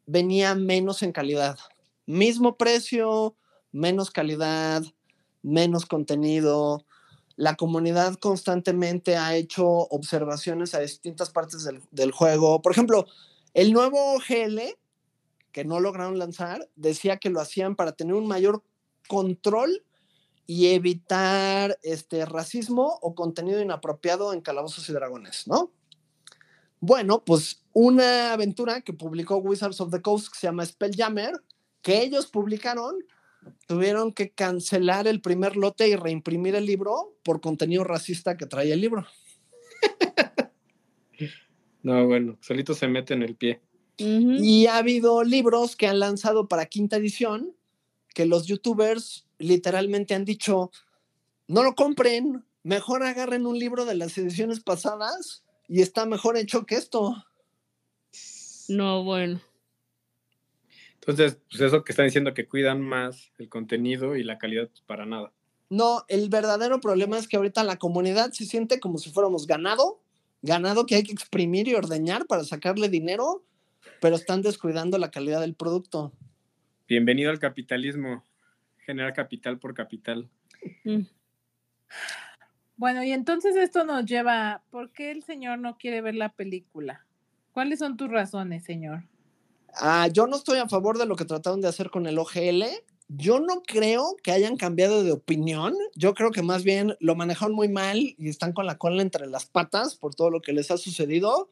venía 0.06 0.54
menos 0.54 1.02
en 1.02 1.12
calidad. 1.12 1.58
Mismo 2.06 2.56
precio, 2.56 3.36
menos 3.70 4.10
calidad, 4.10 4.82
menos 5.42 5.84
contenido. 5.84 6.86
La 7.36 7.56
comunidad 7.56 8.14
constantemente 8.14 9.18
ha 9.18 9.36
hecho 9.36 9.66
observaciones 9.66 10.74
a 10.74 10.80
distintas 10.80 11.28
partes 11.28 11.64
del, 11.64 11.82
del 11.90 12.10
juego. 12.10 12.62
Por 12.62 12.72
ejemplo, 12.72 13.06
el 13.52 13.74
nuevo 13.74 14.16
GL, 14.26 14.60
que 15.52 15.64
no 15.64 15.80
lograron 15.80 16.18
lanzar, 16.18 16.66
decía 16.76 17.18
que 17.18 17.28
lo 17.28 17.40
hacían 17.40 17.76
para 17.76 17.92
tener 17.92 18.14
un 18.14 18.26
mayor 18.26 18.62
control 19.06 19.84
y 20.46 20.68
evitar 20.68 21.78
este 21.82 22.24
racismo 22.26 22.98
o 23.00 23.14
contenido 23.14 23.60
inapropiado 23.60 24.32
en 24.32 24.40
Calabozos 24.40 24.88
y 24.88 24.92
Dragones, 24.92 25.46
¿no? 25.46 25.72
Bueno, 26.80 27.24
pues 27.24 27.64
una 27.72 28.32
aventura 28.32 28.82
que 28.82 28.92
publicó 28.92 29.38
Wizards 29.38 29.80
of 29.80 29.90
the 29.90 30.02
Coast 30.02 30.28
que 30.28 30.38
se 30.38 30.46
llama 30.46 30.66
Spelljammer, 30.66 31.32
que 31.80 32.02
ellos 32.02 32.26
publicaron, 32.26 32.96
tuvieron 33.66 34.12
que 34.12 34.30
cancelar 34.30 35.06
el 35.06 35.20
primer 35.20 35.56
lote 35.56 35.88
y 35.88 35.96
reimprimir 35.96 36.54
el 36.54 36.66
libro 36.66 37.16
por 37.22 37.40
contenido 37.40 37.84
racista 37.84 38.36
que 38.36 38.46
traía 38.46 38.74
el 38.74 38.80
libro. 38.80 39.06
No, 41.84 42.06
bueno, 42.06 42.38
solito 42.40 42.72
se 42.72 42.88
mete 42.88 43.12
en 43.12 43.22
el 43.22 43.36
pie. 43.36 43.60
Y 43.98 44.66
ha 44.66 44.78
habido 44.78 45.22
libros 45.22 45.76
que 45.76 45.86
han 45.86 46.00
lanzado 46.00 46.48
para 46.48 46.64
quinta 46.64 46.96
edición 46.96 47.54
que 48.14 48.24
los 48.24 48.46
youtubers 48.46 49.23
literalmente 49.38 50.14
han 50.14 50.24
dicho, 50.24 50.70
no 51.48 51.62
lo 51.62 51.74
compren, 51.74 52.44
mejor 52.62 53.02
agarren 53.02 53.46
un 53.46 53.58
libro 53.58 53.84
de 53.84 53.94
las 53.94 54.16
ediciones 54.18 54.60
pasadas 54.60 55.44
y 55.68 55.82
está 55.82 56.06
mejor 56.06 56.36
hecho 56.36 56.66
que 56.66 56.76
esto. 56.76 57.24
No, 58.68 59.04
bueno. 59.04 59.40
Entonces, 60.94 61.38
pues 61.50 61.60
eso 61.60 61.84
que 61.84 61.92
están 61.92 62.06
diciendo 62.06 62.32
que 62.32 62.48
cuidan 62.48 62.80
más 62.80 63.30
el 63.38 63.48
contenido 63.48 64.16
y 64.16 64.24
la 64.24 64.38
calidad, 64.38 64.68
pues 64.68 64.80
para 64.80 65.04
nada. 65.04 65.32
No, 65.68 66.04
el 66.08 66.28
verdadero 66.28 66.80
problema 66.80 67.18
es 67.18 67.28
que 67.28 67.36
ahorita 67.36 67.62
la 67.64 67.78
comunidad 67.78 68.32
se 68.32 68.46
siente 68.46 68.80
como 68.80 68.98
si 68.98 69.10
fuéramos 69.10 69.46
ganado, 69.46 70.00
ganado 70.40 70.86
que 70.86 70.94
hay 70.94 71.02
que 71.02 71.12
exprimir 71.12 71.68
y 71.68 71.74
ordeñar 71.74 72.26
para 72.26 72.44
sacarle 72.44 72.88
dinero, 72.88 73.44
pero 74.00 74.16
están 74.16 74.40
descuidando 74.40 74.96
la 74.98 75.10
calidad 75.10 75.40
del 75.40 75.54
producto. 75.54 76.12
Bienvenido 76.88 77.30
al 77.30 77.38
capitalismo. 77.38 78.24
Generar 78.84 79.12
capital 79.12 79.58
por 79.58 79.74
capital. 79.74 80.28
Mm. 80.84 81.02
Bueno, 82.76 83.04
y 83.04 83.12
entonces 83.12 83.56
esto 83.56 83.84
nos 83.84 84.04
lleva, 84.04 84.62
¿por 84.70 84.90
qué 84.92 85.10
el 85.10 85.22
señor 85.22 85.58
no 85.58 85.78
quiere 85.78 86.00
ver 86.00 86.16
la 86.16 86.30
película? 86.30 87.06
¿Cuáles 87.52 87.78
son 87.78 87.96
tus 87.96 88.10
razones, 88.10 88.64
señor? 88.64 89.04
Ah, 89.76 90.08
yo 90.08 90.26
no 90.26 90.36
estoy 90.36 90.58
a 90.58 90.68
favor 90.68 90.98
de 90.98 91.06
lo 91.06 91.16
que 91.16 91.24
trataron 91.24 91.60
de 91.60 91.68
hacer 91.68 91.90
con 91.90 92.06
el 92.06 92.18
OGL. 92.18 92.64
Yo 93.08 93.38
no 93.38 93.62
creo 93.62 94.16
que 94.22 94.32
hayan 94.32 94.56
cambiado 94.56 95.04
de 95.04 95.12
opinión. 95.12 95.74
Yo 95.94 96.14
creo 96.14 96.30
que 96.30 96.42
más 96.42 96.64
bien 96.64 96.96
lo 96.98 97.14
manejaron 97.14 97.54
muy 97.54 97.68
mal 97.68 97.98
y 97.98 98.28
están 98.28 98.52
con 98.52 98.66
la 98.66 98.78
cola 98.78 99.02
entre 99.02 99.26
las 99.26 99.46
patas 99.46 99.94
por 99.94 100.14
todo 100.14 100.30
lo 100.30 100.40
que 100.40 100.52
les 100.52 100.70
ha 100.70 100.78
sucedido. 100.78 101.50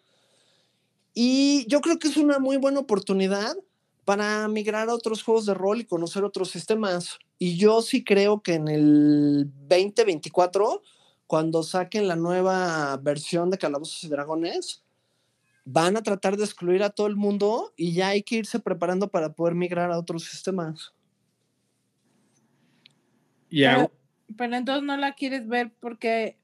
Y 1.15 1.67
yo 1.69 1.81
creo 1.81 1.99
que 1.99 2.09
es 2.09 2.17
una 2.17 2.39
muy 2.39 2.57
buena 2.57 2.81
oportunidad 2.81 3.55
para 4.05 4.49
migrar 4.49 4.89
a 4.89 4.95
otros 4.95 5.23
juegos 5.23 5.47
de 5.47 5.55
rol 5.55 5.81
y 5.81 5.85
conocer 5.85 6.25
otros 6.25 6.51
sistemas. 6.51 7.19
Y 7.39 7.57
yo 7.57 7.83
sí 7.83 8.05
creo 8.05 8.43
que 8.43 8.55
en 8.55 8.69
el 8.69 9.51
2024, 9.69 10.83
cuando 11.27 11.63
saquen 11.63 12.09
la 12.09 12.17
nueva 12.17 12.97
versión 12.99 13.51
de 13.51 13.59
Calabozos 13.59 14.03
y 14.05 14.09
Dragones, 14.09 14.83
van 15.65 15.97
a 15.97 16.03
tratar 16.03 16.37
de 16.37 16.45
excluir 16.45 16.83
a 16.83 16.91
todo 16.91 17.07
el 17.07 17.17
mundo 17.17 17.73
y 17.77 17.93
ya 17.93 18.09
hay 18.09 18.23
que 18.23 18.37
irse 18.37 18.59
preparando 18.59 19.09
para 19.09 19.33
poder 19.33 19.55
migrar 19.55 19.93
a 19.93 19.99
otros 19.99 20.25
sistemas. 20.25 20.93
Y 23.49 23.63
Pero, 23.63 23.93
pero 24.37 24.57
entonces 24.57 24.83
no 24.83 24.97
la 24.97 25.15
quieres 25.15 25.47
ver 25.47 25.73
porque, 25.79 26.39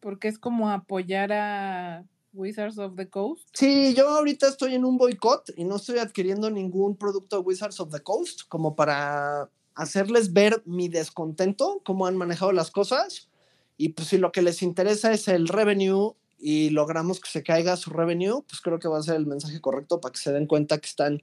porque 0.00 0.28
es 0.28 0.38
como 0.38 0.70
apoyar 0.70 1.32
a 1.32 2.04
Wizards 2.32 2.78
of 2.78 2.96
the 2.96 3.08
Coast. 3.08 3.48
Sí, 3.52 3.94
yo 3.94 4.08
ahorita 4.08 4.48
estoy 4.48 4.74
en 4.74 4.84
un 4.84 4.96
boicot 4.98 5.50
y 5.56 5.64
no 5.64 5.76
estoy 5.76 5.98
adquiriendo 5.98 6.50
ningún 6.50 6.96
producto 6.96 7.36
de 7.36 7.42
Wizards 7.42 7.80
of 7.80 7.90
the 7.92 8.00
Coast 8.00 8.42
como 8.48 8.74
para 8.74 9.50
hacerles 9.74 10.32
ver 10.32 10.62
mi 10.66 10.88
descontento, 10.88 11.80
cómo 11.84 12.06
han 12.06 12.16
manejado 12.16 12.52
las 12.52 12.70
cosas. 12.70 13.28
Y 13.76 13.90
pues 13.90 14.08
si 14.08 14.18
lo 14.18 14.32
que 14.32 14.42
les 14.42 14.62
interesa 14.62 15.12
es 15.12 15.28
el 15.28 15.48
revenue 15.48 16.14
y 16.38 16.70
logramos 16.70 17.20
que 17.20 17.30
se 17.30 17.42
caiga 17.42 17.76
su 17.76 17.90
revenue, 17.90 18.42
pues 18.48 18.60
creo 18.60 18.78
que 18.78 18.88
va 18.88 18.98
a 18.98 19.02
ser 19.02 19.16
el 19.16 19.26
mensaje 19.26 19.60
correcto 19.60 20.00
para 20.00 20.12
que 20.12 20.20
se 20.20 20.32
den 20.32 20.46
cuenta 20.46 20.78
que 20.78 20.88
están 20.88 21.22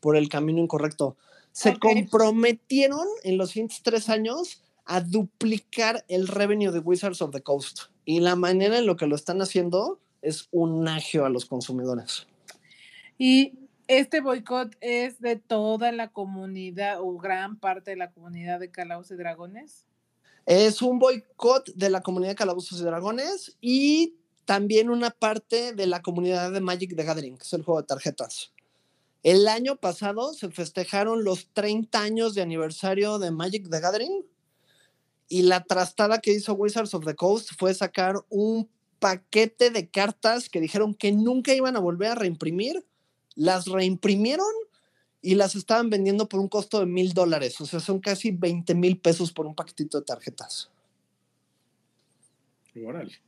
por 0.00 0.16
el 0.16 0.28
camino 0.28 0.60
incorrecto. 0.60 1.16
Se 1.52 1.70
Ok. 1.70 1.78
comprometieron 1.80 3.06
en 3.22 3.38
los 3.38 3.50
siguientes 3.50 3.80
tres 3.82 4.08
años 4.08 4.62
a 4.84 5.00
duplicar 5.00 6.04
el 6.08 6.28
revenue 6.28 6.70
de 6.70 6.80
Wizards 6.80 7.22
of 7.22 7.32
the 7.32 7.42
Coast. 7.42 7.84
Y 8.04 8.20
la 8.20 8.36
manera 8.36 8.78
en 8.78 8.86
lo 8.86 8.96
que 8.96 9.06
lo 9.06 9.16
están 9.16 9.40
haciendo 9.42 9.98
es 10.26 10.48
un 10.50 10.88
agio 10.88 11.24
a 11.24 11.28
los 11.28 11.46
consumidores. 11.46 12.26
Y 13.16 13.54
este 13.86 14.20
boicot 14.20 14.76
es 14.80 15.20
de 15.20 15.36
toda 15.36 15.92
la 15.92 16.08
comunidad 16.08 17.00
o 17.00 17.16
gran 17.16 17.56
parte 17.58 17.92
de 17.92 17.96
la 17.96 18.10
comunidad 18.10 18.58
de 18.58 18.70
Calabozos 18.70 19.12
y 19.12 19.16
Dragones. 19.16 19.86
Es 20.44 20.82
un 20.82 20.98
boicot 20.98 21.72
de 21.74 21.90
la 21.90 22.00
comunidad 22.00 22.32
de 22.32 22.36
Calabozos 22.36 22.80
y 22.80 22.84
Dragones 22.84 23.56
y 23.60 24.14
también 24.44 24.90
una 24.90 25.10
parte 25.10 25.72
de 25.72 25.86
la 25.86 26.02
comunidad 26.02 26.52
de 26.52 26.60
Magic 26.60 26.96
the 26.96 27.04
Gathering, 27.04 27.36
que 27.36 27.44
es 27.44 27.52
el 27.52 27.62
juego 27.62 27.80
de 27.80 27.86
tarjetas. 27.86 28.52
El 29.22 29.48
año 29.48 29.76
pasado 29.76 30.34
se 30.34 30.50
festejaron 30.50 31.24
los 31.24 31.52
30 31.52 32.00
años 32.00 32.34
de 32.34 32.42
aniversario 32.42 33.18
de 33.18 33.30
Magic 33.30 33.68
the 33.70 33.80
Gathering 33.80 34.24
y 35.28 35.42
la 35.42 35.64
trastada 35.64 36.20
que 36.20 36.32
hizo 36.32 36.54
Wizards 36.54 36.94
of 36.94 37.04
the 37.04 37.14
Coast 37.14 37.50
fue 37.58 37.74
sacar 37.74 38.24
un 38.28 38.68
paquete 38.98 39.70
de 39.70 39.88
cartas 39.88 40.48
que 40.48 40.60
dijeron 40.60 40.94
que 40.94 41.12
nunca 41.12 41.54
iban 41.54 41.76
a 41.76 41.80
volver 41.80 42.10
a 42.10 42.14
reimprimir, 42.14 42.84
las 43.34 43.66
reimprimieron 43.66 44.46
y 45.20 45.34
las 45.34 45.54
estaban 45.54 45.90
vendiendo 45.90 46.28
por 46.28 46.40
un 46.40 46.48
costo 46.48 46.80
de 46.80 46.86
mil 46.86 47.12
dólares, 47.12 47.60
o 47.60 47.66
sea, 47.66 47.80
son 47.80 48.00
casi 48.00 48.30
20 48.30 48.74
mil 48.74 48.98
pesos 48.98 49.32
por 49.32 49.46
un 49.46 49.54
paquetito 49.54 49.98
de 49.98 50.04
tarjetas. 50.04 50.70
Órale. 52.84 53.20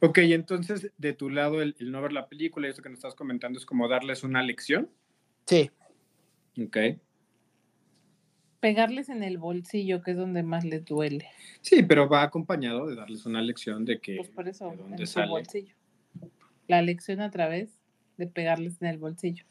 Ok, 0.00 0.18
entonces 0.18 0.90
de 0.96 1.12
tu 1.12 1.30
lado 1.30 1.62
el, 1.62 1.76
el 1.78 1.90
no 1.90 2.02
ver 2.02 2.12
la 2.12 2.28
película 2.28 2.66
y 2.66 2.70
eso 2.70 2.82
que 2.82 2.88
nos 2.88 2.98
estás 2.98 3.14
comentando 3.14 3.58
es 3.58 3.66
como 3.66 3.88
darles 3.88 4.24
una 4.24 4.42
lección. 4.42 4.90
Sí, 5.46 5.70
Ok. 6.58 6.76
Pegarles 8.60 9.08
en 9.08 9.22
el 9.22 9.38
bolsillo, 9.38 10.02
que 10.02 10.12
es 10.12 10.16
donde 10.16 10.42
más 10.42 10.64
les 10.64 10.84
duele. 10.84 11.28
Sí, 11.60 11.82
pero 11.82 12.08
va 12.08 12.22
acompañado 12.22 12.86
de 12.86 12.94
darles 12.96 13.26
una 13.26 13.42
lección 13.42 13.84
de 13.84 14.00
que 14.00 14.16
Pues 14.16 14.30
por 14.30 14.48
eso, 14.48 14.72
en 14.90 14.98
su 14.98 15.06
sale. 15.06 15.28
bolsillo. 15.30 15.74
La 16.66 16.82
lección 16.82 17.20
a 17.20 17.30
través 17.30 17.70
de 18.16 18.26
pegarles 18.26 18.80
en 18.80 18.88
el 18.88 18.98
bolsillo. 18.98 19.44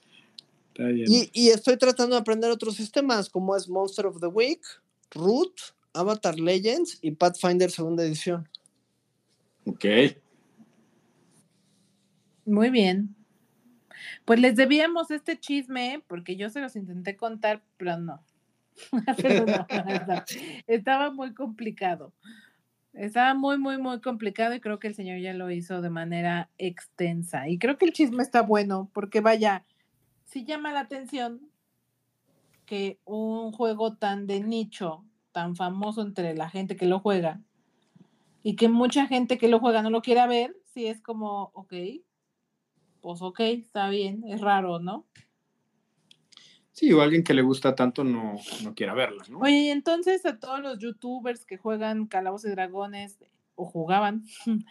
Está 0.70 0.86
bien. 0.88 1.06
y, 1.08 1.30
y 1.34 1.50
estoy 1.50 1.78
tratando 1.78 2.16
de 2.16 2.22
aprender 2.22 2.50
otros 2.52 2.76
sistemas 2.76 3.30
como 3.30 3.56
es 3.56 3.70
Monster 3.70 4.08
of 4.08 4.20
the 4.20 4.28
Week, 4.28 4.62
Root, 5.12 5.54
Avatar 5.94 6.38
Legends 6.40 6.98
y 7.02 7.12
Pathfinder 7.12 7.72
segunda 7.72 8.04
edición. 8.04 8.50
Ok. 9.66 9.86
Muy 12.46 12.70
bien. 12.70 13.16
Pues 14.26 14.40
les 14.40 14.56
debíamos 14.56 15.12
este 15.12 15.40
chisme 15.40 16.04
porque 16.08 16.36
yo 16.36 16.50
se 16.50 16.60
los 16.60 16.76
intenté 16.76 17.16
contar, 17.16 17.64
pero 17.78 17.98
no. 17.98 18.22
Estaba 20.68 21.12
muy 21.12 21.34
complicado. 21.34 22.14
Estaba 22.94 23.34
muy, 23.34 23.58
muy, 23.58 23.78
muy 23.78 24.00
complicado 24.00 24.56
y 24.56 24.62
creo 24.62 24.80
que 24.80 24.88
el 24.88 24.96
señor 24.96 25.20
ya 25.20 25.34
lo 25.34 25.52
hizo 25.52 25.82
de 25.82 25.90
manera 25.90 26.50
extensa. 26.58 27.50
Y 27.50 27.60
creo 27.60 27.78
que 27.78 27.86
el 27.86 27.94
chisme 27.94 28.24
está 28.24 28.42
bueno 28.42 28.90
porque 28.94 29.20
vaya, 29.20 29.66
sí 30.26 30.46
llama 30.46 30.72
la 30.72 30.82
atención 30.82 31.42
que 32.66 33.00
un 33.06 33.52
juego 33.52 33.96
tan 33.96 34.28
de 34.28 34.40
nicho, 34.40 35.04
tan 35.32 35.56
famoso 35.56 36.02
entre 36.02 36.34
la 36.36 36.50
gente 36.50 36.76
que 36.76 36.86
lo 36.86 37.00
juega, 37.00 37.42
y 38.44 38.56
que 38.56 38.70
mucha 38.70 39.08
gente 39.08 39.38
que 39.38 39.48
lo 39.48 39.60
juega 39.60 39.82
no 39.82 39.90
lo 39.90 40.02
quiera 40.02 40.28
ver, 40.28 40.56
sí 40.74 40.88
es 40.88 41.02
como, 41.02 41.52
ok, 41.54 41.74
pues 43.02 43.22
ok, 43.22 43.40
está 43.40 43.90
bien, 43.90 44.24
es 44.28 44.40
raro, 44.40 44.80
¿no? 44.80 45.06
Sí, 46.76 46.92
o 46.92 47.02
alguien 47.02 47.24
que 47.24 47.34
le 47.34 47.42
gusta 47.42 47.74
tanto 47.74 48.04
no, 48.04 48.36
no 48.62 48.76
quiera 48.76 48.94
verla, 48.94 49.24
¿no? 49.30 49.40
Oye, 49.40 49.72
entonces 49.72 50.26
a 50.26 50.40
todos 50.40 50.60
los 50.60 50.78
youtubers 50.78 51.46
que 51.46 51.58
juegan 51.58 52.06
Calabozos 52.06 52.52
y 52.52 52.54
Dragones 52.54 53.18
o 53.56 53.64
jugaban, 53.64 54.26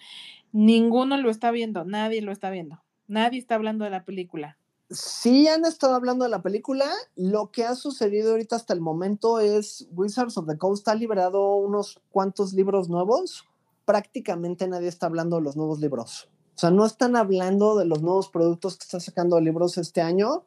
ninguno 0.53 1.17
lo 1.17 1.31
está 1.31 1.51
viendo, 1.51 1.87
nadie 1.87 2.21
lo 2.21 2.31
está 2.31 2.51
viendo, 2.51 2.83
nadie 3.07 3.39
está 3.39 3.55
hablando 3.55 3.87
de 3.87 3.91
la 3.91 4.05
película. 4.05 4.59
Sí 4.91 5.49
han 5.49 5.65
estado 5.65 5.95
hablando 5.95 6.25
de 6.25 6.31
la 6.31 6.43
película. 6.43 6.93
Lo 7.17 7.51
que 7.51 7.65
ha 7.65 7.75
sucedido 7.75 8.33
ahorita 8.33 8.57
hasta 8.57 8.75
el 8.75 8.83
momento 8.83 9.41
es 9.41 9.89
Wizards 9.93 10.37
of 10.37 10.47
the 10.47 10.59
Coast 10.59 10.87
ha 10.89 10.95
liberado 10.95 11.57
unos 11.57 12.03
cuantos 12.11 12.53
libros 12.53 12.91
nuevos. 12.91 13.47
Prácticamente 13.87 14.69
nadie 14.69 14.89
está 14.89 15.07
hablando 15.07 15.37
de 15.37 15.43
los 15.43 15.57
nuevos 15.57 15.81
libros. 15.81 16.29
O 16.55 16.59
sea, 16.59 16.71
no 16.71 16.85
están 16.85 17.17
hablando 17.17 17.79
de 17.79 17.87
los 17.87 18.03
nuevos 18.03 18.29
productos 18.29 18.77
que 18.77 18.85
está 18.85 19.01
sacando 19.01 19.37
de 19.37 19.43
libros 19.43 19.79
este 19.79 20.03
año. 20.03 20.45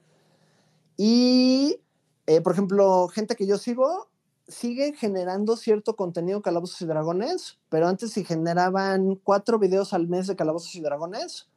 Y, 0.97 1.79
eh, 2.25 2.41
por 2.41 2.53
ejemplo, 2.53 3.07
gente 3.07 3.35
que 3.35 3.47
yo 3.47 3.57
sigo 3.57 4.09
sigue 4.47 4.93
generando 4.93 5.57
cierto 5.57 5.95
contenido 5.95 6.41
Calabozos 6.41 6.81
y 6.81 6.85
Dragones, 6.85 7.57
pero 7.69 7.87
antes 7.87 8.11
si 8.13 8.23
generaban 8.23 9.15
cuatro 9.15 9.59
videos 9.59 9.93
al 9.93 10.07
mes 10.07 10.27
de 10.27 10.35
Calabozos 10.35 10.73
y 10.75 10.81
Dragones, 10.81 11.47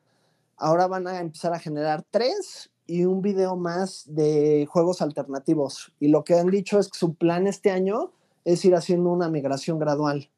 ahora 0.56 0.86
van 0.88 1.06
a 1.06 1.20
empezar 1.20 1.54
a 1.54 1.58
generar 1.58 2.04
tres 2.10 2.70
y 2.86 3.04
un 3.04 3.22
video 3.22 3.56
más 3.56 4.04
de 4.06 4.66
juegos 4.68 5.00
alternativos. 5.00 5.92
Y 6.00 6.08
lo 6.08 6.24
que 6.24 6.34
han 6.34 6.48
dicho 6.48 6.78
es 6.78 6.88
que 6.88 6.98
su 6.98 7.14
plan 7.14 7.46
este 7.46 7.70
año 7.70 8.12
es 8.44 8.64
ir 8.64 8.74
haciendo 8.74 9.10
una 9.10 9.28
migración 9.28 9.78
gradual. 9.78 10.28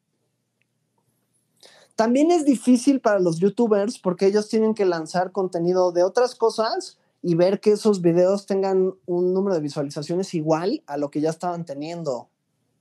También 1.96 2.30
es 2.30 2.44
difícil 2.44 3.00
para 3.00 3.20
los 3.20 3.38
youtubers 3.38 3.98
porque 3.98 4.26
ellos 4.26 4.48
tienen 4.48 4.74
que 4.74 4.84
lanzar 4.84 5.32
contenido 5.32 5.92
de 5.92 6.02
otras 6.02 6.34
cosas 6.34 6.98
y 7.23 7.36
ver 7.36 7.61
que 7.61 7.70
esos 7.70 8.03
videos 8.03 8.47
tengan 8.47 8.94
un 9.07 9.32
número 9.32 9.55
de 9.55 9.62
visualizaciones 9.62 10.35
igual 10.35 10.82
a 10.86 10.97
lo 10.97 11.11
que 11.11 11.20
ya 11.20 11.31
estaban 11.31 11.65
teniendo, 11.65 12.28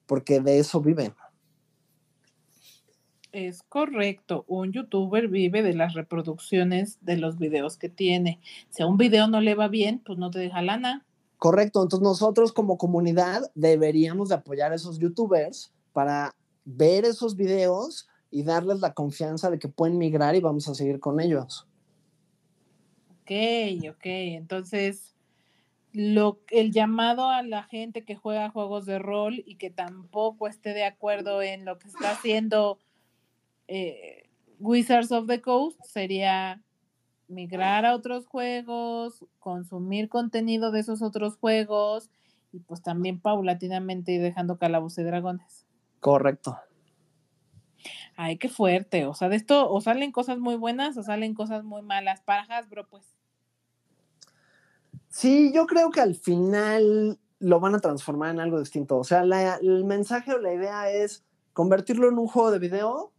porque 0.07 0.39
de 0.39 0.59
eso 0.59 0.81
viven. 0.81 1.13
Es 3.31 3.63
correcto, 3.63 4.43
un 4.47 4.73
youtuber 4.73 5.29
vive 5.29 5.63
de 5.63 5.73
las 5.73 5.93
reproducciones 5.93 6.97
de 7.01 7.17
los 7.17 7.37
videos 7.37 7.77
que 7.77 7.87
tiene. 7.87 8.41
Si 8.69 8.83
a 8.83 8.87
un 8.87 8.97
video 8.97 9.27
no 9.27 9.39
le 9.39 9.55
va 9.55 9.69
bien, 9.69 10.01
pues 10.05 10.17
no 10.17 10.31
te 10.31 10.39
deja 10.39 10.61
lana. 10.61 11.05
Correcto, 11.37 11.81
entonces 11.81 12.03
nosotros 12.03 12.51
como 12.51 12.77
comunidad 12.77 13.49
deberíamos 13.55 14.29
de 14.29 14.35
apoyar 14.35 14.73
a 14.73 14.75
esos 14.75 14.99
youtubers 14.99 15.71
para 15.93 16.35
ver 16.65 17.05
esos 17.05 17.35
videos 17.35 18.09
y 18.31 18.43
darles 18.43 18.79
la 18.79 18.93
confianza 18.93 19.49
de 19.49 19.59
que 19.59 19.69
pueden 19.69 19.97
migrar 19.97 20.35
y 20.35 20.41
vamos 20.41 20.67
a 20.67 20.75
seguir 20.75 20.99
con 20.99 21.19
ellos. 21.19 21.67
Ok, 23.31 23.89
ok, 23.91 24.05
entonces 24.05 25.15
lo, 25.93 26.41
el 26.49 26.73
llamado 26.73 27.29
a 27.29 27.43
la 27.43 27.63
gente 27.63 28.03
que 28.03 28.17
juega 28.17 28.49
juegos 28.49 28.85
de 28.85 28.99
rol 28.99 29.41
y 29.45 29.55
que 29.55 29.69
tampoco 29.69 30.49
esté 30.49 30.73
de 30.73 30.83
acuerdo 30.83 31.41
en 31.41 31.63
lo 31.63 31.79
que 31.79 31.87
está 31.87 32.11
haciendo 32.11 32.77
eh, 33.69 34.29
Wizards 34.59 35.13
of 35.13 35.27
the 35.27 35.41
Coast 35.41 35.79
sería 35.85 36.61
migrar 37.29 37.85
a 37.85 37.95
otros 37.95 38.27
juegos, 38.27 39.25
consumir 39.39 40.09
contenido 40.09 40.71
de 40.71 40.81
esos 40.81 41.01
otros 41.01 41.37
juegos 41.37 42.09
y 42.51 42.59
pues 42.59 42.81
también 42.81 43.21
paulatinamente 43.21 44.11
ir 44.11 44.21
dejando 44.21 44.57
calabozos 44.57 44.97
y 44.97 45.03
dragones. 45.03 45.65
Correcto. 46.01 46.59
Ay, 48.17 48.37
qué 48.37 48.49
fuerte. 48.49 49.05
O 49.05 49.13
sea, 49.13 49.29
de 49.29 49.37
esto 49.37 49.71
o 49.71 49.79
salen 49.79 50.11
cosas 50.11 50.37
muy 50.37 50.55
buenas 50.55 50.97
o 50.97 51.03
salen 51.03 51.33
cosas 51.33 51.63
muy 51.63 51.81
malas. 51.81 52.19
Para 52.19 52.41
Hasbro, 52.41 52.89
pues. 52.89 53.20
Sí, 55.11 55.51
yo 55.53 55.67
creo 55.67 55.91
que 55.91 55.99
al 56.01 56.15
final 56.15 57.19
lo 57.39 57.59
van 57.59 57.75
a 57.75 57.79
transformar 57.79 58.31
en 58.31 58.39
algo 58.39 58.59
distinto. 58.59 58.97
O 58.97 59.03
sea, 59.03 59.23
la- 59.25 59.55
el 59.55 59.83
mensaje 59.83 60.33
o 60.33 60.37
la 60.39 60.53
idea 60.53 60.89
es 60.89 61.23
convertirlo 61.53 62.07
en 62.07 62.17
un 62.17 62.27
juego 62.27 62.49
de 62.51 62.59
video 62.59 63.11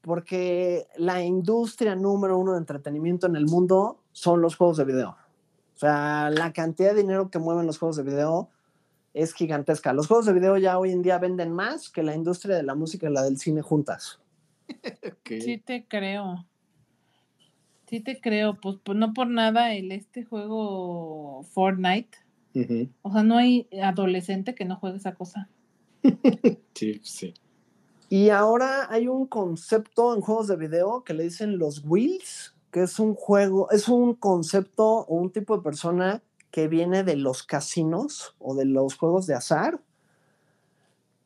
porque 0.00 0.86
la 0.96 1.22
industria 1.22 1.96
número 1.96 2.38
uno 2.38 2.52
de 2.52 2.58
entretenimiento 2.58 3.26
en 3.26 3.36
el 3.36 3.46
mundo 3.46 3.98
son 4.12 4.40
los 4.42 4.56
juegos 4.56 4.76
de 4.76 4.84
video. 4.84 5.10
O 5.74 5.78
sea, 5.78 6.30
la 6.30 6.52
cantidad 6.52 6.94
de 6.94 7.02
dinero 7.02 7.30
que 7.30 7.38
mueven 7.40 7.66
los 7.66 7.78
juegos 7.78 7.96
de 7.96 8.04
video 8.04 8.48
es 9.12 9.32
gigantesca. 9.34 9.92
Los 9.92 10.06
juegos 10.06 10.26
de 10.26 10.34
video 10.34 10.56
ya 10.56 10.78
hoy 10.78 10.92
en 10.92 11.02
día 11.02 11.18
venden 11.18 11.52
más 11.52 11.90
que 11.90 12.02
la 12.02 12.14
industria 12.14 12.56
de 12.56 12.62
la 12.62 12.74
música 12.74 13.08
y 13.08 13.12
la 13.12 13.22
del 13.22 13.38
cine 13.38 13.60
juntas. 13.62 14.20
Sí 15.40 15.58
te 15.58 15.86
creo. 15.88 16.46
Sí 17.86 18.00
te 18.00 18.20
creo. 18.20 18.58
Pues, 18.60 18.76
pues 18.82 18.96
no 18.98 19.12
por 19.12 19.28
nada 19.28 19.74
el 19.74 19.92
este 19.92 20.24
juego 20.24 21.42
Fortnite. 21.52 22.18
O 23.02 23.12
sea, 23.12 23.22
no 23.22 23.36
hay 23.36 23.68
adolescente 23.82 24.54
que 24.54 24.64
no 24.64 24.76
juegue 24.76 24.98
esa 24.98 25.14
cosa. 25.14 25.48
Sí, 26.74 27.00
sí. 27.04 27.32
Y 28.08 28.30
ahora 28.30 28.88
hay 28.90 29.06
un 29.06 29.26
concepto 29.26 30.14
en 30.14 30.20
juegos 30.20 30.48
de 30.48 30.56
video 30.56 31.04
que 31.04 31.14
le 31.14 31.22
dicen 31.22 31.58
los 31.58 31.84
wheels, 31.84 32.54
que 32.70 32.82
es 32.82 32.98
un 32.98 33.14
juego, 33.14 33.70
es 33.70 33.88
un 33.88 34.14
concepto 34.14 34.84
o 34.84 35.16
un 35.16 35.30
tipo 35.30 35.56
de 35.56 35.62
persona 35.62 36.22
que 36.50 36.68
viene 36.68 37.04
de 37.04 37.16
los 37.16 37.42
casinos 37.42 38.34
o 38.38 38.54
de 38.54 38.64
los 38.64 38.96
juegos 38.96 39.26
de 39.26 39.34
azar, 39.34 39.80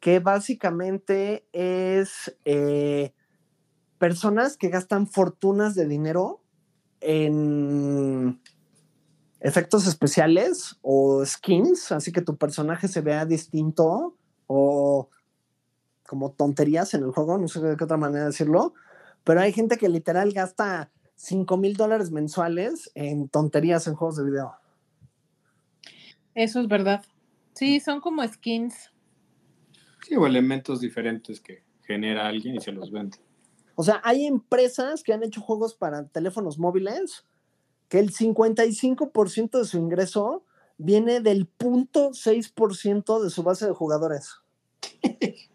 que 0.01 0.21
básicamente 0.21 1.47
es 1.53 2.37
eh, 2.45 3.13
personas 3.99 4.57
que 4.57 4.69
gastan 4.69 5.07
fortunas 5.07 5.75
de 5.75 5.87
dinero 5.87 6.41
en 7.01 8.41
efectos 9.41 9.87
especiales 9.87 10.77
o 10.83 11.25
skins, 11.25 11.93
así 11.93 12.13
que 12.13 12.23
tu 12.23 12.37
personaje 12.37 12.89
se 12.89 13.01
vea 13.01 13.25
distinto 13.25 14.17
o 14.47 15.09
como 16.07 16.33
tonterías 16.33 16.95
en 16.95 17.03
el 17.03 17.11
juego, 17.11 17.39
no 17.39 17.49
sé 17.49 17.61
de 17.61 17.77
qué 17.77 17.85
otra 17.85 17.97
manera 17.97 18.27
decirlo, 18.27 18.75
pero 19.25 19.41
hay 19.41 19.53
gente 19.53 19.77
que 19.77 19.89
literal 19.89 20.33
gasta 20.33 20.91
5 21.17 21.57
mil 21.57 21.77
dólares 21.77 22.11
mensuales 22.11 22.91
en 22.95 23.29
tonterías 23.29 23.87
en 23.87 23.95
juegos 23.95 24.17
de 24.17 24.25
video. 24.25 24.53
Eso 26.35 26.61
es 26.61 26.69
verdad. 26.69 27.05
Sí, 27.53 27.81
son 27.81 28.01
como 28.01 28.27
skins. 28.27 28.93
Sí, 30.07 30.15
o 30.17 30.27
elementos 30.27 30.81
diferentes 30.81 31.41
que 31.41 31.65
genera 31.83 32.29
alguien 32.29 32.55
y 32.55 32.61
se 32.61 32.73
los 32.73 32.91
vende. 32.91 33.19
O 33.81 33.85
sea, 33.85 34.01
hay 34.03 34.27
empresas 34.27 35.05
que 35.05 35.13
han 35.13 35.23
hecho 35.23 35.41
juegos 35.41 35.73
para 35.73 36.09
teléfonos 36.09 36.59
móviles 36.59 37.25
que 37.89 38.01
el 38.01 38.11
55% 38.13 39.57
de 39.57 39.65
su 39.65 39.79
ingreso 39.79 40.45
viene 40.79 41.21
del 41.21 41.49
0.6% 41.59 43.23
de 43.23 43.31
su 43.31 43.45
base 43.45 43.67
de 43.67 43.73
jugadores. 43.73 44.35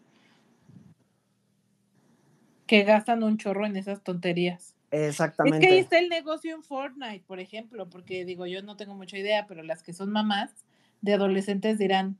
que 2.66 2.84
gastan 2.84 3.22
un 3.24 3.36
chorro 3.36 3.66
en 3.66 3.76
esas 3.76 4.02
tonterías. 4.02 4.74
Exactamente. 4.90 5.58
Es 5.58 5.68
que 5.68 5.74
ahí 5.74 5.80
está 5.80 5.98
el 5.98 6.08
negocio 6.08 6.54
en 6.54 6.62
Fortnite, 6.62 7.24
por 7.26 7.40
ejemplo, 7.40 7.90
porque 7.90 8.24
digo, 8.24 8.46
yo 8.46 8.62
no 8.62 8.78
tengo 8.78 8.94
mucha 8.94 9.18
idea, 9.18 9.46
pero 9.46 9.62
las 9.62 9.82
que 9.82 9.92
son 9.92 10.10
mamás 10.10 10.50
de 11.02 11.12
adolescentes 11.12 11.76
dirán, 11.76 12.18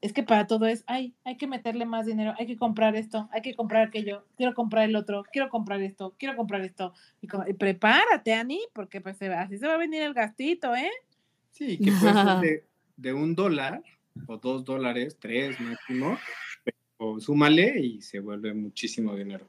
es 0.00 0.12
que 0.12 0.22
para 0.22 0.46
todo 0.46 0.66
es, 0.66 0.84
ay, 0.86 1.14
hay 1.24 1.36
que 1.36 1.46
meterle 1.46 1.84
más 1.84 2.06
dinero, 2.06 2.34
hay 2.38 2.46
que 2.46 2.56
comprar 2.56 2.94
esto, 2.96 3.28
hay 3.32 3.42
que 3.42 3.54
comprar 3.54 3.88
aquello, 3.88 4.24
quiero 4.36 4.54
comprar 4.54 4.84
el 4.88 4.94
otro, 4.96 5.24
quiero 5.32 5.48
comprar 5.48 5.80
esto, 5.82 6.14
quiero 6.18 6.36
comprar 6.36 6.60
esto. 6.62 6.92
Y, 7.20 7.26
como- 7.26 7.46
y 7.48 7.54
prepárate, 7.54 8.32
Ani, 8.34 8.60
porque 8.74 9.00
pues 9.00 9.20
así 9.22 9.58
se 9.58 9.66
va 9.66 9.74
a 9.74 9.78
venir 9.78 10.02
el 10.02 10.14
gastito, 10.14 10.74
¿eh? 10.74 10.90
Sí, 11.50 11.78
que 11.78 11.90
puede 11.92 12.12
ser 12.14 12.24
de, 12.40 12.64
de 12.96 13.12
un 13.12 13.34
dólar 13.34 13.82
o 14.26 14.36
dos 14.36 14.64
dólares, 14.64 15.16
tres 15.20 15.58
máximo, 15.60 16.16
o 16.98 17.18
súmale 17.20 17.80
y 17.80 18.00
se 18.02 18.20
vuelve 18.20 18.54
muchísimo 18.54 19.14
dinero. 19.16 19.48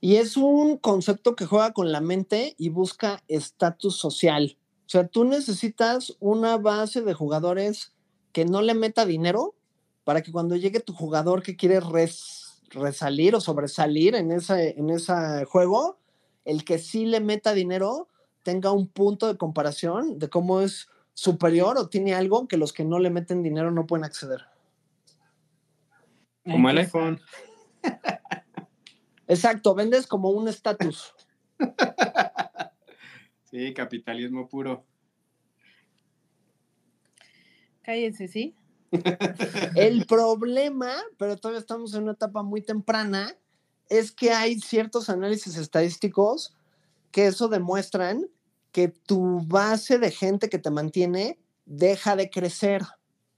Y 0.00 0.16
es 0.16 0.36
un 0.36 0.78
concepto 0.78 1.36
que 1.36 1.46
juega 1.46 1.72
con 1.72 1.92
la 1.92 2.00
mente 2.00 2.54
y 2.58 2.70
busca 2.70 3.22
estatus 3.28 3.96
social. 3.96 4.56
O 4.86 4.88
sea, 4.92 5.06
tú 5.06 5.24
necesitas 5.24 6.16
una 6.18 6.56
base 6.56 7.02
de 7.02 7.14
jugadores 7.14 7.94
que 8.32 8.44
no 8.44 8.62
le 8.62 8.74
meta 8.74 9.04
dinero 9.06 9.54
para 10.04 10.22
que 10.22 10.32
cuando 10.32 10.56
llegue 10.56 10.80
tu 10.80 10.92
jugador 10.94 11.42
que 11.42 11.56
quiere 11.56 11.80
res- 11.80 12.60
resalir 12.70 13.34
o 13.34 13.40
sobresalir 13.40 14.14
en 14.14 14.32
ese, 14.32 14.78
en 14.78 14.90
ese 14.90 15.44
juego, 15.44 15.98
el 16.44 16.64
que 16.64 16.78
sí 16.78 17.06
le 17.06 17.20
meta 17.20 17.52
dinero 17.52 18.08
tenga 18.42 18.72
un 18.72 18.88
punto 18.88 19.28
de 19.28 19.36
comparación 19.36 20.18
de 20.18 20.28
cómo 20.28 20.60
es 20.60 20.88
superior 21.14 21.76
o 21.78 21.88
tiene 21.88 22.14
algo 22.14 22.48
que 22.48 22.56
los 22.56 22.72
que 22.72 22.84
no 22.84 22.98
le 22.98 23.10
meten 23.10 23.42
dinero 23.42 23.70
no 23.70 23.86
pueden 23.86 24.04
acceder. 24.04 24.46
Como 26.44 26.70
el 26.70 26.78
iPhone. 26.78 27.20
Exacto, 29.28 29.74
vendes 29.74 30.06
como 30.06 30.30
un 30.30 30.48
estatus. 30.48 31.14
Sí, 33.44 33.74
capitalismo 33.74 34.48
puro. 34.48 34.86
Cállense, 37.82 38.28
¿sí? 38.28 38.54
El 39.74 40.06
problema, 40.06 40.92
pero 41.18 41.36
todavía 41.36 41.60
estamos 41.60 41.94
en 41.94 42.04
una 42.04 42.12
etapa 42.12 42.42
muy 42.42 42.60
temprana, 42.60 43.36
es 43.88 44.12
que 44.12 44.30
hay 44.30 44.60
ciertos 44.60 45.08
análisis 45.08 45.56
estadísticos 45.56 46.54
que 47.10 47.26
eso 47.26 47.48
demuestran 47.48 48.26
que 48.70 48.88
tu 48.88 49.40
base 49.46 49.98
de 49.98 50.10
gente 50.10 50.48
que 50.48 50.58
te 50.58 50.70
mantiene 50.70 51.38
deja 51.66 52.16
de 52.16 52.30
crecer. 52.30 52.82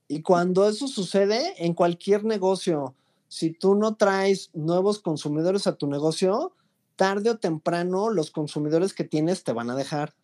Y 0.06 0.22
cuando 0.22 0.68
eso 0.68 0.86
sucede 0.86 1.54
en 1.64 1.74
cualquier 1.74 2.24
negocio, 2.24 2.94
si 3.28 3.50
tú 3.50 3.74
no 3.74 3.96
traes 3.96 4.50
nuevos 4.54 5.00
consumidores 5.00 5.66
a 5.66 5.76
tu 5.76 5.88
negocio, 5.88 6.54
tarde 6.94 7.30
o 7.30 7.38
temprano 7.38 8.10
los 8.10 8.30
consumidores 8.30 8.94
que 8.94 9.04
tienes 9.04 9.42
te 9.42 9.52
van 9.52 9.70
a 9.70 9.76
dejar. 9.76 10.14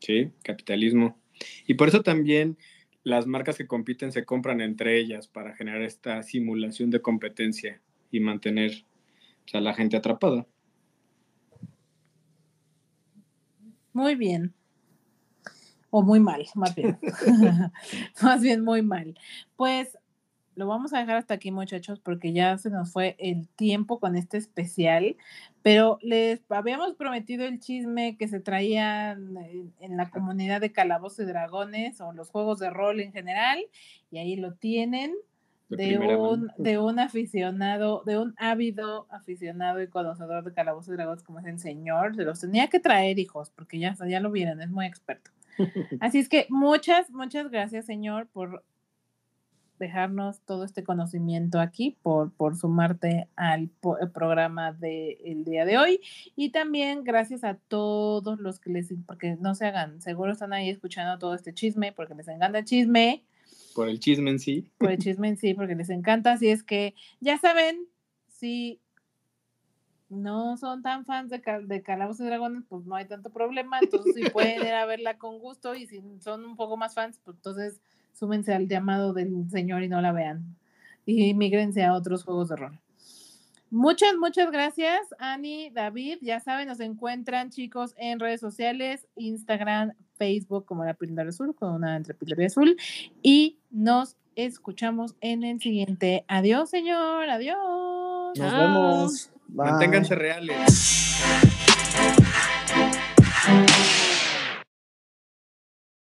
Sí, 0.00 0.32
capitalismo. 0.42 1.16
Y 1.66 1.74
por 1.74 1.88
eso 1.88 2.02
también 2.02 2.56
las 3.02 3.26
marcas 3.26 3.56
que 3.56 3.66
compiten 3.66 4.12
se 4.12 4.24
compran 4.24 4.60
entre 4.60 4.98
ellas 4.98 5.28
para 5.28 5.54
generar 5.54 5.82
esta 5.82 6.22
simulación 6.22 6.90
de 6.90 7.02
competencia 7.02 7.80
y 8.10 8.20
mantener 8.20 8.84
a 9.52 9.60
la 9.60 9.74
gente 9.74 9.96
atrapada. 9.96 10.46
Muy 13.92 14.14
bien. 14.14 14.52
O 15.90 16.02
muy 16.02 16.20
mal, 16.20 16.44
más 16.54 16.74
bien. 16.74 16.98
más 18.22 18.42
bien 18.42 18.62
muy 18.62 18.82
mal. 18.82 19.18
Pues 19.56 19.96
lo 20.56 20.66
vamos 20.66 20.92
a 20.92 20.98
dejar 20.98 21.16
hasta 21.16 21.34
aquí, 21.34 21.52
muchachos, 21.52 22.00
porque 22.00 22.32
ya 22.32 22.56
se 22.56 22.70
nos 22.70 22.90
fue 22.92 23.14
el 23.18 23.46
tiempo 23.48 24.00
con 24.00 24.16
este 24.16 24.38
especial. 24.38 25.16
Pero 25.62 25.98
les 26.00 26.40
habíamos 26.50 26.94
prometido 26.94 27.44
el 27.44 27.60
chisme 27.60 28.16
que 28.16 28.26
se 28.26 28.40
traían 28.40 29.36
en, 29.36 29.72
en 29.80 29.96
la 29.96 30.10
comunidad 30.10 30.62
de 30.62 30.72
Calabozos 30.72 31.20
y 31.20 31.24
Dragones 31.24 32.00
o 32.00 32.12
los 32.12 32.30
juegos 32.30 32.58
de 32.58 32.70
rol 32.70 33.00
en 33.00 33.12
general. 33.12 33.58
Y 34.10 34.18
ahí 34.18 34.36
lo 34.36 34.54
tienen 34.54 35.14
De 35.68 35.98
un, 35.98 36.50
de 36.56 36.78
un 36.78 37.00
aficionado, 37.00 38.02
de 38.06 38.18
un 38.18 38.34
ávido 38.38 39.06
aficionado 39.10 39.82
y 39.82 39.88
conocedor 39.88 40.44
de 40.44 40.54
Calabozos 40.54 40.94
y 40.94 40.96
Dragones 40.96 41.22
como 41.22 41.40
es 41.40 41.46
el 41.46 41.58
señor. 41.58 42.16
Se 42.16 42.24
los 42.24 42.40
tenía 42.40 42.68
que 42.68 42.80
traer, 42.80 43.18
hijos, 43.18 43.50
porque 43.50 43.78
ya, 43.78 43.94
ya 44.08 44.20
lo 44.20 44.30
vieron, 44.30 44.62
es 44.62 44.70
muy 44.70 44.86
experto. 44.86 45.32
Así 46.00 46.18
es 46.18 46.28
que 46.28 46.46
muchas, 46.48 47.10
muchas 47.10 47.50
gracias, 47.50 47.84
señor, 47.84 48.28
por 48.28 48.64
dejarnos 49.78 50.40
todo 50.40 50.64
este 50.64 50.84
conocimiento 50.84 51.60
aquí, 51.60 51.96
por, 52.02 52.32
por 52.32 52.56
sumarte 52.56 53.28
al 53.36 53.68
po- 53.68 53.98
el 53.98 54.10
programa 54.10 54.72
del 54.72 55.44
día 55.44 55.64
de 55.64 55.78
hoy. 55.78 56.00
Y 56.34 56.50
también 56.50 57.04
gracias 57.04 57.44
a 57.44 57.54
todos 57.54 58.40
los 58.40 58.58
que 58.58 58.70
les, 58.70 58.92
porque 59.06 59.36
no 59.40 59.54
se 59.54 59.66
hagan, 59.66 60.00
seguro 60.00 60.32
están 60.32 60.52
ahí 60.52 60.70
escuchando 60.70 61.18
todo 61.18 61.34
este 61.34 61.52
chisme, 61.54 61.92
porque 61.92 62.14
les 62.14 62.28
encanta 62.28 62.58
el 62.58 62.64
chisme 62.64 63.24
Por 63.74 63.88
el 63.88 64.00
chisme 64.00 64.30
en 64.30 64.38
sí. 64.38 64.70
por 64.78 64.90
el 64.90 64.98
chisme 64.98 65.28
en 65.28 65.36
sí, 65.36 65.54
porque 65.54 65.74
les 65.74 65.90
encanta. 65.90 66.32
Así 66.32 66.48
es 66.48 66.62
que 66.62 66.94
ya 67.20 67.38
saben, 67.38 67.86
si 68.28 68.80
no 70.08 70.56
son 70.56 70.82
tan 70.82 71.04
fans 71.04 71.30
de, 71.30 71.40
Cal- 71.40 71.66
de 71.66 71.82
Calabozos 71.82 72.20
y 72.20 72.28
Dragones, 72.28 72.62
pues 72.68 72.84
no 72.86 72.94
hay 72.94 73.06
tanto 73.06 73.30
problema. 73.30 73.80
Entonces, 73.80 74.14
si 74.14 74.30
pueden 74.30 74.60
ir 74.64 74.72
a 74.72 74.86
verla 74.86 75.18
con 75.18 75.38
gusto 75.40 75.74
y 75.74 75.86
si 75.86 76.00
son 76.20 76.44
un 76.44 76.56
poco 76.56 76.76
más 76.76 76.94
fans, 76.94 77.20
pues 77.24 77.36
entonces 77.36 77.80
súmense 78.18 78.54
al 78.54 78.68
llamado 78.68 79.12
del 79.12 79.50
señor 79.50 79.82
y 79.82 79.88
no 79.88 80.00
la 80.00 80.12
vean. 80.12 80.56
Y 81.04 81.34
migrense 81.34 81.84
a 81.84 81.94
otros 81.94 82.24
juegos 82.24 82.48
de 82.48 82.56
rol. 82.56 82.80
Muchas, 83.70 84.14
muchas 84.16 84.50
gracias, 84.50 85.00
Ani, 85.18 85.70
David. 85.70 86.18
Ya 86.22 86.40
saben, 86.40 86.68
nos 86.68 86.80
encuentran, 86.80 87.50
chicos, 87.50 87.94
en 87.98 88.20
redes 88.20 88.40
sociales, 88.40 89.06
Instagram, 89.16 89.92
Facebook, 90.16 90.64
como 90.64 90.84
la 90.84 90.94
Píldora 90.94 91.28
Azul, 91.28 91.54
con 91.54 91.74
una 91.74 91.96
entre 91.96 92.16
y 92.20 92.44
Azul. 92.44 92.76
Y 93.22 93.58
nos 93.70 94.16
escuchamos 94.36 95.16
en 95.20 95.42
el 95.42 95.60
siguiente. 95.60 96.24
Adiós, 96.28 96.70
señor. 96.70 97.28
Adiós. 97.28 98.38
Nos 98.38 98.52
vemos. 98.52 99.30
Bye. 99.48 99.70
Manténganse 99.70 100.14
reales. 100.14 101.16